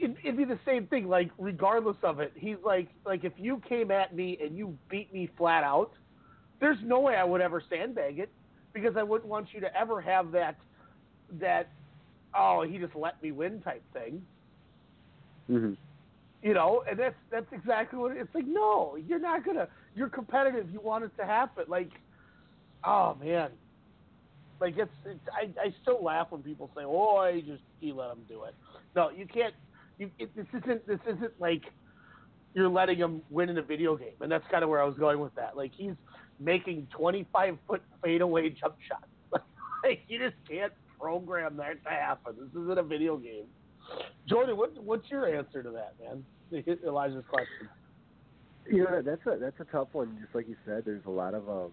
it, 0.00 0.16
it'd 0.24 0.36
be 0.36 0.44
the 0.44 0.58
same 0.64 0.86
thing. 0.86 1.08
Like 1.08 1.30
regardless 1.38 1.96
of 2.02 2.20
it, 2.20 2.32
he's 2.36 2.56
like 2.64 2.88
like 3.04 3.24
if 3.24 3.32
you 3.36 3.60
came 3.68 3.90
at 3.90 4.14
me 4.14 4.38
and 4.42 4.56
you 4.56 4.76
beat 4.88 5.12
me 5.12 5.30
flat 5.36 5.64
out, 5.64 5.92
there's 6.60 6.78
no 6.84 7.00
way 7.00 7.16
I 7.16 7.24
would 7.24 7.40
ever 7.40 7.62
sandbag 7.68 8.18
it 8.18 8.30
because 8.72 8.96
I 8.96 9.02
wouldn't 9.02 9.28
want 9.30 9.48
you 9.52 9.60
to 9.60 9.76
ever 9.78 10.00
have 10.00 10.32
that 10.32 10.56
that 11.40 11.70
oh 12.34 12.62
he 12.62 12.78
just 12.78 12.94
let 12.96 13.22
me 13.22 13.32
win 13.32 13.60
type 13.62 13.84
thing. 13.92 14.22
hmm 15.46 15.74
You 16.42 16.54
know, 16.54 16.84
and 16.88 16.98
that's 16.98 17.16
that's 17.30 17.52
exactly 17.52 17.98
what 17.98 18.12
it, 18.12 18.18
it's 18.18 18.34
like. 18.34 18.46
No, 18.46 18.96
you're 18.96 19.18
not 19.20 19.44
gonna. 19.44 19.68
You're 19.94 20.08
competitive. 20.10 20.70
You 20.70 20.80
want 20.80 21.04
it 21.04 21.12
to 21.18 21.26
happen. 21.26 21.64
Like, 21.68 21.90
oh 22.84 23.16
man, 23.22 23.50
like 24.60 24.78
it's. 24.78 24.90
it's 25.04 25.20
I 25.32 25.50
I 25.60 25.74
still 25.82 26.02
laugh 26.02 26.28
when 26.30 26.42
people 26.42 26.70
say, 26.76 26.82
"Oh, 26.84 27.16
I 27.16 27.40
just 27.40 27.62
he 27.80 27.92
let 27.92 28.10
him 28.12 28.24
do 28.28 28.44
it." 28.44 28.54
No, 28.96 29.10
you 29.10 29.26
can't. 29.26 29.54
You 30.00 30.10
it, 30.18 30.34
this 30.34 30.46
isn't 30.54 30.86
this 30.86 30.98
isn't 31.06 31.38
like 31.38 31.62
you're 32.54 32.70
letting 32.70 32.96
him 32.96 33.20
win 33.28 33.50
in 33.50 33.58
a 33.58 33.62
video 33.62 33.96
game, 33.96 34.16
and 34.22 34.32
that's 34.32 34.44
kind 34.50 34.64
of 34.64 34.70
where 34.70 34.80
I 34.80 34.84
was 34.84 34.96
going 34.96 35.20
with 35.20 35.34
that. 35.34 35.58
Like 35.58 35.72
he's 35.76 35.92
making 36.40 36.88
25 36.96 37.58
foot 37.68 37.82
fadeaway 38.02 38.48
jump 38.48 38.76
shots. 38.88 39.04
like 39.84 40.00
you 40.08 40.18
just 40.18 40.36
can't 40.48 40.72
program 40.98 41.58
that 41.58 41.84
to 41.84 41.90
happen. 41.90 42.34
This 42.38 42.62
isn't 42.62 42.78
a 42.78 42.82
video 42.82 43.18
game. 43.18 43.44
Jordan, 44.26 44.56
what 44.56 44.72
what's 44.82 45.08
your 45.10 45.26
answer 45.36 45.62
to 45.62 45.70
that, 45.72 45.94
man? 46.02 46.24
Elijah's 46.86 47.24
question. 47.28 47.68
Yeah, 48.70 49.02
that's 49.04 49.26
a 49.26 49.36
that's 49.38 49.60
a 49.60 49.64
tough 49.64 49.88
one. 49.92 50.16
Just 50.22 50.34
like 50.34 50.48
you 50.48 50.56
said, 50.64 50.84
there's 50.86 51.04
a 51.04 51.10
lot 51.10 51.34
of 51.34 51.46
um, 51.46 51.72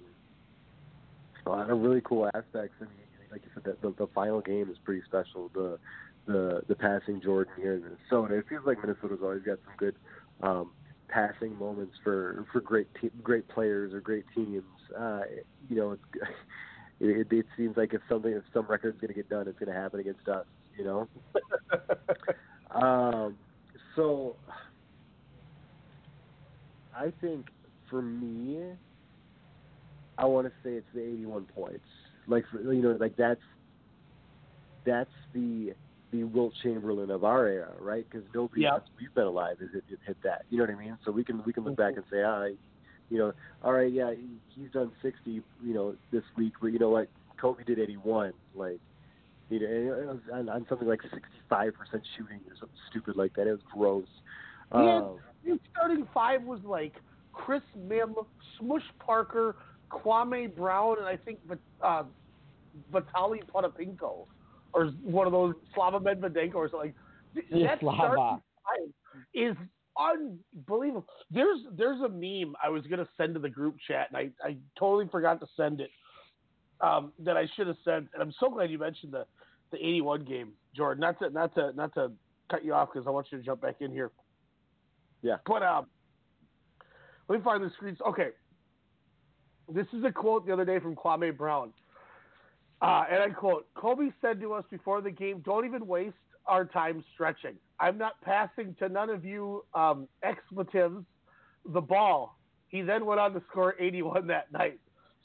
a 1.45 1.49
lot 1.49 1.69
of 1.69 1.79
really 1.79 2.01
cool 2.03 2.27
aspects. 2.27 2.75
I 2.81 2.83
mean, 2.83 3.07
like 3.31 3.41
you 3.45 3.51
said, 3.53 3.63
the, 3.63 3.87
the, 3.87 3.95
the 4.05 4.07
final 4.13 4.41
game 4.41 4.69
is 4.69 4.77
pretty 4.83 5.01
special. 5.05 5.49
The 5.53 5.79
the 6.27 6.61
the 6.67 6.75
passing 6.75 7.21
Jordan 7.21 7.53
here 7.57 7.75
in 7.75 7.83
Minnesota. 7.83 8.35
It 8.35 8.45
feels 8.49 8.65
like 8.65 8.77
Minnesota's 8.81 9.19
always 9.21 9.43
got 9.43 9.57
some 9.65 9.73
good 9.77 9.95
um, 10.41 10.71
passing 11.07 11.57
moments 11.57 11.95
for 12.03 12.45
for 12.51 12.61
great 12.61 12.87
te- 13.01 13.11
great 13.23 13.47
players 13.47 13.93
or 13.93 14.01
great 14.01 14.25
teams. 14.35 14.63
Uh, 14.97 15.21
you 15.69 15.75
know, 15.77 15.91
it, 16.99 17.27
it 17.31 17.45
seems 17.55 17.77
like 17.77 17.93
if 17.93 18.01
something 18.09 18.31
if 18.31 18.43
some 18.53 18.67
record's 18.67 18.99
going 18.99 19.09
to 19.09 19.13
get 19.13 19.29
done, 19.29 19.47
it's 19.47 19.57
going 19.57 19.73
to 19.73 19.79
happen 19.79 19.99
against 19.99 20.27
us. 20.27 20.45
You 20.77 20.83
know. 20.85 21.07
um, 22.71 23.37
so 23.95 24.35
I 26.95 27.11
think 27.21 27.47
for 27.89 28.01
me, 28.01 28.73
I 30.17 30.25
want 30.25 30.47
to 30.47 30.53
say 30.63 30.75
it's 30.75 30.87
the 30.93 31.01
81 31.01 31.45
points. 31.45 31.85
Like 32.27 32.43
for, 32.51 32.73
you 32.73 32.81
know, 32.81 32.97
like 32.99 33.15
that's 33.15 33.41
that's 34.85 35.09
the 35.33 35.73
the 36.11 36.23
Wilt 36.23 36.53
Chamberlain 36.63 37.11
of 37.11 37.23
our 37.23 37.47
era, 37.47 37.73
right? 37.79 38.05
Because 38.09 38.25
nobody 38.33 38.61
Yeah. 38.61 38.73
else 38.75 38.83
we've 38.99 39.13
been 39.13 39.25
alive 39.27 39.59
has 39.59 39.69
hit, 39.73 39.83
hit 40.05 40.17
that. 40.23 40.45
You 40.49 40.57
know 40.57 40.63
what 40.65 40.73
I 40.73 40.79
mean? 40.79 40.97
So 41.03 41.11
we 41.11 41.23
can 41.23 41.43
we 41.43 41.53
can 41.53 41.63
look 41.63 41.75
back 41.75 41.95
and 41.95 42.05
say, 42.09 42.23
ah, 42.23 42.45
you 43.09 43.17
know, 43.17 43.33
all 43.63 43.73
right, 43.73 43.91
yeah, 43.91 44.13
he, 44.13 44.39
he's 44.55 44.71
done 44.71 44.91
60, 45.01 45.31
you 45.31 45.43
know, 45.73 45.95
this 46.11 46.23
week, 46.37 46.53
but 46.61 46.67
you 46.67 46.79
know 46.79 46.89
what? 46.89 47.07
Kobe 47.39 47.63
did 47.63 47.79
81, 47.79 48.33
like. 48.55 48.79
You 49.49 49.61
know, 49.61 49.65
and 49.65 49.87
it 49.87 50.07
was 50.07 50.19
on, 50.33 50.49
on 50.49 50.65
something 50.67 50.87
like 50.89 50.99
65% 51.49 51.71
shooting 52.17 52.41
or 52.49 52.55
something 52.59 52.77
stupid 52.89 53.15
like 53.15 53.33
that. 53.35 53.47
It 53.47 53.51
was 53.51 53.61
gross. 53.73 54.05
Had, 54.73 54.81
Um, 54.81 55.19
his 55.45 55.57
starting 55.71 56.05
five 56.13 56.43
was 56.43 56.59
like 56.65 56.95
Chris 57.31 57.61
Mihm, 57.87 58.13
Smush 58.59 58.83
Parker, 58.99 59.55
Kwame 59.89 60.53
Brown, 60.53 60.97
and 60.97 61.07
I 61.07 61.15
think 61.15 61.39
uh, 61.81 62.03
Vitaly 62.91 63.39
Potapenko, 63.47 64.25
or 64.77 64.87
one 65.01 65.25
of 65.25 65.33
those 65.33 65.55
Slava 65.73 65.99
Medvedenko 65.99 66.55
or 66.55 66.69
something. 66.69 66.93
Th- 67.33 67.45
Yeah, 67.49 67.67
that 67.67 67.79
Slava. 67.79 68.41
is 69.33 69.55
unbelievable. 69.99 71.07
There's 71.31 71.59
there's 71.75 71.99
a 72.01 72.09
meme 72.09 72.55
I 72.63 72.69
was 72.69 72.85
gonna 72.85 73.07
send 73.17 73.33
to 73.33 73.39
the 73.39 73.49
group 73.49 73.75
chat, 73.87 74.09
and 74.09 74.17
I, 74.17 74.47
I 74.47 74.57
totally 74.77 75.07
forgot 75.11 75.39
to 75.41 75.47
send 75.57 75.81
it. 75.81 75.89
Um, 76.79 77.11
that 77.19 77.35
I 77.35 77.47
should 77.55 77.65
have 77.65 77.77
sent, 77.83 78.07
and 78.13 78.21
I'm 78.21 78.31
so 78.39 78.51
glad 78.51 78.69
you 78.69 78.77
mentioned 78.77 79.11
the 79.11 79.25
the 79.71 79.77
81 79.77 80.25
game, 80.25 80.51
Jordan. 80.75 81.01
Not 81.01 81.17
to 81.19 81.29
not 81.31 81.55
to 81.55 81.73
not 81.73 81.93
to 81.95 82.11
cut 82.51 82.63
you 82.63 82.73
off 82.75 82.89
because 82.93 83.07
I 83.07 83.09
want 83.09 83.27
you 83.31 83.39
to 83.39 83.43
jump 83.43 83.61
back 83.61 83.77
in 83.81 83.91
here. 83.91 84.11
Yeah. 85.23 85.37
But 85.47 85.63
um, 85.63 85.87
let 87.27 87.39
me 87.39 87.43
find 87.43 87.63
the 87.63 87.71
screens. 87.71 87.97
Okay. 88.07 88.29
This 89.73 89.87
is 89.91 90.03
a 90.05 90.11
quote 90.11 90.45
the 90.45 90.53
other 90.53 90.63
day 90.65 90.79
from 90.79 90.95
Kwame 90.95 91.35
Brown. 91.35 91.73
Uh, 92.81 93.05
and 93.11 93.23
I 93.23 93.29
quote 93.29 93.67
Kobe 93.75 94.09
said 94.21 94.39
to 94.41 94.53
us 94.53 94.63
before 94.69 95.01
the 95.01 95.11
game, 95.11 95.41
don't 95.45 95.65
even 95.65 95.87
waste 95.87 96.15
our 96.45 96.65
time 96.65 97.03
stretching. 97.13 97.55
I'm 97.79 97.97
not 97.97 98.21
passing 98.21 98.75
to 98.79 98.89
none 98.89 99.09
of 99.09 99.25
you 99.25 99.65
um, 99.73 100.07
expletives 100.23 101.03
the 101.65 101.81
ball. 101.81 102.37
He 102.69 102.81
then 102.81 103.05
went 103.05 103.19
on 103.19 103.33
to 103.33 103.41
score 103.49 103.75
81 103.79 104.27
that 104.35 104.51
night. 104.51 104.79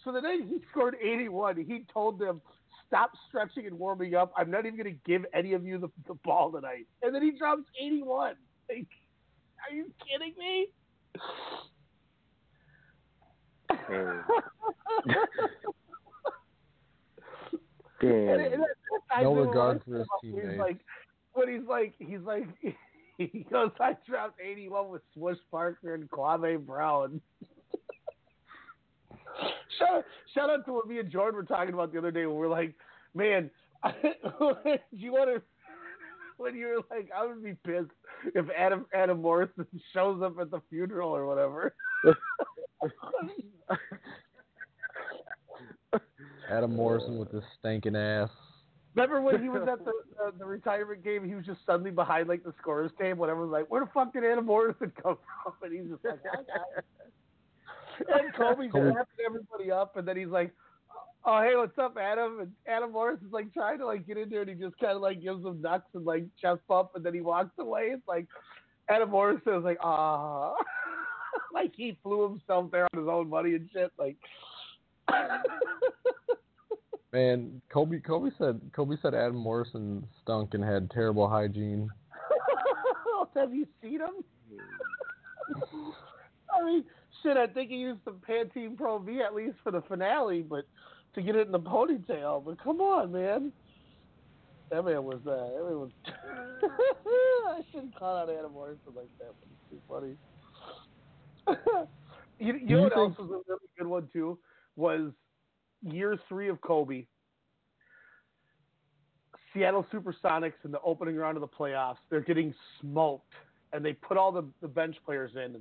So 0.05 0.13
the 0.13 0.21
night 0.21 0.41
he 0.49 0.59
scored 0.71 0.97
81, 1.01 1.65
he 1.65 1.85
told 1.93 2.19
them, 2.19 2.41
stop 2.89 3.13
stretching 3.29 3.67
and 3.67 3.79
warming 3.79 4.15
up. 4.15 4.33
I'm 4.37 4.51
not 4.51 4.67
even 4.67 4.77
going 4.77 4.93
to 4.93 5.01
give 5.07 5.25
any 5.33 5.53
of 5.53 5.65
you 5.65 5.79
the, 5.79 5.89
the 6.09 6.15
ball 6.25 6.53
tonight. 6.53 6.87
And 7.03 7.15
then 7.15 7.23
he 7.23 7.31
drops 7.31 7.63
81. 7.81 8.35
Like, 8.69 8.87
are 9.69 9.75
you 9.75 9.93
kidding 10.09 10.35
me? 10.39 10.69
And 18.03 18.41
and 18.41 18.65
No 19.23 19.35
regard 19.35 19.83
for 19.85 19.99
his 19.99 20.07
teammates. 20.21 20.59
like, 20.59 20.79
when 21.35 21.49
he's 21.49 21.69
like, 21.69 21.95
he's 21.99 22.21
like, 22.21 22.47
he 23.19 23.47
goes, 23.51 23.71
I 23.81 23.97
dropped 24.09 24.41
81 24.41 24.89
with 24.89 25.03
Swish 25.15 25.39
Parker 25.51 25.95
and 25.95 26.11
Kwame 26.11 26.65
Brown. 26.65 27.21
shout, 29.79 30.05
shout 30.35 30.51
out 30.51 30.65
to 30.67 30.73
what 30.73 30.89
me 30.89 30.99
and 30.99 31.11
Jordan 31.11 31.37
were 31.37 31.45
talking 31.45 31.75
about 31.75 31.93
the 31.93 31.99
other 31.99 32.11
day 32.11 32.27
when 32.27 32.37
we're 32.37 32.49
like, 32.49 32.75
man, 33.15 33.51
do 34.03 34.11
you 34.91 35.13
want 35.13 35.29
to, 35.35 35.43
when 36.39 36.57
you 36.57 36.67
were 36.67 36.97
like, 36.97 37.11
I 37.17 37.27
would 37.27 37.43
be 37.43 37.55
pissed 37.65 37.91
if 38.35 38.47
Adam 38.57 38.87
Adam 38.95 39.21
Morrison 39.21 39.67
shows 39.93 40.23
up 40.23 40.39
at 40.41 40.51
the 40.51 40.61
funeral 40.71 41.11
or 41.11 41.27
whatever. 41.27 41.75
Adam 46.53 46.77
Morrison 46.77 47.19
with 47.19 47.31
his 47.31 47.43
stinking 47.59 47.97
ass. 47.97 48.31
Remember 48.95 49.23
when 49.23 49.43
he 49.43 49.49
was 49.49 49.63
at 49.71 49.85
the, 49.85 49.93
the 50.17 50.39
the 50.39 50.45
retirement 50.45 51.03
game? 51.03 51.27
He 51.27 51.35
was 51.35 51.47
just 51.47 51.61
suddenly 51.67 51.91
behind 51.91 52.29
like 52.29 52.45
the 52.45 52.53
scores 52.61 52.91
table, 52.99 53.25
and 53.25 53.31
everyone's 53.31 53.53
like, 53.53 53.71
"Where 53.71 53.85
the 53.85 53.91
fuck 53.93 54.13
did 54.13 54.25
Adam 54.25 54.47
Morrison 54.47 54.93
come 55.03 55.17
from?" 55.43 55.55
And 55.63 55.73
he's 55.73 55.91
just 55.91 56.05
like, 56.05 56.21
and 58.09 58.35
Kobe's 58.35 58.73
Kobe. 58.73 58.87
wrapping 58.87 59.25
everybody 59.25 59.71
up, 59.71 59.97
and 59.97 60.07
then 60.07 60.17
he's 60.17 60.29
like, 60.29 60.53
"Oh 61.25 61.43
hey, 61.43 61.57
what's 61.57 61.79
up, 61.79 61.97
Adam?" 61.97 62.41
And 62.41 62.53
Adam 62.67 62.93
Morrison's 62.93 63.33
like 63.33 63.53
trying 63.55 63.79
to 63.79 63.87
like 63.87 64.07
get 64.07 64.19
in 64.19 64.29
there, 64.29 64.43
and 64.43 64.51
he 64.51 64.57
just 64.57 64.79
kind 64.79 64.97
of 64.97 65.03
like 65.03 65.23
gives 65.23 65.45
him 65.45 65.63
nuts 65.63 65.85
and 65.95 66.05
like 66.05 66.25
chest 66.41 66.61
bump, 66.69 66.91
and 66.95 67.05
then 67.05 67.15
he 67.15 67.21
walks 67.21 67.59
away. 67.59 67.91
It's 67.93 68.07
like 68.07 68.27
Adam 68.89 69.11
Morrison 69.11 69.55
is 69.55 69.65
like, 69.65 69.79
ah, 69.83 70.55
like 71.55 71.73
he 71.75 71.97
flew 72.03 72.29
himself 72.29 72.71
there 72.71 72.87
on 72.93 73.01
his 73.01 73.09
own 73.09 73.31
money 73.31 73.55
and 73.55 73.69
shit. 73.73 73.91
Like, 73.99 74.17
Man, 77.13 77.61
Kobe 77.71 78.01
Kobe 78.01 78.31
said 78.39 78.59
Kobe 78.75 78.97
said 79.03 79.15
Adam 79.15 79.37
Morrison 79.37 80.07
stunk 80.23 80.55
and 80.55 80.65
had 80.65 80.91
terrible 80.91 81.29
hygiene. 81.29 81.91
have 83.35 83.55
you 83.55 83.67
seen 83.83 84.01
him? 84.01 84.25
I 86.55 86.65
mean, 86.65 86.85
shit. 87.23 87.37
I 87.37 87.47
think 87.47 87.71
he 87.71 87.77
used 87.77 88.01
some 88.05 88.21
Pantene 88.27 88.77
Pro 88.79 88.99
V 88.99 89.21
at 89.21 89.35
least 89.35 89.57
for 89.63 89.71
the 89.71 89.83
finale, 89.83 90.43
but 90.43 90.65
to 91.15 91.23
get 91.23 91.37
it 91.37 91.47
in 91.47 91.53
the 91.53 91.61
ponytail. 91.61 92.43
But 92.45 92.63
come 92.63 92.81
on, 92.81 93.13
man. 93.13 93.53
That 94.71 94.85
man 94.87 95.05
was 95.05 95.21
uh, 95.27 95.51
that 95.55 95.65
man 95.69 95.81
was. 95.81 95.91
I 97.47 97.61
shouldn't 97.71 97.95
call 97.99 98.17
out 98.17 98.31
Adam 98.31 98.53
Morrison 98.53 98.95
like 98.97 99.11
that, 99.19 99.35
but 99.39 99.49
it's 99.51 99.69
too 99.71 99.81
funny. 99.87 100.17
you, 102.39 102.59
you 102.67 102.77
know 102.77 102.83
what 102.85 102.97
else 102.97 103.19
was 103.19 103.29
a 103.29 103.43
really 103.47 103.69
good 103.77 103.87
one 103.87 104.09
too? 104.11 104.39
Was 104.77 105.13
year 105.83 106.19
three 106.29 106.49
of 106.49 106.61
Kobe. 106.61 107.07
Seattle 109.53 109.87
Supersonics 109.93 110.55
in 110.65 110.73
the 110.73 110.81
opening 110.81 111.17
round 111.17 111.37
of 111.37 111.43
the 111.43 111.49
playoffs, 111.49 111.99
they're 112.09 112.21
getting 112.21 112.55
smoked, 112.81 113.33
and 113.73 113.85
they 113.85 113.93
put 113.93 114.17
all 114.17 114.33
the, 114.33 114.45
the 114.63 114.69
bench 114.69 114.97
players 115.05 115.33
in. 115.35 115.43
And 115.43 115.61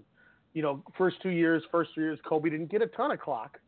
you 0.53 0.61
know, 0.61 0.83
first 0.97 1.21
two 1.21 1.29
years, 1.29 1.63
first 1.71 1.91
three 1.93 2.05
years, 2.05 2.19
Kobe 2.25 2.49
didn't 2.49 2.71
get 2.71 2.81
a 2.81 2.87
ton 2.87 3.11
of 3.11 3.19
clock, 3.19 3.59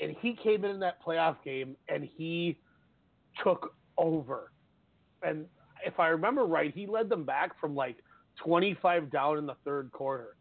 and 0.00 0.14
he 0.20 0.34
came 0.34 0.64
in 0.64 0.70
in 0.72 0.80
that 0.80 1.02
playoff 1.02 1.36
game 1.44 1.76
and 1.88 2.08
he 2.16 2.58
took 3.42 3.74
over. 3.96 4.52
And 5.22 5.46
if 5.86 5.98
I 6.00 6.08
remember 6.08 6.44
right, 6.44 6.72
he 6.74 6.86
led 6.86 7.08
them 7.08 7.24
back 7.24 7.58
from 7.60 7.74
like 7.74 7.96
25 8.44 9.10
down 9.10 9.38
in 9.38 9.46
the 9.46 9.56
third 9.64 9.90
quarter. 9.92 10.36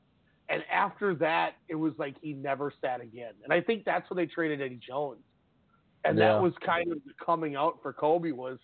And 0.52 0.64
after 0.70 1.16
that, 1.16 1.54
it 1.70 1.76
was 1.76 1.94
like 1.98 2.16
he 2.22 2.34
never 2.34 2.74
sat 2.82 3.00
again. 3.00 3.34
And 3.46 3.54
I 3.54 3.62
think 3.62 3.86
that's 3.86 4.10
when 4.10 4.18
they 4.18 4.26
traded 4.26 4.62
Eddie 4.62 4.82
Jones. 4.86 5.24
And 6.04 6.18
Yeah. 6.18 6.34
that 6.34 6.42
was 6.42 6.54
kind 6.58 6.92
of 6.92 7.02
the 7.06 7.14
coming 7.24 7.56
out 7.56 7.82
for 7.82 7.94
Kobe 7.94 8.32
was 8.32 8.60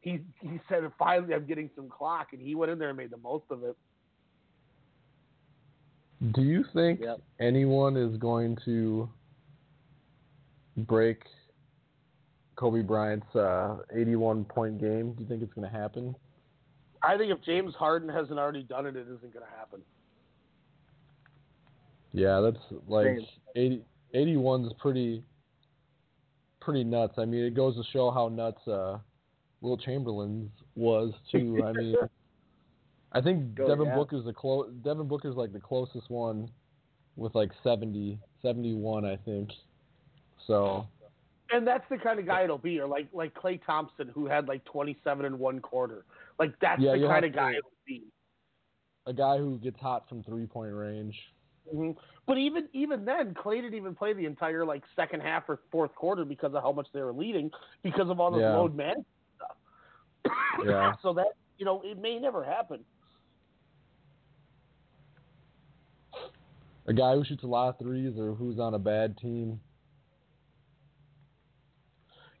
he 0.00 0.20
he 0.40 0.60
said 0.68 0.90
finally 0.98 1.34
I'm 1.34 1.46
getting 1.46 1.70
some 1.76 1.88
clock 1.88 2.32
and 2.32 2.42
he 2.42 2.54
went 2.54 2.72
in 2.72 2.78
there 2.78 2.88
and 2.88 2.96
made 2.96 3.10
the 3.10 3.18
most 3.18 3.44
of 3.50 3.62
it. 3.62 3.76
Do 6.32 6.42
you 6.42 6.64
think 6.74 7.02
anyone 7.38 7.96
is 7.96 8.16
going 8.16 8.56
to 8.64 9.08
break 10.78 11.22
Kobe 12.56 12.82
Bryant's 12.82 13.32
uh, 13.36 13.78
81 13.94 14.44
point 14.44 14.80
game? 14.80 15.12
Do 15.12 15.22
you 15.22 15.28
think 15.28 15.42
it's 15.42 15.52
going 15.52 15.70
to 15.70 15.76
happen? 15.76 16.16
I 17.02 17.16
think 17.16 17.30
if 17.30 17.40
James 17.42 17.74
Harden 17.76 18.08
hasn't 18.08 18.40
already 18.40 18.64
done 18.64 18.86
it, 18.86 18.96
it 18.96 19.06
isn't 19.06 19.32
going 19.32 19.44
to 19.44 19.56
happen. 19.56 19.80
Yeah, 22.12 22.40
that's 22.40 22.64
like 22.86 23.18
Same. 23.54 23.82
80, 24.14 24.34
81's 24.36 24.72
pretty 24.78 25.22
pretty 26.60 26.84
nuts. 26.84 27.14
I 27.18 27.24
mean, 27.24 27.44
it 27.44 27.54
goes 27.54 27.76
to 27.76 27.82
show 27.92 28.10
how 28.10 28.28
nuts 28.28 28.66
uh, 28.66 28.98
Wilt 29.60 29.80
Chamberlain's 29.82 30.50
was 30.74 31.12
too. 31.30 31.62
I 31.64 31.72
mean, 31.78 31.96
I 33.12 33.20
think 33.20 33.58
Oh, 33.60 33.68
Devin 33.68 33.86
yeah. 33.86 33.94
Booker's 33.94 34.24
the 34.24 34.32
clo- 34.32 34.70
Devin 34.84 35.08
Booker's 35.08 35.36
like 35.36 35.52
the 35.52 35.60
closest 35.60 36.10
one 36.10 36.50
with 37.16 37.34
like 37.34 37.50
70, 37.62 38.18
71, 38.42 39.04
I 39.04 39.16
think. 39.24 39.50
So 40.46 40.86
And 41.50 41.66
that's 41.66 41.84
the 41.90 41.98
kind 41.98 42.18
of 42.18 42.26
guy 42.26 42.44
it'll 42.44 42.58
be, 42.58 42.80
or 42.80 42.86
like 42.86 43.08
like 43.12 43.34
Klay 43.34 43.60
Thompson, 43.64 44.08
who 44.08 44.26
had 44.26 44.48
like 44.48 44.64
27 44.64 45.26
in 45.26 45.38
one 45.38 45.60
quarter. 45.60 46.04
Like 46.38 46.54
that's 46.60 46.80
Yeah, 46.80 46.96
the 46.96 47.06
kind 47.06 47.24
of 47.24 47.34
guy 47.34 47.50
it'll 47.52 47.70
be. 47.86 48.04
a 49.06 49.12
guy 49.12 49.36
who 49.38 49.58
gets 49.58 49.78
hot 49.80 50.08
from 50.08 50.22
three 50.22 50.46
point 50.46 50.72
range. 50.72 51.14
Hmm 51.70 51.90
But 52.26 52.38
even 52.38 52.68
even 52.72 53.04
then, 53.04 53.34
Klay 53.34 53.56
didn't 53.56 53.74
even 53.74 53.94
play 53.94 54.12
the 54.12 54.24
entire 54.26 54.64
like 54.64 54.82
second 54.96 55.20
half 55.20 55.48
or 55.48 55.60
fourth 55.70 55.94
quarter 55.94 56.24
because 56.24 56.54
of 56.54 56.62
how 56.62 56.72
much 56.72 56.86
they 56.92 57.00
were 57.00 57.12
leading 57.12 57.50
because 57.82 58.08
of 58.10 58.20
all 58.20 58.30
the 58.30 58.40
Yeah. 58.40 58.56
load 58.56 58.74
management 58.74 59.06
stuff. 59.36 59.56
Yeah. 60.64 60.92
so 61.02 61.12
that 61.14 61.32
you 61.58 61.64
know 61.64 61.80
it 61.84 61.98
may 61.98 62.18
never 62.18 62.44
happen. 62.44 62.84
A 66.86 66.92
guy 66.92 67.14
who 67.14 67.24
shoots 67.24 67.42
a 67.44 67.46
lot 67.46 67.68
of 67.68 67.78
threes 67.78 68.18
or 68.18 68.34
who's 68.34 68.58
on 68.58 68.72
a 68.74 68.78
bad 68.78 69.16
team. 69.18 69.60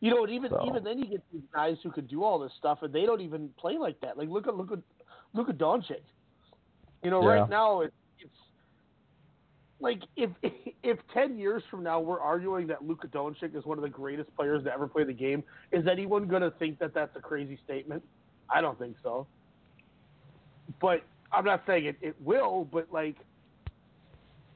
You 0.00 0.14
know, 0.14 0.22
and 0.24 0.32
even 0.32 0.50
So- 0.50 0.64
even 0.66 0.84
then 0.84 0.98
you 0.98 1.06
get 1.06 1.22
these 1.32 1.42
guys 1.52 1.76
who 1.82 1.90
can 1.90 2.06
do 2.06 2.24
all 2.24 2.38
this 2.38 2.52
stuff, 2.54 2.82
and 2.82 2.92
they 2.92 3.04
don't 3.04 3.20
even 3.20 3.50
play 3.58 3.76
like 3.78 4.00
that. 4.00 4.16
Like 4.16 4.28
look 4.28 4.46
at 4.46 4.56
look 4.56 4.72
at 4.72 4.78
look 5.34 5.48
at 5.48 5.58
Doncic. 5.58 6.02
You 7.02 7.10
know, 7.10 7.22
Yeah. 7.22 7.40
right 7.40 7.48
now 7.50 7.80
it's 7.80 7.94
like 9.80 10.02
if 10.16 10.30
if 10.82 10.98
ten 11.12 11.38
years 11.38 11.62
from 11.70 11.82
now 11.82 12.00
we're 12.00 12.20
arguing 12.20 12.66
that 12.68 12.86
Luka 12.86 13.08
Doncic 13.08 13.56
is 13.56 13.64
one 13.64 13.78
of 13.78 13.82
the 13.82 13.90
greatest 13.90 14.34
players 14.36 14.64
to 14.64 14.72
ever 14.72 14.86
play 14.86 15.04
the 15.04 15.12
game, 15.12 15.42
is 15.72 15.86
anyone 15.86 16.26
going 16.26 16.42
to 16.42 16.50
think 16.52 16.78
that 16.78 16.94
that's 16.94 17.14
a 17.16 17.20
crazy 17.20 17.58
statement? 17.64 18.02
I 18.50 18.60
don't 18.60 18.78
think 18.78 18.96
so. 19.02 19.26
But 20.80 21.02
I'm 21.32 21.44
not 21.44 21.62
saying 21.66 21.86
it, 21.86 21.96
it 22.00 22.16
will, 22.20 22.68
but 22.70 22.88
like 22.92 23.16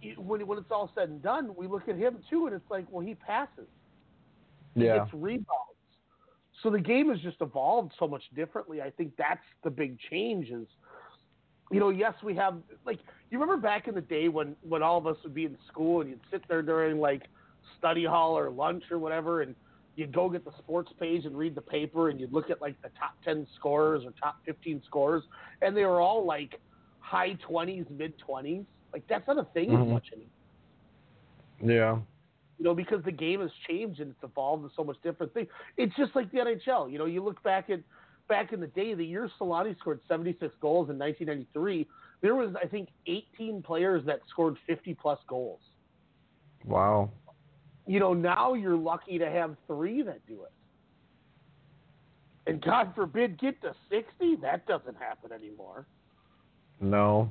it, 0.03 0.19
when 0.19 0.47
when 0.47 0.59
it's 0.59 0.71
all 0.71 0.91
said 0.95 1.09
and 1.09 1.23
done, 1.23 1.55
we 1.57 1.67
look 1.67 1.89
at 1.89 1.97
him 1.97 2.19
too, 2.29 2.47
and 2.47 2.55
it's 2.55 2.71
like, 2.71 2.87
well, 2.91 3.05
he 3.05 3.15
passes. 3.15 3.69
Yeah. 4.75 5.03
It's 5.05 5.13
rebounds. 5.13 5.49
So 6.63 6.71
the 6.71 6.81
game 6.81 7.11
has 7.11 7.19
just 7.21 7.39
evolved 7.41 7.93
so 7.99 8.07
much 8.07 8.23
differently. 8.35 8.81
I 8.81 8.91
think 8.91 9.13
that's 9.19 9.41
the 9.65 9.71
big 9.71 9.99
change 10.11 10.49
is 10.49 10.67
you 11.73 11.81
know, 11.81 11.89
yes, 11.89 12.13
we 12.23 12.37
have 12.37 12.57
like 12.85 12.99
you 13.33 13.41
remember 13.41 13.61
back 13.61 13.89
in 13.89 13.95
the 13.95 14.01
day 14.03 14.29
when 14.29 14.55
when 14.61 14.83
all 14.83 14.99
of 14.99 15.07
us 15.07 15.17
would 15.25 15.35
be 15.35 15.47
in 15.47 15.57
school 15.67 16.03
and 16.03 16.11
you'd 16.11 16.21
sit 16.31 16.43
there 16.49 16.61
during 16.63 17.01
like 17.01 17.23
study 17.79 18.05
hall 18.05 18.37
or 18.37 18.51
lunch 18.51 18.85
or 18.91 18.99
whatever 18.99 19.41
and 19.41 19.57
you'd 19.97 20.13
go 20.13 20.29
get 20.29 20.45
the 20.45 20.53
sports 20.59 20.93
page 21.01 21.25
and 21.25 21.37
read 21.37 21.55
the 21.55 21.63
paper 21.63 22.11
and 22.11 22.21
you'd 22.21 22.33
look 22.33 22.51
at 22.51 22.61
like 22.61 22.81
the 22.83 22.89
top 22.91 23.13
10 23.25 23.47
scorers 23.57 24.05
or 24.05 24.13
top 24.21 24.37
15 24.45 24.83
scorers 24.87 25.23
and 25.63 25.75
they 25.75 25.85
were 25.85 26.01
all 26.01 26.25
like 26.27 26.61
high 27.01 27.37
20s, 27.49 27.89
mid 27.91 28.13
20s. 28.29 28.65
Like 28.93 29.03
that's 29.09 29.27
not 29.27 29.39
a 29.39 29.45
thing 29.55 29.71
as 29.71 29.79
Mhm. 29.79 29.93
much 29.95 30.07
anymore 30.13 30.29
Yeah. 31.63 31.99
you 32.59 32.65
know, 32.65 32.75
because 32.75 33.03
the 33.05 33.13
game 33.13 33.41
has 33.41 33.51
changed 33.67 34.01
and 34.01 34.11
it's 34.11 34.23
evolved 34.23 34.63
into 34.63 34.75
so 34.77 34.85
much 34.85 34.97
different 35.03 35.33
things. 35.33 35.49
It's 35.79 35.95
just 35.97 36.15
like 36.15 36.31
the 36.31 36.39
NHL. 36.39 36.93
You 36.93 36.99
know, 36.99 37.07
you 37.07 37.23
look 37.25 37.43
back 37.43 37.71
at 37.71 37.81
back 38.29 38.53
in 38.53 38.61
the 38.61 38.69
day, 38.69 38.95
the 38.95 39.05
year 39.05 39.29
Selanne 39.39 39.77
scored 39.81 40.01
76 40.07 40.55
goals 40.61 40.89
in 40.89 40.97
1993, 40.99 41.89
there 42.23 42.37
was 42.37 42.55
I 42.61 42.67
think 42.67 42.89
18 43.07 43.63
players 43.63 44.05
that 44.07 44.21
scored 44.31 44.57
50 44.67 44.95
plus 44.95 45.19
goals. 45.29 45.61
Wow. 46.65 47.11
You 47.87 47.99
know, 47.99 48.15
now 48.15 48.55
you're 48.55 48.77
lucky 48.77 49.19
to 49.19 49.29
have 49.29 49.57
three 49.67 50.03
that 50.03 50.25
do 50.27 50.45
it. 50.45 50.53
And 52.47 52.63
God 52.63 52.93
forbid 52.95 53.39
get 53.41 53.61
to 53.63 53.75
60, 53.91 54.37
that 54.43 54.67
doesn't 54.67 54.97
happen 54.97 55.33
anymore. 55.33 55.87
No. 56.81 57.31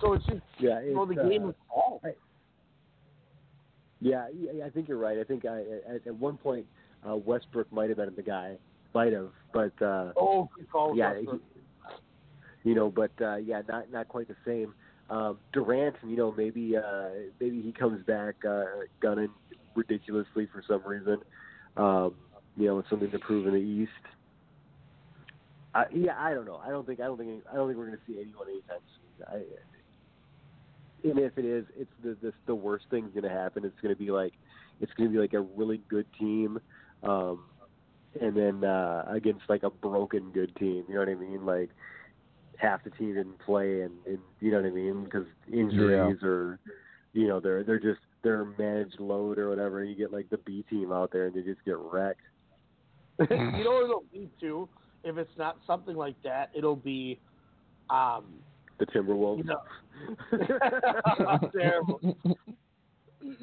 So 0.00 0.12
it's 0.12 0.26
just 0.26 0.40
Yeah, 0.58 0.82
you 0.82 0.94
know, 0.94 1.06
the 1.06 1.12
it's, 1.12 1.28
game 1.28 1.42
uh, 1.44 1.46
has 1.46 1.54
evolved. 1.70 2.06
Yeah, 4.00 4.26
yeah, 4.34 4.64
I 4.64 4.70
think 4.70 4.88
you're 4.88 4.98
right. 4.98 5.18
I 5.18 5.24
think 5.24 5.46
I, 5.46 5.62
at, 5.88 6.06
at 6.06 6.14
one 6.14 6.36
point 6.36 6.66
uh, 7.08 7.16
Westbrook 7.16 7.72
might 7.72 7.88
have 7.88 7.96
been 7.96 8.12
the 8.14 8.22
guy, 8.22 8.56
might 8.96 9.12
have, 9.12 9.32
but 9.52 9.76
uh, 9.82 10.12
Oh, 10.16 10.48
yeah, 10.94 11.14
he- 11.20 12.70
you 12.70 12.74
know, 12.74 12.90
but 12.90 13.12
uh, 13.20 13.36
yeah, 13.36 13.60
not 13.68 13.90
not 13.90 14.08
quite 14.08 14.28
the 14.28 14.36
same. 14.44 14.74
Um, 15.08 15.38
Durant, 15.52 15.96
you 16.02 16.16
know, 16.16 16.32
maybe 16.32 16.76
uh, 16.76 17.10
maybe 17.40 17.60
he 17.60 17.72
comes 17.72 18.04
back 18.06 18.36
uh, 18.44 18.64
gunning 19.00 19.32
ridiculously 19.74 20.48
for 20.52 20.62
some 20.66 20.82
reason. 20.84 21.18
Um, 21.76 22.14
you 22.56 22.66
know, 22.66 22.76
with 22.76 22.86
something 22.88 23.10
to 23.10 23.18
prove 23.18 23.46
in 23.46 23.52
the 23.52 23.60
East. 23.60 24.04
I, 25.74 25.84
yeah, 25.92 26.16
I 26.18 26.32
don't 26.32 26.46
know. 26.46 26.60
I 26.66 26.70
don't 26.70 26.86
think 26.86 27.00
I 27.00 27.04
don't 27.04 27.18
think 27.18 27.44
I 27.52 27.54
don't 27.54 27.68
think 27.68 27.78
we're 27.78 27.88
going 27.88 27.98
to 27.98 28.04
see 28.06 28.18
anyone 28.18 28.48
anytime 28.48 28.84
soon. 28.96 29.26
I, 29.28 31.08
and 31.08 31.18
if 31.18 31.36
it 31.36 31.44
is, 31.44 31.66
it's 31.76 31.90
the 32.02 32.16
the, 32.22 32.32
the 32.46 32.54
worst 32.54 32.86
thing's 32.90 33.12
going 33.12 33.24
to 33.24 33.36
happen. 33.42 33.64
It's 33.64 33.78
going 33.82 33.94
to 33.94 33.98
be 33.98 34.10
like 34.10 34.32
it's 34.80 34.92
going 34.94 35.10
to 35.10 35.14
be 35.14 35.20
like 35.20 35.34
a 35.34 35.40
really 35.40 35.82
good 35.88 36.06
team, 36.18 36.58
um, 37.02 37.44
and 38.20 38.36
then 38.36 38.64
uh, 38.64 39.04
against 39.08 39.42
like 39.48 39.62
a 39.62 39.70
broken 39.70 40.30
good 40.32 40.54
team. 40.56 40.84
You 40.88 40.94
know 40.94 41.00
what 41.00 41.08
I 41.08 41.14
mean? 41.14 41.44
Like 41.46 41.70
half 42.58 42.82
the 42.84 42.90
team 42.90 43.14
didn't 43.14 43.38
play, 43.40 43.82
and, 43.82 43.92
and 44.06 44.18
you 44.40 44.50
know 44.50 44.60
what 44.60 44.66
I 44.66 44.70
mean 44.70 45.04
because 45.04 45.26
injuries 45.52 46.18
Yeah. 46.22 46.28
or 46.28 46.58
you 47.12 47.28
know 47.28 47.40
they're 47.40 47.62
they're 47.64 47.78
just 47.80 48.00
they're 48.22 48.44
managed 48.58 48.98
load 49.00 49.38
or 49.38 49.48
whatever. 49.48 49.80
And 49.80 49.90
you 49.90 49.96
get 49.96 50.12
like 50.12 50.28
the 50.30 50.38
B 50.38 50.64
team 50.68 50.92
out 50.92 51.10
there, 51.12 51.26
and 51.26 51.34
they 51.34 51.42
just 51.42 51.64
get 51.64 51.76
wrecked. 51.78 52.20
you 53.30 53.36
know 53.64 53.72
what 53.72 53.84
it'll 53.84 54.04
be 54.12 54.28
too? 54.40 54.68
If 55.04 55.16
it's 55.16 55.36
not 55.38 55.58
something 55.66 55.96
like 55.96 56.20
that, 56.24 56.50
it'll 56.54 56.76
be 56.76 57.18
um 57.90 58.24
The 58.78 58.86
Timberwolves. 58.86 59.38
you 59.38 59.44
know 59.44 59.62
terrible. 61.56 62.00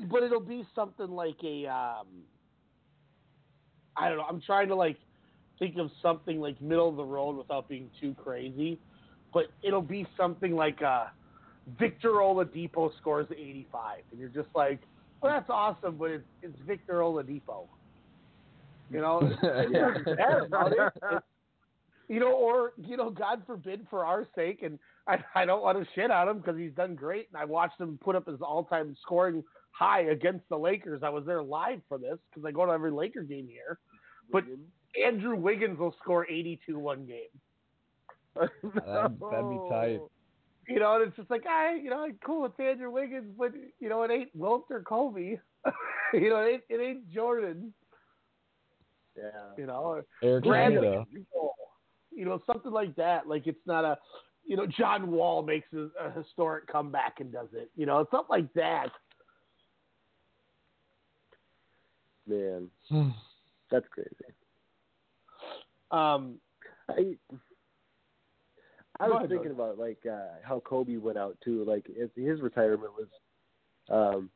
But 0.10 0.24
it'll 0.24 0.40
be 0.40 0.64
something 0.76 1.08
like 1.10 1.38
a 1.44 1.66
um 1.68 2.08
I 3.98 4.10
don't 4.10 4.18
know, 4.18 4.26
I'm 4.30 4.42
trying 4.42 4.68
to 4.70 4.76
like 4.76 4.98
think 5.60 5.78
of 5.78 5.90
something 6.02 6.40
like 6.40 6.60
middle 6.62 6.90
of 6.90 6.96
the 6.96 7.04
road 7.04 7.38
without 7.38 7.70
being 7.70 7.90
too 8.02 8.16
crazy. 8.24 8.80
But 9.34 9.46
it'll 9.64 9.82
be 9.82 10.08
something 10.18 10.56
like 10.56 10.82
uh 10.82 11.06
Victor 11.80 12.10
Oladipo 12.12 12.92
scores 13.00 13.28
85 13.32 14.00
and 14.12 14.20
you're 14.20 14.30
just 14.30 14.50
like, 14.56 14.80
well 15.22 15.34
that's 15.34 15.50
awesome, 15.50 15.98
but 15.98 16.12
it's, 16.12 16.26
it's 16.42 16.58
Victor 16.68 16.96
Oladipo. 16.96 17.68
You 18.90 19.02
know, 19.02 19.20
it's 19.44 19.72
not 19.72 20.18
bad 20.18 20.42
about 20.46 20.72
it. 20.72 20.78
It's- 20.78 21.22
you 22.10 22.20
know, 22.20 22.34
or 22.34 22.74
you 22.78 22.98
know, 22.98 23.10
God 23.10 23.44
forbid 23.48 23.88
for 23.90 24.06
our 24.06 24.28
sake, 24.36 24.62
and 24.62 24.78
I, 25.08 25.18
I 25.36 25.46
don't 25.46 25.64
want 25.64 25.80
to 25.80 25.88
shit 25.96 26.12
on 26.12 26.28
him 26.28 26.38
because 26.40 26.58
he's 26.58 26.74
done 26.74 26.96
great, 26.96 27.30
and 27.32 27.42
I 27.42 27.46
watched 27.46 27.80
him 27.80 27.98
put 28.04 28.16
up 28.16 28.28
his 28.28 28.42
all-time 28.42 28.96
scoring 29.02 29.44
high 29.74 30.02
against 30.02 30.48
the 30.50 30.58
Lakers. 30.58 31.02
I 31.04 31.10
was 31.10 31.26
there 31.26 31.44
live 31.44 31.82
for 31.90 31.98
this 31.98 32.18
because 32.30 32.48
I 32.48 32.52
go 32.52 32.66
to 32.66 32.72
every 32.72 32.92
Laker 32.92 33.24
game 33.24 33.48
here. 33.50 33.80
But 34.32 34.46
Andrew 35.04 35.36
Wiggins 35.36 35.78
will 35.78 35.96
score 36.02 36.26
82 36.30 36.78
one 36.80 37.06
game. 37.06 37.18
That'd, 38.36 38.52
that'd 38.84 39.50
be 39.50 39.70
tight. 39.70 40.00
Oh. 40.02 40.10
You 40.68 40.80
know, 40.80 40.96
and 40.96 41.08
it's 41.08 41.18
just 41.18 41.30
like, 41.30 41.46
I, 41.46 41.76
you 41.76 41.90
know, 41.90 42.08
cool, 42.26 42.46
it's 42.46 42.60
Andrew 42.60 42.90
Wiggins, 42.90 43.34
but 43.38 43.52
you 43.80 43.90
know, 43.90 44.04
it 44.04 44.12
ain't 44.12 44.30
Wilt 44.34 44.66
or 44.70 44.82
Kobe. 44.82 45.38
you 46.14 46.30
know, 46.30 46.40
it, 46.40 46.62
it 46.70 46.82
ain't 46.82 47.12
Jordan. 47.12 47.74
Yeah. 49.18 49.30
You 49.58 49.66
know, 49.66 50.02
Eric 50.24 50.46
Bradley, 50.46 50.88
Honda. 50.88 51.06
you 52.12 52.26
know, 52.26 52.42
something 52.48 52.72
like 52.72 52.96
that. 52.96 53.28
Like 53.28 53.46
it's 53.46 53.60
not 53.66 53.84
a, 53.84 53.98
you 54.46 54.56
know, 54.56 54.66
John 54.66 55.12
Wall 55.12 55.44
makes 55.44 55.68
a, 55.74 55.90
a 56.02 56.12
historic 56.12 56.68
comeback 56.68 57.20
and 57.20 57.32
does 57.32 57.50
it. 57.54 57.70
You 57.76 57.86
know, 57.86 58.08
something 58.10 58.28
like 58.30 58.54
that. 58.54 58.88
Man, 62.28 62.70
that's 63.72 63.88
crazy. 63.92 64.10
Um, 65.92 66.36
I 66.90 67.16
I 69.00 69.08
was 69.08 69.26
thinking 69.30 69.52
about 69.52 69.78
like 69.78 70.00
uh, 70.10 70.38
how 70.44 70.60
Kobe 70.60 70.98
went 70.98 71.18
out 71.18 71.38
too. 71.44 71.64
Like 71.66 71.88
his, 71.88 72.10
his 72.16 72.42
retirement 72.42 72.92
was 72.98 73.08
um, 73.90 74.30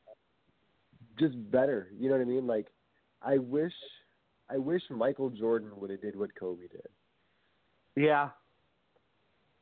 just 1.20 1.36
better. 1.52 1.90
You 1.98 2.10
know 2.10 2.16
what 2.16 2.22
I 2.22 2.26
mean? 2.26 2.48
Like 2.48 2.68
I 3.22 3.38
wish 3.38 3.74
I 4.50 4.58
wish 4.58 4.82
Michael 4.90 5.30
Jordan 5.30 5.72
would 5.76 5.90
have 5.90 6.02
did 6.02 6.18
what 6.18 6.34
Kobe 6.36 6.68
did. 6.68 6.88
yeah, 7.96 8.30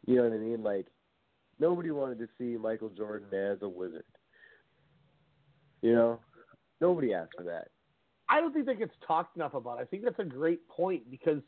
You 0.05 0.17
know 0.17 0.23
what 0.23 0.33
I 0.33 0.37
mean? 0.37 0.63
Like 0.63 0.87
nobody 1.59 1.91
wanted 1.91 2.19
to 2.19 2.27
see 2.37 2.57
Michael 2.57 2.89
Jordan 2.89 3.33
as 3.33 3.57
a 3.61 3.69
wizard. 3.69 4.05
You 5.81 5.93
know, 5.93 6.19
nobody 6.81 7.13
asked 7.13 7.33
for 7.37 7.43
that. 7.43 7.67
I 8.29 8.39
don't 8.39 8.53
think 8.53 8.65
that 8.65 8.79
gets 8.79 8.93
talked 9.05 9.35
enough 9.35 9.53
about. 9.53 9.77
I 9.77 9.85
think 9.85 10.03
that's 10.03 10.19
a 10.19 10.23
great 10.23 10.67
point 10.67 11.09
because, 11.11 11.41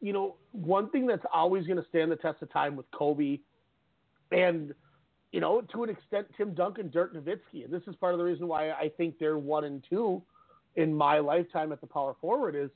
you 0.00 0.12
know, 0.12 0.36
one 0.52 0.90
thing 0.90 1.06
that's 1.06 1.24
always 1.32 1.66
going 1.66 1.78
to 1.78 1.88
stand 1.88 2.10
the 2.12 2.16
test 2.16 2.42
of 2.42 2.52
time 2.52 2.76
with 2.76 2.86
Kobe, 2.90 3.38
and 4.30 4.74
you 5.32 5.40
know, 5.40 5.62
to 5.72 5.82
an 5.82 5.88
extent, 5.88 6.26
Tim 6.36 6.52
Duncan, 6.54 6.90
Dirk 6.90 7.14
Nowitzki, 7.14 7.64
and 7.64 7.72
this 7.72 7.82
is 7.86 7.96
part 7.96 8.12
of 8.12 8.18
the 8.18 8.24
reason 8.24 8.46
why 8.46 8.70
I 8.72 8.90
think 8.98 9.18
they're 9.18 9.38
one 9.38 9.64
and 9.64 9.82
two 9.88 10.22
in 10.76 10.94
my 10.94 11.18
lifetime 11.18 11.72
at 11.72 11.80
the 11.80 11.86
power 11.86 12.14
forward 12.20 12.54
is 12.54 12.70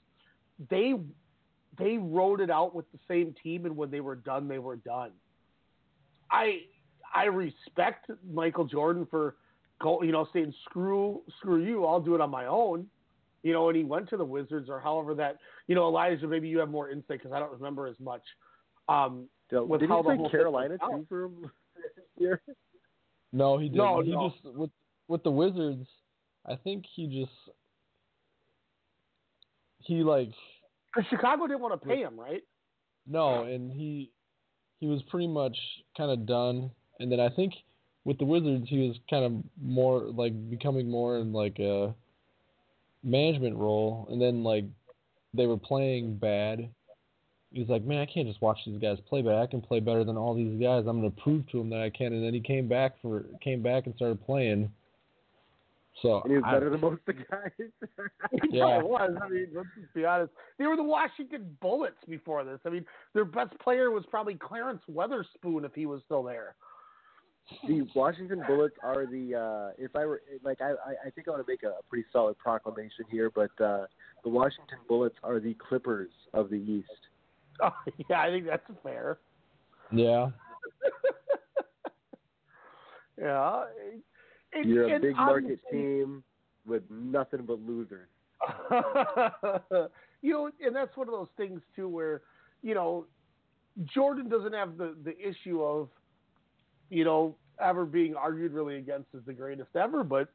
they 0.70 0.94
they 1.78 1.98
rode 1.98 2.40
it 2.40 2.50
out 2.50 2.74
with 2.74 2.90
the 2.92 2.98
same 3.06 3.34
team, 3.42 3.66
and 3.66 3.76
when 3.76 3.90
they 3.90 4.00
were 4.00 4.16
done, 4.16 4.48
they 4.48 4.58
were 4.58 4.76
done. 4.76 5.12
I 6.30 6.62
I 7.14 7.24
respect 7.24 8.10
Michael 8.32 8.64
Jordan 8.64 9.06
for 9.10 9.36
go, 9.80 10.02
you 10.02 10.12
know 10.12 10.26
saying 10.32 10.54
screw 10.64 11.22
screw 11.38 11.62
you, 11.62 11.84
I'll 11.84 12.00
do 12.00 12.14
it 12.14 12.20
on 12.22 12.30
my 12.30 12.46
own. 12.46 12.86
You 13.46 13.52
know, 13.52 13.68
and 13.68 13.76
he 13.76 13.84
went 13.84 14.08
to 14.08 14.16
the 14.16 14.24
Wizards 14.24 14.68
or 14.68 14.80
however 14.80 15.14
that 15.14 15.36
you 15.68 15.76
know 15.76 15.86
Elijah. 15.86 16.26
Maybe 16.26 16.48
you 16.48 16.58
have 16.58 16.68
more 16.68 16.90
insight 16.90 17.18
because 17.18 17.30
I 17.32 17.38
don't 17.38 17.52
remember 17.52 17.86
as 17.86 17.94
much. 18.00 18.22
Um, 18.88 19.28
So, 19.50 19.64
with 19.64 19.80
did 19.80 19.88
how 19.88 19.98
he 19.98 20.02
the 20.02 20.08
play 20.08 20.16
whole 20.16 20.30
Carolina 20.30 20.70
worked 20.70 20.82
out. 20.82 20.90
too 20.90 21.06
for 21.08 21.24
him 21.26 21.42
this 21.42 22.04
year? 22.18 22.40
No, 23.32 23.56
he 23.58 23.68
didn't. 23.68 23.78
No, 23.78 24.00
he 24.02 24.10
no. 24.10 24.30
just 24.30 24.56
with 24.56 24.70
with 25.06 25.22
the 25.22 25.30
Wizards. 25.30 25.86
I 26.44 26.56
think 26.56 26.84
he 26.96 27.06
just 27.06 27.32
he 29.80 30.02
like 30.02 30.30
Because 30.92 31.08
Chicago 31.08 31.46
didn't 31.46 31.60
want 31.60 31.80
to 31.80 31.86
pay 31.86 32.00
him, 32.00 32.18
right? 32.18 32.42
no, 33.06 33.44
and 33.44 33.70
he 33.70 34.10
he 34.80 34.86
was 34.88 35.00
pretty 35.10 35.28
much 35.28 35.56
kind 35.96 36.10
of 36.10 36.26
done. 36.26 36.70
And 36.98 37.12
then 37.12 37.20
I 37.20 37.28
think 37.28 37.52
with 38.04 38.18
the 38.18 38.24
Wizards, 38.24 38.66
he 38.68 38.88
was 38.88 38.96
kind 39.08 39.24
of 39.24 39.32
more 39.62 40.00
like 40.00 40.32
becoming 40.50 40.90
more 40.90 41.18
in 41.18 41.32
like 41.32 41.58
a 41.60 41.94
management 43.06 43.56
role. 43.56 44.06
And 44.10 44.20
then 44.20 44.42
like 44.44 44.64
they 45.32 45.46
were 45.46 45.56
playing 45.56 46.16
bad. 46.16 46.68
He's 47.52 47.68
like, 47.68 47.84
man, 47.84 48.00
I 48.00 48.06
can't 48.06 48.26
just 48.26 48.42
watch 48.42 48.58
these 48.66 48.80
guys 48.80 48.98
play 49.08 49.22
bad. 49.22 49.36
I 49.36 49.46
can 49.46 49.62
play 49.62 49.80
better 49.80 50.04
than 50.04 50.16
all 50.16 50.34
these 50.34 50.60
guys. 50.60 50.84
I'm 50.86 51.00
going 51.00 51.10
to 51.10 51.20
prove 51.22 51.48
to 51.52 51.58
them 51.58 51.70
that 51.70 51.80
I 51.80 51.88
can. 51.90 52.12
And 52.12 52.22
then 52.22 52.34
he 52.34 52.40
came 52.40 52.68
back 52.68 52.96
for 53.00 53.24
came 53.42 53.62
back 53.62 53.86
and 53.86 53.94
started 53.94 54.24
playing. 54.26 54.70
So 56.02 56.20
And 56.22 56.32
he 56.32 56.36
was 56.36 56.44
I- 56.46 56.52
better 56.54 56.68
than 56.70 56.80
most 56.80 57.00
of 57.06 57.14
the 57.16 57.24
guys. 57.24 57.50
Yeah. 58.50 58.80
it 58.80 58.86
was. 58.86 59.10
I 59.22 59.28
mean, 59.28 59.46
let's 59.54 59.68
just 59.80 59.94
be 59.94 60.04
honest. 60.04 60.32
They 60.58 60.66
were 60.66 60.76
the 60.76 60.82
Washington 60.82 61.56
Bullets 61.62 61.96
before 62.08 62.44
this. 62.44 62.58
I 62.66 62.68
mean, 62.70 62.84
their 63.14 63.24
best 63.24 63.58
player 63.60 63.90
was 63.90 64.04
probably 64.10 64.34
Clarence 64.34 64.82
Weatherspoon 64.92 65.64
if 65.64 65.74
he 65.74 65.86
was 65.86 66.02
still 66.04 66.22
there. 66.22 66.54
The 67.66 67.86
Washington 67.94 68.42
Bullets 68.46 68.76
are 68.82 69.06
the 69.06 69.34
uh 69.34 69.72
if 69.78 69.94
I 69.94 70.04
were 70.06 70.22
like 70.42 70.60
I 70.60 70.70
I 70.70 71.06
I 71.06 71.10
think 71.10 71.28
I 71.28 71.30
want 71.32 71.46
to 71.46 71.50
make 71.50 71.62
a 71.62 71.74
pretty 71.88 72.06
solid 72.12 72.36
proclamation 72.38 73.04
here, 73.10 73.30
but 73.30 73.50
uh 73.60 73.86
the 74.24 74.30
Washington 74.30 74.78
Bullets 74.88 75.16
are 75.22 75.38
the 75.40 75.54
Clippers 75.54 76.10
of 76.34 76.50
the 76.50 76.56
East. 76.56 76.88
Oh, 77.58 77.70
yeah, 78.10 78.20
I 78.20 78.28
think 78.28 78.44
that's 78.44 78.70
fair. 78.82 79.16
yeah. 79.90 80.28
Yeah. 83.18 83.64
And, 84.52 84.68
You're 84.68 84.94
a 84.94 85.00
big 85.00 85.16
market 85.16 85.58
team 85.70 86.22
with 86.66 86.82
nothing 86.90 87.44
but 87.46 87.60
losers. 87.60 88.08
you 90.22 90.32
know, 90.32 90.50
and 90.60 90.76
that's 90.76 90.96
one 90.96 91.08
of 91.08 91.12
those 91.12 91.28
things 91.36 91.60
too, 91.74 91.88
where 91.88 92.22
you 92.62 92.74
know, 92.74 93.06
Jordan 93.94 94.28
doesn't 94.28 94.52
have 94.52 94.76
the 94.76 94.94
the 95.04 95.16
issue 95.18 95.62
of, 95.62 95.88
you 96.90 97.04
know, 97.04 97.36
ever 97.60 97.84
being 97.84 98.14
argued 98.14 98.52
really 98.52 98.76
against 98.76 99.08
as 99.14 99.22
the 99.26 99.32
greatest 99.32 99.74
ever, 99.74 100.04
but 100.04 100.28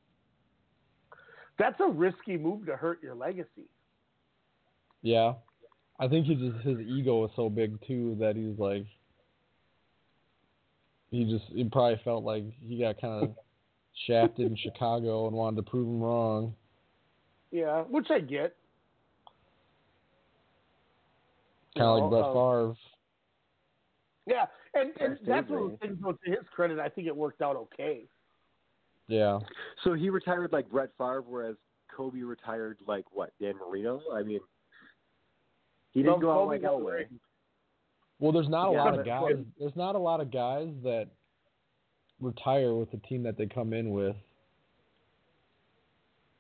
that's 1.58 1.80
a 1.80 1.88
risky 1.88 2.38
move 2.38 2.66
to 2.66 2.76
hurt 2.76 3.02
your 3.04 3.16
legacy. 3.16 3.70
Yeah. 5.02 5.34
I 6.00 6.08
think 6.08 6.26
he 6.26 6.36
just 6.36 6.66
his 6.66 6.80
ego 6.80 7.26
is 7.26 7.32
so 7.36 7.50
big 7.50 7.78
too 7.86 8.18
that 8.20 8.36
he's 8.36 8.58
like 8.58 8.86
he 11.12 11.26
just 11.26 11.46
he 11.54 11.64
probably 11.66 12.02
felt 12.04 12.24
like 12.24 12.44
he 12.60 12.80
got 12.80 13.00
kind 13.00 13.24
of 13.24 13.36
shafted 14.08 14.48
in 14.48 14.58
Chicago 14.58 15.28
and 15.28 15.36
wanted 15.36 15.58
to 15.58 15.70
prove 15.70 15.88
him 15.88 16.02
wrong. 16.02 16.56
Yeah, 17.52 17.82
which 17.84 18.08
I 18.10 18.20
get. 18.20 18.56
Kind 21.78 21.88
of 21.88 21.98
You 21.98 22.04
like 22.04 22.10
Brett 22.10 22.22
know, 22.22 22.40
um, 22.40 22.76
Favre. 22.76 22.78
Yeah, 24.28 24.46
and, 24.74 24.90
and 25.00 25.14
That's 25.18 25.20
that's 25.28 25.50
one 25.50 25.64
of 25.64 25.80
dangerous. 25.80 25.80
things. 25.82 25.98
Though, 26.02 26.12
to 26.12 26.30
his 26.32 26.48
credit, 26.56 26.80
I 26.80 26.90
think 26.90 27.08
it 27.08 27.16
worked 27.16 27.42
out 27.42 27.56
okay. 27.56 28.06
Yeah. 29.08 29.40
So 29.84 29.94
he 29.94 30.10
retired 30.10 30.52
like 30.54 30.70
Brett 30.70 30.90
Favre, 30.98 31.24
whereas 31.28 31.56
Kobe 31.96 32.20
retired 32.22 32.78
like 32.88 33.06
what 33.12 33.34
Dan 33.42 33.56
Marino. 33.58 34.02
I 34.14 34.24
mean, 34.24 34.40
he 35.92 36.02
didn't 36.02 36.20
No, 36.20 36.22
go 36.22 36.32
out 36.32 36.38
Kobe 36.46 36.58
like 36.58 36.62
Elway. 36.62 37.06
Well, 38.20 38.32
there's 38.32 38.48
not 38.50 38.70
a 38.70 38.74
Yeah, 38.74 38.84
lot 38.84 38.94
of 38.94 38.96
but- 38.98 39.06
guys. 39.06 39.36
There's 39.60 39.76
not 39.76 39.96
a 39.96 40.00
lot 40.00 40.22
of 40.22 40.32
guys 40.32 40.70
that 40.84 41.08
retire 42.22 42.74
with 42.76 42.92
the 42.92 42.98
team 42.98 43.24
that 43.24 43.36
they 43.38 43.48
come 43.48 43.74
in 43.74 43.90
with. 43.92 44.16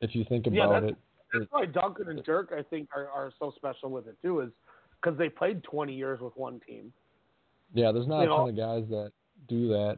If 0.01 0.15
you 0.15 0.23
think 0.25 0.45
Yeah, 0.49 0.65
about 0.65 0.81
that's- 0.83 0.91
it, 0.91 0.97
that's 1.39 1.51
why 1.51 1.65
Duncan 1.65 2.09
and 2.09 2.23
Dirk, 2.23 2.51
I 2.57 2.63
think, 2.63 2.89
are, 2.95 3.07
are 3.09 3.31
so 3.39 3.51
special 3.55 3.89
with 3.89 4.07
it 4.07 4.15
too, 4.21 4.41
is 4.41 4.51
because 5.01 5.17
they 5.17 5.29
played 5.29 5.63
20 5.63 5.93
years 5.93 6.19
with 6.19 6.35
one 6.35 6.59
team. 6.61 6.93
Yeah, 7.73 7.91
there's 7.91 8.07
not 8.07 8.21
You 8.21 8.25
a 8.33 8.35
ton 8.35 8.37
know- 8.37 8.49
of 8.49 8.55
guys 8.83 8.89
that 8.89 9.11
do 9.47 9.67
that. 9.69 9.97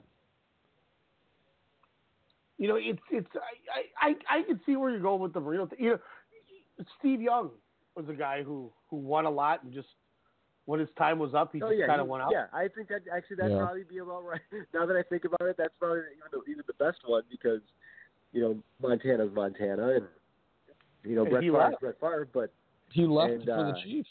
You 2.58 2.68
know, 2.68 2.76
it's 2.78 3.00
it's 3.12 3.28
I 3.36 4.08
I 4.08 4.10
I, 4.30 4.40
I 4.40 4.44
can 4.44 4.60
see 4.66 4.76
where 4.76 4.90
you're 4.92 5.00
going 5.00 5.22
with 5.22 5.34
the 5.34 5.40
Marino. 5.40 5.66
Thing. 5.66 5.80
You 5.84 5.90
know, 5.92 6.00
Steve 7.00 7.22
Young 7.22 7.50
was 7.96 8.06
a 8.10 8.14
guy 8.14 8.44
who 8.44 8.72
who 8.90 8.98
won 8.98 9.26
a 9.26 9.30
lot 9.30 9.64
and 9.64 9.74
just 9.74 9.88
when 10.66 10.80
his 10.80 10.88
time 10.98 11.20
was 11.20 11.34
up, 11.34 11.52
he 11.52 11.62
oh 11.62 11.70
just 11.70 11.80
yeah, 11.80 11.88
kind 11.88 12.00
of 12.00 12.08
he- 12.08 12.12
went 12.12 12.24
out. 12.24 12.32
yeah. 12.32 12.46
I 12.54 12.68
think 12.70 12.88
that 12.90 13.02
actually 13.14 13.36
that'd 13.38 13.52
Yeah. 13.52 13.58
probably 13.66 13.84
be 13.84 13.98
about 13.98 14.24
right. 14.24 14.40
Now 14.74 14.86
that 14.86 14.96
I 14.96 15.04
think 15.04 15.26
about 15.26 15.42
it, 15.42 15.58
that's 15.58 15.74
probably 15.80 16.00
even 16.16 16.30
the, 16.32 16.52
even 16.52 16.64
the 16.68 16.74
best 16.74 17.00
one 17.06 17.24
because 17.30 17.60
you 18.32 18.42
know 18.42 18.58
Montana's 18.82 19.32
Montana 19.34 19.88
and 19.96 20.06
you 21.04 21.16
know 21.16 21.24
And 21.24 21.32
Brett 21.32 21.44
he 21.44 21.50
Favre's. 21.50 21.76
Brett 21.82 22.00
Favre, 22.00 22.28
but 22.34 22.54
He 22.92 23.06
left 23.06 23.34
And, 23.34 23.44
for 23.46 23.64
the 23.64 23.78
uh, 23.78 23.84
Chiefs. 23.84 24.10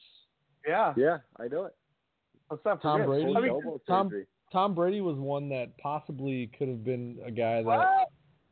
Yeah, 0.67 0.93
yeah, 0.97 1.19
I 1.41 1.49
know 1.49 1.65
it. 1.67 1.75
Let's 2.51 2.65
not 2.65 2.83
Tom 2.83 3.01
forget. 3.03 3.07
Brady? 3.09 3.35
I 3.37 3.41
mean, 3.41 3.79
Tom- 3.87 4.25
Tom 4.53 4.75
Brady 4.75 5.01
was 5.01 5.17
one 5.17 5.49
that 5.49 5.77
possibly 5.79 6.51
could 6.59 6.69
have 6.69 6.85
been 6.85 7.19
a 7.25 7.31
guy 7.31 7.57
that. 7.57 7.65
what? 7.65 8.09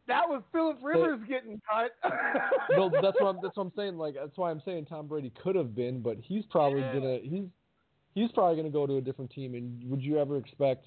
That 0.07 0.29
was 0.29 0.43
Philip 0.51 0.79
Rivers 0.83 1.21
getting 1.29 1.61
cut. 1.71 1.93
no, 2.77 2.91
that's 2.91 3.21
what 3.21 3.37
I'm, 3.37 3.39
that's 3.43 3.57
what 3.57 3.65
I'm 3.65 3.73
saying. 3.77 3.97
Like 3.97 4.15
that's 4.15 4.37
why 4.37 4.51
I'm 4.51 4.61
saying 4.65 4.87
Tom 4.87 5.07
Brady 5.07 5.33
could 5.41 5.55
have 5.55 5.75
been, 5.75 6.01
but 6.01 6.17
he's 6.21 6.45
probably 6.51 6.81
Yeah. 6.81 6.95
gonna 6.95 7.19
he's 7.23 7.45
he's 8.15 8.33
probably 8.33 8.57
gonna 8.57 8.71
go 8.71 8.87
to 8.89 8.97
a 8.97 9.01
different 9.01 9.31
team. 9.31 9.55
And 9.55 9.89
would 9.89 10.03
you 10.03 10.19
ever 10.19 10.37
expect 10.39 10.85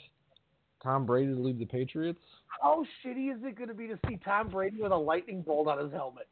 Tom 0.81 1.05
Brady 1.05 1.33
to 1.33 1.39
leave 1.39 1.57
the 1.57 1.65
Patriots? 1.65 2.19
How 2.61 2.83
shitty 3.05 3.33
is 3.33 3.41
it 3.43 3.55
going 3.55 3.69
to 3.69 3.73
be 3.73 3.87
to 3.87 3.97
see 4.07 4.17
Tom 4.23 4.49
Brady 4.49 4.81
with 4.81 4.91
a 4.91 4.97
lightning 4.97 5.41
bolt 5.41 5.67
on 5.67 5.79
his 5.83 5.91
helmet? 5.91 6.27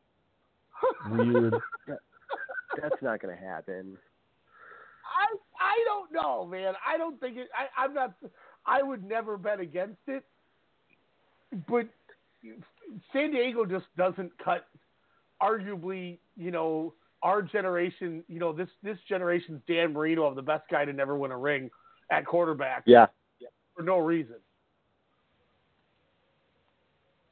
Weird. 1.09 1.55
That's 1.87 3.01
not 3.01 3.21
going 3.21 3.35
to 3.35 3.41
happen. 3.41 3.97
I 5.05 5.35
I 5.61 5.83
don't 5.85 6.11
know, 6.11 6.45
man. 6.45 6.73
I 6.85 6.97
don't 6.97 7.19
think 7.19 7.37
it. 7.37 7.47
I, 7.55 7.83
I'm 7.83 7.93
not. 7.93 8.15
I 8.65 8.81
would 8.81 9.03
never 9.03 9.37
bet 9.37 9.59
against 9.59 10.01
it, 10.07 10.23
but 11.67 11.87
San 13.13 13.31
Diego 13.31 13.65
just 13.65 13.85
doesn't 13.97 14.31
cut. 14.43 14.67
Arguably, 15.41 16.17
you 16.35 16.51
know, 16.51 16.93
our 17.23 17.41
generation, 17.41 18.23
you 18.27 18.39
know, 18.39 18.51
this 18.53 18.69
this 18.83 18.97
generation's 19.07 19.61
Dan 19.67 19.93
Marino 19.93 20.23
of 20.25 20.35
the 20.35 20.41
best 20.41 20.63
guy 20.69 20.85
to 20.85 20.93
never 20.93 21.15
win 21.15 21.31
a 21.31 21.37
ring 21.37 21.69
at 22.09 22.25
quarterback 22.25 22.83
Yeah. 23.39 23.47
for 23.75 23.83
no 23.83 23.99
reason. 23.99 24.35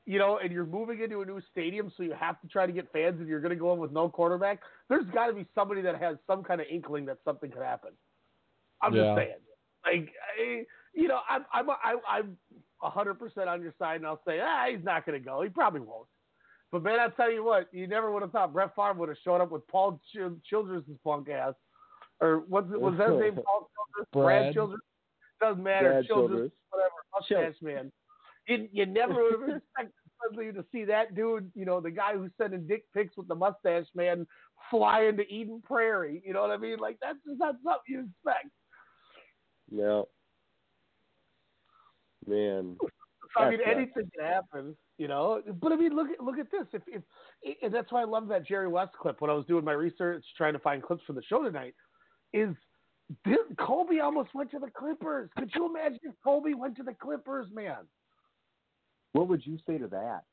You 0.06 0.18
know, 0.18 0.40
and 0.42 0.52
you're 0.52 0.66
moving 0.66 1.02
into 1.02 1.22
a 1.22 1.26
new 1.26 1.40
stadium, 1.52 1.92
so 1.96 2.02
you 2.02 2.14
have 2.20 2.42
to 2.42 2.48
try 2.48 2.66
to 2.66 2.72
get 2.72 2.92
fans, 2.92 3.20
and 3.20 3.28
you're 3.28 3.42
going 3.42 3.52
to 3.52 3.56
go 3.56 3.74
in 3.74 3.80
with 3.80 3.92
no 3.92 4.10
quarterback. 4.10 4.60
There's 4.88 5.06
got 5.14 5.28
to 5.28 5.34
be 5.34 5.46
somebody 5.54 5.82
that 5.82 6.00
has 6.02 6.18
some 6.26 6.44
kind 6.44 6.60
of 6.62 6.68
inkling 6.72 7.06
that 7.06 7.20
something 7.24 7.52
could 7.52 7.62
happen. 7.62 7.92
I'm 8.82 8.94
Yeah. 8.96 9.04
just 9.04 9.18
saying, 9.18 9.36
like, 9.86 10.14
I, 10.40 10.66
you 10.94 11.08
know, 11.08 11.20
I'm 11.30 11.46
I'm 11.54 11.70
I, 11.70 11.96
I'm 12.08 12.38
a 12.82 12.90
hundred 12.90 13.16
percent 13.16 13.50
on 13.50 13.62
your 13.62 13.74
side, 13.80 13.98
and 13.98 14.08
I'll 14.08 14.22
say, 14.26 14.40
ah, 14.42 14.66
he's 14.70 14.84
not 14.84 15.06
going 15.06 15.20
to 15.20 15.24
go. 15.26 15.42
He 15.42 15.50
probably 15.50 15.82
won't. 15.82 16.08
But 16.72 16.84
man, 16.84 17.00
I'll 17.00 17.12
tell 17.12 17.32
you 17.32 17.44
what, 17.44 17.68
you 17.72 17.88
never 17.88 18.12
would 18.12 18.22
have 18.22 18.32
thought 18.32 18.54
Brett 18.54 18.76
Favre 18.76 18.94
would 18.94 19.10
have 19.10 19.18
showed 19.24 19.42
up 19.42 19.52
with 19.52 19.68
Paul 19.68 20.00
Ch- 20.14 20.32
Childress' 20.50 20.84
punk 21.04 21.30
ass, 21.30 21.56
or 22.22 22.44
what's 22.48 22.68
was 22.70 22.96
that 22.98 23.10
his 23.10 23.20
name? 23.20 23.36
Paul 23.36 23.70
Childress, 23.76 24.08
Brad. 24.14 24.54
Childress. 24.54 24.80
Doesn't 25.42 25.64
matter. 25.64 25.90
Brad 25.90 26.06
Childress, 26.06 26.30
Childress. 26.30 26.52
whatever. 26.70 27.46
Mustache 27.48 27.62
man. 27.62 27.92
You, 28.48 28.68
you 28.72 28.86
never 28.86 29.14
would 29.14 29.34
have 29.34 29.58
expected 29.58 29.94
suddenly 30.22 30.52
to 30.52 30.66
see 30.72 30.84
that 30.86 31.16
dude, 31.16 31.52
you 31.56 31.66
know, 31.66 31.80
the 31.80 31.92
guy 31.92 32.14
who's 32.14 32.32
sending 32.38 32.68
dick 32.68 32.84
pics 32.94 33.16
with 33.16 33.28
the 33.28 33.36
mustache 33.36 33.86
man 33.96 34.28
flying 34.70 35.18
to 35.18 35.34
Eden 35.34 35.62
Prairie. 35.66 36.22
You 36.26 36.34
know 36.34 36.42
what 36.42 36.52
I 36.52 36.58
mean? 36.58 36.78
Like 36.78 36.98
that's 37.02 37.18
just 37.26 37.40
not 37.40 37.56
something 37.64 37.80
you 37.88 38.10
expect. 38.26 38.50
No. 39.72 40.08
Man. 42.28 42.78
So, 42.82 43.44
I 43.44 43.50
mean, 43.52 43.60
That's 43.64 43.78
anything 43.78 44.10
can 44.16 44.26
happen, 44.26 44.76
you 44.98 45.08
know. 45.08 45.41
But 45.62 45.72
I 45.72 45.76
mean, 45.76 45.96
look 45.96 46.08
at 46.10 46.24
look 46.24 46.38
at 46.40 46.50
this. 46.52 46.66
If 46.74 46.82
if 46.88 47.04
and 47.62 47.74
that's 47.74 47.91
why 47.91 48.02
I 48.02 48.06
love 48.06 48.28
that 48.30 48.48
Jerry 48.48 48.68
West 48.68 48.94
clip 49.00 49.22
when 49.22 49.30
I 49.30 49.34
was 49.34 49.46
doing 49.46 49.64
my 49.64 49.74
research 49.74 50.26
trying 50.36 50.54
to 50.54 50.60
find 50.60 50.82
clips 50.82 51.04
for 51.06 51.14
the 51.14 51.22
show 51.24 51.44
tonight. 51.44 51.76
Is 52.34 52.56
this, 53.26 53.38
Kobe 53.60 54.00
almost 54.00 54.30
went 54.36 54.52
to 54.52 54.60
the 54.60 54.70
Clippers? 54.70 55.30
Could 55.38 55.52
you 55.56 55.68
imagine 55.68 56.00
if 56.04 56.14
Kobe 56.24 56.54
went 56.54 56.76
to 56.78 56.84
the 56.84 56.94
Clippers, 56.94 57.48
man? 57.52 57.88
What 59.14 59.28
would 59.28 59.46
you 59.46 59.58
say 59.66 59.78
to 59.80 59.88
that? 59.88 60.24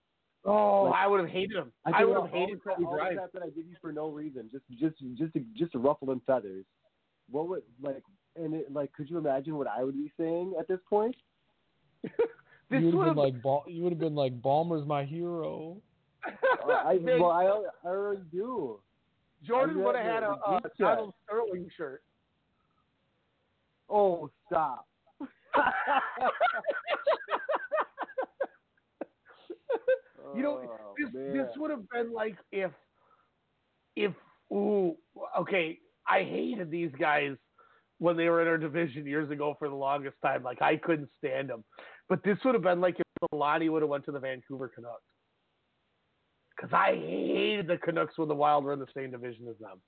Oh, 0.44 0.84
Like- 0.84 0.94
I 0.94 1.06
would 1.06 1.20
have 1.20 1.30
hated 1.30 1.56
him. 1.56 1.72
I, 1.86 1.92
think 1.92 2.08
would 2.08 2.20
have 2.20 2.30
hated 2.30 2.40
all 2.40 2.46
the 2.54 2.60
crap, 2.60 2.76
Kobe 2.76 2.86
all 2.86 2.92
the 2.92 2.98
Bryant. 2.98 3.16
crap 3.18 3.32
that 3.32 3.42
I 3.42 3.46
give 3.46 3.66
you 3.66 3.76
for 3.80 3.92
no 3.92 4.08
reason, 4.08 4.50
just 4.50 4.64
just 4.78 4.96
just 5.16 5.32
to 5.34 5.40
just 5.56 5.72
to 5.72 5.78
ruffle 5.78 6.06
them 6.06 6.20
feathers. 6.26 6.64
What 7.30 7.48
would 7.48 7.62
like 7.82 8.02
and 8.38 8.54
it, 8.54 8.72
like 8.72 8.92
could 8.92 9.08
you 9.10 9.18
imagine 9.18 9.56
what 9.56 9.66
I 9.66 9.82
would 9.84 9.94
be 9.96 10.12
saying 10.18 10.54
at 10.58 10.68
this 10.68 10.80
point? 10.88 11.16
This 12.68 12.80
you 12.80 12.86
would 12.86 12.94
would 12.96 13.06
have 13.06 13.16
have 13.16 13.24
been 13.26 13.34
like 13.34 13.42
Bal- 13.44 13.64
you 13.68 13.82
would 13.84 13.92
have 13.92 14.00
been 14.00 14.16
like 14.16 14.42
Ballmer's 14.42 14.84
my 14.88 15.04
hero. 15.04 15.76
Uh, 16.26 16.72
I 16.72 16.94
Man, 16.98 17.20
well 17.20 17.30
I, 17.30 17.44
I 17.88 17.92
already 17.92 18.22
do. 18.32 18.80
Jordan 19.44 19.84
would 19.84 19.94
have 19.94 20.04
had 20.04 20.22
a, 20.24 20.30
a 20.32 20.60
get 20.60 20.62
that. 20.64 20.78
Donald 20.84 21.14
Sterling 21.26 21.70
shirt. 21.76 22.02
Oh 23.88 24.28
stop. 24.48 24.88
You 30.34 30.42
know, 30.42 30.60
Oh, 30.68 30.94
this 30.98 31.14
man. 31.14 31.32
this 31.36 31.46
would 31.56 31.70
have 31.70 31.88
been 31.90 32.12
like 32.12 32.36
if 32.52 32.70
if 33.94 34.12
ooh 34.52 34.96
okay, 35.38 35.78
I 36.08 36.18
hated 36.24 36.70
these 36.70 36.90
guys 36.98 37.36
when 37.98 38.16
they 38.16 38.28
were 38.28 38.42
in 38.42 38.48
our 38.48 38.58
division 38.58 39.06
years 39.06 39.30
ago 39.30 39.54
for 39.58 39.68
the 39.68 39.74
longest 39.74 40.16
time. 40.22 40.42
Like 40.42 40.62
I 40.62 40.76
couldn't 40.76 41.10
stand 41.18 41.48
them. 41.50 41.64
But 42.08 42.22
this 42.24 42.38
would 42.44 42.54
have 42.54 42.62
been 42.62 42.80
like 42.80 42.98
if 42.98 43.06
the 43.30 43.36
Lonnie 43.36 43.68
would 43.68 43.82
have 43.82 43.88
went 43.88 44.04
to 44.06 44.12
the 44.12 44.20
Vancouver 44.20 44.68
Canucks. 44.68 45.02
Because 46.56 46.72
I 46.72 46.94
hated 46.94 47.66
the 47.66 47.78
Canucks 47.78 48.16
when 48.16 48.28
the 48.28 48.34
Wild 48.34 48.64
were 48.64 48.72
in 48.72 48.78
the 48.78 48.86
same 48.96 49.10
division 49.10 49.46
as 49.48 49.58
them. 49.58 49.80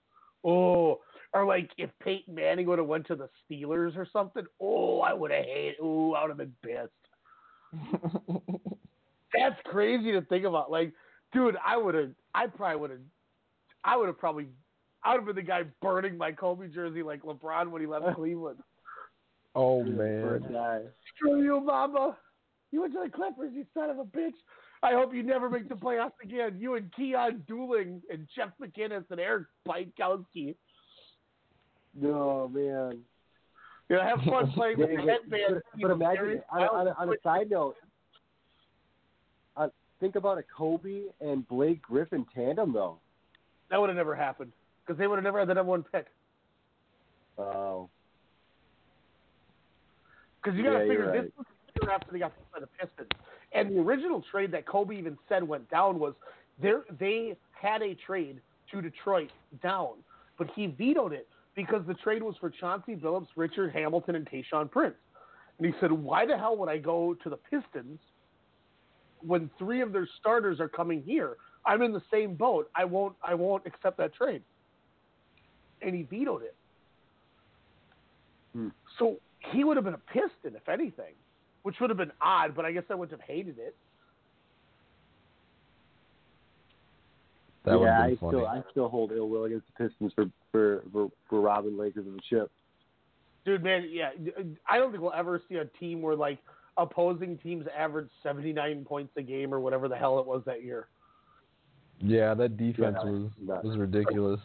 Oh, 0.44 1.00
or 1.32 1.44
like 1.46 1.70
if 1.78 1.90
Peyton 2.02 2.34
Manning 2.34 2.66
would 2.66 2.78
have 2.78 2.86
went 2.86 3.06
to 3.08 3.16
the 3.16 3.28
Steelers 3.50 3.96
or 3.96 4.06
something. 4.12 4.44
Oh, 4.60 5.00
I 5.00 5.12
would 5.12 5.30
have 5.30 5.44
hated. 5.44 5.76
Oh, 5.82 6.12
I 6.12 6.22
would 6.22 6.30
have 6.30 6.38
been 6.38 6.54
pissed. 6.62 6.92
That's 9.34 9.60
crazy 9.64 10.12
to 10.12 10.22
think 10.22 10.44
about. 10.44 10.70
Like, 10.70 10.92
dude, 11.32 11.56
I 11.64 11.76
would 11.76 11.94
have, 11.94 12.10
I 12.34 12.46
probably 12.46 12.80
would 12.80 12.90
have, 12.90 13.00
I 13.84 13.96
would 13.96 14.06
have 14.06 14.18
probably, 14.18 14.46
I 15.08 15.12
would 15.12 15.20
have 15.20 15.26
been 15.26 15.36
the 15.36 15.42
guy 15.42 15.62
burning 15.80 16.18
my 16.18 16.32
Kobe 16.32 16.68
jersey 16.68 17.02
like 17.02 17.22
LeBron 17.22 17.70
when 17.70 17.80
he 17.80 17.86
left 17.86 18.04
Cleveland. 18.14 18.58
oh 19.54 19.82
man. 19.82 20.42
Screw 21.16 21.42
you, 21.42 21.60
Mama. 21.60 22.16
You 22.70 22.82
went 22.82 22.92
to 22.92 23.00
the 23.04 23.10
Clippers, 23.10 23.52
you 23.54 23.64
son 23.72 23.88
of 23.88 23.98
a 23.98 24.04
bitch. 24.04 24.34
I 24.82 24.92
hope 24.92 25.14
you 25.14 25.22
never 25.22 25.48
make 25.48 25.68
the 25.68 25.74
playoffs 25.74 26.12
again. 26.22 26.56
You 26.60 26.74
and 26.74 26.92
Keyon 26.92 27.40
Dooling 27.50 28.00
and 28.12 28.28
Jeff 28.36 28.50
McInnes 28.60 29.04
and 29.10 29.18
Eric 29.18 29.46
Piatkowski. 29.66 30.54
No 31.94 32.48
man. 32.52 33.00
Yeah, 33.88 34.06
have 34.06 34.20
fun 34.28 34.52
playing 34.54 34.78
with 34.78 34.90
the 34.90 34.96
Dang, 34.96 35.08
headband. 35.08 35.62
but, 35.72 35.80
but 35.82 35.90
imagine 35.90 36.42
on, 36.52 36.62
a- 36.62 36.66
on, 36.66 36.88
a- 36.88 36.94
on 36.98 37.08
a 37.08 37.14
side 37.24 37.48
note, 37.50 37.76
uh, 39.56 39.68
think 39.98 40.14
about 40.16 40.36
a 40.38 40.42
Kobe 40.54 41.04
and 41.22 41.48
Blake 41.48 41.80
Griffin 41.82 42.26
tandem 42.34 42.72
though. 42.74 42.98
That 43.70 43.80
would 43.80 43.88
have 43.88 43.96
never 43.96 44.14
happened 44.14 44.52
because 44.88 44.98
they 44.98 45.06
would 45.06 45.16
have 45.16 45.24
never 45.24 45.38
had 45.38 45.48
the 45.48 45.54
number 45.54 45.70
one 45.70 45.84
pick. 45.92 46.06
Oh. 47.38 47.90
Because 50.42 50.56
you 50.56 50.64
got 50.64 50.78
to 50.78 50.78
Yeah, 50.78 50.88
figure 50.88 51.04
you're 51.14 51.22
this 51.22 51.32
was 51.36 51.46
the 51.74 51.82
year 51.84 51.92
after 51.92 52.10
they 52.10 52.18
got 52.18 52.34
picked 52.34 52.52
by 52.52 52.60
the 52.60 52.66
Pistons, 52.66 53.10
and 53.52 53.76
the 53.76 53.80
original 53.80 54.24
trade 54.30 54.50
that 54.52 54.66
Kobe 54.66 54.96
even 54.96 55.18
said 55.28 55.46
went 55.46 55.68
down 55.70 55.98
was 55.98 56.14
there. 56.60 56.84
They 56.98 57.36
had 57.52 57.82
a 57.82 57.94
trade 57.94 58.40
to 58.72 58.80
Detroit 58.80 59.30
down, 59.62 59.90
but 60.38 60.48
he 60.54 60.68
vetoed 60.68 61.12
it 61.12 61.28
because 61.54 61.82
the 61.86 61.94
trade 61.94 62.22
was 62.22 62.34
for 62.40 62.48
Chauncey 62.48 62.96
Billups, 62.96 63.28
Richard 63.36 63.72
Hamilton, 63.72 64.14
and 64.14 64.26
Tayshaun 64.26 64.70
Prince. 64.70 64.96
And 65.58 65.66
he 65.66 65.74
said, 65.80 65.92
"Why 65.92 66.24
the 66.24 66.38
hell 66.38 66.56
would 66.56 66.70
I 66.70 66.78
go 66.78 67.14
to 67.14 67.28
the 67.28 67.36
Pistons 67.36 68.00
when 69.20 69.50
three 69.58 69.82
of 69.82 69.92
their 69.92 70.08
starters 70.18 70.60
are 70.60 70.68
coming 70.68 71.02
here? 71.02 71.36
I'm 71.66 71.82
in 71.82 71.92
the 71.92 72.02
same 72.10 72.36
boat. 72.36 72.70
I 72.74 72.84
won't. 72.86 73.16
I 73.22 73.34
won't 73.34 73.66
accept 73.66 73.98
that 73.98 74.14
trade." 74.14 74.42
And 75.82 75.94
he 75.94 76.02
vetoed 76.02 76.42
it. 76.42 76.54
Hmm. 78.54 78.68
So 78.98 79.16
he 79.52 79.64
would 79.64 79.76
have 79.76 79.84
been 79.84 79.94
a 79.94 80.00
Piston, 80.12 80.56
if 80.56 80.68
anything, 80.68 81.14
which 81.62 81.76
would 81.80 81.90
have 81.90 81.96
been 81.96 82.12
odd, 82.20 82.54
but 82.54 82.64
I 82.64 82.72
guess 82.72 82.84
I 82.90 82.94
wouldn't 82.94 83.18
have 83.18 83.26
hated 83.26 83.58
it. 83.58 83.74
That 87.64 87.78
would 87.78 87.84
yeah, 87.84 88.02
have 88.02 88.12
I 88.12 88.16
funny. 88.16 88.32
still 88.32 88.46
I 88.46 88.62
still 88.70 88.88
hold 88.88 89.12
ill 89.12 89.28
will 89.28 89.44
against 89.44 89.66
the 89.76 89.88
Pistons 89.88 90.12
for 90.14 90.26
for 90.50 90.82
for, 90.92 91.08
for 91.28 91.40
robbing 91.40 91.76
Lakers 91.76 92.06
of 92.06 92.14
the 92.14 92.20
chip. 92.28 92.50
Dude, 93.44 93.62
man, 93.62 93.86
yeah, 93.90 94.10
I 94.68 94.78
don't 94.78 94.90
think 94.90 95.02
we'll 95.02 95.12
ever 95.12 95.42
see 95.48 95.56
a 95.56 95.64
team 95.78 96.00
where 96.02 96.16
like 96.16 96.38
opposing 96.76 97.36
teams 97.38 97.66
average 97.76 98.08
79 98.22 98.84
points 98.84 99.12
a 99.16 99.22
game 99.22 99.52
or 99.52 99.60
whatever 99.60 99.88
the 99.88 99.96
hell 99.96 100.18
it 100.18 100.26
was 100.26 100.42
that 100.46 100.62
year. 100.62 100.88
Yeah, 102.00 102.34
that 102.34 102.56
defense 102.56 102.96
Yeah, 103.02 103.10
was 103.10 103.30
was 103.64 103.76
ridiculous. 103.76 104.40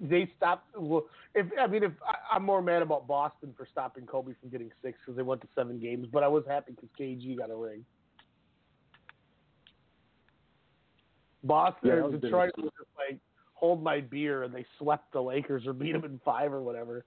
They 0.00 0.30
stopped. 0.36 0.68
Well, 0.76 1.04
if 1.34 1.46
I 1.60 1.66
mean, 1.66 1.82
if 1.82 1.92
I, 2.06 2.36
I'm 2.36 2.44
more 2.44 2.62
mad 2.62 2.82
about 2.82 3.06
Boston 3.06 3.52
for 3.56 3.66
stopping 3.70 4.06
Kobe 4.06 4.32
from 4.40 4.50
getting 4.50 4.70
six 4.82 4.98
because 5.04 5.16
they 5.16 5.22
went 5.22 5.42
to 5.42 5.48
seven 5.54 5.78
games, 5.78 6.06
but 6.10 6.22
I 6.22 6.28
was 6.28 6.44
happy 6.46 6.72
because 6.72 6.88
KG 6.98 7.36
got 7.36 7.50
a 7.50 7.56
ring. 7.56 7.84
Boston 11.44 11.88
Yeah, 11.88 11.94
or 11.94 12.10
Detroit 12.10 12.52
was 12.56 12.72
just 12.78 12.90
like 12.96 13.18
hold 13.54 13.82
my 13.82 14.00
beer, 14.00 14.44
and 14.44 14.54
they 14.54 14.64
swept 14.78 15.12
the 15.12 15.20
Lakers 15.20 15.66
or 15.66 15.72
beat 15.72 15.92
them 15.92 16.04
in 16.04 16.20
five 16.24 16.52
or 16.52 16.62
whatever. 16.62 17.04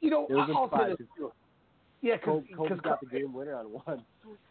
You 0.00 0.10
know, 0.10 0.26
It 0.28 0.34
was 0.34 0.48
in 0.48 0.56
I'll 0.56 0.70
say 0.70 0.94
this 0.98 1.06
too. 1.16 1.32
Yeah, 2.00 2.16
because 2.16 2.42
Kobe, 2.56 2.68
Kobe 2.70 2.82
got 2.82 3.00
the 3.00 3.06
game 3.06 3.32
winner 3.32 3.56
on 3.56 3.66
one. 3.66 4.04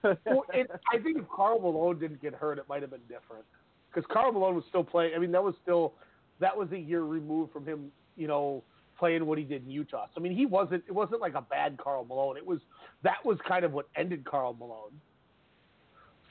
well, 0.04 0.44
it, 0.54 0.70
I 0.94 0.98
think 1.00 1.18
if 1.18 1.26
Karl 1.30 1.60
Malone 1.60 1.98
didn't 1.98 2.22
get 2.22 2.34
hurt, 2.34 2.58
it 2.58 2.66
might 2.68 2.82
have 2.82 2.92
been 2.92 3.02
different. 3.08 3.46
Because 3.90 4.08
Karl 4.12 4.32
Malone 4.34 4.56
was 4.56 4.66
still 4.70 4.84
playing. 4.84 5.14
I 5.16 5.20
mean, 5.20 5.32
that 5.32 5.44
was 5.44 5.56
still 5.62 5.94
that 6.40 6.56
was 6.56 6.72
a 6.72 6.78
year 6.78 7.04
removed 7.04 7.52
from 7.52 7.66
him. 7.66 7.92
You 8.16 8.28
know, 8.28 8.64
playing 8.98 9.26
what 9.26 9.38
he 9.38 9.44
did 9.44 9.64
in 9.64 9.72
Utah. 9.72 10.08
So 10.14 10.20
I 10.20 10.24
mean, 10.24 10.36
he 10.36 10.46
wasn't. 10.46 10.84
It 10.88 10.94
wasn't 10.94 11.22
like 11.22 11.36
a 11.36 11.42
bad 11.42 11.78
Karl 11.78 12.06
Malone. 12.06 12.38
It 12.38 12.46
was 12.46 12.60
that 13.04 13.24
was 13.24 13.38
kind 13.48 13.64
of 13.64 13.74
what 13.74 13.88
ended 13.96 14.26
Karl 14.26 14.56
Malone. 14.58 15.00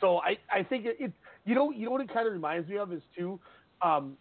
So 0.01 0.19
I 0.19 0.39
I 0.53 0.63
think 0.63 0.87
it, 0.87 0.97
it 0.99 1.13
you 1.45 1.55
know 1.55 1.71
you 1.71 1.87
know 1.87 1.93
what 1.93 2.01
it 2.01 2.13
kind 2.13 2.27
of 2.27 2.33
reminds 2.33 2.69
me 2.69 2.79
of 2.79 2.93
is 2.93 3.03
too. 3.17 3.39
Um, 3.83 4.17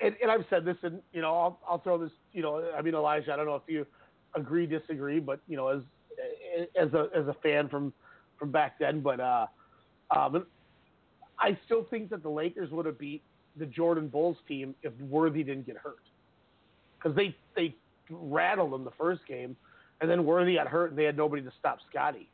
and, 0.00 0.16
and 0.20 0.30
I've 0.30 0.44
said 0.50 0.64
this, 0.64 0.76
and 0.82 1.00
you 1.12 1.22
know, 1.22 1.32
I'll, 1.32 1.60
I'll 1.68 1.78
throw 1.78 1.96
this. 1.96 2.10
You 2.32 2.42
know, 2.42 2.72
I 2.76 2.82
mean, 2.82 2.94
Elijah, 2.94 3.32
I 3.32 3.36
don't 3.36 3.46
know 3.46 3.54
if 3.54 3.62
you 3.68 3.86
agree, 4.34 4.66
disagree, 4.66 5.20
but 5.20 5.40
you 5.48 5.56
know, 5.56 5.68
as 5.68 5.82
as 6.78 6.92
a 6.92 7.08
as 7.14 7.26
a 7.28 7.36
fan 7.42 7.68
from 7.68 7.92
from 8.38 8.50
back 8.50 8.78
then, 8.78 9.00
but 9.00 9.20
uh, 9.20 9.46
um, 10.16 10.46
I 11.38 11.56
still 11.64 11.86
think 11.88 12.10
that 12.10 12.22
the 12.22 12.28
Lakers 12.28 12.70
would 12.70 12.86
have 12.86 12.98
beat 12.98 13.22
the 13.56 13.66
Jordan 13.66 14.08
Bulls 14.08 14.36
team 14.48 14.74
if 14.82 14.92
Worthy 15.00 15.42
didn't 15.42 15.66
get 15.66 15.76
hurt, 15.76 16.02
because 16.98 17.16
they 17.16 17.36
they 17.56 17.74
rattled 18.10 18.72
them 18.72 18.84
the 18.84 18.92
first 18.98 19.26
game, 19.26 19.56
and 20.00 20.10
then 20.10 20.24
Worthy 20.24 20.54
got 20.54 20.68
hurt, 20.68 20.90
and 20.90 20.98
they 20.98 21.04
had 21.04 21.16
nobody 21.16 21.42
to 21.42 21.52
stop 21.58 21.78
Scottie. 21.90 22.28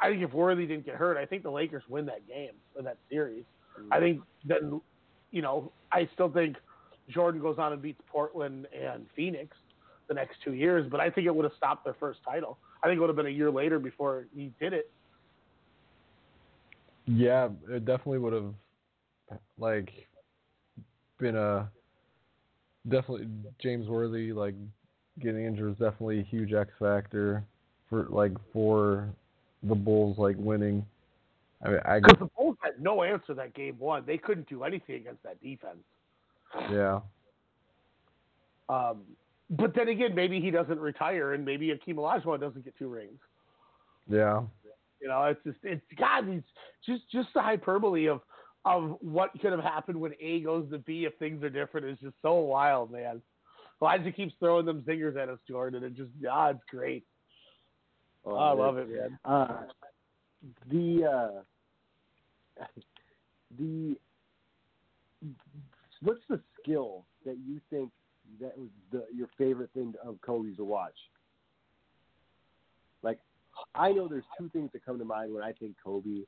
I 0.00 0.10
think 0.10 0.22
if 0.22 0.32
Worthy 0.32 0.66
didn't 0.66 0.86
get 0.86 0.94
hurt, 0.94 1.16
I 1.16 1.26
think 1.26 1.42
the 1.42 1.50
Lakers 1.50 1.82
win 1.88 2.06
that 2.06 2.26
game 2.26 2.52
or 2.74 2.82
that 2.82 2.96
series. 3.10 3.44
I 3.92 3.98
think 3.98 4.20
then, 4.44 4.80
you 5.30 5.42
know, 5.42 5.72
I 5.92 6.08
still 6.14 6.30
think 6.30 6.56
Jordan 7.08 7.40
goes 7.40 7.56
on 7.58 7.72
and 7.72 7.80
beats 7.80 8.00
Portland 8.10 8.66
and 8.78 9.06
Phoenix 9.14 9.56
the 10.08 10.14
next 10.14 10.36
two 10.44 10.54
years, 10.54 10.86
but 10.90 11.00
I 11.00 11.10
think 11.10 11.26
it 11.26 11.34
would 11.34 11.44
have 11.44 11.54
stopped 11.56 11.84
their 11.84 11.94
first 11.94 12.20
title. 12.24 12.58
I 12.82 12.88
think 12.88 12.96
it 12.96 13.00
would 13.00 13.08
have 13.08 13.16
been 13.16 13.26
a 13.26 13.30
year 13.30 13.50
later 13.50 13.78
before 13.78 14.26
he 14.34 14.52
did 14.58 14.72
it. 14.72 14.90
Yeah, 17.06 17.48
it 17.68 17.84
definitely 17.84 18.18
would 18.18 18.32
have 18.32 18.54
like 19.58 19.90
been 21.20 21.36
a 21.36 21.68
definitely 22.88 23.28
James 23.62 23.88
Worthy 23.88 24.32
like 24.32 24.54
getting 25.20 25.44
injured 25.44 25.72
is 25.72 25.78
definitely 25.78 26.20
a 26.20 26.24
huge 26.24 26.52
X 26.52 26.70
factor 26.78 27.44
for 27.88 28.06
like 28.10 28.32
for 28.52 29.08
the 29.62 29.74
Bulls 29.74 30.18
like 30.18 30.36
winning. 30.38 30.84
I 31.64 31.68
mean, 31.68 31.80
I 31.84 32.00
Because 32.00 32.18
the 32.18 32.30
Bulls 32.36 32.56
had 32.60 32.80
no 32.80 33.02
answer 33.02 33.34
that 33.34 33.54
game 33.54 33.76
one. 33.78 34.04
They 34.06 34.16
couldn't 34.16 34.48
do 34.48 34.64
anything 34.64 34.96
against 34.96 35.22
that 35.22 35.40
defense. 35.42 35.78
yeah. 36.70 37.00
Um, 38.68 39.02
but 39.50 39.74
then 39.74 39.88
again, 39.88 40.14
maybe 40.14 40.40
he 40.40 40.50
doesn't 40.50 40.78
retire, 40.78 41.34
and 41.34 41.44
maybe 41.44 41.68
Akeem 41.68 41.96
Olajuwon 41.96 42.40
doesn't 42.40 42.64
get 42.64 42.76
two 42.78 42.88
rings. 42.88 43.18
Yeah. 44.08 44.42
You 45.00 45.08
know, 45.08 45.24
it's 45.24 45.40
just 45.44 45.58
it's 45.62 45.82
God, 45.98 46.28
it's 46.28 46.46
just 46.86 47.02
just 47.10 47.28
the 47.34 47.42
hyperbole 47.42 48.06
of 48.06 48.20
of 48.64 48.96
what 49.00 49.30
could 49.40 49.52
have 49.52 49.62
happened 49.62 50.00
when 50.00 50.12
A 50.20 50.40
goes 50.40 50.70
to 50.70 50.78
B 50.78 51.04
if 51.04 51.14
things 51.18 51.42
are 51.42 51.50
different 51.50 51.86
is 51.86 51.98
just 52.00 52.14
so 52.22 52.34
wild, 52.34 52.92
man. 52.92 53.22
Elijah 53.80 54.12
keeps 54.12 54.34
throwing 54.38 54.66
them 54.66 54.82
zingers 54.82 55.16
at 55.16 55.28
us, 55.28 55.38
Jordan, 55.48 55.82
and 55.82 55.96
it 55.96 55.98
just 55.98 56.10
ah, 56.30 56.50
it's 56.50 56.60
great. 56.70 57.04
Oh, 58.24 58.36
I 58.36 58.52
love 58.52 58.76
it, 58.76 58.88
man. 58.90 59.18
Uh, 59.24 59.62
the 60.70 61.04
uh, 61.04 62.64
the 63.58 63.96
what's 66.02 66.20
the 66.28 66.40
skill 66.62 67.04
that 67.24 67.36
you 67.46 67.60
think 67.70 67.90
that 68.40 68.56
was 68.56 68.68
the, 68.92 69.04
your 69.14 69.28
favorite 69.38 69.70
thing 69.74 69.94
of 70.04 70.20
Kobe's 70.20 70.56
to 70.56 70.64
watch? 70.64 70.94
Like, 73.02 73.18
I 73.74 73.92
know 73.92 74.08
there's 74.08 74.24
two 74.38 74.50
things 74.50 74.70
that 74.72 74.84
come 74.84 74.98
to 74.98 75.04
mind 75.04 75.32
when 75.32 75.42
I 75.42 75.52
think 75.52 75.76
Kobe, 75.82 76.24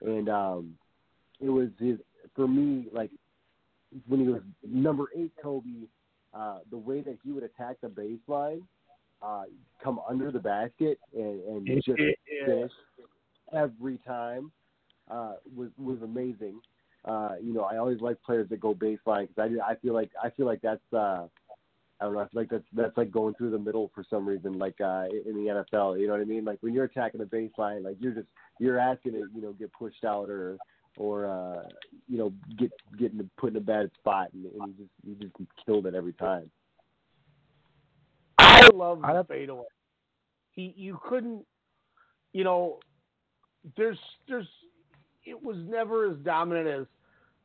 and 0.00 0.28
um, 0.28 0.74
it 1.42 1.50
was 1.50 1.68
his 1.78 1.98
for 2.34 2.46
me 2.48 2.88
like 2.92 3.10
when 4.06 4.20
he 4.20 4.28
was 4.28 4.40
number 4.66 5.06
eight 5.16 5.32
Kobe, 5.42 5.86
uh, 6.32 6.58
the 6.70 6.78
way 6.78 7.02
that 7.02 7.18
he 7.22 7.32
would 7.32 7.42
attack 7.42 7.76
the 7.82 7.88
baseline, 7.88 8.62
uh, 9.20 9.44
come 9.82 10.00
under 10.08 10.30
the 10.30 10.38
basket 10.38 10.98
and, 11.14 11.42
and 11.44 11.84
just 11.84 11.98
Yeah. 11.98 12.46
finish 12.46 12.72
every 13.52 13.98
time 13.98 14.50
uh, 15.10 15.34
was 15.54 15.70
was 15.78 15.98
amazing. 16.02 16.60
Uh, 17.04 17.34
you 17.42 17.52
know, 17.52 17.62
I 17.62 17.78
always 17.78 18.00
like 18.00 18.22
players 18.22 18.48
that 18.48 18.60
go 18.60 18.74
baseline 18.74 19.28
because 19.28 19.50
I, 19.60 19.72
I 19.72 19.74
feel 19.76 19.92
like 19.92 20.10
I 20.22 20.30
feel 20.30 20.46
like 20.46 20.62
that's 20.62 20.80
uh, 20.92 21.26
I 22.00 22.04
don't 22.04 22.14
know. 22.14 22.20
I 22.20 22.28
feel 22.28 22.40
like 22.42 22.50
that's 22.50 22.64
that's 22.72 22.96
like 22.96 23.10
going 23.10 23.34
through 23.34 23.50
the 23.50 23.58
middle 23.58 23.90
for 23.94 24.04
some 24.08 24.26
reason, 24.26 24.58
like 24.58 24.80
uh, 24.80 25.06
in 25.26 25.34
the 25.34 25.64
NFL. 25.72 26.00
You 26.00 26.06
know 26.06 26.14
what 26.14 26.22
I 26.22 26.24
mean? 26.24 26.44
Like 26.44 26.58
when 26.62 26.72
you're 26.74 26.84
attacking 26.84 27.20
the 27.20 27.26
baseline, 27.26 27.84
like 27.84 27.96
you're 28.00 28.14
just 28.14 28.28
you're 28.58 28.78
asking 28.78 29.12
to 29.12 29.28
you 29.34 29.42
know 29.42 29.52
get 29.52 29.72
pushed 29.72 30.04
out 30.04 30.30
or 30.30 30.58
or 30.96 31.26
uh, 31.26 31.62
you 32.08 32.18
know 32.18 32.32
get 32.58 32.70
get 32.98 33.12
in 33.12 33.18
the, 33.18 33.28
put 33.38 33.50
in 33.50 33.56
a 33.56 33.60
bad 33.60 33.90
spot, 33.98 34.28
and, 34.32 34.44
and 34.44 34.74
you 34.78 34.84
just 34.84 34.90
you 35.04 35.14
just 35.14 35.50
killed 35.64 35.86
it 35.86 35.94
every 35.94 36.12
time. 36.12 36.50
I 38.38 38.68
love 38.74 39.00
the 39.00 39.24
fadeaway. 39.28 39.64
He 40.52 40.74
you 40.76 40.98
couldn't 41.08 41.44
you 42.32 42.44
know 42.44 42.78
there's 43.76 43.98
there's 44.28 44.48
it 45.24 45.40
was 45.40 45.56
never 45.68 46.10
as 46.10 46.16
dominant 46.18 46.68
as 46.68 46.86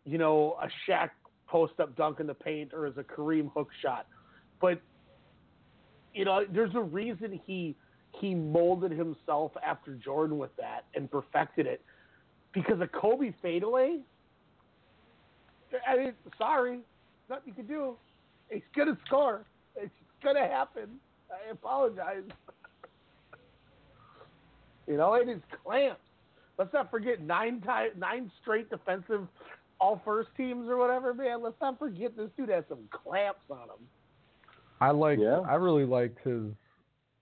you 0.05 0.17
know 0.17 0.57
a 0.61 0.67
Shaq 0.89 1.09
post 1.47 1.79
up 1.79 1.95
dunk 1.95 2.19
in 2.19 2.27
the 2.27 2.33
paint 2.33 2.73
or 2.73 2.85
as 2.85 2.97
a 2.97 3.03
Kareem 3.03 3.51
hook 3.53 3.69
shot. 3.81 4.07
But 4.59 4.81
you 6.13 6.25
know 6.25 6.43
there's 6.51 6.75
a 6.75 6.81
reason 6.81 7.39
he 7.45 7.75
he 8.19 8.33
molded 8.33 8.91
himself 8.91 9.51
after 9.65 9.93
Jordan 9.93 10.37
with 10.37 10.55
that 10.57 10.85
and 10.95 11.09
perfected 11.09 11.67
it 11.67 11.81
because 12.61 12.81
a 12.81 12.87
Kobe 12.87 13.33
fadeaway 13.41 13.99
I 15.87 15.97
mean 15.97 16.13
sorry 16.37 16.79
nothing 17.29 17.47
you 17.47 17.53
can 17.53 17.67
do. 17.67 17.95
He's 18.49 18.61
gonna 18.75 18.97
score. 19.05 19.45
It's 19.75 19.91
gonna 20.23 20.47
happen. 20.47 20.99
I 21.29 21.51
apologize. 21.51 22.23
you 24.87 24.97
know, 24.97 25.13
it 25.15 25.27
is 25.27 25.41
clamps. 25.63 25.99
Let's 26.57 26.73
not 26.73 26.89
forget 26.89 27.21
nine 27.21 27.61
time, 27.61 27.89
nine 27.97 28.31
straight 28.41 28.69
defensive 28.69 29.27
all 29.79 30.01
first 30.03 30.29
teams 30.35 30.67
or 30.67 30.77
whatever, 30.77 31.13
man. 31.13 31.43
Let's 31.43 31.59
not 31.61 31.77
forget 31.77 32.17
this 32.17 32.29
dude 32.35 32.49
has 32.49 32.63
some 32.67 32.89
clamps 32.91 33.41
on 33.49 33.63
him. 33.63 33.85
I 34.79 34.91
like 34.91 35.19
I 35.19 35.55
really 35.55 35.85
liked 35.85 36.19
his 36.25 36.45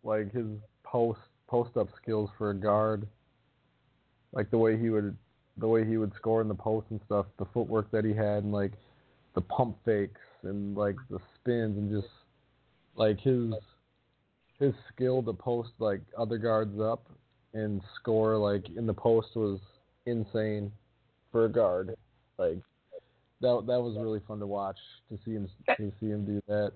like 0.03 0.31
his 0.31 0.45
post 0.83 1.19
post 1.47 1.75
up 1.77 1.89
skills 2.01 2.29
for 2.37 2.51
a 2.51 2.55
guard. 2.55 3.07
Like 4.31 4.51
the 4.51 4.57
way 4.57 4.77
he 4.77 4.89
would 4.89 5.15
the 5.57 5.67
way 5.67 5.85
he 5.85 5.97
would 5.97 6.13
score 6.15 6.41
in 6.41 6.47
the 6.47 6.55
post 6.55 6.87
and 6.89 6.99
stuff, 7.05 7.25
the 7.37 7.45
footwork 7.53 7.89
that 7.91 8.03
he 8.05 8.13
had 8.13 8.43
and 8.43 8.51
like 8.51 8.73
the 9.35 9.41
pump 9.41 9.77
fakes 9.85 10.21
and 10.43 10.75
like 10.75 10.95
the 11.09 11.19
spins 11.35 11.77
and 11.77 11.89
just 11.89 12.11
like 12.95 13.19
his 13.19 13.53
his 14.59 14.73
skill 14.93 15.21
to 15.21 15.33
post 15.33 15.71
like 15.79 16.01
other 16.17 16.37
guards 16.37 16.79
up 16.79 17.05
and 17.53 17.81
score 17.99 18.37
like 18.37 18.65
in 18.77 18.85
the 18.85 18.93
post 18.93 19.29
was 19.35 19.59
insane 20.05 20.71
for 21.31 21.45
a 21.45 21.49
guard. 21.49 21.95
Like 22.37 22.59
that 23.41 23.63
that 23.67 23.81
was 23.81 23.95
really 23.99 24.21
fun 24.27 24.39
to 24.39 24.47
watch 24.47 24.77
to 25.09 25.17
see 25.25 25.31
him 25.31 25.49
to 25.77 25.91
see 25.99 26.07
him 26.07 26.25
do 26.25 26.41
that. 26.47 26.71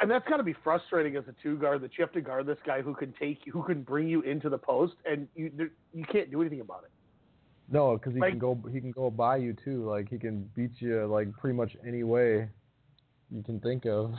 And 0.00 0.10
that's 0.10 0.26
got 0.28 0.38
to 0.38 0.42
be 0.42 0.54
frustrating 0.64 1.16
as 1.16 1.24
a 1.28 1.34
two 1.42 1.56
guard 1.56 1.80
that 1.82 1.92
you 1.96 2.04
have 2.04 2.12
to 2.12 2.20
guard 2.20 2.46
this 2.46 2.58
guy 2.66 2.82
who 2.82 2.94
can 2.94 3.14
take 3.18 3.46
you, 3.46 3.52
who 3.52 3.62
can 3.62 3.82
bring 3.82 4.08
you 4.08 4.22
into 4.22 4.48
the 4.48 4.58
post, 4.58 4.94
and 5.06 5.28
you 5.34 5.70
you 5.92 6.04
can't 6.10 6.30
do 6.30 6.40
anything 6.40 6.60
about 6.60 6.84
it. 6.84 6.90
No, 7.68 7.96
because 7.96 8.12
he 8.14 8.20
Like- 8.20 8.30
can 8.32 8.38
go 8.38 8.54
he 8.72 8.80
can 8.80 8.90
go 8.90 9.10
by 9.10 9.36
you 9.38 9.54
too. 9.54 9.84
Like 9.88 10.08
he 10.08 10.18
can 10.18 10.42
beat 10.54 10.80
you 10.80 11.06
like 11.06 11.32
pretty 11.38 11.56
much 11.56 11.76
any 11.86 12.02
way 12.02 12.48
you 13.30 13.42
can 13.42 13.58
think 13.60 13.86
of. 13.86 14.14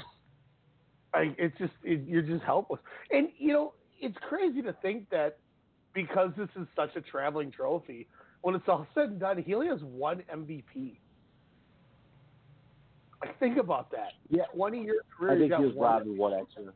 Like 1.14 1.36
it's 1.38 1.58
just 1.58 1.74
it, 1.84 2.02
you're 2.08 2.22
just 2.24 2.44
helpless. 2.44 2.82
And 3.12 3.30
you 3.38 3.54
know, 3.54 3.74
it's 4.00 4.18
crazy 4.28 4.62
to 4.64 4.74
think 4.82 5.10
that 5.12 5.38
because 5.94 6.32
this 6.36 6.50
is 6.60 6.68
such 6.76 6.96
a 6.98 7.02
traveling 7.02 7.52
trophy, 7.52 8.08
when 8.42 8.56
it's 8.56 8.68
all 8.68 8.86
said 8.94 9.10
and 9.12 9.20
done, 9.20 9.42
he 9.42 9.54
only 9.54 9.68
has 9.68 9.82
one 9.84 10.24
MVP. 10.34 10.98
Like 13.22 13.40
think 13.40 13.58
about 13.58 13.92
that. 13.92 14.10
Yeah, 14.30 14.44
twenty 14.54 14.82
year 14.84 15.02
career. 15.18 15.34
I 15.34 15.38
think 15.38 15.52
got 15.52 15.60
he 15.62 15.68
was 15.68 15.76
one, 15.76 15.90
robbed 15.94 16.08
of 16.08 16.16
one 16.18 16.34
extra. 16.34 16.74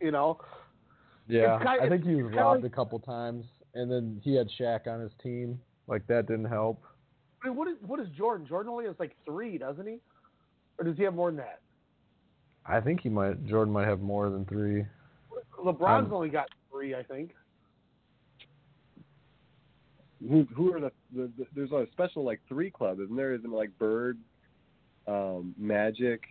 You 0.00 0.12
know. 0.12 0.38
Yeah, 1.28 1.58
kind- 1.62 1.80
I 1.82 1.88
think 1.88 2.04
he 2.04 2.14
was 2.22 2.32
robbed 2.34 2.62
like- 2.62 2.72
a 2.72 2.74
couple 2.74 2.98
times, 3.00 3.44
and 3.74 3.90
then 3.90 4.20
he 4.24 4.34
had 4.34 4.48
Shaq 4.58 4.86
on 4.86 5.00
his 5.00 5.12
team. 5.22 5.60
Like 5.86 6.06
that 6.06 6.26
didn't 6.26 6.46
help. 6.46 6.82
I 7.42 7.48
mean, 7.48 7.56
what 7.56 7.68
is 7.68 7.76
what 7.86 8.00
is 8.00 8.08
Jordan? 8.16 8.46
Jordan 8.46 8.70
only 8.72 8.86
has 8.86 8.96
like 8.98 9.14
three, 9.24 9.58
doesn't 9.58 9.86
he? 9.86 10.00
Or 10.78 10.84
does 10.84 10.96
he 10.96 11.02
have 11.04 11.14
more 11.14 11.30
than 11.30 11.36
that? 11.38 11.60
I 12.66 12.80
think 12.80 13.00
he 13.00 13.08
might. 13.08 13.44
Jordan 13.46 13.72
might 13.72 13.86
have 13.86 14.00
more 14.00 14.28
than 14.30 14.44
three. 14.46 14.84
LeBron's 15.58 16.06
Um, 16.06 16.12
only 16.12 16.28
got 16.28 16.48
three, 16.70 16.94
I 16.94 17.02
think. 17.02 17.34
Who 20.20 20.46
who 20.54 20.74
are 20.74 20.80
the, 20.80 20.92
the, 21.14 21.30
the 21.38 21.46
there's 21.54 21.70
a 21.72 21.86
special 21.92 22.24
like 22.24 22.40
three 22.48 22.70
club, 22.70 22.98
isn't 23.00 23.14
there? 23.16 23.34
Isn't 23.34 23.50
like 23.52 23.70
Bird, 23.78 24.18
um, 25.06 25.54
Magic? 25.56 26.22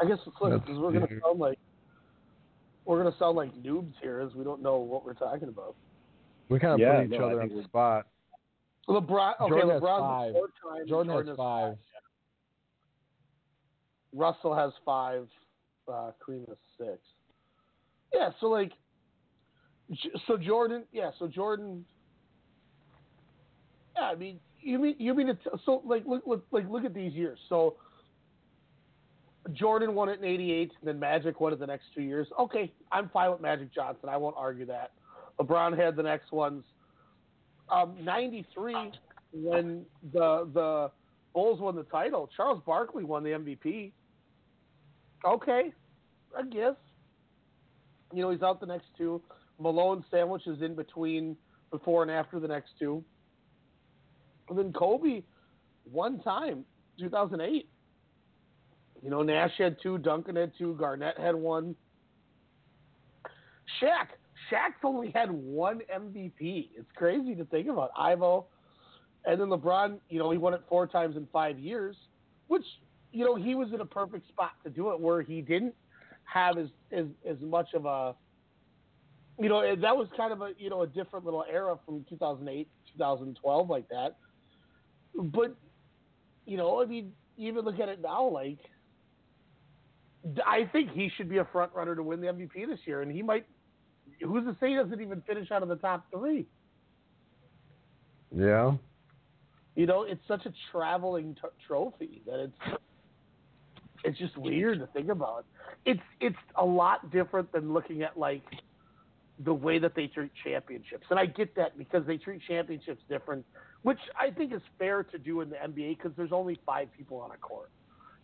I 0.00 0.06
guess 0.06 0.18
it's 0.26 0.36
That's 0.40 0.60
because 0.62 0.78
we're 0.78 0.92
gonna 0.92 1.06
sound 1.22 1.38
like 1.38 1.58
we're 2.84 3.02
gonna 3.02 3.16
sound 3.18 3.36
like 3.36 3.52
noobs 3.62 3.92
here, 4.02 4.20
as 4.20 4.34
we 4.34 4.44
don't 4.44 4.62
know 4.62 4.78
what 4.78 5.04
we're 5.04 5.14
talking 5.14 5.48
about. 5.48 5.74
We 6.48 6.58
kind 6.58 6.74
of 6.74 6.80
Yeah, 6.80 6.96
put 7.02 7.12
each 7.12 7.18
no, 7.20 7.26
other 7.26 7.42
on 7.42 7.48
the 7.48 7.54
we're- 7.54 7.64
spot. 7.66 8.06
LeBron, 8.88 9.34
okay, 9.40 9.50
Jordan 9.50 9.70
has 9.70 9.82
five. 9.82 10.32
four 10.32 10.48
times. 10.72 10.88
Jordan 10.88 11.12
has 11.16 11.26
has 11.28 11.36
five. 11.36 11.78
Russell 14.12 14.54
has 14.54 14.72
five. 14.84 15.28
Uh, 15.86 16.12
Kareem 16.20 16.48
has 16.48 16.56
six. 16.78 16.98
Yeah, 18.12 18.30
so 18.40 18.46
like, 18.46 18.72
so 20.26 20.36
Jordan, 20.36 20.84
yeah, 20.92 21.10
so 21.18 21.28
Jordan. 21.28 21.84
Yeah, 23.96 24.04
I 24.04 24.14
mean, 24.14 24.40
you 24.60 24.78
mean 24.78 24.96
you 24.98 25.14
mean 25.14 25.28
it? 25.28 25.38
So 25.64 25.82
like, 25.84 26.04
look, 26.06 26.22
look, 26.26 26.44
like, 26.50 26.68
look 26.68 26.84
at 26.84 26.94
these 26.94 27.12
years. 27.12 27.38
So 27.48 27.76
Jordan 29.52 29.94
won 29.94 30.08
it 30.08 30.18
in 30.18 30.24
'88, 30.24 30.72
then 30.82 30.98
Magic 30.98 31.40
won 31.40 31.52
it 31.52 31.58
the 31.58 31.66
next 31.66 31.86
two 31.94 32.02
years. 32.02 32.28
Okay, 32.38 32.72
I'm 32.92 33.08
fine 33.08 33.30
with 33.30 33.40
Magic 33.40 33.72
Johnson. 33.74 34.08
I 34.08 34.16
won't 34.16 34.36
argue 34.36 34.66
that. 34.66 34.92
LeBron 35.38 35.78
had 35.78 35.96
the 35.96 36.02
next 36.02 36.30
ones. 36.32 36.64
Um, 37.70 37.96
'93, 38.02 38.92
when 39.32 39.84
the 40.12 40.48
the 40.52 40.90
Bulls 41.32 41.60
won 41.60 41.76
the 41.76 41.84
title, 41.84 42.28
Charles 42.36 42.62
Barkley 42.66 43.04
won 43.04 43.22
the 43.22 43.30
MVP. 43.30 43.92
Okay, 45.24 45.72
I 46.36 46.42
guess. 46.42 46.74
You 48.12 48.22
know, 48.22 48.30
he's 48.30 48.42
out 48.42 48.60
the 48.60 48.66
next 48.66 48.86
two. 48.98 49.22
Malone 49.58 50.04
sandwich 50.10 50.46
is 50.46 50.60
in 50.62 50.74
between 50.74 51.36
before 51.70 52.02
and 52.02 52.10
after 52.10 52.40
the 52.40 52.48
next 52.48 52.70
two. 52.78 53.04
And 54.48 54.58
then 54.58 54.72
Kobe, 54.72 55.22
one 55.90 56.18
time, 56.20 56.64
2008. 56.98 57.68
You 59.02 59.10
know, 59.10 59.22
Nash 59.22 59.52
had 59.58 59.76
two, 59.82 59.98
Duncan 59.98 60.36
had 60.36 60.52
two, 60.58 60.74
Garnett 60.78 61.18
had 61.18 61.34
one. 61.34 61.74
Shaq, 63.80 64.08
Shaq's 64.50 64.80
only 64.84 65.10
had 65.10 65.30
one 65.30 65.80
MVP. 65.94 66.70
It's 66.76 66.90
crazy 66.96 67.34
to 67.34 67.44
think 67.46 67.68
about. 67.68 67.90
Ivo, 67.96 68.46
and 69.24 69.40
then 69.40 69.48
LeBron. 69.48 69.98
You 70.08 70.18
know, 70.18 70.30
he 70.30 70.38
won 70.38 70.54
it 70.54 70.62
four 70.68 70.86
times 70.86 71.16
in 71.16 71.26
five 71.32 71.58
years, 71.58 71.96
which 72.48 72.64
you 73.12 73.24
know 73.24 73.36
he 73.36 73.54
was 73.54 73.72
in 73.72 73.80
a 73.80 73.86
perfect 73.86 74.28
spot 74.28 74.52
to 74.64 74.70
do 74.70 74.92
it, 74.92 75.00
where 75.00 75.22
he 75.22 75.40
didn't 75.40 75.74
have 76.24 76.58
as 76.58 76.68
as 76.92 77.06
as 77.28 77.36
much 77.40 77.68
of 77.74 77.86
a 77.86 78.14
you 79.38 79.48
know 79.48 79.74
that 79.74 79.96
was 79.96 80.06
kind 80.16 80.32
of 80.32 80.42
a 80.42 80.50
you 80.58 80.70
know 80.70 80.82
a 80.82 80.86
different 80.86 81.24
little 81.24 81.44
era 81.50 81.76
from 81.84 82.04
2008 82.08 82.68
2012 82.92 83.70
like 83.70 83.88
that 83.88 84.16
but 85.14 85.56
you 86.46 86.56
know 86.56 86.82
i 86.82 86.84
mean 86.84 87.12
even 87.36 87.64
look 87.64 87.80
at 87.80 87.88
it 87.88 88.00
now 88.02 88.28
like 88.28 88.58
i 90.46 90.68
think 90.72 90.90
he 90.92 91.10
should 91.16 91.28
be 91.28 91.38
a 91.38 91.44
front 91.46 91.72
runner 91.74 91.94
to 91.94 92.02
win 92.02 92.20
the 92.20 92.26
mvp 92.28 92.66
this 92.68 92.78
year 92.84 93.02
and 93.02 93.10
he 93.12 93.22
might 93.22 93.46
who's 94.22 94.44
to 94.44 94.56
say 94.60 94.70
he 94.70 94.74
doesn't 94.74 95.00
even 95.00 95.20
finish 95.26 95.50
out 95.50 95.62
of 95.62 95.68
the 95.68 95.76
top 95.76 96.04
three 96.12 96.46
Yeah. 98.34 98.72
you 99.74 99.86
know 99.86 100.02
it's 100.04 100.20
such 100.28 100.46
a 100.46 100.52
traveling 100.70 101.34
t- 101.34 101.48
trophy 101.66 102.22
that 102.26 102.40
it's 102.40 102.78
it's 104.04 104.18
just 104.18 104.36
weird 104.36 104.78
to 104.78 104.86
think 104.88 105.08
about 105.10 105.44
it's 105.84 106.00
it's 106.20 106.36
a 106.56 106.64
lot 106.64 107.10
different 107.10 107.50
than 107.52 107.72
looking 107.72 108.02
at 108.02 108.16
like 108.18 108.42
the 109.44 109.52
way 109.54 109.78
that 109.78 109.94
they 109.94 110.06
treat 110.06 110.30
championships 110.44 111.06
and 111.10 111.18
i 111.18 111.26
get 111.26 111.54
that 111.56 111.76
because 111.78 112.06
they 112.06 112.16
treat 112.18 112.40
championships 112.46 113.02
different 113.08 113.44
which 113.82 113.98
i 114.20 114.30
think 114.30 114.52
is 114.52 114.62
fair 114.78 115.02
to 115.02 115.18
do 115.18 115.40
in 115.40 115.48
the 115.50 115.56
nba 115.56 115.96
because 115.96 116.12
there's 116.16 116.32
only 116.32 116.58
five 116.66 116.88
people 116.96 117.18
on 117.18 117.30
a 117.32 117.36
court 117.38 117.70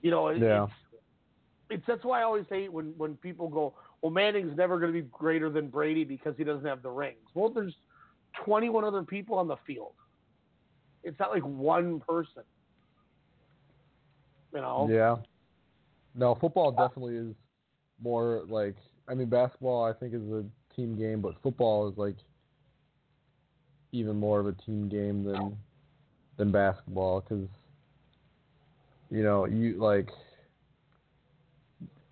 you 0.03 0.11
know 0.11 0.29
Yeah. 0.31 0.65
it's 0.65 0.73
it's 1.71 1.83
that's 1.87 2.05
why 2.05 2.21
i 2.21 2.23
always 2.23 2.45
hate 2.49 2.73
when 2.73 2.95
when 2.97 3.17
people 3.17 3.49
go 3.49 3.75
well 4.03 4.11
manning's 4.11 4.57
never 4.57 4.79
going 4.79 4.93
to 4.93 5.03
be 5.03 5.09
greater 5.13 5.51
than 5.51 5.69
brady 5.69 6.05
because 6.05 6.35
he 6.37 6.45
doesn't 6.45 6.67
have 6.67 6.83
the 6.83 6.91
rings 6.91 7.17
well 7.35 7.49
there's 7.49 7.75
21 8.45 8.85
other 8.85 9.03
people 9.03 9.39
on 9.39 9.49
the 9.49 9.57
field 9.67 9.93
it's 11.03 11.19
not 11.19 11.31
like 11.31 11.43
one 11.43 12.01
person 12.01 12.43
you 14.53 14.61
know 14.61 14.89
Yeah. 14.91 15.17
No, 16.17 16.35
football 16.35 16.73
definitely 16.73 17.17
is 17.17 17.35
more 18.03 18.45
like. 18.49 18.77
I 19.09 19.15
mean, 19.15 19.29
basketball 19.29 19.85
I 19.85 19.93
think 19.93 20.15
is 20.15 20.23
a 20.33 20.45
team 20.75 20.97
game, 20.97 21.21
but 21.21 21.35
football 21.43 21.89
is 21.89 21.97
like 21.97 22.17
even 23.93 24.17
more 24.17 24.41
of 24.41 24.47
a 24.47 24.53
team 24.53 24.89
game 24.89 25.25
than 25.25 25.57
than 26.39 26.51
basketball 26.51 27.21
because 27.21 27.47
you 29.11 29.23
know 29.23 29.45
you 29.45 29.75
like 29.75 30.09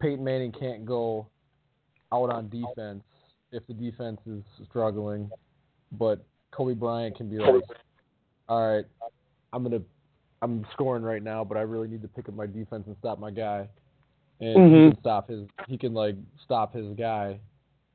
Peyton 0.01 0.25
Manning 0.25 0.53
can't 0.53 0.85
go 0.85 1.27
out 2.13 2.31
on 2.31 2.49
defense 2.49 3.03
if 3.53 3.67
the 3.67 3.75
defense 3.75 4.21
is 4.27 4.43
struggling, 4.69 5.31
but 5.93 6.25
Kobe 6.51 6.75
Bryant 6.75 7.17
can 7.17 7.29
be 7.29 7.39
like, 7.39 7.63
all 8.49 8.75
right, 8.75 8.85
I'm 9.53 9.63
gonna 9.63 9.81
I'm 10.43 10.67
scoring 10.73 11.03
right 11.03 11.23
now, 11.23 11.43
but 11.45 11.57
I 11.57 11.63
really 11.63 11.89
need 11.89 12.03
to 12.03 12.09
pick 12.09 12.29
up 12.29 12.35
my 12.35 12.47
defense 12.47 12.85
and 12.87 12.97
stop 12.99 13.19
my 13.19 13.31
guy. 13.31 13.69
And 14.41 14.57
Mhm. 14.59 14.85
he 14.87 14.91
can 14.91 15.01
stop 15.01 15.29
his 15.29 15.49
he 15.69 15.79
can 15.79 15.95
like 15.95 16.17
stop 16.45 16.75
his 16.75 16.95
guy, 16.97 17.39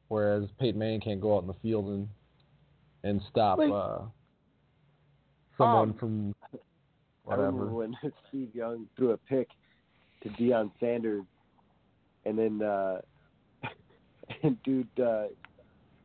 whereas 0.08 0.50
Peyton 0.58 0.80
Manning 0.80 1.02
can't 1.02 1.22
go 1.22 1.36
out 1.36 1.42
in 1.42 1.48
the 1.48 1.54
field 1.56 1.88
and 1.90 2.10
and 3.04 3.22
stop 3.30 3.60
Like- 3.60 3.72
uh 3.72 4.02
someone 5.58 5.90
Um, 5.90 5.94
from 5.96 6.36
I 7.28 7.36
remember 7.36 7.66
whatever. 7.72 7.76
when 7.76 7.96
Steve 8.30 8.56
Young 8.56 8.88
threw 8.96 9.12
a 9.12 9.18
pick 9.18 9.50
to 10.22 10.30
Deion 10.30 10.72
Sanders, 10.80 11.26
and 12.30 12.38
then 12.38 12.62
uh, 12.68 13.02
and 14.44 14.62
dude 14.64 14.88
uh, 15.04 15.26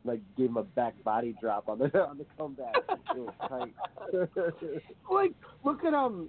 like 0.04 0.20
gave 0.36 0.48
him 0.48 0.56
a 0.56 0.62
back 0.62 0.94
body 1.04 1.34
drop 1.40 1.68
on 1.68 1.78
the 1.78 1.98
on 2.06 2.18
the 2.18 2.26
comeback. 2.38 2.74
It 2.88 3.18
was 3.18 3.34
tight. 3.48 3.74
like 5.10 5.32
look 5.64 5.84
at 5.84 5.94
um 5.94 6.28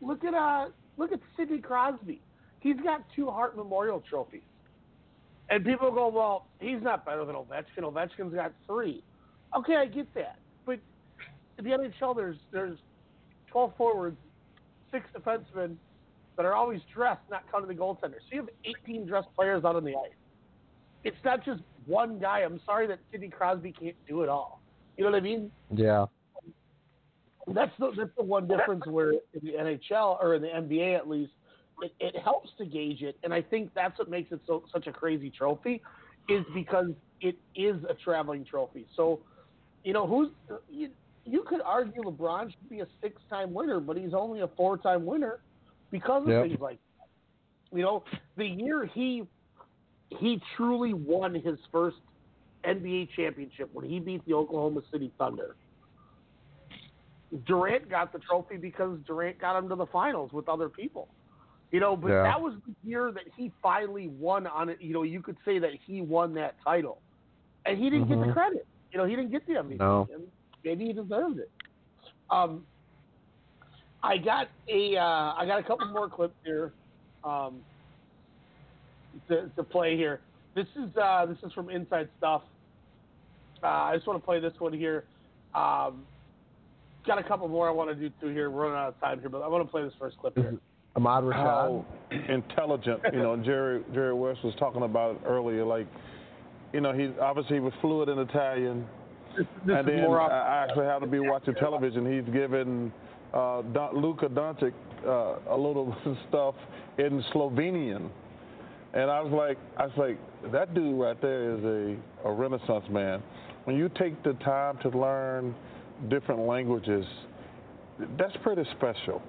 look 0.00 0.24
at 0.24 0.34
uh 0.34 0.66
look 0.96 1.12
at 1.12 1.20
Sidney 1.36 1.58
Crosby. 1.58 2.20
He's 2.60 2.76
got 2.82 3.04
two 3.14 3.30
Hart 3.30 3.56
Memorial 3.56 4.02
trophies. 4.08 4.40
And 5.50 5.64
people 5.64 5.90
go, 5.90 6.08
Well, 6.08 6.46
he's 6.60 6.82
not 6.82 7.04
better 7.04 7.24
than 7.24 7.34
Ovechkin. 7.34 7.80
Ovechkin's 7.80 8.34
got 8.34 8.52
three. 8.66 9.02
Okay, 9.56 9.76
I 9.76 9.86
get 9.86 10.12
that. 10.14 10.38
But 10.66 10.78
in 11.58 11.64
the 11.64 11.70
NHL 11.70 12.14
there's 12.14 12.36
there's 12.52 12.78
twelve 13.50 13.72
forwards, 13.76 14.18
six 14.92 15.06
defensemen 15.16 15.76
that 16.38 16.46
are 16.46 16.54
always 16.54 16.80
dressed, 16.94 17.20
not 17.30 17.42
counting 17.52 17.68
the 17.68 17.74
goaltender. 17.74 18.14
So 18.14 18.28
you 18.30 18.40
have 18.40 18.48
eighteen 18.64 19.04
dressed 19.06 19.28
players 19.34 19.64
out 19.64 19.76
on 19.76 19.84
the 19.84 19.90
ice. 19.90 20.14
It's 21.04 21.16
not 21.24 21.44
just 21.44 21.60
one 21.84 22.18
guy. 22.18 22.40
I'm 22.40 22.60
sorry 22.64 22.86
that 22.86 23.00
Sidney 23.10 23.28
Crosby 23.28 23.72
can't 23.72 23.96
do 24.08 24.22
it 24.22 24.28
all. 24.28 24.62
You 24.96 25.04
know 25.04 25.10
what 25.10 25.18
I 25.18 25.20
mean? 25.20 25.50
Yeah. 25.74 26.06
That's 27.48 27.72
the 27.80 27.90
that's 27.96 28.10
the 28.16 28.22
one 28.22 28.46
difference 28.46 28.86
where 28.86 29.12
in 29.12 29.20
the 29.42 29.52
NHL 29.52 30.22
or 30.22 30.36
in 30.36 30.42
the 30.42 30.48
NBA 30.48 30.96
at 30.96 31.08
least, 31.08 31.32
it, 31.82 31.92
it 31.98 32.16
helps 32.22 32.50
to 32.58 32.64
gauge 32.64 33.02
it, 33.02 33.18
and 33.24 33.34
I 33.34 33.42
think 33.42 33.70
that's 33.74 33.98
what 33.98 34.08
makes 34.08 34.30
it 34.30 34.40
so 34.46 34.62
such 34.72 34.86
a 34.86 34.92
crazy 34.92 35.30
trophy, 35.30 35.82
is 36.28 36.44
because 36.54 36.90
it 37.20 37.36
is 37.56 37.76
a 37.88 37.94
traveling 37.94 38.44
trophy. 38.44 38.86
So, 38.94 39.20
you 39.82 39.92
know, 39.92 40.06
who's 40.06 40.28
you, 40.70 40.90
you 41.24 41.42
could 41.48 41.62
argue 41.62 42.02
LeBron 42.02 42.50
should 42.50 42.68
be 42.68 42.80
a 42.80 42.86
six-time 43.02 43.52
winner, 43.54 43.80
but 43.80 43.96
he's 43.96 44.14
only 44.14 44.40
a 44.40 44.48
four-time 44.48 45.04
winner 45.04 45.40
because 45.90 46.22
of 46.22 46.28
Yep. 46.28 46.42
things 46.44 46.60
like, 46.60 46.78
you 47.72 47.82
know, 47.82 48.04
the 48.36 48.46
year 48.46 48.84
he 48.86 49.26
he 50.10 50.40
truly 50.56 50.94
won 50.94 51.34
his 51.34 51.58
first 51.70 51.98
NBA 52.64 53.10
championship 53.14 53.68
when 53.74 53.84
he 53.84 54.00
beat 54.00 54.24
the 54.24 54.32
Oklahoma 54.32 54.80
City 54.90 55.12
Thunder. 55.18 55.54
Durant 57.46 57.90
got 57.90 58.12
the 58.12 58.18
trophy 58.18 58.56
because 58.56 58.98
Durant 59.06 59.38
got 59.38 59.58
him 59.58 59.68
to 59.68 59.74
the 59.74 59.86
finals 59.86 60.32
with 60.32 60.48
other 60.48 60.68
people. 60.70 61.08
You 61.70 61.80
know, 61.80 61.94
but 61.94 62.08
Yeah. 62.08 62.22
that 62.22 62.40
was 62.40 62.54
the 62.66 62.74
year 62.82 63.12
that 63.12 63.24
he 63.36 63.52
finally 63.62 64.08
won 64.08 64.46
on 64.46 64.70
it. 64.70 64.80
You 64.80 64.94
know, 64.94 65.02
you 65.02 65.20
could 65.20 65.36
say 65.44 65.58
that 65.58 65.74
he 65.74 66.00
won 66.00 66.32
that 66.34 66.56
title. 66.64 67.02
And 67.66 67.76
he 67.76 67.90
didn't 67.90 68.08
get 68.08 68.18
the 68.20 68.26
Mhm. 68.26 68.32
credit. 68.32 68.66
You 68.90 68.98
know, 68.98 69.04
he 69.04 69.14
didn't 69.14 69.30
get 69.30 69.44
the 69.46 69.58
MVP. 69.58 69.78
No. 69.78 70.08
Maybe 70.64 70.86
he 70.86 70.94
deserved 70.94 71.38
it. 71.38 71.50
Um, 72.30 72.66
I 74.02 74.16
got 74.16 74.48
a 74.68 74.96
uh, 74.96 75.34
I 75.36 75.44
got 75.46 75.58
a 75.58 75.62
couple 75.62 75.86
more 75.88 76.08
clips 76.08 76.34
here 76.44 76.72
um, 77.24 77.60
to, 79.28 79.50
to 79.56 79.62
play 79.62 79.96
here. 79.96 80.20
This 80.54 80.66
is 80.76 80.96
uh, 81.00 81.26
this 81.26 81.38
is 81.44 81.52
from 81.52 81.70
Inside 81.70 82.08
Stuff. 82.18 82.42
Uh, 83.62 83.66
I 83.66 83.96
just 83.96 84.06
want 84.06 84.20
to 84.20 84.24
play 84.24 84.38
this 84.40 84.52
one 84.58 84.72
here. 84.72 85.04
Um, 85.54 86.04
got 87.06 87.18
a 87.18 87.24
couple 87.24 87.48
more 87.48 87.68
I 87.68 87.72
want 87.72 87.90
to 87.90 87.96
do 87.96 88.10
through 88.20 88.34
here. 88.34 88.50
We're 88.50 88.64
running 88.64 88.78
out 88.78 88.88
of 88.88 89.00
time 89.00 89.18
here, 89.18 89.28
but 89.28 89.42
I 89.42 89.48
want 89.48 89.66
to 89.66 89.70
play 89.70 89.82
this 89.82 89.92
first 89.98 90.16
clip 90.18 90.36
here. 90.36 90.56
Ahmad 90.96 91.24
Rashad. 91.24 91.34
How 91.34 91.84
intelligent, 92.28 93.00
you 93.12 93.18
know, 93.18 93.36
Jerry 93.36 93.82
Jerry 93.92 94.14
West 94.14 94.44
was 94.44 94.54
talking 94.58 94.82
about 94.82 95.16
it 95.16 95.22
earlier. 95.26 95.64
Like, 95.64 95.86
you 96.72 96.80
know, 96.80 96.92
he 96.92 97.10
obviously 97.20 97.56
he 97.56 97.60
was 97.60 97.72
fluent 97.80 98.10
in 98.10 98.18
Italian. 98.18 98.86
this 99.36 99.46
and 99.64 99.80
is 99.80 99.86
then 99.86 100.02
more 100.02 100.20
I 100.20 100.28
I 100.28 100.64
actually 100.64 100.86
had 100.86 101.00
to 101.00 101.06
be 101.06 101.18
watching 101.18 101.54
television. 101.54 102.10
He's 102.10 102.32
given 102.32 102.92
uh, 103.34 103.62
Don, 103.62 104.00
Luka 104.00 104.26
Doncic 104.26 104.72
uh, 105.06 105.54
a 105.54 105.56
little 105.56 105.94
stuff 106.28 106.54
in 106.98 107.22
Slovenian, 107.32 108.08
and 108.94 109.10
I 109.10 109.20
was 109.20 109.32
like, 109.32 109.58
I 109.76 109.86
was 109.86 109.96
like, 109.96 110.52
that 110.52 110.74
dude 110.74 110.98
right 110.98 111.20
there 111.20 111.54
is 111.54 111.64
a, 111.64 112.28
a 112.28 112.32
renaissance 112.32 112.86
man. 112.90 113.22
When 113.64 113.76
you 113.76 113.90
take 113.90 114.22
the 114.22 114.32
time 114.34 114.78
to 114.82 114.88
learn 114.88 115.54
different 116.08 116.40
languages, 116.40 117.04
that's 118.16 118.36
pretty 118.42 118.64
special. 118.76 119.20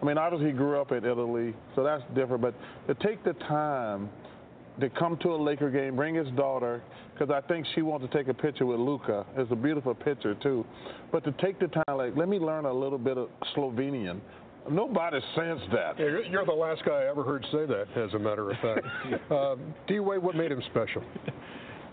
I 0.00 0.04
mean, 0.04 0.18
obviously 0.18 0.50
he 0.50 0.52
grew 0.52 0.80
up 0.80 0.92
in 0.92 1.04
Italy, 1.04 1.54
so 1.74 1.82
that's 1.82 2.02
different. 2.14 2.42
But 2.42 2.54
to 2.86 2.94
take 3.06 3.24
the 3.24 3.32
time 3.32 4.10
to 4.80 4.88
come 4.90 5.16
to 5.22 5.30
a 5.34 5.36
Laker 5.36 5.70
game, 5.70 5.96
bring 5.96 6.14
his 6.14 6.28
daughter, 6.36 6.82
because 7.12 7.30
I 7.34 7.40
think 7.48 7.66
she 7.74 7.82
wants 7.82 8.06
to 8.06 8.16
take 8.16 8.28
a 8.28 8.34
picture 8.34 8.64
with 8.66 8.78
Luka. 8.78 9.26
It's 9.36 9.50
a 9.50 9.56
beautiful 9.56 9.94
picture 9.94 10.34
too. 10.36 10.64
But 11.10 11.24
to 11.24 11.32
take 11.42 11.58
the 11.58 11.66
time, 11.68 11.96
like, 11.96 12.16
let 12.16 12.28
me 12.28 12.38
learn 12.38 12.64
a 12.64 12.72
little 12.72 12.98
bit 12.98 13.18
of 13.18 13.28
Slovenian. 13.56 14.20
Nobody 14.70 15.18
says 15.34 15.58
that. 15.72 15.98
Yeah, 15.98 16.06
you're- 16.06 16.28
you're 16.28 16.44
the 16.44 16.52
last 16.52 16.84
guy 16.84 16.92
I 17.04 17.08
ever 17.08 17.22
heard 17.22 17.44
say 17.50 17.64
that, 17.66 17.86
as 17.96 18.12
a 18.14 18.18
matter 18.18 18.50
of 18.50 18.56
fact. 18.58 18.86
uh, 19.30 19.56
D. 19.86 19.98
Wade, 20.00 20.22
what 20.22 20.34
made 20.36 20.52
him 20.52 20.62
special? 20.70 21.02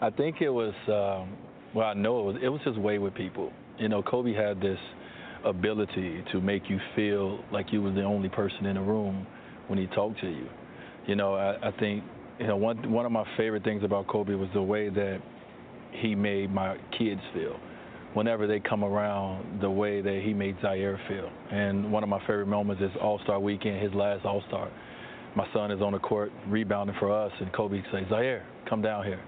I 0.02 0.10
think 0.10 0.42
it 0.42 0.50
was, 0.50 0.74
um, 0.88 1.38
well, 1.74 1.88
I 1.88 1.94
know 1.94 2.20
it 2.20 2.34
was, 2.34 2.36
it 2.44 2.50
was 2.50 2.62
his 2.66 2.78
way 2.78 2.98
with 2.98 3.16
people. 3.16 3.52
You 3.80 3.88
know, 3.88 4.04
Kobe 4.04 4.34
had 4.34 4.60
this 4.60 4.80
ability 5.46 6.24
to 6.32 6.42
make 6.42 6.70
you 6.70 6.80
feel 6.96 7.40
like 7.52 7.72
you 7.72 7.82
was 7.82 7.94
the 7.96 8.04
only 8.04 8.30
person 8.30 8.66
in 8.66 8.76
the 8.76 8.82
room 8.82 9.26
when 9.68 9.80
he 9.80 9.88
talked 9.88 10.20
to 10.22 10.28
you. 10.28 10.48
You 11.08 11.16
know, 11.16 11.36
I, 11.36 11.70
I 11.70 11.72
think, 11.80 12.04
you 12.40 12.48
know, 12.48 12.58
one 12.58 12.92
one 12.92 13.06
of 13.06 13.12
my 13.12 13.26
favorite 13.38 13.64
things 13.64 13.84
about 13.84 14.08
Kobe 14.08 14.34
was 14.34 14.50
the 14.54 14.62
way 14.62 14.90
that 14.90 15.22
he 15.92 16.16
made 16.16 16.54
my 16.54 16.78
kids 16.98 17.22
feel. 17.34 17.58
Whenever 18.14 18.48
they 18.48 18.60
come 18.60 18.84
around, 18.84 19.62
the 19.62 19.70
way 19.70 20.02
that 20.02 20.22
he 20.24 20.34
made 20.34 20.56
Zaire 20.62 21.00
feel. 21.08 21.30
And 21.52 21.92
one 21.92 22.02
of 22.02 22.10
my 22.10 22.20
favorite 22.22 22.48
moments 22.48 22.82
is 22.82 22.92
All 23.02 23.20
Star 23.24 23.40
Weekend, 23.40 23.82
his 23.82 23.94
last 23.94 24.26
All 24.26 24.42
Star. 24.48 24.70
My 25.36 25.46
son 25.54 25.70
is 25.70 25.82
on 25.82 25.92
the 25.92 26.00
court 26.00 26.32
rebounding 26.48 26.96
for 26.98 27.12
us, 27.12 27.32
and 27.42 27.52
Kobe 27.52 27.82
says, 27.92 28.06
Zaire, 28.10 28.46
come 28.70 28.82
down 28.82 29.04
here. 29.06 29.20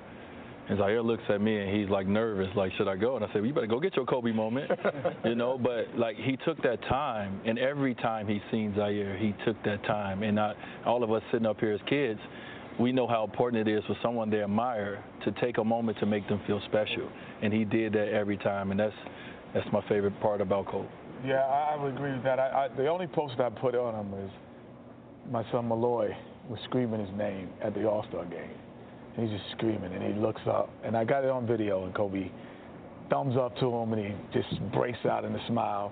And 0.70 0.78
Zaire 0.78 1.02
looks 1.02 1.24
at 1.30 1.40
me 1.40 1.58
and 1.58 1.74
he's 1.74 1.90
like 1.90 2.08
nervous, 2.08 2.48
like, 2.56 2.74
should 2.78 2.90
I 2.90 2.98
go? 2.98 3.16
And 3.16 3.24
I 3.24 3.28
said, 3.30 3.36
well, 3.36 3.46
you 3.46 3.54
better 3.54 3.68
go 3.68 3.80
get 3.80 3.96
your 3.96 4.06
Kobe 4.06 4.32
moment, 4.32 4.70
you 5.26 5.36
know. 5.36 5.58
But 5.58 5.98
like 5.98 6.18
he 6.18 6.38
took 6.46 6.62
that 6.64 6.82
time, 6.84 7.40
and 7.46 7.58
every 7.58 7.96
time 7.96 8.28
he's 8.28 8.42
seen 8.52 8.74
Zaire, 8.76 9.18
he 9.18 9.34
took 9.46 9.62
that 9.64 9.84
time. 9.84 10.24
And 10.24 10.38
all 10.86 11.04
of 11.04 11.12
us 11.12 11.22
sitting 11.32 11.46
up 11.46 11.60
here 11.60 11.72
as 11.72 11.80
kids, 11.90 12.20
we 12.80 12.92
know 12.92 13.08
how 13.08 13.24
important 13.24 13.68
it 13.68 13.72
is 13.72 13.84
for 13.86 13.98
someone 14.02 14.30
they 14.30 14.44
admire 14.44 15.04
to 15.26 15.32
take 15.34 15.58
a 15.58 15.64
moment 15.64 15.98
to 16.00 16.06
make 16.06 16.28
them 16.28 16.42
feel 16.46 16.62
special. 16.68 17.10
And 17.42 17.52
he 17.52 17.66
did 17.66 17.94
that 17.94 18.10
every 18.10 18.38
time, 18.38 18.72
and 18.72 18.80
that's 18.80 18.96
that's 19.54 19.68
my 19.72 19.82
favorite 19.88 20.20
part 20.22 20.42
about 20.42 20.68
Kobe. 20.68 20.88
Yeah, 21.26 21.38
I, 21.38 21.74
I 21.74 21.84
would 21.84 21.94
agree 21.94 22.12
with 22.12 22.24
that. 22.24 22.40
I, 22.40 22.66
I, 22.66 22.68
the 22.76 22.88
only 22.88 23.08
post 23.08 23.40
I 23.40 23.50
put 23.50 23.76
on 23.76 23.96
him 23.96 24.26
is 24.26 24.32
my 25.32 25.44
son 25.52 25.68
Malloy 25.68 26.16
was 26.50 26.60
screaming 26.66 27.06
his 27.06 27.18
name 27.18 27.50
at 27.64 27.74
the 27.74 27.88
All 27.88 28.06
Star 28.10 28.26
game. 28.26 28.52
And 29.16 29.28
he's 29.28 29.40
just 29.40 29.52
screaming, 29.58 29.94
and 29.94 30.04
he 30.04 30.20
looks 30.20 30.42
up, 30.48 30.70
and 30.84 30.96
I 30.96 31.04
got 31.04 31.24
it 31.24 31.30
on 31.32 31.48
video, 31.48 31.86
and 31.86 31.96
Kobe 31.96 32.30
thumbs 33.10 33.36
up 33.36 33.58
to 33.58 33.74
him, 33.74 33.94
and 33.94 34.06
he 34.06 34.40
just 34.40 34.62
breaks 34.72 35.00
out 35.10 35.26
in 35.26 35.34
a 35.34 35.48
smile. 35.48 35.92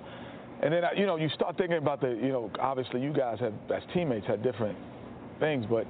And 0.62 0.72
then, 0.72 0.84
you 0.96 1.08
know, 1.08 1.16
you 1.16 1.30
start 1.30 1.58
thinking 1.58 1.78
about 1.78 2.02
the, 2.02 2.10
you 2.10 2.30
know, 2.30 2.52
obviously 2.60 3.02
you 3.02 3.12
guys 3.12 3.40
have, 3.40 3.54
as 3.74 3.82
teammates, 3.94 4.28
had 4.28 4.44
different 4.44 4.78
things, 5.40 5.66
but, 5.68 5.88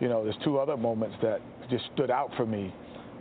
you 0.00 0.08
know, 0.08 0.24
there's 0.24 0.36
two 0.44 0.58
other 0.58 0.76
moments 0.76 1.16
that 1.22 1.40
just 1.70 1.84
stood 1.94 2.10
out 2.10 2.30
for 2.36 2.46
me. 2.46 2.72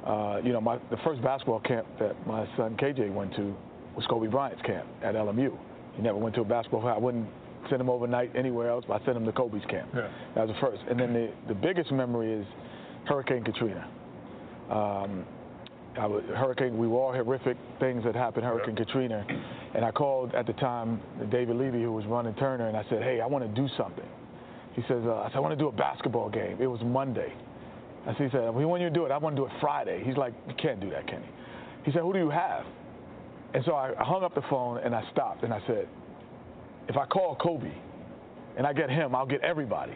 Uh, 0.05 0.39
you 0.43 0.53
know, 0.53 0.61
my, 0.61 0.77
the 0.91 0.97
first 1.03 1.21
basketball 1.21 1.59
camp 1.61 1.87
that 1.99 2.15
my 2.27 2.45
son 2.57 2.77
KJ 2.77 3.13
went 3.13 3.35
to 3.35 3.55
was 3.95 4.05
Kobe 4.07 4.27
Bryant's 4.27 4.61
camp 4.63 4.85
at 5.03 5.15
LMU. 5.15 5.57
He 5.95 6.01
never 6.01 6.17
went 6.17 6.35
to 6.35 6.41
a 6.41 6.45
basketball 6.45 6.81
camp. 6.81 6.95
I 6.95 6.99
wouldn't 6.99 7.27
send 7.69 7.81
him 7.81 7.89
overnight 7.89 8.35
anywhere 8.35 8.69
else, 8.69 8.85
but 8.87 9.01
I 9.01 9.05
sent 9.05 9.17
him 9.17 9.25
to 9.25 9.31
Kobe's 9.31 9.65
camp. 9.69 9.89
Yeah. 9.95 10.09
That 10.35 10.47
was 10.47 10.55
the 10.55 10.61
first. 10.61 10.83
And 10.89 10.99
then 10.99 11.13
the, 11.13 11.31
the 11.47 11.55
biggest 11.55 11.91
memory 11.91 12.33
is 12.33 12.45
Hurricane 13.05 13.43
Katrina. 13.43 13.87
Um, 14.69 15.25
I 15.97 16.05
was, 16.07 16.23
Hurricane, 16.35 16.77
we 16.77 16.87
were 16.87 16.97
all 16.97 17.13
horrific 17.13 17.57
things 17.79 18.03
that 18.03 18.15
happened, 18.15 18.45
Hurricane 18.45 18.75
Katrina. 18.75 19.25
And 19.73 19.85
I 19.85 19.91
called 19.91 20.35
at 20.35 20.45
the 20.45 20.53
time 20.53 20.99
David 21.31 21.55
Levy, 21.55 21.81
who 21.83 21.93
was 21.93 22.05
running 22.05 22.33
Turner, 22.35 22.67
and 22.67 22.75
I 22.75 22.83
said, 22.89 23.01
hey, 23.01 23.21
I 23.21 23.25
want 23.25 23.45
to 23.45 23.61
do 23.61 23.67
something. 23.77 24.05
He 24.75 24.81
says, 24.89 25.03
uh, 25.05 25.15
I 25.15 25.29
said, 25.29 25.37
I 25.37 25.39
want 25.39 25.53
to 25.53 25.63
do 25.63 25.67
a 25.69 25.71
basketball 25.71 26.29
game. 26.29 26.57
It 26.59 26.67
was 26.67 26.81
Monday. 26.83 27.33
I 28.05 28.13
said, 28.13 28.25
he 28.25 28.29
said, 28.29 28.53
we 28.53 28.65
want 28.65 28.81
you 28.81 28.89
to 28.89 28.93
do 28.93 29.05
it, 29.05 29.11
I 29.11 29.17
want 29.17 29.35
to 29.35 29.41
do 29.41 29.45
it 29.45 29.51
Friday. 29.59 30.03
He's 30.05 30.17
like, 30.17 30.33
you 30.47 30.53
can't 30.61 30.79
do 30.79 30.89
that, 30.91 31.07
Kenny. 31.07 31.27
He 31.83 31.91
said, 31.91 32.01
who 32.01 32.13
do 32.13 32.19
you 32.19 32.29
have? 32.29 32.65
And 33.53 33.63
so 33.65 33.73
I 33.75 33.93
hung 33.97 34.23
up 34.23 34.35
the 34.35 34.43
phone 34.49 34.79
and 34.79 34.93
I 34.93 35.03
stopped 35.11 35.43
and 35.43 35.53
I 35.53 35.61
said, 35.65 35.87
if 36.87 36.97
I 36.97 37.05
call 37.05 37.35
Kobe 37.35 37.71
and 38.57 38.67
I 38.67 38.73
get 38.73 38.89
him, 38.89 39.15
I'll 39.15 39.25
get 39.25 39.41
everybody. 39.41 39.93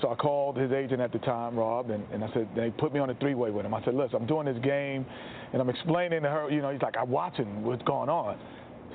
So 0.00 0.10
I 0.10 0.14
called 0.16 0.56
his 0.56 0.72
agent 0.72 1.00
at 1.00 1.12
the 1.12 1.18
time, 1.20 1.56
Rob, 1.56 1.90
and, 1.90 2.04
and 2.12 2.24
I 2.24 2.32
said, 2.32 2.48
they 2.56 2.70
put 2.70 2.92
me 2.92 2.98
on 2.98 3.10
a 3.10 3.14
three 3.14 3.34
way 3.34 3.50
with 3.50 3.64
him. 3.64 3.74
I 3.74 3.84
said, 3.84 3.94
listen, 3.94 4.16
I'm 4.16 4.26
doing 4.26 4.46
this 4.46 4.58
game 4.64 5.06
and 5.52 5.62
I'm 5.62 5.68
explaining 5.68 6.22
to 6.22 6.28
her, 6.30 6.50
you 6.50 6.62
know, 6.62 6.70
he's 6.70 6.82
like, 6.82 6.94
I'm 6.98 7.10
watching 7.10 7.62
what's 7.62 7.82
going 7.82 8.08
on. 8.08 8.38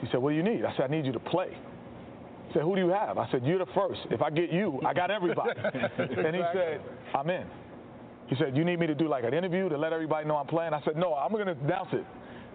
He 0.02 0.08
said, 0.12 0.22
what 0.22 0.32
do 0.32 0.36
you 0.36 0.44
need? 0.44 0.66
I 0.66 0.76
said, 0.76 0.86
I 0.86 0.88
need 0.88 1.06
you 1.06 1.14
to 1.14 1.20
play. 1.20 1.56
He 2.50 2.54
said, 2.54 2.64
who 2.64 2.76
do 2.76 2.82
you 2.82 2.90
have? 2.90 3.18
I 3.18 3.30
said, 3.32 3.46
you're 3.46 3.60
the 3.60 3.72
first. 3.76 4.02
If 4.10 4.22
I 4.22 4.30
get 4.32 4.52
you, 4.52 4.82
I 4.86 4.94
got 4.94 5.12
everybody. 5.12 5.52
and 5.64 6.36
he 6.36 6.42
said, 6.54 6.82
I'm 7.16 7.30
in. 7.30 7.46
He 8.28 8.36
said, 8.36 8.58
you 8.58 8.64
need 8.66 8.80
me 8.80 8.88
to 8.88 8.96
do 8.96 9.08
like 9.08 9.24
an 9.24 9.34
interview 9.34 9.70
to 9.70 9.78
let 9.78 9.94
everybody 9.94 10.28
know 10.28 10.36
I'm 10.36 10.48
playing? 10.48 10.74
I 10.74 10.82
said, 10.84 10.96
no, 10.98 11.14
I'm 11.16 11.32
going 11.32 11.46
to 11.46 11.52
announce 11.64 11.90
it. 11.94 12.06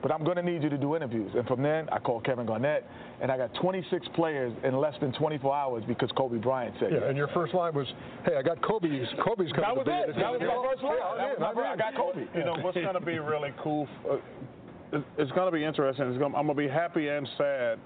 But 0.03 0.13
I'm 0.13 0.23
going 0.23 0.37
to 0.37 0.43
need 0.43 0.63
you 0.63 0.69
to 0.69 0.77
do 0.77 0.95
interviews. 0.97 1.31
And 1.35 1.47
from 1.47 1.63
then, 1.63 1.89
I 1.91 1.99
called 1.99 2.25
Kevin 2.25 2.45
Garnett, 2.45 2.85
and 3.23 3.33
I 3.33 3.39
got 3.39 3.55
26 3.55 4.07
players 4.15 4.53
in 4.63 4.77
less 4.77 4.93
than 5.01 5.13
24 5.15 5.55
hours 5.57 5.83
because 5.89 6.11
Kobe 6.15 6.37
Bryant 6.37 6.75
said 6.79 6.91
Yeah, 6.93 6.99
yes. 6.99 7.07
and 7.09 7.17
your 7.17 7.29
first 7.29 7.55
line 7.55 7.73
was, 7.75 7.87
"Hey, 8.27 8.37
I 8.37 8.43
got 8.43 8.61
Kobe's. 8.63 9.09
Kobe's 9.25 9.51
coming 9.53 9.63
That 9.63 9.77
was 9.77 9.85
to 9.87 9.91
be 9.91 9.97
it. 9.97 10.15
in 10.17 10.21
That 10.21 10.33
was 10.33 10.41
my 10.43 10.69
first 10.71 10.83
line. 10.83 10.97
Yeah, 10.99 11.17
That 11.17 11.39
was 11.39 11.49
I'm 11.49 11.55
my 11.55 11.69
I'm 11.71 11.79
got. 11.79 11.95
Kobe. 11.97 12.25
You 12.37 12.45
know 12.45 12.57
what's 12.61 12.75
going 12.77 12.93
to 12.95 13.01
be 13.01 13.19
really 13.19 13.55
cool? 13.63 13.89
Uh, 14.05 14.17
it's- 14.93 15.03
it's 15.17 15.33
going 15.33 15.47
to 15.51 15.53
be 15.57 15.65
interesting. 15.65 16.07
It's 16.11 16.19
gonna, 16.19 16.37
I'm 16.37 16.47
going 16.47 16.57
to 16.59 16.63
be 16.63 16.69
happy 16.69 17.09
and 17.09 17.27
sad 17.39 17.79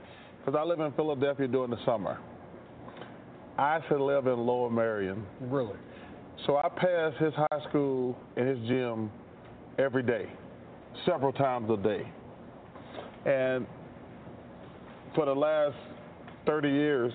because 0.49 0.59
I 0.59 0.67
live 0.67 0.81
in 0.81 0.91
Philadelphia 0.93 1.47
during 1.47 1.71
the 1.71 1.85
summer. 1.85 2.19
I 3.59 3.77
actually 3.77 4.01
live 4.01 4.27
in 4.27 4.39
Lower 4.39 4.71
Merion. 4.71 5.27
Really? 5.43 5.77
So 6.47 6.57
I 6.57 6.71
pass 6.71 7.13
his 7.19 7.35
high 7.35 7.69
school 7.69 8.17
and 8.35 8.49
his 8.49 8.59
gym 8.67 9.11
every 9.79 10.03
day, 10.03 10.27
several 11.05 11.35
times 11.35 11.69
a 11.71 11.77
day. 11.77 12.11
And 13.27 13.67
for 15.15 15.27
the 15.27 15.35
last 15.35 15.77
30 16.47 16.71
years, 16.71 17.13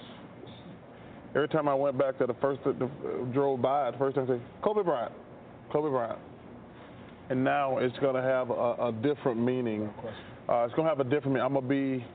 every 1.34 1.48
time 1.48 1.68
I 1.68 1.74
went 1.74 1.98
back 1.98 2.20
to 2.20 2.28
the 2.28 2.36
first, 2.36 2.64
the, 2.64 2.88
drove 3.34 3.64
by, 3.64 3.90
the 3.90 3.98
first 3.98 4.16
thing 4.16 4.26
I 4.26 4.36
say, 4.36 4.42
Kobe 4.62 4.84
Bryant, 4.84 5.12
Kobe 5.72 5.90
Bryant. 5.90 6.20
And 7.32 7.44
now 7.44 7.80
it's 7.80 7.98
going 7.98 8.14
to 8.14 8.22
have 8.22 8.52
a, 8.52 8.90
a 8.90 8.94
different 9.02 9.42
meaning. 9.42 9.90
Uh, 10.48 10.66
it's 10.66 10.76
going 10.76 10.88
to 10.88 10.96
have 10.96 11.00
a 11.00 11.04
different 11.04 11.30
meaning. 11.30 11.42
I'm 11.42 11.54
going 11.54 11.64
to 11.64 12.00
be 12.00 12.06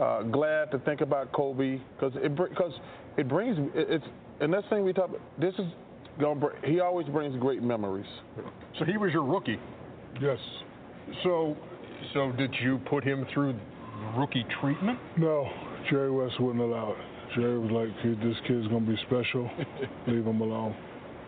uh, 0.00 0.22
glad 0.22 0.70
to 0.72 0.78
think 0.80 1.00
about 1.00 1.32
Kobe 1.32 1.80
because 1.94 2.12
it 2.16 2.34
because 2.36 2.72
it 3.16 3.28
brings 3.28 3.58
it, 3.58 3.70
it's 3.74 4.04
and 4.40 4.52
this 4.52 4.64
thing 4.70 4.84
we 4.84 4.92
talk 4.92 5.10
about. 5.10 5.20
This 5.40 5.54
is 5.54 5.66
going. 6.18 6.40
to 6.40 6.50
He 6.64 6.80
always 6.80 7.06
brings 7.08 7.38
great 7.40 7.62
memories. 7.62 8.06
So 8.78 8.84
he 8.84 8.96
was 8.96 9.12
your 9.12 9.24
rookie. 9.24 9.58
Yes. 10.20 10.38
So, 11.22 11.56
so 12.12 12.32
did 12.32 12.54
you 12.62 12.78
put 12.88 13.04
him 13.04 13.26
through 13.32 13.54
rookie 14.16 14.44
treatment? 14.60 14.98
No, 15.16 15.48
Jerry 15.90 16.10
West 16.10 16.40
wouldn't 16.40 16.62
allow 16.62 16.92
it. 16.92 16.98
Jerry 17.34 17.58
was 17.58 17.70
like, 17.70 18.02
"Kid, 18.02 18.18
this 18.20 18.36
kid's 18.46 18.66
gonna 18.68 18.80
be 18.80 18.96
special. 19.06 19.50
Leave 20.06 20.26
him 20.26 20.40
alone. 20.40 20.74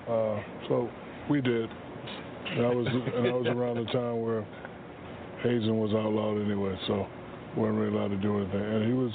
Uh, 0.09 0.41
so 0.69 0.89
we 1.29 1.41
did. 1.41 1.69
And 2.49 2.65
I 2.65 2.75
was 2.75 2.87
and 2.87 3.27
I 3.27 3.33
was 3.33 3.47
around 3.49 3.85
the 3.85 3.93
time 3.93 4.21
where 4.23 4.47
hazing 5.43 5.79
was 5.79 5.91
outlawed 5.93 6.41
anyway, 6.41 6.79
so 6.87 6.95
we 6.95 7.16
weren't 7.57 7.79
really 7.79 7.97
allowed 7.97 8.09
to 8.09 8.17
do 8.17 8.39
anything. 8.39 8.63
And 8.63 8.87
he 8.87 8.93
was 8.93 9.13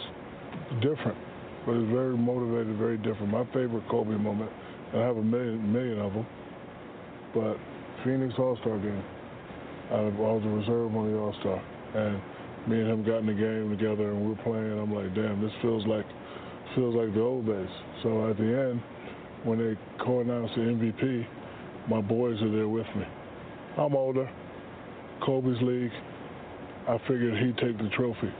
different, 0.82 1.18
but 1.66 1.74
he 1.74 1.80
was 1.80 1.92
very 1.92 2.18
motivated, 2.18 2.76
very 2.78 2.98
different. 2.98 3.30
My 3.30 3.46
favorite 3.54 3.88
Kobe 3.90 4.18
moment, 4.18 4.52
I 4.94 4.98
have 4.98 5.18
a 5.18 5.24
million 5.24 5.72
million 5.72 6.00
of 6.00 6.14
them, 6.14 6.26
but 7.34 7.58
Phoenix 8.04 8.34
All 8.38 8.58
Star 8.62 8.78
game. 8.80 9.04
I 9.92 10.02
was 10.08 10.42
a 10.46 10.50
reserve 10.50 10.96
on 10.96 11.12
the 11.12 11.18
All 11.18 11.36
Star, 11.42 11.62
and 11.96 12.16
me 12.68 12.80
and 12.80 12.90
him 12.90 13.04
got 13.04 13.20
in 13.20 13.28
the 13.28 13.34
game 13.34 13.70
together, 13.70 14.12
and 14.12 14.22
we 14.22 14.30
were 14.30 14.44
playing. 14.44 14.80
I'm 14.80 14.94
like, 14.94 15.14
damn, 15.14 15.42
this 15.42 15.52
feels 15.62 15.86
like 15.86 16.06
feels 16.76 16.96
like 16.96 17.14
the 17.14 17.22
old 17.22 17.46
days. 17.46 17.70
So 18.04 18.30
at 18.30 18.38
the 18.38 18.44
end, 18.44 18.82
when 19.44 19.60
they 19.60 19.78
co-announced 20.04 20.56
the 20.56 20.62
MVP, 20.62 21.28
my 21.90 22.00
boys 22.00 22.42
are 22.42 22.52
there 22.52 22.70
with 22.70 22.88
me. 22.96 23.04
I'm 23.78 23.96
older, 23.96 24.30
Kobe's 25.26 25.62
league, 25.62 25.92
I 26.88 26.98
figured 27.08 27.38
he'd 27.38 27.58
take 27.58 27.78
the 27.78 27.90
trophy. 27.96 28.32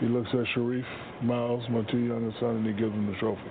He 0.00 0.06
looks 0.06 0.28
at 0.32 0.44
Shareef 0.56 0.84
Miles, 1.22 1.62
my 1.70 1.82
two 1.90 1.98
youngest 1.98 2.40
son, 2.40 2.56
and 2.56 2.66
he 2.66 2.72
gives 2.72 2.92
him 2.92 3.06
the 3.06 3.18
trophy. 3.18 3.50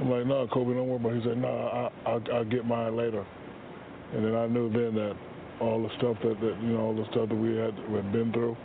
I'm 0.00 0.10
like, 0.10 0.26
no, 0.26 0.46
Kobe, 0.46 0.74
don't 0.74 0.86
worry 0.86 0.96
about 0.96 1.12
it. 1.12 1.22
He 1.22 1.28
said, 1.28 1.38
no, 1.38 1.48
I, 1.48 1.90
I'll, 2.08 2.22
I'll 2.32 2.44
get 2.44 2.64
mine 2.64 2.96
later. 2.96 3.26
And 4.14 4.24
then 4.24 4.34
I 4.36 4.46
knew 4.46 4.70
then 4.70 4.94
that 4.94 5.16
all 5.60 5.82
the 5.82 5.90
stuff 5.98 6.16
that, 6.22 6.40
that 6.40 6.56
you 6.62 6.68
know, 6.68 6.80
all 6.80 6.94
the 6.94 7.04
stuff 7.10 7.28
that 7.28 7.34
we 7.34 7.56
had, 7.56 7.74
had 7.74 8.12
been 8.12 8.32
through, 8.32 8.56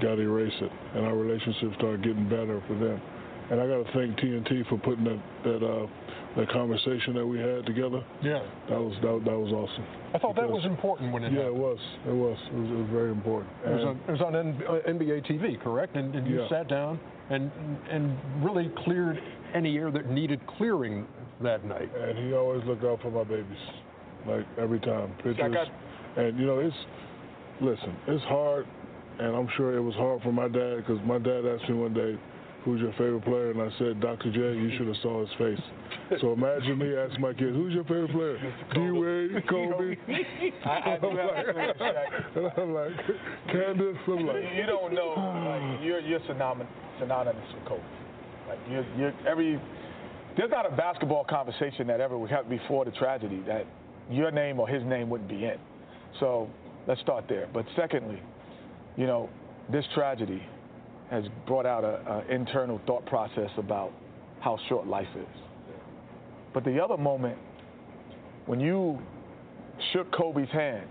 got 0.00 0.16
to 0.16 0.22
erase 0.22 0.54
it. 0.60 0.72
And 0.94 1.04
our 1.04 1.14
relationship 1.14 1.74
started 1.76 2.02
getting 2.02 2.28
better 2.28 2.62
for 2.66 2.74
them. 2.74 3.00
And 3.50 3.60
I 3.60 3.66
got 3.66 3.84
to 3.84 3.92
thank 3.92 4.16
TNT 4.16 4.68
for 4.68 4.78
putting 4.78 5.04
that 5.04 5.20
that 5.44 5.66
uh, 5.66 5.86
that 6.36 6.48
conversation 6.50 7.14
that 7.14 7.26
we 7.26 7.38
had 7.38 7.66
together. 7.66 8.04
Yeah. 8.22 8.38
That 8.68 8.78
was 8.80 8.94
that, 9.02 9.22
that 9.24 9.36
was 9.38 9.52
awesome. 9.52 9.84
I 10.14 10.18
thought 10.18 10.36
that 10.36 10.48
was 10.48 10.64
important 10.64 11.12
when 11.12 11.24
it 11.24 11.32
Yeah, 11.32 11.40
happened. 11.42 11.56
it 11.56 11.60
was. 11.60 11.78
It 12.06 12.14
was. 12.14 12.38
It 12.46 12.54
was, 12.54 12.70
it 12.70 12.74
was 12.76 12.88
very 12.90 13.10
important. 13.10 13.50
It 13.66 13.70
was 13.70 13.84
on, 13.84 14.00
it 14.08 14.10
was 14.12 14.20
on 14.20 14.36
uh, 14.36 14.88
NBA 14.88 15.26
TV, 15.30 15.60
correct? 15.62 15.96
And, 15.96 16.14
and 16.14 16.26
you 16.26 16.40
Yeah. 16.42 16.48
sat 16.48 16.68
down 16.68 17.00
and 17.30 17.50
and 17.90 18.16
really 18.44 18.70
cleared 18.84 19.20
any 19.54 19.76
air 19.76 19.90
that 19.90 20.08
needed 20.10 20.40
clearing 20.56 21.06
that 21.42 21.64
night. 21.64 21.90
And 21.96 22.16
he 22.18 22.32
always 22.34 22.64
looked 22.64 22.84
out 22.84 23.00
for 23.02 23.10
my 23.10 23.24
babies, 23.24 23.58
like 24.26 24.46
every 24.58 24.78
time. 24.80 25.12
Pictures. 25.22 25.52
got- 25.52 25.68
and 26.16 26.38
you 26.38 26.46
know, 26.46 26.58
it's 26.60 26.76
listen, 27.60 27.94
it's 28.08 28.24
hard, 28.24 28.66
and 29.18 29.34
I'm 29.34 29.48
sure 29.56 29.76
it 29.76 29.80
was 29.82 29.94
hard 29.94 30.22
for 30.22 30.32
my 30.32 30.48
dad 30.48 30.76
because 30.78 30.98
my 31.04 31.18
dad 31.18 31.44
asked 31.46 31.68
me 31.68 31.74
one 31.76 31.92
day, 31.94 32.16
"Who's 32.64 32.80
your 32.80 32.92
favorite 32.92 33.24
player?" 33.24 33.50
And 33.50 33.62
I 33.62 33.70
said, 33.78 34.00
"Dr. 34.00 34.30
J." 34.30 34.38
You 34.58 34.70
should 34.76 34.86
have 34.88 34.96
saw 35.02 35.20
his 35.20 35.30
face. 35.38 35.60
So 36.20 36.32
imagine 36.32 36.78
me 36.78 36.94
asking 36.96 37.20
my 37.20 37.32
kids, 37.32 37.54
"Who's 37.56 37.72
your 37.72 37.84
favorite 37.84 38.10
player?" 38.10 38.38
D 38.74 38.90
Wade, 38.90 39.46
Kobe. 39.48 39.96
I, 40.64 40.94
I 40.94 40.98
do 41.00 41.08
I'm 41.10 41.16
like- 41.16 41.46
to 41.46 41.52
respect. 41.52 42.36
and 42.36 42.52
I'm 42.56 42.74
like, 42.74 42.92
Candace, 43.52 43.96
I'm 44.08 44.26
like, 44.26 44.44
you 44.56 44.66
don't 44.66 44.92
know. 44.92 45.14
Like, 45.16 45.80
you're 45.84 46.00
you're 46.00 46.20
synonymous, 46.26 46.68
synonymous 46.98 47.44
with 47.54 47.64
Kobe. 47.66 47.82
Like 48.48 48.58
you're, 48.68 48.84
you're 48.98 49.12
every. 49.28 49.60
There's 50.36 50.50
not 50.50 50.66
a 50.70 50.74
basketball 50.76 51.24
conversation 51.24 51.86
that 51.88 52.00
ever 52.00 52.16
would 52.18 52.30
have 52.30 52.48
before 52.48 52.84
the 52.84 52.92
tragedy 52.92 53.42
that 53.46 53.66
your 54.10 54.30
name 54.30 54.58
or 54.60 54.68
his 54.68 54.82
name 54.84 55.08
wouldn't 55.10 55.28
be 55.28 55.44
in. 55.44 55.56
So 56.18 56.48
let's 56.86 57.00
start 57.00 57.24
there. 57.28 57.48
But 57.52 57.64
secondly, 57.76 58.20
you 58.96 59.06
know, 59.06 59.28
this 59.72 59.84
tragedy 59.94 60.42
has 61.10 61.24
brought 61.46 61.66
out 61.66 61.84
a, 61.84 62.24
a 62.28 62.34
internal 62.34 62.80
thought 62.86 63.04
process 63.06 63.50
about 63.56 63.92
how 64.40 64.58
short 64.68 64.86
life 64.86 65.08
is. 65.16 65.26
But 66.54 66.64
the 66.64 66.80
other 66.80 66.96
moment, 66.96 67.38
when 68.46 68.60
you 68.60 68.98
shook 69.92 70.12
Kobe's 70.12 70.48
hand, 70.50 70.88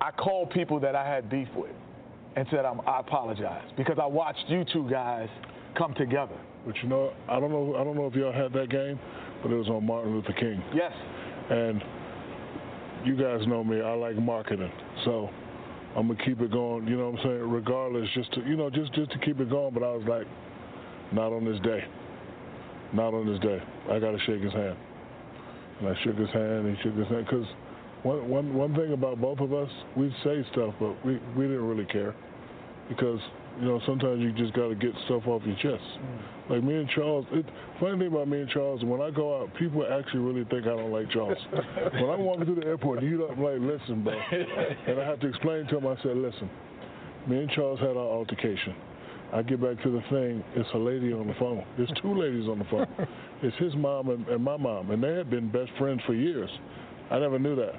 I 0.00 0.10
called 0.10 0.50
people 0.50 0.80
that 0.80 0.96
I 0.96 1.06
had 1.06 1.28
beef 1.28 1.48
with 1.54 1.70
and 2.36 2.46
said 2.50 2.64
I'm, 2.64 2.80
I 2.82 3.00
apologize 3.00 3.68
because 3.76 3.98
I 4.00 4.06
watched 4.06 4.44
you 4.48 4.64
two 4.72 4.88
guys 4.88 5.28
come 5.76 5.94
together. 5.94 6.36
But 6.66 6.76
you 6.82 6.88
know, 6.88 7.12
I 7.28 7.40
don't 7.40 7.50
know. 7.50 7.76
I 7.76 7.84
don't 7.84 7.96
know 7.96 8.06
if 8.06 8.14
y'all 8.14 8.32
had 8.32 8.52
that 8.52 8.70
game, 8.70 8.98
but 9.42 9.50
it 9.50 9.56
was 9.56 9.68
on 9.68 9.86
Martin 9.86 10.14
Luther 10.14 10.32
King. 10.32 10.62
Yes. 10.74 10.92
And 11.50 11.82
you 13.04 13.16
guys 13.16 13.46
know 13.46 13.64
me. 13.64 13.80
I 13.80 13.94
like 13.94 14.16
marketing, 14.16 14.70
so 15.04 15.30
I'm 15.96 16.08
gonna 16.08 16.24
keep 16.24 16.40
it 16.40 16.52
going. 16.52 16.86
You 16.86 16.96
know 16.96 17.10
what 17.10 17.20
I'm 17.20 17.24
saying? 17.24 17.50
Regardless, 17.50 18.08
just 18.14 18.32
to 18.34 18.40
you 18.42 18.56
know, 18.56 18.70
just 18.70 18.92
just 18.94 19.10
to 19.12 19.18
keep 19.18 19.40
it 19.40 19.50
going. 19.50 19.74
But 19.74 19.82
I 19.82 19.92
was 19.92 20.06
like, 20.06 20.26
not 21.12 21.32
on 21.32 21.44
this 21.44 21.60
day. 21.62 21.84
Not 22.92 23.14
on 23.14 23.26
this 23.26 23.40
day. 23.40 23.60
I 23.90 23.98
gotta 23.98 24.18
shake 24.26 24.42
his 24.42 24.52
hand. 24.52 24.76
And 25.80 25.88
I 25.88 25.94
shook 26.04 26.16
his 26.16 26.30
hand. 26.30 26.66
And 26.66 26.76
he 26.76 26.82
shook 26.82 26.94
his 26.94 27.08
hand 27.08 27.26
because 27.26 27.46
one 28.02 28.28
one 28.28 28.54
one 28.54 28.74
thing 28.74 28.92
about 28.92 29.20
both 29.20 29.40
of 29.40 29.52
us, 29.52 29.70
we'd 29.96 30.14
say 30.22 30.44
stuff, 30.52 30.74
but 30.78 30.94
we 31.04 31.18
we 31.36 31.44
didn't 31.44 31.66
really 31.66 31.86
care 31.86 32.14
because 32.88 33.20
you 33.58 33.66
know 33.66 33.80
sometimes 33.86 34.20
you 34.20 34.32
just 34.32 34.52
got 34.54 34.68
to 34.68 34.74
get 34.74 34.92
stuff 35.06 35.26
off 35.26 35.42
your 35.44 35.56
chest. 35.56 35.82
Mm. 35.82 36.50
Like 36.50 36.64
me 36.64 36.74
and 36.74 36.88
Charles, 36.90 37.26
it, 37.32 37.46
funny 37.78 37.98
thing 37.98 38.08
about 38.08 38.28
me 38.28 38.40
and 38.40 38.50
Charles, 38.50 38.82
when 38.84 39.00
I 39.00 39.10
go 39.10 39.40
out, 39.40 39.54
people 39.54 39.86
actually 39.86 40.20
really 40.20 40.44
think 40.44 40.66
I 40.66 40.76
don't 40.76 40.90
like 40.92 41.10
Charles. 41.10 41.38
when 41.92 42.10
I'm 42.10 42.20
walking 42.20 42.44
through 42.44 42.56
the 42.56 42.66
airport, 42.66 43.02
you 43.02 43.18
don't 43.18 43.38
like 43.38 43.60
listen, 43.60 44.02
bro, 44.02 44.12
and 44.12 45.00
I 45.00 45.04
have 45.04 45.20
to 45.20 45.28
explain 45.28 45.66
to 45.68 45.78
him. 45.78 45.86
I 45.86 45.96
said, 46.02 46.16
listen, 46.16 46.50
me 47.28 47.38
and 47.38 47.50
Charles 47.50 47.78
had 47.80 47.90
our 47.90 47.96
altercation. 47.96 48.74
I 49.32 49.42
get 49.42 49.62
back 49.62 49.80
to 49.84 49.90
the 49.90 50.02
thing. 50.10 50.42
It's 50.56 50.68
a 50.74 50.78
lady 50.78 51.12
on 51.12 51.28
the 51.28 51.34
phone. 51.34 51.64
There's 51.76 51.92
two 52.02 52.18
ladies 52.18 52.48
on 52.48 52.58
the 52.58 52.64
phone. 52.66 52.86
It's 53.42 53.56
his 53.56 53.74
mom 53.74 54.10
and, 54.10 54.28
and 54.28 54.44
my 54.44 54.58
mom, 54.58 54.90
and 54.90 55.02
they 55.02 55.14
had 55.14 55.30
been 55.30 55.50
best 55.50 55.70
friends 55.78 56.02
for 56.04 56.12
years. 56.12 56.50
I 57.10 57.18
never 57.18 57.38
knew 57.38 57.56
that. 57.56 57.72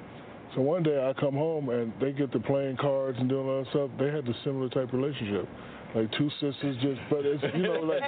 So 0.54 0.60
one 0.60 0.82
day 0.82 1.02
I 1.02 1.18
come 1.18 1.34
home 1.34 1.70
and 1.70 1.92
they 2.00 2.12
get 2.12 2.30
to 2.32 2.40
playing 2.40 2.76
cards 2.76 3.18
and 3.18 3.28
doing 3.28 3.48
all 3.48 3.64
that 3.64 3.70
stuff. 3.70 3.90
They 3.98 4.10
had 4.10 4.26
the 4.26 4.34
similar 4.44 4.68
type 4.68 4.92
relationship, 4.92 5.48
like 5.94 6.10
two 6.18 6.28
sisters. 6.40 6.76
Just 6.82 7.00
but 7.08 7.24
it's 7.24 7.42
you 7.54 7.62
know 7.62 7.80
like 7.80 8.02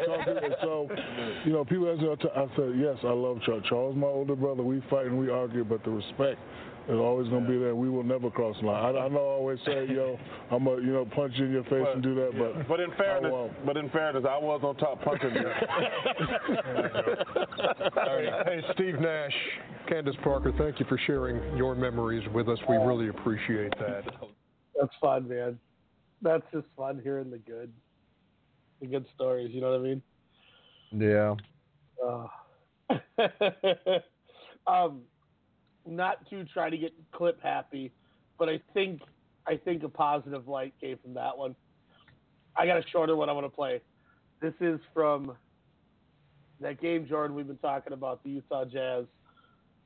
so 0.60 0.88
you 1.46 1.52
know 1.52 1.64
people 1.64 1.90
ask 1.90 2.02
me. 2.02 2.08
I 2.36 2.46
said 2.56 2.74
yes, 2.76 2.96
I 3.02 3.12
love 3.12 3.40
Charles. 3.46 3.64
Charles, 3.68 3.96
my 3.96 4.06
older 4.06 4.36
brother. 4.36 4.62
We 4.62 4.82
fight 4.90 5.06
and 5.06 5.18
we 5.18 5.30
argue, 5.30 5.64
but 5.64 5.82
the 5.84 5.90
respect 5.90 6.38
is 6.88 6.98
always 6.98 7.28
going 7.28 7.44
to 7.44 7.50
be 7.50 7.58
there. 7.58 7.74
We 7.74 7.88
will 7.88 8.02
never 8.02 8.30
cross 8.30 8.56
the 8.60 8.66
line. 8.66 8.96
I, 8.96 8.98
I 9.00 9.08
know 9.08 9.18
I 9.18 9.36
always 9.38 9.58
say 9.64 9.86
yo, 9.88 10.18
I'm 10.50 10.66
a 10.66 10.76
you 10.76 10.92
know 10.92 11.06
punch 11.06 11.34
you 11.36 11.46
in 11.46 11.52
your 11.52 11.64
face 11.64 11.86
and 11.92 12.02
do 12.02 12.14
that, 12.14 12.32
but 12.38 12.68
But 12.68 12.80
in 12.80 12.90
fairness, 12.96 13.32
I 13.34 13.64
but 13.64 13.76
in 13.76 13.88
fairness, 13.90 14.24
I 14.28 14.38
was 14.38 14.60
on 14.62 14.76
top 14.76 15.02
punching 15.02 15.34
you. 15.34 15.44
Hey, 18.44 18.60
Steve 18.74 19.00
Nash, 19.00 19.32
Candace 19.88 20.14
Parker, 20.22 20.52
thank 20.58 20.78
you 20.78 20.86
for 20.86 20.98
sharing 21.06 21.56
your 21.56 21.74
memories 21.74 22.22
with 22.32 22.48
us. 22.48 22.58
We 22.68 22.76
really 22.76 23.08
appreciate 23.08 23.72
that. 23.78 24.04
That's 24.78 24.92
fun, 25.00 25.28
man. 25.28 25.58
That's 26.22 26.42
just 26.52 26.66
fun 26.76 27.00
hearing 27.02 27.30
the 27.30 27.38
good, 27.38 27.72
the 28.80 28.86
good 28.86 29.06
stories. 29.14 29.50
You 29.52 29.60
know 29.60 29.70
what 29.70 29.80
I 29.80 29.82
mean? 29.82 30.02
Yeah. 30.92 31.34
Uh, 32.04 32.26
um, 34.70 35.00
not 35.86 36.28
to 36.30 36.44
try 36.46 36.70
to 36.70 36.76
get 36.76 36.92
clip 37.12 37.42
happy, 37.42 37.92
but 38.38 38.48
I 38.48 38.60
think 38.72 39.00
I 39.46 39.56
think 39.56 39.82
a 39.82 39.88
positive 39.88 40.48
light 40.48 40.74
came 40.80 40.98
from 41.02 41.14
that 41.14 41.36
one. 41.36 41.54
I 42.56 42.66
got 42.66 42.78
a 42.78 42.82
shorter 42.90 43.14
one 43.16 43.28
I 43.28 43.32
want 43.32 43.46
to 43.46 43.50
play. 43.50 43.80
This 44.40 44.54
is 44.60 44.80
from 44.92 45.36
that 46.60 46.80
game, 46.80 47.06
Jordan. 47.06 47.36
We've 47.36 47.46
been 47.46 47.58
talking 47.58 47.92
about 47.92 48.22
the 48.24 48.30
Utah 48.30 48.64
Jazz, 48.64 49.04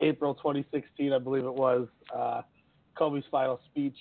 April 0.01 0.35
2016, 0.35 1.13
I 1.13 1.19
believe 1.19 1.45
it 1.45 1.55
was. 1.55 1.89
Uh, 2.15 2.43
Kobe's 2.97 3.25
final 3.31 3.61
speech 3.71 3.97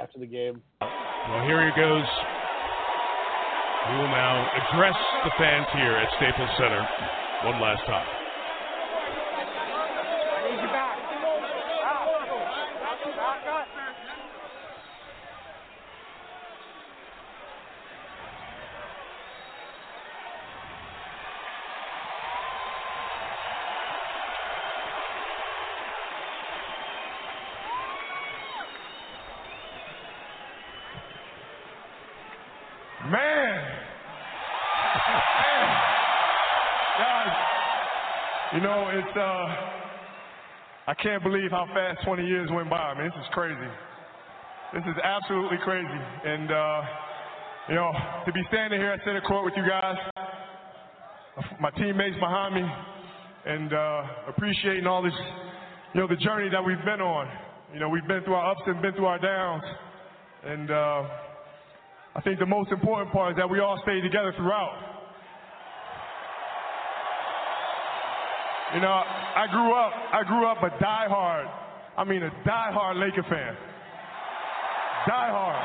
after 0.00 0.18
the 0.18 0.26
game. 0.26 0.62
Well, 0.80 1.46
here 1.46 1.64
he 1.64 1.80
goes. 1.80 2.06
He 3.86 3.92
will 3.94 4.10
now 4.10 4.50
address 4.50 4.96
the 5.24 5.30
fans 5.38 5.66
here 5.74 5.96
at 5.96 6.08
Staples 6.16 6.50
Center 6.58 6.86
one 7.44 7.60
last 7.60 7.84
time. 7.86 8.06
Man. 33.10 33.10
Man. 33.10 33.62
Guys, 36.98 37.36
you 38.56 38.62
know, 38.62 38.88
it's, 38.88 39.16
uh, 39.16 39.46
I 40.88 40.94
can't 41.02 41.22
believe 41.22 41.50
how 41.50 41.66
fast 41.74 42.06
20 42.06 42.24
years 42.24 42.48
went 42.50 42.70
by. 42.70 42.78
I 42.78 42.94
mean, 42.96 43.04
this 43.04 43.20
is 43.20 43.28
crazy. 43.32 43.68
This 44.72 44.82
is 44.88 44.96
absolutely 45.04 45.58
crazy. 45.62 46.00
And, 46.24 46.50
uh, 46.50 46.82
you 47.68 47.74
know, 47.74 47.92
to 48.24 48.32
be 48.32 48.40
standing 48.48 48.80
here 48.80 48.92
at 48.92 49.00
center 49.04 49.20
court 49.20 49.44
with 49.44 49.52
you 49.58 49.68
guys, 49.68 49.96
my 51.60 51.68
teammates 51.72 52.16
behind 52.18 52.54
me, 52.54 52.64
and 53.44 53.74
uh, 53.74 54.02
appreciating 54.28 54.86
all 54.86 55.02
this, 55.02 55.12
you 55.92 56.00
know, 56.00 56.08
the 56.08 56.16
journey 56.16 56.48
that 56.48 56.64
we've 56.64 56.82
been 56.82 57.02
on. 57.02 57.28
You 57.74 57.80
know, 57.80 57.90
we've 57.90 58.08
been 58.08 58.22
through 58.24 58.36
our 58.36 58.52
ups 58.52 58.62
and 58.64 58.80
been 58.80 58.94
through 58.94 59.04
our 59.04 59.18
downs. 59.18 59.64
And, 60.44 60.70
uh, 60.70 61.02
I 62.16 62.22
think 62.22 62.38
the 62.38 62.46
most 62.46 62.72
important 62.72 63.12
part 63.12 63.32
is 63.32 63.36
that 63.36 63.50
we 63.50 63.60
all 63.60 63.78
stay 63.82 64.00
together 64.00 64.32
throughout. 64.38 64.85
You 68.74 68.80
know, 68.80 68.90
I 68.90 69.46
grew 69.50 69.72
up, 69.74 69.92
I 70.12 70.22
grew 70.26 70.46
up 70.46 70.58
a 70.62 70.70
diehard, 70.82 71.46
I 71.96 72.04
mean 72.04 72.22
a 72.22 72.30
diehard 72.42 72.98
Laker 72.98 73.22
fan. 73.30 73.56
Diehard. 75.06 75.62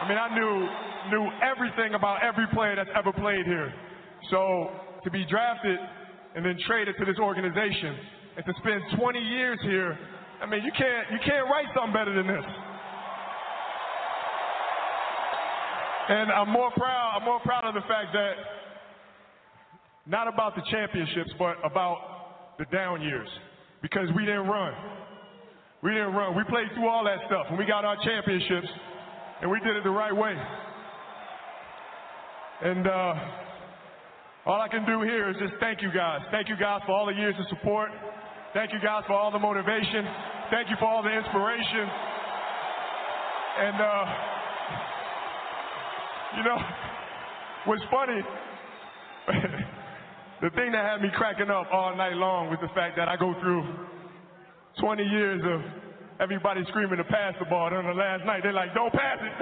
I 0.00 0.08
mean, 0.08 0.16
I 0.16 0.34
knew 0.34 0.68
knew 1.12 1.28
everything 1.44 1.94
about 1.94 2.22
every 2.22 2.46
player 2.52 2.76
that's 2.76 2.90
ever 2.96 3.12
played 3.12 3.44
here. 3.44 3.72
So 4.30 4.70
to 5.04 5.10
be 5.10 5.26
drafted 5.26 5.78
and 6.36 6.44
then 6.44 6.56
traded 6.66 6.96
to 6.98 7.04
this 7.04 7.18
organization 7.18 7.96
and 8.36 8.44
to 8.46 8.52
spend 8.60 8.80
20 8.98 9.18
years 9.18 9.58
here, 9.62 9.98
I 10.40 10.46
mean, 10.46 10.64
you 10.64 10.72
can't 10.72 11.12
you 11.12 11.18
can't 11.24 11.46
write 11.52 11.68
something 11.74 11.92
better 11.92 12.14
than 12.14 12.26
this. 12.26 12.44
And 16.08 16.32
I'm 16.32 16.48
more 16.48 16.70
proud. 16.72 17.18
I'm 17.20 17.24
more 17.24 17.40
proud 17.40 17.64
of 17.66 17.74
the 17.74 17.86
fact 17.86 18.12
that 18.14 18.32
not 20.06 20.28
about 20.28 20.54
the 20.54 20.62
championships, 20.70 21.30
but 21.38 21.56
about 21.64 22.58
the 22.58 22.64
down 22.66 23.02
years, 23.02 23.28
because 23.82 24.08
we 24.16 24.24
didn't 24.24 24.46
run. 24.46 24.74
We 25.82 25.90
didn't 25.92 26.12
run. 26.12 26.36
We 26.36 26.44
played 26.44 26.68
through 26.74 26.88
all 26.88 27.04
that 27.04 27.18
stuff, 27.26 27.46
and 27.48 27.58
we 27.58 27.64
got 27.64 27.84
our 27.84 27.96
championships, 28.04 28.68
and 29.40 29.50
we 29.50 29.60
did 29.60 29.76
it 29.76 29.84
the 29.84 29.90
right 29.90 30.14
way. 30.14 30.34
And 32.62 32.86
uh, 32.86 33.14
all 34.46 34.60
I 34.60 34.68
can 34.68 34.84
do 34.84 35.00
here 35.02 35.30
is 35.30 35.36
just 35.38 35.54
thank 35.60 35.80
you 35.80 35.90
guys. 35.92 36.20
Thank 36.30 36.48
you 36.48 36.56
guys 36.56 36.82
for 36.84 36.92
all 36.92 37.06
the 37.06 37.14
years 37.14 37.34
of 37.38 37.46
support. 37.48 37.90
Thank 38.52 38.72
you 38.72 38.80
guys 38.82 39.04
for 39.06 39.14
all 39.14 39.30
the 39.30 39.38
motivation. 39.38 40.04
Thank 40.50 40.68
you 40.68 40.76
for 40.78 40.86
all 40.86 41.02
the 41.02 41.10
inspiration. 41.10 41.88
And, 43.60 43.80
uh, 43.80 44.04
you 46.36 46.44
know, 46.44 46.58
what's 47.66 47.82
funny, 47.90 48.20
the 50.42 50.50
thing 50.56 50.72
that 50.72 50.84
had 50.84 51.02
me 51.02 51.08
cracking 51.14 51.50
up 51.50 51.66
all 51.72 51.94
night 51.96 52.14
long 52.14 52.48
was 52.48 52.58
the 52.62 52.72
fact 52.74 52.96
that 52.96 53.08
I 53.08 53.16
go 53.16 53.34
through 53.40 53.60
20 54.80 55.02
years 55.04 55.42
of 55.44 55.60
everybody 56.20 56.64
screaming 56.68 56.96
to 56.96 57.04
pass 57.04 57.34
the 57.38 57.44
ball. 57.44 57.68
Then 57.70 57.84
the 57.84 57.92
last 57.92 58.24
night, 58.24 58.40
they're 58.42 58.52
like, 58.52 58.72
don't 58.72 58.92
pass 58.92 59.18
it. 59.20 59.32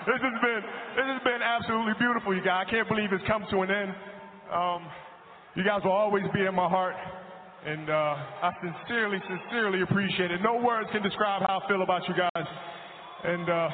this 0.06 0.20
has 0.22 0.36
been 0.40 0.62
this 0.94 1.06
has 1.10 1.22
been 1.26 1.42
absolutely 1.42 1.94
beautiful, 1.98 2.34
you 2.34 2.42
guys. 2.42 2.66
I 2.66 2.70
can't 2.70 2.86
believe 2.88 3.10
it's 3.12 3.26
come 3.26 3.44
to 3.50 3.62
an 3.62 3.70
end. 3.70 3.90
Um, 4.54 4.86
you 5.56 5.64
guys 5.64 5.82
will 5.82 5.90
always 5.90 6.22
be 6.32 6.46
in 6.46 6.54
my 6.54 6.68
heart, 6.68 6.94
and 7.66 7.90
uh, 7.90 8.46
I 8.46 8.50
sincerely, 8.62 9.18
sincerely 9.26 9.82
appreciate 9.82 10.30
it. 10.30 10.40
No 10.42 10.62
words 10.62 10.88
can 10.92 11.02
describe 11.02 11.42
how 11.42 11.60
I 11.64 11.68
feel 11.68 11.82
about 11.82 12.06
you 12.06 12.14
guys. 12.14 12.46
And 13.24 13.50
uh, 13.50 13.68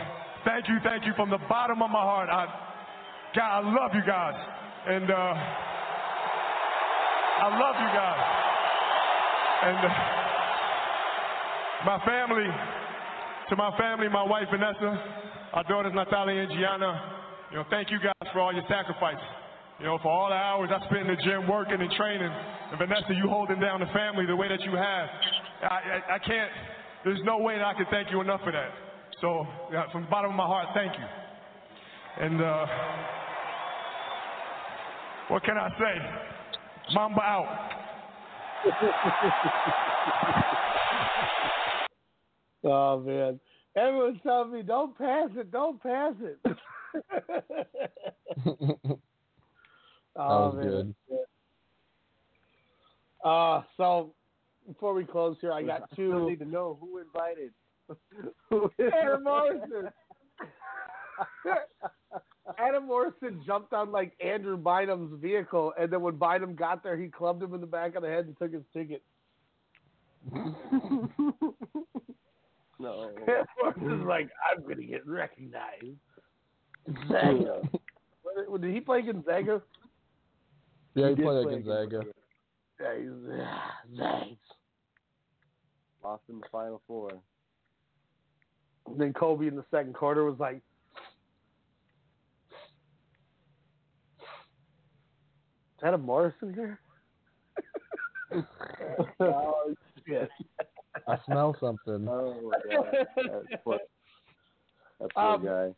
thank 0.46 0.68
you, 0.68 0.78
thank 0.82 1.04
you 1.04 1.12
from 1.16 1.28
the 1.28 1.42
bottom 1.50 1.82
of 1.82 1.90
my 1.90 2.00
heart. 2.00 2.30
I, 2.30 2.46
God, 3.34 3.60
I 3.60 3.74
love 3.74 3.90
you 3.92 4.02
guys, 4.06 4.34
and 4.86 5.10
uh, 5.10 5.34
I 7.42 7.58
love 7.58 7.76
you 7.76 7.90
guys. 7.92 8.22
And 9.66 9.78
uh, 9.84 9.90
my 11.84 11.98
family, 12.06 12.46
to 13.50 13.56
my 13.56 13.76
family, 13.76 14.08
my 14.08 14.22
wife 14.22 14.46
Vanessa, 14.50 15.02
our 15.52 15.64
daughters 15.64 15.92
Natalia 15.94 16.42
and 16.42 16.52
Gianna, 16.52 17.12
you 17.50 17.56
know, 17.58 17.64
thank 17.68 17.90
you 17.90 17.98
guys 17.98 18.30
for 18.32 18.40
all 18.40 18.52
your 18.54 18.64
sacrifice. 18.68 19.20
You 19.78 19.84
know, 19.84 19.98
for 20.02 20.08
all 20.10 20.30
the 20.30 20.36
hours 20.36 20.70
I 20.72 20.78
spent 20.86 21.08
in 21.10 21.16
the 21.16 21.22
gym 21.22 21.46
working 21.48 21.80
and 21.80 21.90
training. 21.92 22.30
And 22.70 22.78
Vanessa, 22.78 23.12
you 23.12 23.28
holding 23.28 23.60
down 23.60 23.80
the 23.80 23.86
family 23.92 24.24
the 24.24 24.34
way 24.34 24.48
that 24.48 24.62
you 24.62 24.72
have. 24.72 25.08
I, 25.62 25.66
I, 25.66 26.14
I 26.14 26.18
can't, 26.18 26.50
there's 27.04 27.20
no 27.24 27.38
way 27.38 27.58
that 27.58 27.64
I 27.66 27.74
can 27.74 27.84
thank 27.90 28.10
you 28.10 28.22
enough 28.22 28.40
for 28.42 28.52
that. 28.52 28.85
So, 29.20 29.46
yeah, 29.72 29.90
from 29.92 30.02
the 30.02 30.08
bottom 30.08 30.32
of 30.32 30.36
my 30.36 30.46
heart, 30.46 30.68
thank 30.74 30.92
you. 30.92 32.24
And 32.24 32.42
uh, 32.42 32.66
what 35.28 35.42
can 35.42 35.56
I 35.56 35.70
say? 35.78 35.94
Mamba 36.94 37.20
out. 37.20 37.70
oh 42.64 43.00
man, 43.00 43.38
everyone's 43.76 44.18
telling 44.22 44.52
me 44.52 44.62
don't 44.62 44.96
pass 44.96 45.28
it, 45.36 45.50
don't 45.50 45.82
pass 45.82 46.14
it. 46.20 46.38
oh, 50.16 50.16
was 50.16 50.54
man. 50.56 50.94
good. 51.08 51.18
Uh, 53.24 53.62
so 53.76 54.12
before 54.66 54.94
we 54.94 55.04
close 55.04 55.36
here, 55.40 55.52
I 55.52 55.62
got 55.62 55.94
two. 55.96 56.12
I 56.12 56.18
two. 56.18 56.30
need 56.30 56.38
to 56.38 56.44
know 56.44 56.78
who 56.80 56.98
invited. 56.98 57.52
Adam 57.90 59.24
Morrison. 59.24 59.90
Adam 62.58 62.86
Morrison 62.86 63.42
jumped 63.46 63.72
on 63.72 63.90
like 63.92 64.12
Andrew 64.20 64.56
Bynum's 64.56 65.20
vehicle, 65.20 65.72
and 65.78 65.90
then 65.92 66.00
when 66.00 66.16
Bynum 66.16 66.54
got 66.54 66.82
there, 66.82 66.96
he 66.96 67.08
clubbed 67.08 67.42
him 67.42 67.54
in 67.54 67.60
the 67.60 67.66
back 67.66 67.94
of 67.96 68.02
the 68.02 68.08
head 68.08 68.26
and 68.26 68.36
took 68.38 68.52
his 68.52 68.62
ticket. 68.72 69.02
No. 72.78 73.10
Morrison's 73.62 74.06
like, 74.06 74.28
I'm 74.52 74.62
gonna 74.62 74.82
get 74.84 75.06
recognized. 75.06 75.96
Gonzaga. 76.86 77.62
What- 78.48 78.60
Did 78.60 78.74
he 78.74 78.80
play 78.82 79.00
Gonzaga? 79.00 79.62
Yeah, 80.94 81.08
he 81.08 81.14
did 81.14 81.24
played 81.24 81.42
play 81.46 81.54
at 81.56 81.64
Gonzaga. 81.64 82.00
Yeah, 82.78 82.98
he's, 82.98 83.98
thanks. 83.98 84.42
Lost 86.04 86.22
in 86.28 86.40
the 86.40 86.46
final 86.52 86.82
four. 86.86 87.12
And 88.86 89.00
then 89.00 89.12
Kobe 89.12 89.46
in 89.46 89.56
the 89.56 89.64
second 89.70 89.94
quarter 89.94 90.24
was 90.24 90.38
like, 90.38 90.60
Is 95.76 95.82
that 95.82 95.92
a 95.92 95.98
Morrison 95.98 96.54
here? 96.54 96.80
oh, 99.20 99.74
shit. 100.08 100.30
I 101.06 101.18
smell 101.26 101.54
something. 101.60 102.08
Oh 102.08 102.50
my 102.50 102.74
god. 102.74 102.86
That 103.16 103.64
poor, 103.64 103.78
that 105.00 105.14
poor 105.14 105.22
Um, 105.22 105.44
guy. 105.44 105.74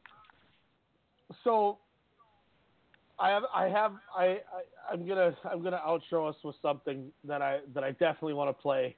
So 1.43 1.78
I 3.18 3.30
have 3.30 3.43
I 3.52 3.68
have 3.68 3.93
I, 4.16 4.24
I 4.24 4.39
I'm 4.93 5.06
gonna 5.06 5.36
I'm 5.51 5.62
gonna 5.62 5.80
outro 5.85 6.28
us 6.28 6.36
with 6.44 6.55
something 6.62 7.10
that 7.24 7.43
I 7.43 7.59
that 7.74 7.82
I 7.82 7.90
definitely 7.93 8.35
want 8.35 8.56
to 8.56 8.62
play. 8.62 8.94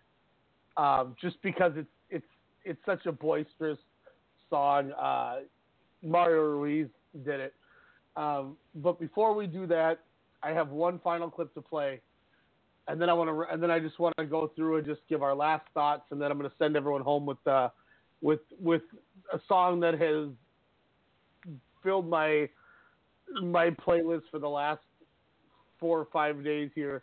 Um, 0.76 1.16
just 1.20 1.40
because 1.42 1.72
it's 1.76 1.88
it's 2.10 2.26
it's 2.64 2.80
such 2.84 3.06
a 3.06 3.12
boisterous 3.12 3.78
song. 4.50 4.92
Uh, 4.92 5.40
Mario 6.02 6.42
Ruiz 6.42 6.88
did 7.24 7.40
it. 7.40 7.54
Um, 8.16 8.56
but 8.74 8.98
before 8.98 9.34
we 9.34 9.46
do 9.46 9.66
that, 9.68 10.00
I 10.42 10.50
have 10.50 10.70
one 10.70 10.98
final 10.98 11.30
clip 11.30 11.54
to 11.54 11.62
play, 11.62 12.00
and 12.88 13.00
then 13.00 13.08
I 13.08 13.12
want 13.12 13.30
to 13.30 13.52
and 13.52 13.62
then 13.62 13.70
I 13.70 13.78
just 13.78 13.98
want 13.98 14.14
to 14.18 14.24
go 14.24 14.50
through 14.56 14.78
and 14.78 14.86
just 14.86 15.00
give 15.08 15.22
our 15.22 15.34
last 15.34 15.64
thoughts, 15.74 16.04
and 16.10 16.20
then 16.20 16.30
I'm 16.30 16.38
going 16.38 16.50
to 16.50 16.56
send 16.58 16.76
everyone 16.76 17.02
home 17.02 17.26
with 17.26 17.44
uh, 17.46 17.68
with 18.20 18.40
with 18.58 18.82
a 19.32 19.40
song 19.48 19.80
that 19.80 19.98
has 20.00 20.28
filled 21.82 22.08
my 22.08 22.48
my 23.42 23.70
playlist 23.70 24.22
for 24.30 24.38
the 24.38 24.48
last 24.48 24.80
four 25.78 25.98
or 25.98 26.08
five 26.12 26.42
days 26.42 26.70
here, 26.74 27.02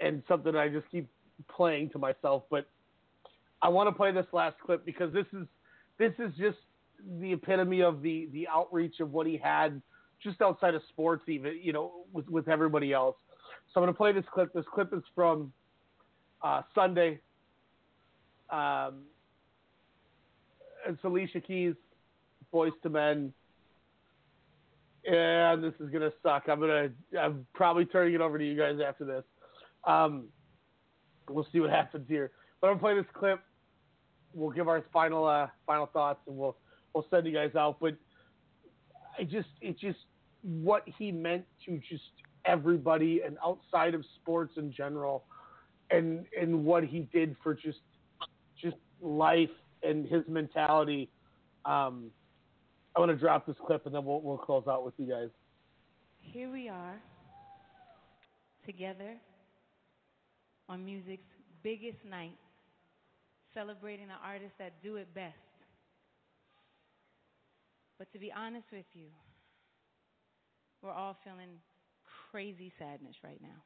and 0.00 0.22
something 0.28 0.54
I 0.54 0.68
just 0.68 0.88
keep 0.90 1.08
playing 1.54 1.90
to 1.90 1.98
myself. 1.98 2.44
But 2.50 2.66
I 3.62 3.68
want 3.68 3.88
to 3.88 3.92
play 3.92 4.12
this 4.12 4.26
last 4.32 4.56
clip 4.64 4.84
because 4.84 5.12
this 5.12 5.26
is 5.32 5.46
this 6.00 6.14
is 6.18 6.32
just 6.36 6.56
the 7.20 7.34
epitome 7.34 7.82
of 7.82 8.02
the 8.02 8.28
the 8.32 8.48
outreach 8.48 8.98
of 8.98 9.12
what 9.12 9.26
he 9.26 9.36
had 9.36 9.80
just 10.22 10.40
outside 10.42 10.74
of 10.74 10.82
sports, 10.88 11.22
even 11.28 11.60
you 11.62 11.72
know, 11.72 11.92
with 12.12 12.28
with 12.28 12.48
everybody 12.48 12.92
else. 12.92 13.16
So 13.72 13.80
I'm 13.80 13.84
going 13.84 13.94
to 13.94 13.96
play 13.96 14.12
this 14.12 14.24
clip. 14.32 14.52
This 14.52 14.64
clip 14.74 14.92
is 14.92 15.02
from 15.14 15.52
uh, 16.42 16.62
Sunday. 16.74 17.20
Um, 18.50 19.02
it's 20.88 21.02
Alicia 21.04 21.40
Keys, 21.40 21.74
Boyz 22.52 22.72
II 22.84 22.90
Men. 22.90 23.32
And 25.06 25.62
this 25.62 25.72
is 25.80 25.88
gonna 25.90 26.10
suck. 26.22 26.44
I'm 26.48 26.60
gonna. 26.60 26.88
I'm 27.18 27.46
probably 27.54 27.86
turning 27.86 28.14
it 28.14 28.20
over 28.20 28.38
to 28.38 28.44
you 28.44 28.56
guys 28.56 28.76
after 28.86 29.04
this. 29.04 29.24
Um, 29.84 30.24
we'll 31.28 31.46
see 31.52 31.60
what 31.60 31.70
happens 31.70 32.06
here. 32.06 32.32
But 32.60 32.66
I'm 32.68 32.74
gonna 32.74 32.82
play 32.82 32.94
this 32.94 33.10
clip. 33.14 33.40
We'll 34.34 34.50
give 34.50 34.68
our 34.68 34.84
final 34.92 35.26
uh, 35.26 35.48
final 35.66 35.86
thoughts, 35.86 36.20
and 36.26 36.36
we'll 36.36 36.56
we'll 36.94 37.06
send 37.10 37.26
you 37.26 37.32
guys 37.32 37.54
out. 37.56 37.78
But 37.80 37.96
I 39.18 39.24
just 39.24 39.48
it 39.60 39.78
just 39.78 39.98
what 40.42 40.84
he 40.98 41.12
meant 41.12 41.44
to 41.66 41.80
just 41.88 42.02
everybody 42.44 43.22
and 43.24 43.36
outside 43.44 43.94
of 43.94 44.04
sports 44.16 44.54
in 44.56 44.72
general, 44.72 45.24
and 45.90 46.26
and 46.40 46.64
what 46.64 46.84
he 46.84 47.00
did 47.12 47.36
for 47.42 47.54
just 47.54 47.80
just 48.60 48.76
life 49.00 49.50
and 49.82 50.06
his 50.06 50.22
mentality. 50.28 51.10
Um, 51.64 52.10
I 52.96 53.00
want 53.00 53.12
to 53.12 53.16
drop 53.16 53.46
this 53.46 53.56
clip 53.66 53.86
and 53.86 53.94
then 53.94 54.04
we'll 54.04 54.20
we'll 54.20 54.38
close 54.38 54.64
out 54.68 54.84
with 54.84 54.94
you 54.96 55.06
guys. 55.06 55.28
Here 56.20 56.50
we 56.50 56.68
are, 56.68 57.00
together 58.66 59.16
on 60.68 60.84
music's 60.84 61.26
biggest 61.62 61.98
night, 62.08 62.36
celebrating 63.54 64.08
the 64.08 64.20
artists 64.24 64.56
that 64.58 64.82
do 64.82 64.96
it 64.96 65.12
best. 65.14 65.34
But 67.98 68.12
to 68.12 68.18
be 68.18 68.32
honest 68.32 68.66
with 68.72 68.86
you, 68.94 69.08
we're 70.82 70.92
all 70.92 71.16
feeling 71.24 71.58
crazy 72.30 72.72
sadness 72.78 73.16
right 73.22 73.40
now. 73.42 73.62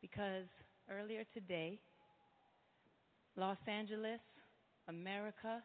Because 0.00 0.46
earlier 0.90 1.24
today, 1.34 1.80
Los 3.36 3.58
Angeles, 3.66 4.20
America, 4.88 5.62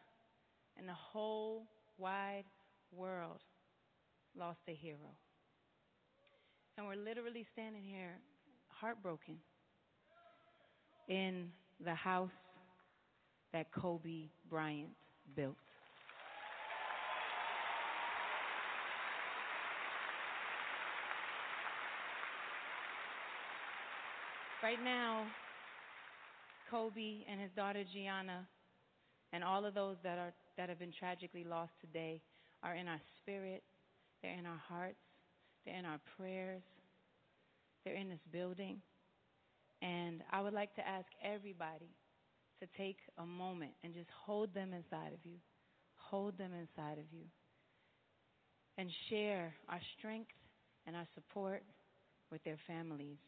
and 0.76 0.88
the 0.88 0.94
whole 0.94 1.66
wide 1.98 2.44
world 2.90 3.40
lost 4.36 4.60
a 4.68 4.74
hero. 4.74 5.16
And 6.76 6.86
we're 6.86 6.96
literally 6.96 7.46
standing 7.52 7.82
here 7.84 8.18
heartbroken 8.68 9.36
in 11.08 11.50
the 11.84 11.94
house 11.94 12.30
that 13.52 13.70
Kobe 13.72 14.28
Bryant 14.48 14.88
built. 15.34 15.56
Right 24.62 24.82
now, 24.82 25.26
Kobe 26.70 27.24
and 27.28 27.40
his 27.40 27.50
daughter 27.56 27.82
Gianna 27.92 28.46
and 29.32 29.42
all 29.42 29.64
of 29.64 29.74
those 29.74 29.96
that 30.04 30.18
are 30.18 30.32
that 30.56 30.68
have 30.68 30.78
been 30.78 30.92
tragically 30.92 31.44
lost 31.44 31.72
today 31.80 32.20
are 32.62 32.74
in 32.74 32.86
our 32.86 33.00
spirit, 33.20 33.62
they're 34.22 34.38
in 34.38 34.46
our 34.46 34.60
hearts, 34.68 35.00
they're 35.64 35.76
in 35.76 35.84
our 35.84 36.00
prayers, 36.16 36.62
they're 37.84 37.96
in 37.96 38.08
this 38.08 38.20
building. 38.30 38.80
And 39.82 40.22
I 40.30 40.40
would 40.40 40.54
like 40.54 40.74
to 40.76 40.88
ask 40.88 41.06
everybody 41.22 41.90
to 42.60 42.68
take 42.78 42.98
a 43.18 43.26
moment 43.26 43.72
and 43.82 43.92
just 43.92 44.08
hold 44.24 44.54
them 44.54 44.72
inside 44.72 45.12
of 45.12 45.18
you. 45.24 45.38
Hold 45.96 46.38
them 46.38 46.52
inside 46.54 46.98
of 46.98 47.10
you. 47.10 47.26
And 48.78 48.88
share 49.10 49.52
our 49.68 49.80
strength 49.98 50.30
and 50.86 50.94
our 50.94 51.06
support 51.14 51.64
with 52.30 52.42
their 52.44 52.58
families. 52.66 53.18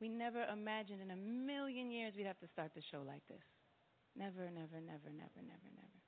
We 0.00 0.08
never 0.08 0.44
imagined 0.44 1.00
in 1.00 1.10
a 1.10 1.16
million 1.16 1.90
years 1.90 2.12
we'd 2.16 2.26
have 2.26 2.38
to 2.40 2.48
start 2.52 2.72
the 2.74 2.82
show 2.92 3.02
like 3.06 3.26
this. 3.26 3.42
Never, 4.16 4.44
never, 4.50 4.80
never, 4.84 5.08
never, 5.08 5.40
never, 5.40 5.68
never. 5.72 5.98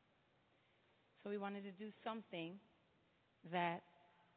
So 1.24 1.30
we 1.30 1.38
wanted 1.38 1.64
to 1.64 1.72
do 1.72 1.90
something 2.04 2.54
that 3.52 3.82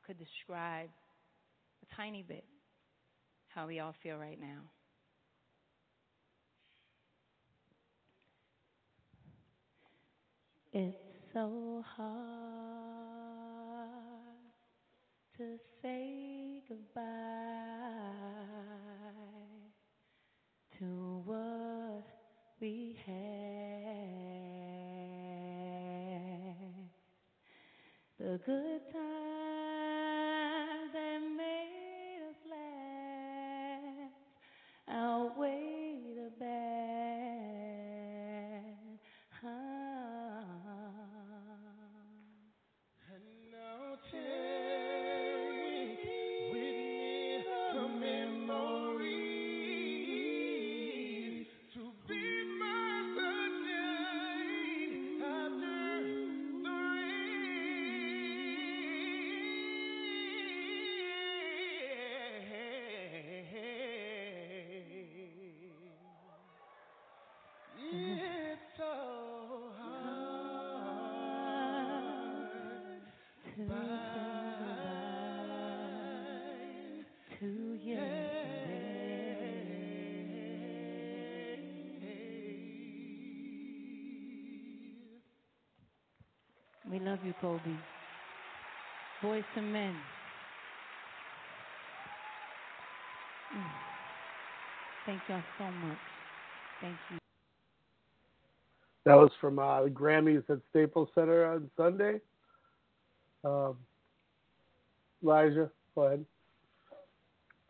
could 0.08 0.18
describe 0.18 0.90
a 1.84 1.96
tiny 1.96 2.24
bit 2.24 2.46
how 3.56 3.66
we 3.66 3.80
all 3.80 3.94
feel 4.04 4.18
right 4.18 4.40
now. 4.40 4.64
It's 10.74 10.98
so 11.34 11.86
hard 11.96 12.18
to 15.38 15.58
say 15.82 16.64
goodbye 16.68 17.06
to 20.78 21.22
what 21.24 22.06
we 22.60 22.98
had. 23.06 23.16
The 28.20 28.38
good 28.46 28.82
times 28.92 29.35
We 77.86 77.94
love 87.00 87.20
you, 87.24 87.34
Kobe. 87.40 87.60
Boyz 89.22 89.44
II 89.56 89.64
Men. 89.64 89.96
Mm. 93.56 93.64
Thank 95.06 95.22
y'all 95.30 95.44
so 95.60 95.66
much. 95.66 95.98
Thank 96.82 96.96
you. 97.12 97.18
That 99.06 99.14
was 99.14 99.30
from 99.40 99.60
uh, 99.60 99.84
the 99.84 99.90
Grammys 99.92 100.50
at 100.50 100.58
Staples 100.72 101.10
Center 101.14 101.46
on 101.46 101.70
Sunday. 101.78 102.20
Um, 103.44 103.78
Elijah, 105.24 105.70
go 105.94 106.02
ahead. 106.04 106.26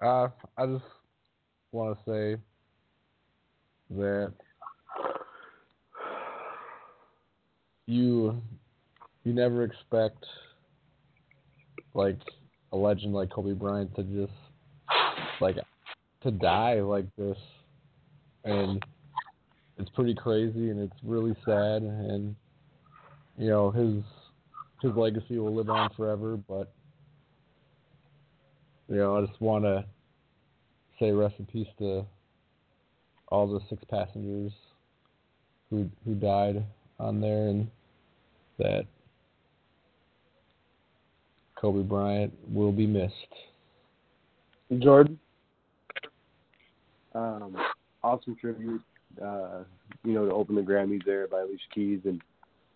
Uh, 0.02 0.28
I 0.58 0.66
just 0.66 0.84
want 1.72 1.98
to 1.98 2.04
say 2.06 2.42
that 3.92 4.34
you 7.88 8.42
you 9.24 9.34
never 9.34 9.64
expect 9.64 10.26
like 11.94 12.20
a 12.74 12.78
legend 12.78 13.14
like 13.14 13.30
Kobe 13.32 13.54
Bryant 13.54 13.96
to 13.96 14.04
just 14.04 14.34
like 15.40 15.56
to 16.24 16.32
die 16.32 16.82
like 16.82 17.06
this, 17.18 17.38
and 18.44 18.84
it's 19.78 19.90
pretty 19.92 20.14
crazy 20.14 20.72
and 20.72 20.80
it's 20.80 21.04
really 21.04 21.36
sad 21.46 21.84
and 21.84 22.36
you 23.38 23.48
know 23.48 23.72
his 23.72 24.04
his 24.82 24.96
legacy 24.96 25.38
will 25.38 25.56
live 25.56 25.70
on 25.70 25.90
forever, 25.96 26.38
but 26.38 26.74
you 28.88 28.98
know, 28.98 29.18
I 29.18 29.26
just 29.26 29.40
want 29.42 29.66
to 29.66 29.86
say 31.00 31.12
rest 31.12 31.36
in 31.40 31.46
peace 31.46 31.68
to 31.80 32.06
all 33.30 33.48
the 33.48 33.60
six 33.70 33.84
passengers 33.90 34.52
who 35.70 35.90
who 36.06 36.16
died 36.16 36.64
on 37.00 37.20
there, 37.20 37.48
and 37.48 37.68
that 38.60 38.86
Kobe 41.60 41.82
Bryant 41.82 42.34
will 42.48 42.72
be 42.72 42.86
missed. 42.86 43.14
Jordan. 44.80 45.20
Um, 47.14 47.56
awesome 48.04 48.36
tribute. 48.36 48.82
Uh, 49.22 49.64
you 50.04 50.14
know, 50.14 50.26
to 50.26 50.34
open 50.34 50.56
the 50.56 50.62
Grammys 50.62 51.06
there 51.06 51.28
by 51.28 51.42
Alicia 51.42 51.64
Keys 51.74 52.00
and 52.06 52.22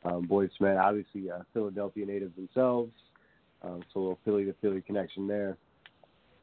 um, 0.06 0.26
Boys 0.26 0.50
Men. 0.60 0.78
Obviously, 0.78 1.30
uh, 1.30 1.40
Philadelphia 1.54 2.06
natives 2.06 2.36
themselves. 2.36 2.92
Um, 3.62 3.84
so 3.94 4.00
a 4.00 4.02
little 4.02 4.20
Philly 4.24 4.46
to 4.46 4.54
Philly 4.62 4.82
connection 4.82 5.28
there. 5.28 5.58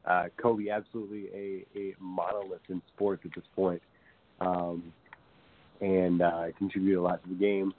Uh, 0.07 0.27
Kobe, 0.41 0.69
absolutely 0.69 1.27
a, 1.35 1.65
a 1.77 1.93
monolith 1.99 2.61
in 2.69 2.81
sports 2.95 3.23
at 3.25 3.31
this 3.35 3.43
point, 3.55 3.81
um, 4.39 4.93
and 5.81 6.21
uh, 6.21 6.45
contributed 6.57 6.97
a 6.97 7.01
lot 7.01 7.21
to 7.23 7.29
the 7.29 7.35
game, 7.35 7.73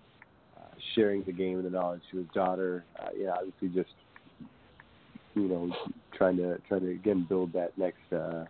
uh, 0.59 0.75
sharing 0.95 1.23
the 1.25 1.33
game 1.33 1.57
and 1.57 1.65
the 1.65 1.71
knowledge 1.71 2.03
to 2.11 2.19
his 2.19 2.27
daughter. 2.35 2.85
Uh, 3.01 3.09
yeah, 3.17 3.31
obviously 3.31 3.69
just 3.69 3.95
you 5.35 5.49
know 5.49 5.73
trying 6.15 6.37
to 6.37 6.59
trying 6.69 6.83
to 6.83 6.91
again 6.91 7.25
build 7.27 7.51
that 7.55 7.77
next 7.79 8.13
uh, 8.13 8.45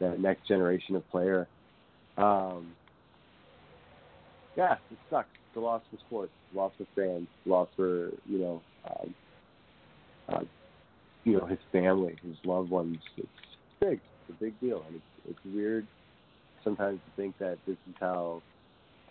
that 0.00 0.20
next 0.20 0.46
generation 0.46 0.94
of 0.94 1.08
player. 1.10 1.48
Um, 2.18 2.72
yeah, 4.56 4.74
it 4.90 4.98
sucks. 5.08 5.28
The 5.54 5.60
loss 5.60 5.82
for 5.90 5.98
sports, 6.06 6.32
loss 6.54 6.72
for 6.76 6.86
fans, 6.94 7.28
loss 7.46 7.68
for 7.76 8.10
you 8.26 8.38
know, 8.38 8.62
um, 8.90 9.14
uh, 10.28 10.40
you 11.24 11.38
know 11.38 11.46
his 11.46 11.58
family, 11.70 12.16
his 12.26 12.36
loved 12.44 12.70
ones. 12.70 12.98
It's 13.16 13.28
big. 13.80 14.00
It's 14.28 14.30
a 14.40 14.44
big 14.44 14.58
deal, 14.60 14.84
and 14.86 14.96
it's 14.96 15.30
it's 15.30 15.54
weird 15.54 15.86
sometimes 16.64 17.00
to 17.04 17.22
think 17.22 17.36
that 17.38 17.58
this 17.66 17.76
is 17.88 17.94
how 18.00 18.42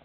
uh, 0.00 0.04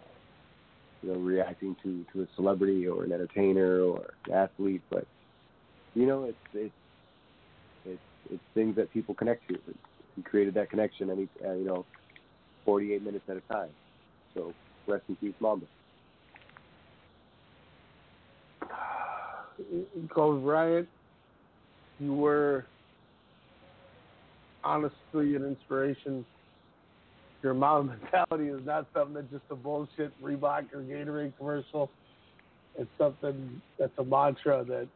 you 1.02 1.12
know 1.12 1.18
reacting 1.18 1.76
to 1.82 2.04
to 2.12 2.22
a 2.22 2.26
celebrity 2.36 2.86
or 2.86 3.04
an 3.04 3.12
entertainer 3.12 3.80
or 3.80 4.14
an 4.26 4.34
athlete, 4.34 4.82
but 4.90 5.06
you 5.94 6.06
know 6.06 6.24
it's 6.24 6.38
it's 6.54 6.74
it's 7.84 8.00
it's 8.30 8.42
things 8.54 8.76
that 8.76 8.92
people 8.92 9.14
connect 9.14 9.46
to. 9.48 9.58
He 10.16 10.22
created 10.22 10.54
that 10.54 10.70
connection, 10.70 11.10
any 11.10 11.28
uh, 11.46 11.54
you 11.54 11.64
know, 11.64 11.86
48 12.64 13.04
minutes 13.04 13.24
at 13.28 13.36
a 13.36 13.52
time. 13.52 13.70
So 14.34 14.52
rest 14.86 15.04
in 15.08 15.16
peace, 15.16 15.34
Mamba. 15.40 15.66
Kobe 20.10 20.42
Bryant, 20.42 20.88
you 21.98 22.14
were 22.14 22.68
honestly 24.64 25.34
an 25.36 25.44
inspiration. 25.44 26.24
Your 27.42 27.54
mom 27.54 27.88
mentality 28.02 28.50
is 28.50 28.64
not 28.64 28.88
something 28.96 29.14
that's 29.14 29.30
just 29.30 29.44
a 29.50 29.56
bullshit 29.56 30.20
Reebok 30.22 30.72
or 30.72 30.82
Gatorade 30.82 31.36
commercial. 31.36 31.92
It's 32.76 32.90
something 32.98 33.60
that's 33.78 33.92
a 33.98 34.04
mantra 34.04 34.64
that 34.64 34.88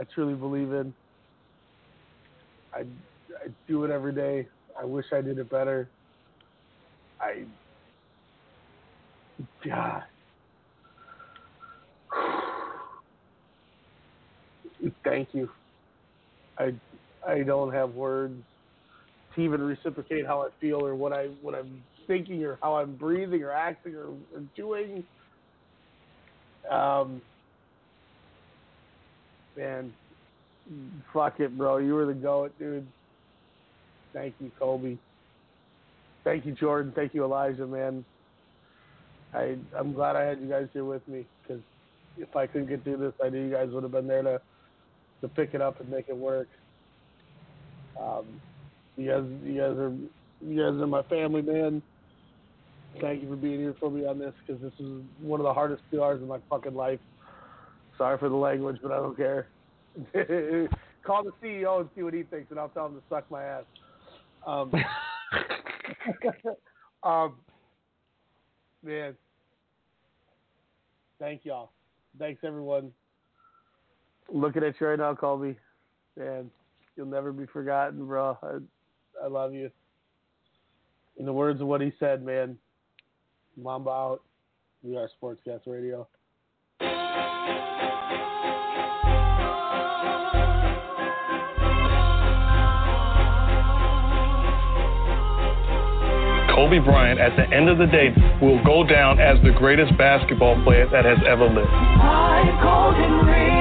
I 0.00 0.04
truly 0.14 0.34
believe 0.34 0.72
in. 0.72 0.94
I, 2.74 2.80
I 2.80 3.48
do 3.66 3.84
it 3.84 3.90
every 3.90 4.14
day. 4.14 4.48
I 4.80 4.84
wish 4.84 5.06
I 5.12 5.20
did 5.20 5.38
it 5.38 5.50
better. 5.50 5.92
I 7.20 7.46
God. 9.66 10.02
Thank 15.04 15.30
you. 15.34 15.50
I 16.58 16.74
I 17.26 17.42
don't 17.42 17.72
have 17.72 17.94
words 17.94 18.34
to 19.34 19.40
even 19.40 19.60
reciprocate 19.62 20.26
how 20.26 20.42
I 20.42 20.48
feel 20.60 20.84
or 20.84 20.94
what 20.94 21.12
I 21.12 21.26
what 21.42 21.54
I'm 21.54 21.82
thinking 22.06 22.44
or 22.44 22.58
how 22.62 22.76
I'm 22.76 22.96
breathing 22.96 23.42
or 23.42 23.52
acting 23.52 23.94
or, 23.94 24.08
or 24.34 24.42
doing. 24.56 25.04
Um, 26.70 27.22
man, 29.56 29.92
fuck 31.12 31.40
it, 31.40 31.56
bro. 31.56 31.78
You 31.78 31.94
were 31.94 32.06
the 32.06 32.14
goat, 32.14 32.52
dude. 32.58 32.86
Thank 34.12 34.34
you, 34.40 34.50
Kobe. 34.58 34.96
Thank 36.24 36.44
you, 36.46 36.52
Jordan. 36.52 36.92
Thank 36.94 37.14
you, 37.14 37.24
Elijah, 37.24 37.66
man. 37.66 38.04
I 39.34 39.56
I'm 39.78 39.92
glad 39.92 40.16
I 40.16 40.24
had 40.24 40.40
you 40.40 40.48
guys 40.48 40.68
here 40.72 40.84
with 40.84 41.06
me 41.06 41.26
because 41.42 41.62
if 42.16 42.34
I 42.34 42.46
couldn't 42.46 42.68
get 42.68 42.82
through 42.82 42.96
this, 42.98 43.12
I 43.22 43.28
knew 43.28 43.44
you 43.44 43.52
guys 43.52 43.68
would 43.70 43.82
have 43.82 43.92
been 43.92 44.08
there 44.08 44.22
to 44.22 44.40
to 45.20 45.28
pick 45.28 45.54
it 45.54 45.60
up 45.60 45.80
and 45.80 45.88
make 45.88 46.08
it 46.08 46.16
work. 46.16 46.48
Um, 48.00 48.40
you 48.96 49.10
guys, 49.10 49.24
you 49.44 49.54
guys 49.54 49.76
are 49.76 49.92
you 50.40 50.56
guys 50.56 50.80
are 50.80 50.86
my 50.86 51.02
family, 51.04 51.42
man. 51.42 51.82
Thank 53.00 53.22
you 53.22 53.28
for 53.28 53.36
being 53.36 53.60
here 53.60 53.74
for 53.78 53.90
me 53.90 54.06
on 54.06 54.18
this 54.18 54.32
because 54.46 54.62
this 54.62 54.72
is 54.78 55.02
one 55.20 55.40
of 55.40 55.44
the 55.44 55.52
hardest 55.52 55.82
two 55.90 56.02
hours 56.02 56.22
of 56.22 56.28
my 56.28 56.38
fucking 56.48 56.74
life. 56.74 57.00
Sorry 57.96 58.18
for 58.18 58.28
the 58.28 58.36
language, 58.36 58.78
but 58.82 58.92
I 58.92 58.96
don't 58.96 59.16
care. 59.16 59.48
Call 61.04 61.24
the 61.24 61.32
CEO 61.42 61.80
and 61.80 61.88
see 61.96 62.02
what 62.02 62.14
he 62.14 62.22
thinks, 62.22 62.50
and 62.50 62.58
I'll 62.58 62.68
tell 62.68 62.86
him 62.86 62.94
to 62.94 63.02
suck 63.08 63.30
my 63.30 63.42
ass. 63.42 63.64
Um, 64.46 64.72
um, 67.02 67.34
man, 68.82 69.14
thank 71.18 71.44
y'all. 71.44 71.70
Thanks 72.18 72.40
everyone. 72.44 72.92
Looking 74.32 74.62
at 74.62 74.74
you 74.80 74.88
right 74.88 74.98
now, 74.98 75.14
Kobe. 75.14 75.56
Man, 76.16 76.50
you'll 76.96 77.06
never 77.06 77.32
be 77.32 77.46
forgotten, 77.46 78.06
bro. 78.06 78.36
I, 78.42 79.24
I 79.24 79.28
love 79.28 79.54
you. 79.54 79.70
In 81.16 81.24
the 81.24 81.32
words 81.32 81.60
of 81.60 81.66
what 81.66 81.80
he 81.80 81.92
said, 81.98 82.24
man, 82.24 82.56
Mamba 83.56 83.90
out. 83.90 84.22
We 84.82 84.96
are 84.96 85.08
Sportscast 85.20 85.66
Radio. 85.66 86.06
Kobe 96.54 96.80
Bryant, 96.80 97.20
at 97.20 97.36
the 97.36 97.48
end 97.54 97.68
of 97.68 97.78
the 97.78 97.86
day, 97.86 98.12
will 98.42 98.62
go 98.64 98.84
down 98.84 99.20
as 99.20 99.42
the 99.42 99.50
greatest 99.50 99.96
basketball 99.96 100.62
player 100.64 100.88
that 100.90 101.04
has 101.04 101.18
ever 101.26 101.44
lived. 101.44 103.57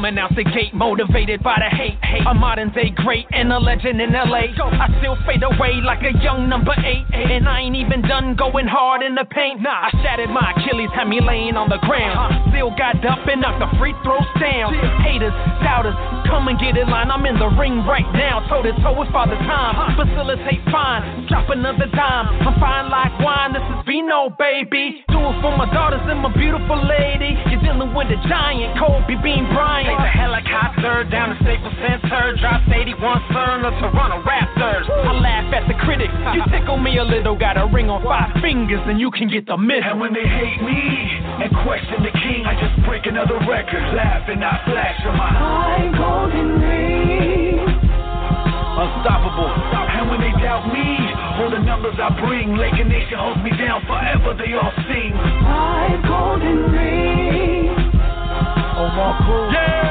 Coming 0.00 0.18
out 0.18 0.34
the 0.34 0.44
gate, 0.44 0.72
motivated 0.72 1.42
by 1.42 1.60
the 1.60 1.76
hate. 1.76 1.98
hate. 2.02 2.24
A 2.26 2.32
modern 2.32 2.72
day 2.72 2.88
great 2.88 3.26
and 3.32 3.52
a 3.52 3.58
legend 3.58 4.00
in 4.00 4.12
LA. 4.12 4.48
I 4.56 4.88
still 4.98 5.14
fade 5.26 5.42
away 5.42 5.76
like 5.84 6.00
a 6.00 6.16
young 6.24 6.48
number 6.48 6.72
eight, 6.72 7.04
and 7.12 7.46
I 7.46 7.60
ain't 7.60 7.76
even 7.76 8.00
done 8.00 8.34
going 8.34 8.66
hard 8.66 9.02
in 9.02 9.14
the 9.14 9.26
paint. 9.28 9.60
Nah, 9.60 9.88
I 9.88 9.90
shattered 10.02 10.30
my 10.30 10.54
Achilles, 10.56 10.88
had 10.94 11.04
me 11.04 11.20
laying 11.20 11.54
on 11.54 11.68
the 11.68 11.76
ground. 11.84 12.49
Still 12.60 12.76
got 12.76 13.00
up 13.08 13.24
and 13.24 13.40
knocked 13.40 13.56
the 13.56 13.72
free 13.80 13.96
throws 14.04 14.28
down. 14.36 14.76
Haters, 15.00 15.32
doubters, 15.64 15.96
come 16.28 16.44
and 16.52 16.60
get 16.60 16.76
in 16.76 16.92
line. 16.92 17.08
I'm 17.08 17.24
in 17.24 17.40
the 17.40 17.48
ring 17.56 17.88
right 17.88 18.04
now, 18.12 18.44
toe 18.52 18.60
to 18.60 18.68
toe 18.84 19.00
with 19.00 19.08
Father 19.16 19.40
Time. 19.48 19.96
Facilitate 19.96 20.60
fine, 20.68 21.24
drop 21.24 21.48
another 21.48 21.88
dime. 21.88 22.28
I'm 22.44 22.52
fine 22.60 22.92
like 22.92 23.16
wine. 23.24 23.56
This 23.56 23.64
is 23.64 23.80
Vino, 23.88 24.28
baby. 24.36 25.00
Do 25.08 25.24
it 25.24 25.40
for 25.40 25.56
my 25.56 25.72
daughters 25.72 26.04
and 26.04 26.20
my 26.20 26.28
beautiful 26.36 26.76
lady. 26.84 27.32
You're 27.48 27.64
dealing 27.64 27.96
with 27.96 28.12
a 28.12 28.20
giant, 28.28 28.76
Kobe 28.76 29.16
Bean 29.24 29.48
Bryant. 29.56 29.96
Take 29.96 30.04
the 30.04 30.12
helicopter 30.12 31.08
down 31.08 31.32
to 31.32 31.36
Staples 31.40 31.72
Center, 31.80 32.36
drops 32.44 32.68
81 32.68 33.24
Cern 33.32 33.64
of 33.64 33.72
Toronto 33.80 34.20
Raptors. 34.20 34.84
I 34.84 35.16
laugh 35.16 35.48
at 35.56 35.64
the 35.64 35.80
critics. 35.80 36.12
You 36.36 36.44
tickle 36.52 36.76
me 36.76 37.00
a 37.00 37.08
little, 37.08 37.40
got 37.40 37.56
a 37.56 37.64
ring 37.72 37.88
on 37.88 38.04
five 38.04 38.36
fingers, 38.44 38.84
and 38.84 39.00
you 39.00 39.08
can 39.08 39.32
get 39.32 39.48
the 39.48 39.56
miss. 39.56 39.80
And 39.80 39.96
when 39.96 40.12
they 40.12 40.28
hate 40.28 40.60
me 40.60 40.76
and 41.40 41.48
question 41.64 42.04
the 42.04 42.12
king, 42.12 42.49
I 42.50 42.58
just 42.58 42.82
break 42.84 43.06
another 43.06 43.38
record, 43.46 43.94
laugh 43.94 44.26
and 44.26 44.42
I 44.42 44.58
flash 44.66 44.98
on 45.06 45.14
my 45.14 45.30
high 45.30 45.86
golden 45.94 46.58
ring. 46.58 47.62
Unstoppable. 47.62 49.46
And 49.46 50.10
when 50.10 50.18
they 50.18 50.34
doubt 50.42 50.66
me, 50.74 50.98
all 51.38 51.48
the 51.48 51.62
numbers 51.62 51.94
I 52.02 52.10
bring, 52.18 52.56
Laker 52.56 52.82
Nation 52.82 53.18
holds 53.22 53.38
me 53.46 53.54
down 53.54 53.86
forever. 53.86 54.34
They 54.34 54.50
all 54.58 54.74
sing. 54.90 55.14
High 55.14 55.94
golden 56.02 56.72
ring. 56.74 57.70
Omar 57.70 59.14
oh, 59.14 59.22
Cruz. 59.22 59.54
Yeah. 59.54 59.89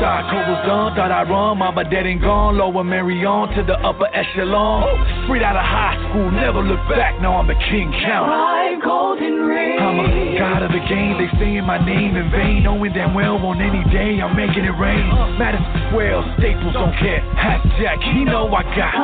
What 0.00 0.32
you 0.32 0.32
thought, 0.32 0.64
done? 0.64 0.96
Thought 0.96 1.12
I'd 1.12 1.28
run, 1.28 1.58
mama 1.58 1.84
dead 1.84 2.06
and 2.06 2.20
gone. 2.20 2.56
Lower 2.56 2.80
Merion 2.80 3.52
to 3.52 3.62
the 3.62 3.76
upper 3.84 4.08
echelon. 4.16 4.88
Straight 5.28 5.44
out 5.44 5.60
of 5.60 5.66
high 5.66 6.00
school, 6.08 6.32
never 6.32 6.64
look 6.64 6.80
back. 6.88 7.20
Now 7.20 7.36
I'm 7.36 7.46
the 7.46 7.58
king 7.68 7.92
count. 8.00 8.80
Golden 8.80 9.44
ring. 9.44 9.76
I'm 9.76 10.00
a 10.00 10.38
god 10.40 10.62
of 10.64 10.72
the 10.72 10.80
game. 10.88 11.20
They 11.20 11.28
saying 11.36 11.68
my 11.68 11.76
name 11.84 12.16
in 12.16 12.32
vain, 12.32 12.64
knowing 12.64 12.96
damn 12.96 13.12
well 13.12 13.36
on 13.44 13.60
any 13.60 13.84
day 13.92 14.24
I'm 14.24 14.32
making 14.32 14.64
it 14.64 14.72
rain. 14.80 15.04
Madison 15.36 15.68
Square, 15.92 16.24
Staples 16.40 16.72
don't 16.72 16.96
care. 16.96 17.20
Hat 17.36 17.60
Jack, 17.76 18.00
he 18.00 18.24
know 18.24 18.48
I 18.56 18.64
got 18.72 18.96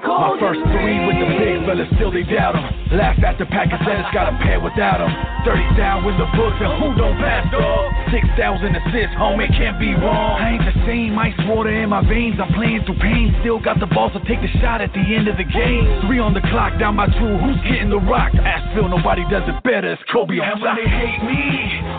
my 0.00 0.36
first 0.40 0.64
three 0.72 0.98
with 1.04 1.18
the 1.20 1.28
big 1.36 1.60
fellas. 1.68 1.88
Still 2.00 2.10
they 2.10 2.24
doubt 2.24 2.56
him. 2.56 2.64
Laugh 2.96 3.20
at 3.20 3.36
the 3.36 3.44
Packers, 3.44 3.84
said 3.84 4.00
it's 4.00 4.14
got 4.16 4.32
a 4.32 4.34
pair 4.40 4.60
without 4.60 5.04
him. 5.04 5.12
30 5.44 5.76
down 5.76 6.04
with 6.08 6.16
the 6.16 6.28
books, 6.32 6.56
and 6.56 6.72
who 6.80 6.96
don't 6.96 7.20
pass 7.20 7.44
dog? 7.52 7.92
6,000 8.10 8.32
assists, 8.80 9.14
homie, 9.20 9.48
can't 9.52 9.78
be 9.78 9.92
wrong. 9.92 10.37
I 10.38 10.54
ain't 10.54 10.62
the 10.62 10.76
same, 10.86 11.18
ice 11.18 11.34
water 11.50 11.74
in 11.74 11.90
my 11.90 11.98
veins. 12.06 12.38
I'm 12.38 12.54
playing 12.54 12.86
through 12.86 13.02
pain, 13.02 13.34
still 13.42 13.58
got 13.58 13.82
the 13.82 13.90
balls 13.90 14.14
to 14.14 14.22
take 14.22 14.38
the 14.38 14.52
shot 14.62 14.78
at 14.78 14.94
the 14.94 15.02
end 15.02 15.26
of 15.26 15.34
the 15.34 15.42
game. 15.42 15.82
Three 16.06 16.22
on 16.22 16.30
the 16.30 16.44
clock, 16.54 16.78
down 16.78 16.94
by 16.94 17.10
two. 17.10 17.34
Who's 17.42 17.58
getting 17.66 17.90
the 17.90 17.98
rock? 17.98 18.30
Ask 18.38 18.70
Phil, 18.70 18.86
nobody 18.86 19.26
does 19.26 19.42
it 19.50 19.58
better. 19.66 19.98
It's 19.98 20.02
Kobe 20.14 20.38
on 20.38 20.46
And 20.46 20.62
when 20.62 20.78
they 20.78 20.86
hate 20.86 21.22
me 21.26 21.42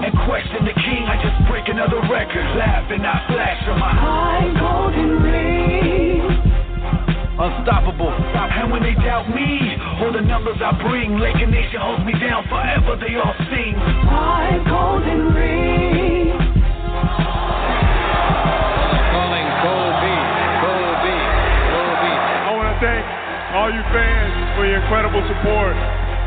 and 0.07 0.11
question 0.23 0.63
the 0.63 0.71
king, 0.71 1.03
I 1.03 1.19
just 1.19 1.35
break 1.51 1.67
another 1.67 1.99
record, 2.07 2.47
laugh 2.55 2.87
and 2.87 3.03
I 3.03 3.27
flash 3.27 3.61
on 3.67 3.75
my 3.75 3.91
high 3.91 4.49
golden 4.55 5.11
ring. 5.19 6.23
Unstoppable. 7.39 8.11
And 8.11 8.71
when 8.71 8.83
they 8.83 8.95
doubt 9.03 9.27
me, 9.35 9.75
all 9.99 10.11
the 10.11 10.23
numbers 10.23 10.57
I 10.63 10.71
bring, 10.79 11.19
Laker 11.19 11.47
Nation 11.47 11.79
holds 11.79 12.03
me 12.03 12.15
down 12.19 12.47
forever. 12.47 12.95
They 12.99 13.15
all 13.15 13.35
sing. 13.51 13.75
High 14.07 14.63
golden 14.67 15.35
ring. 15.35 15.98
For 24.59 24.67
your 24.67 24.81
incredible 24.81 25.23
support. 25.23 25.71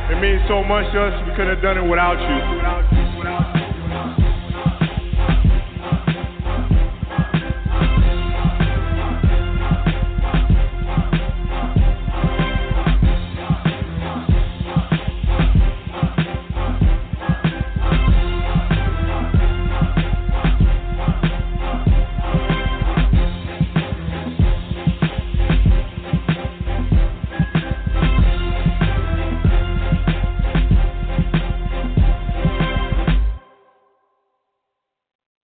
It 0.09 0.17
means 0.17 0.41
so 0.49 0.65
much 0.65 0.91
to 0.95 1.05
us. 1.05 1.29
We 1.29 1.37
couldn't 1.37 1.53
have 1.53 1.63
done 1.63 1.77
it 1.77 1.85
without 1.85 2.17
you. 2.17 3.62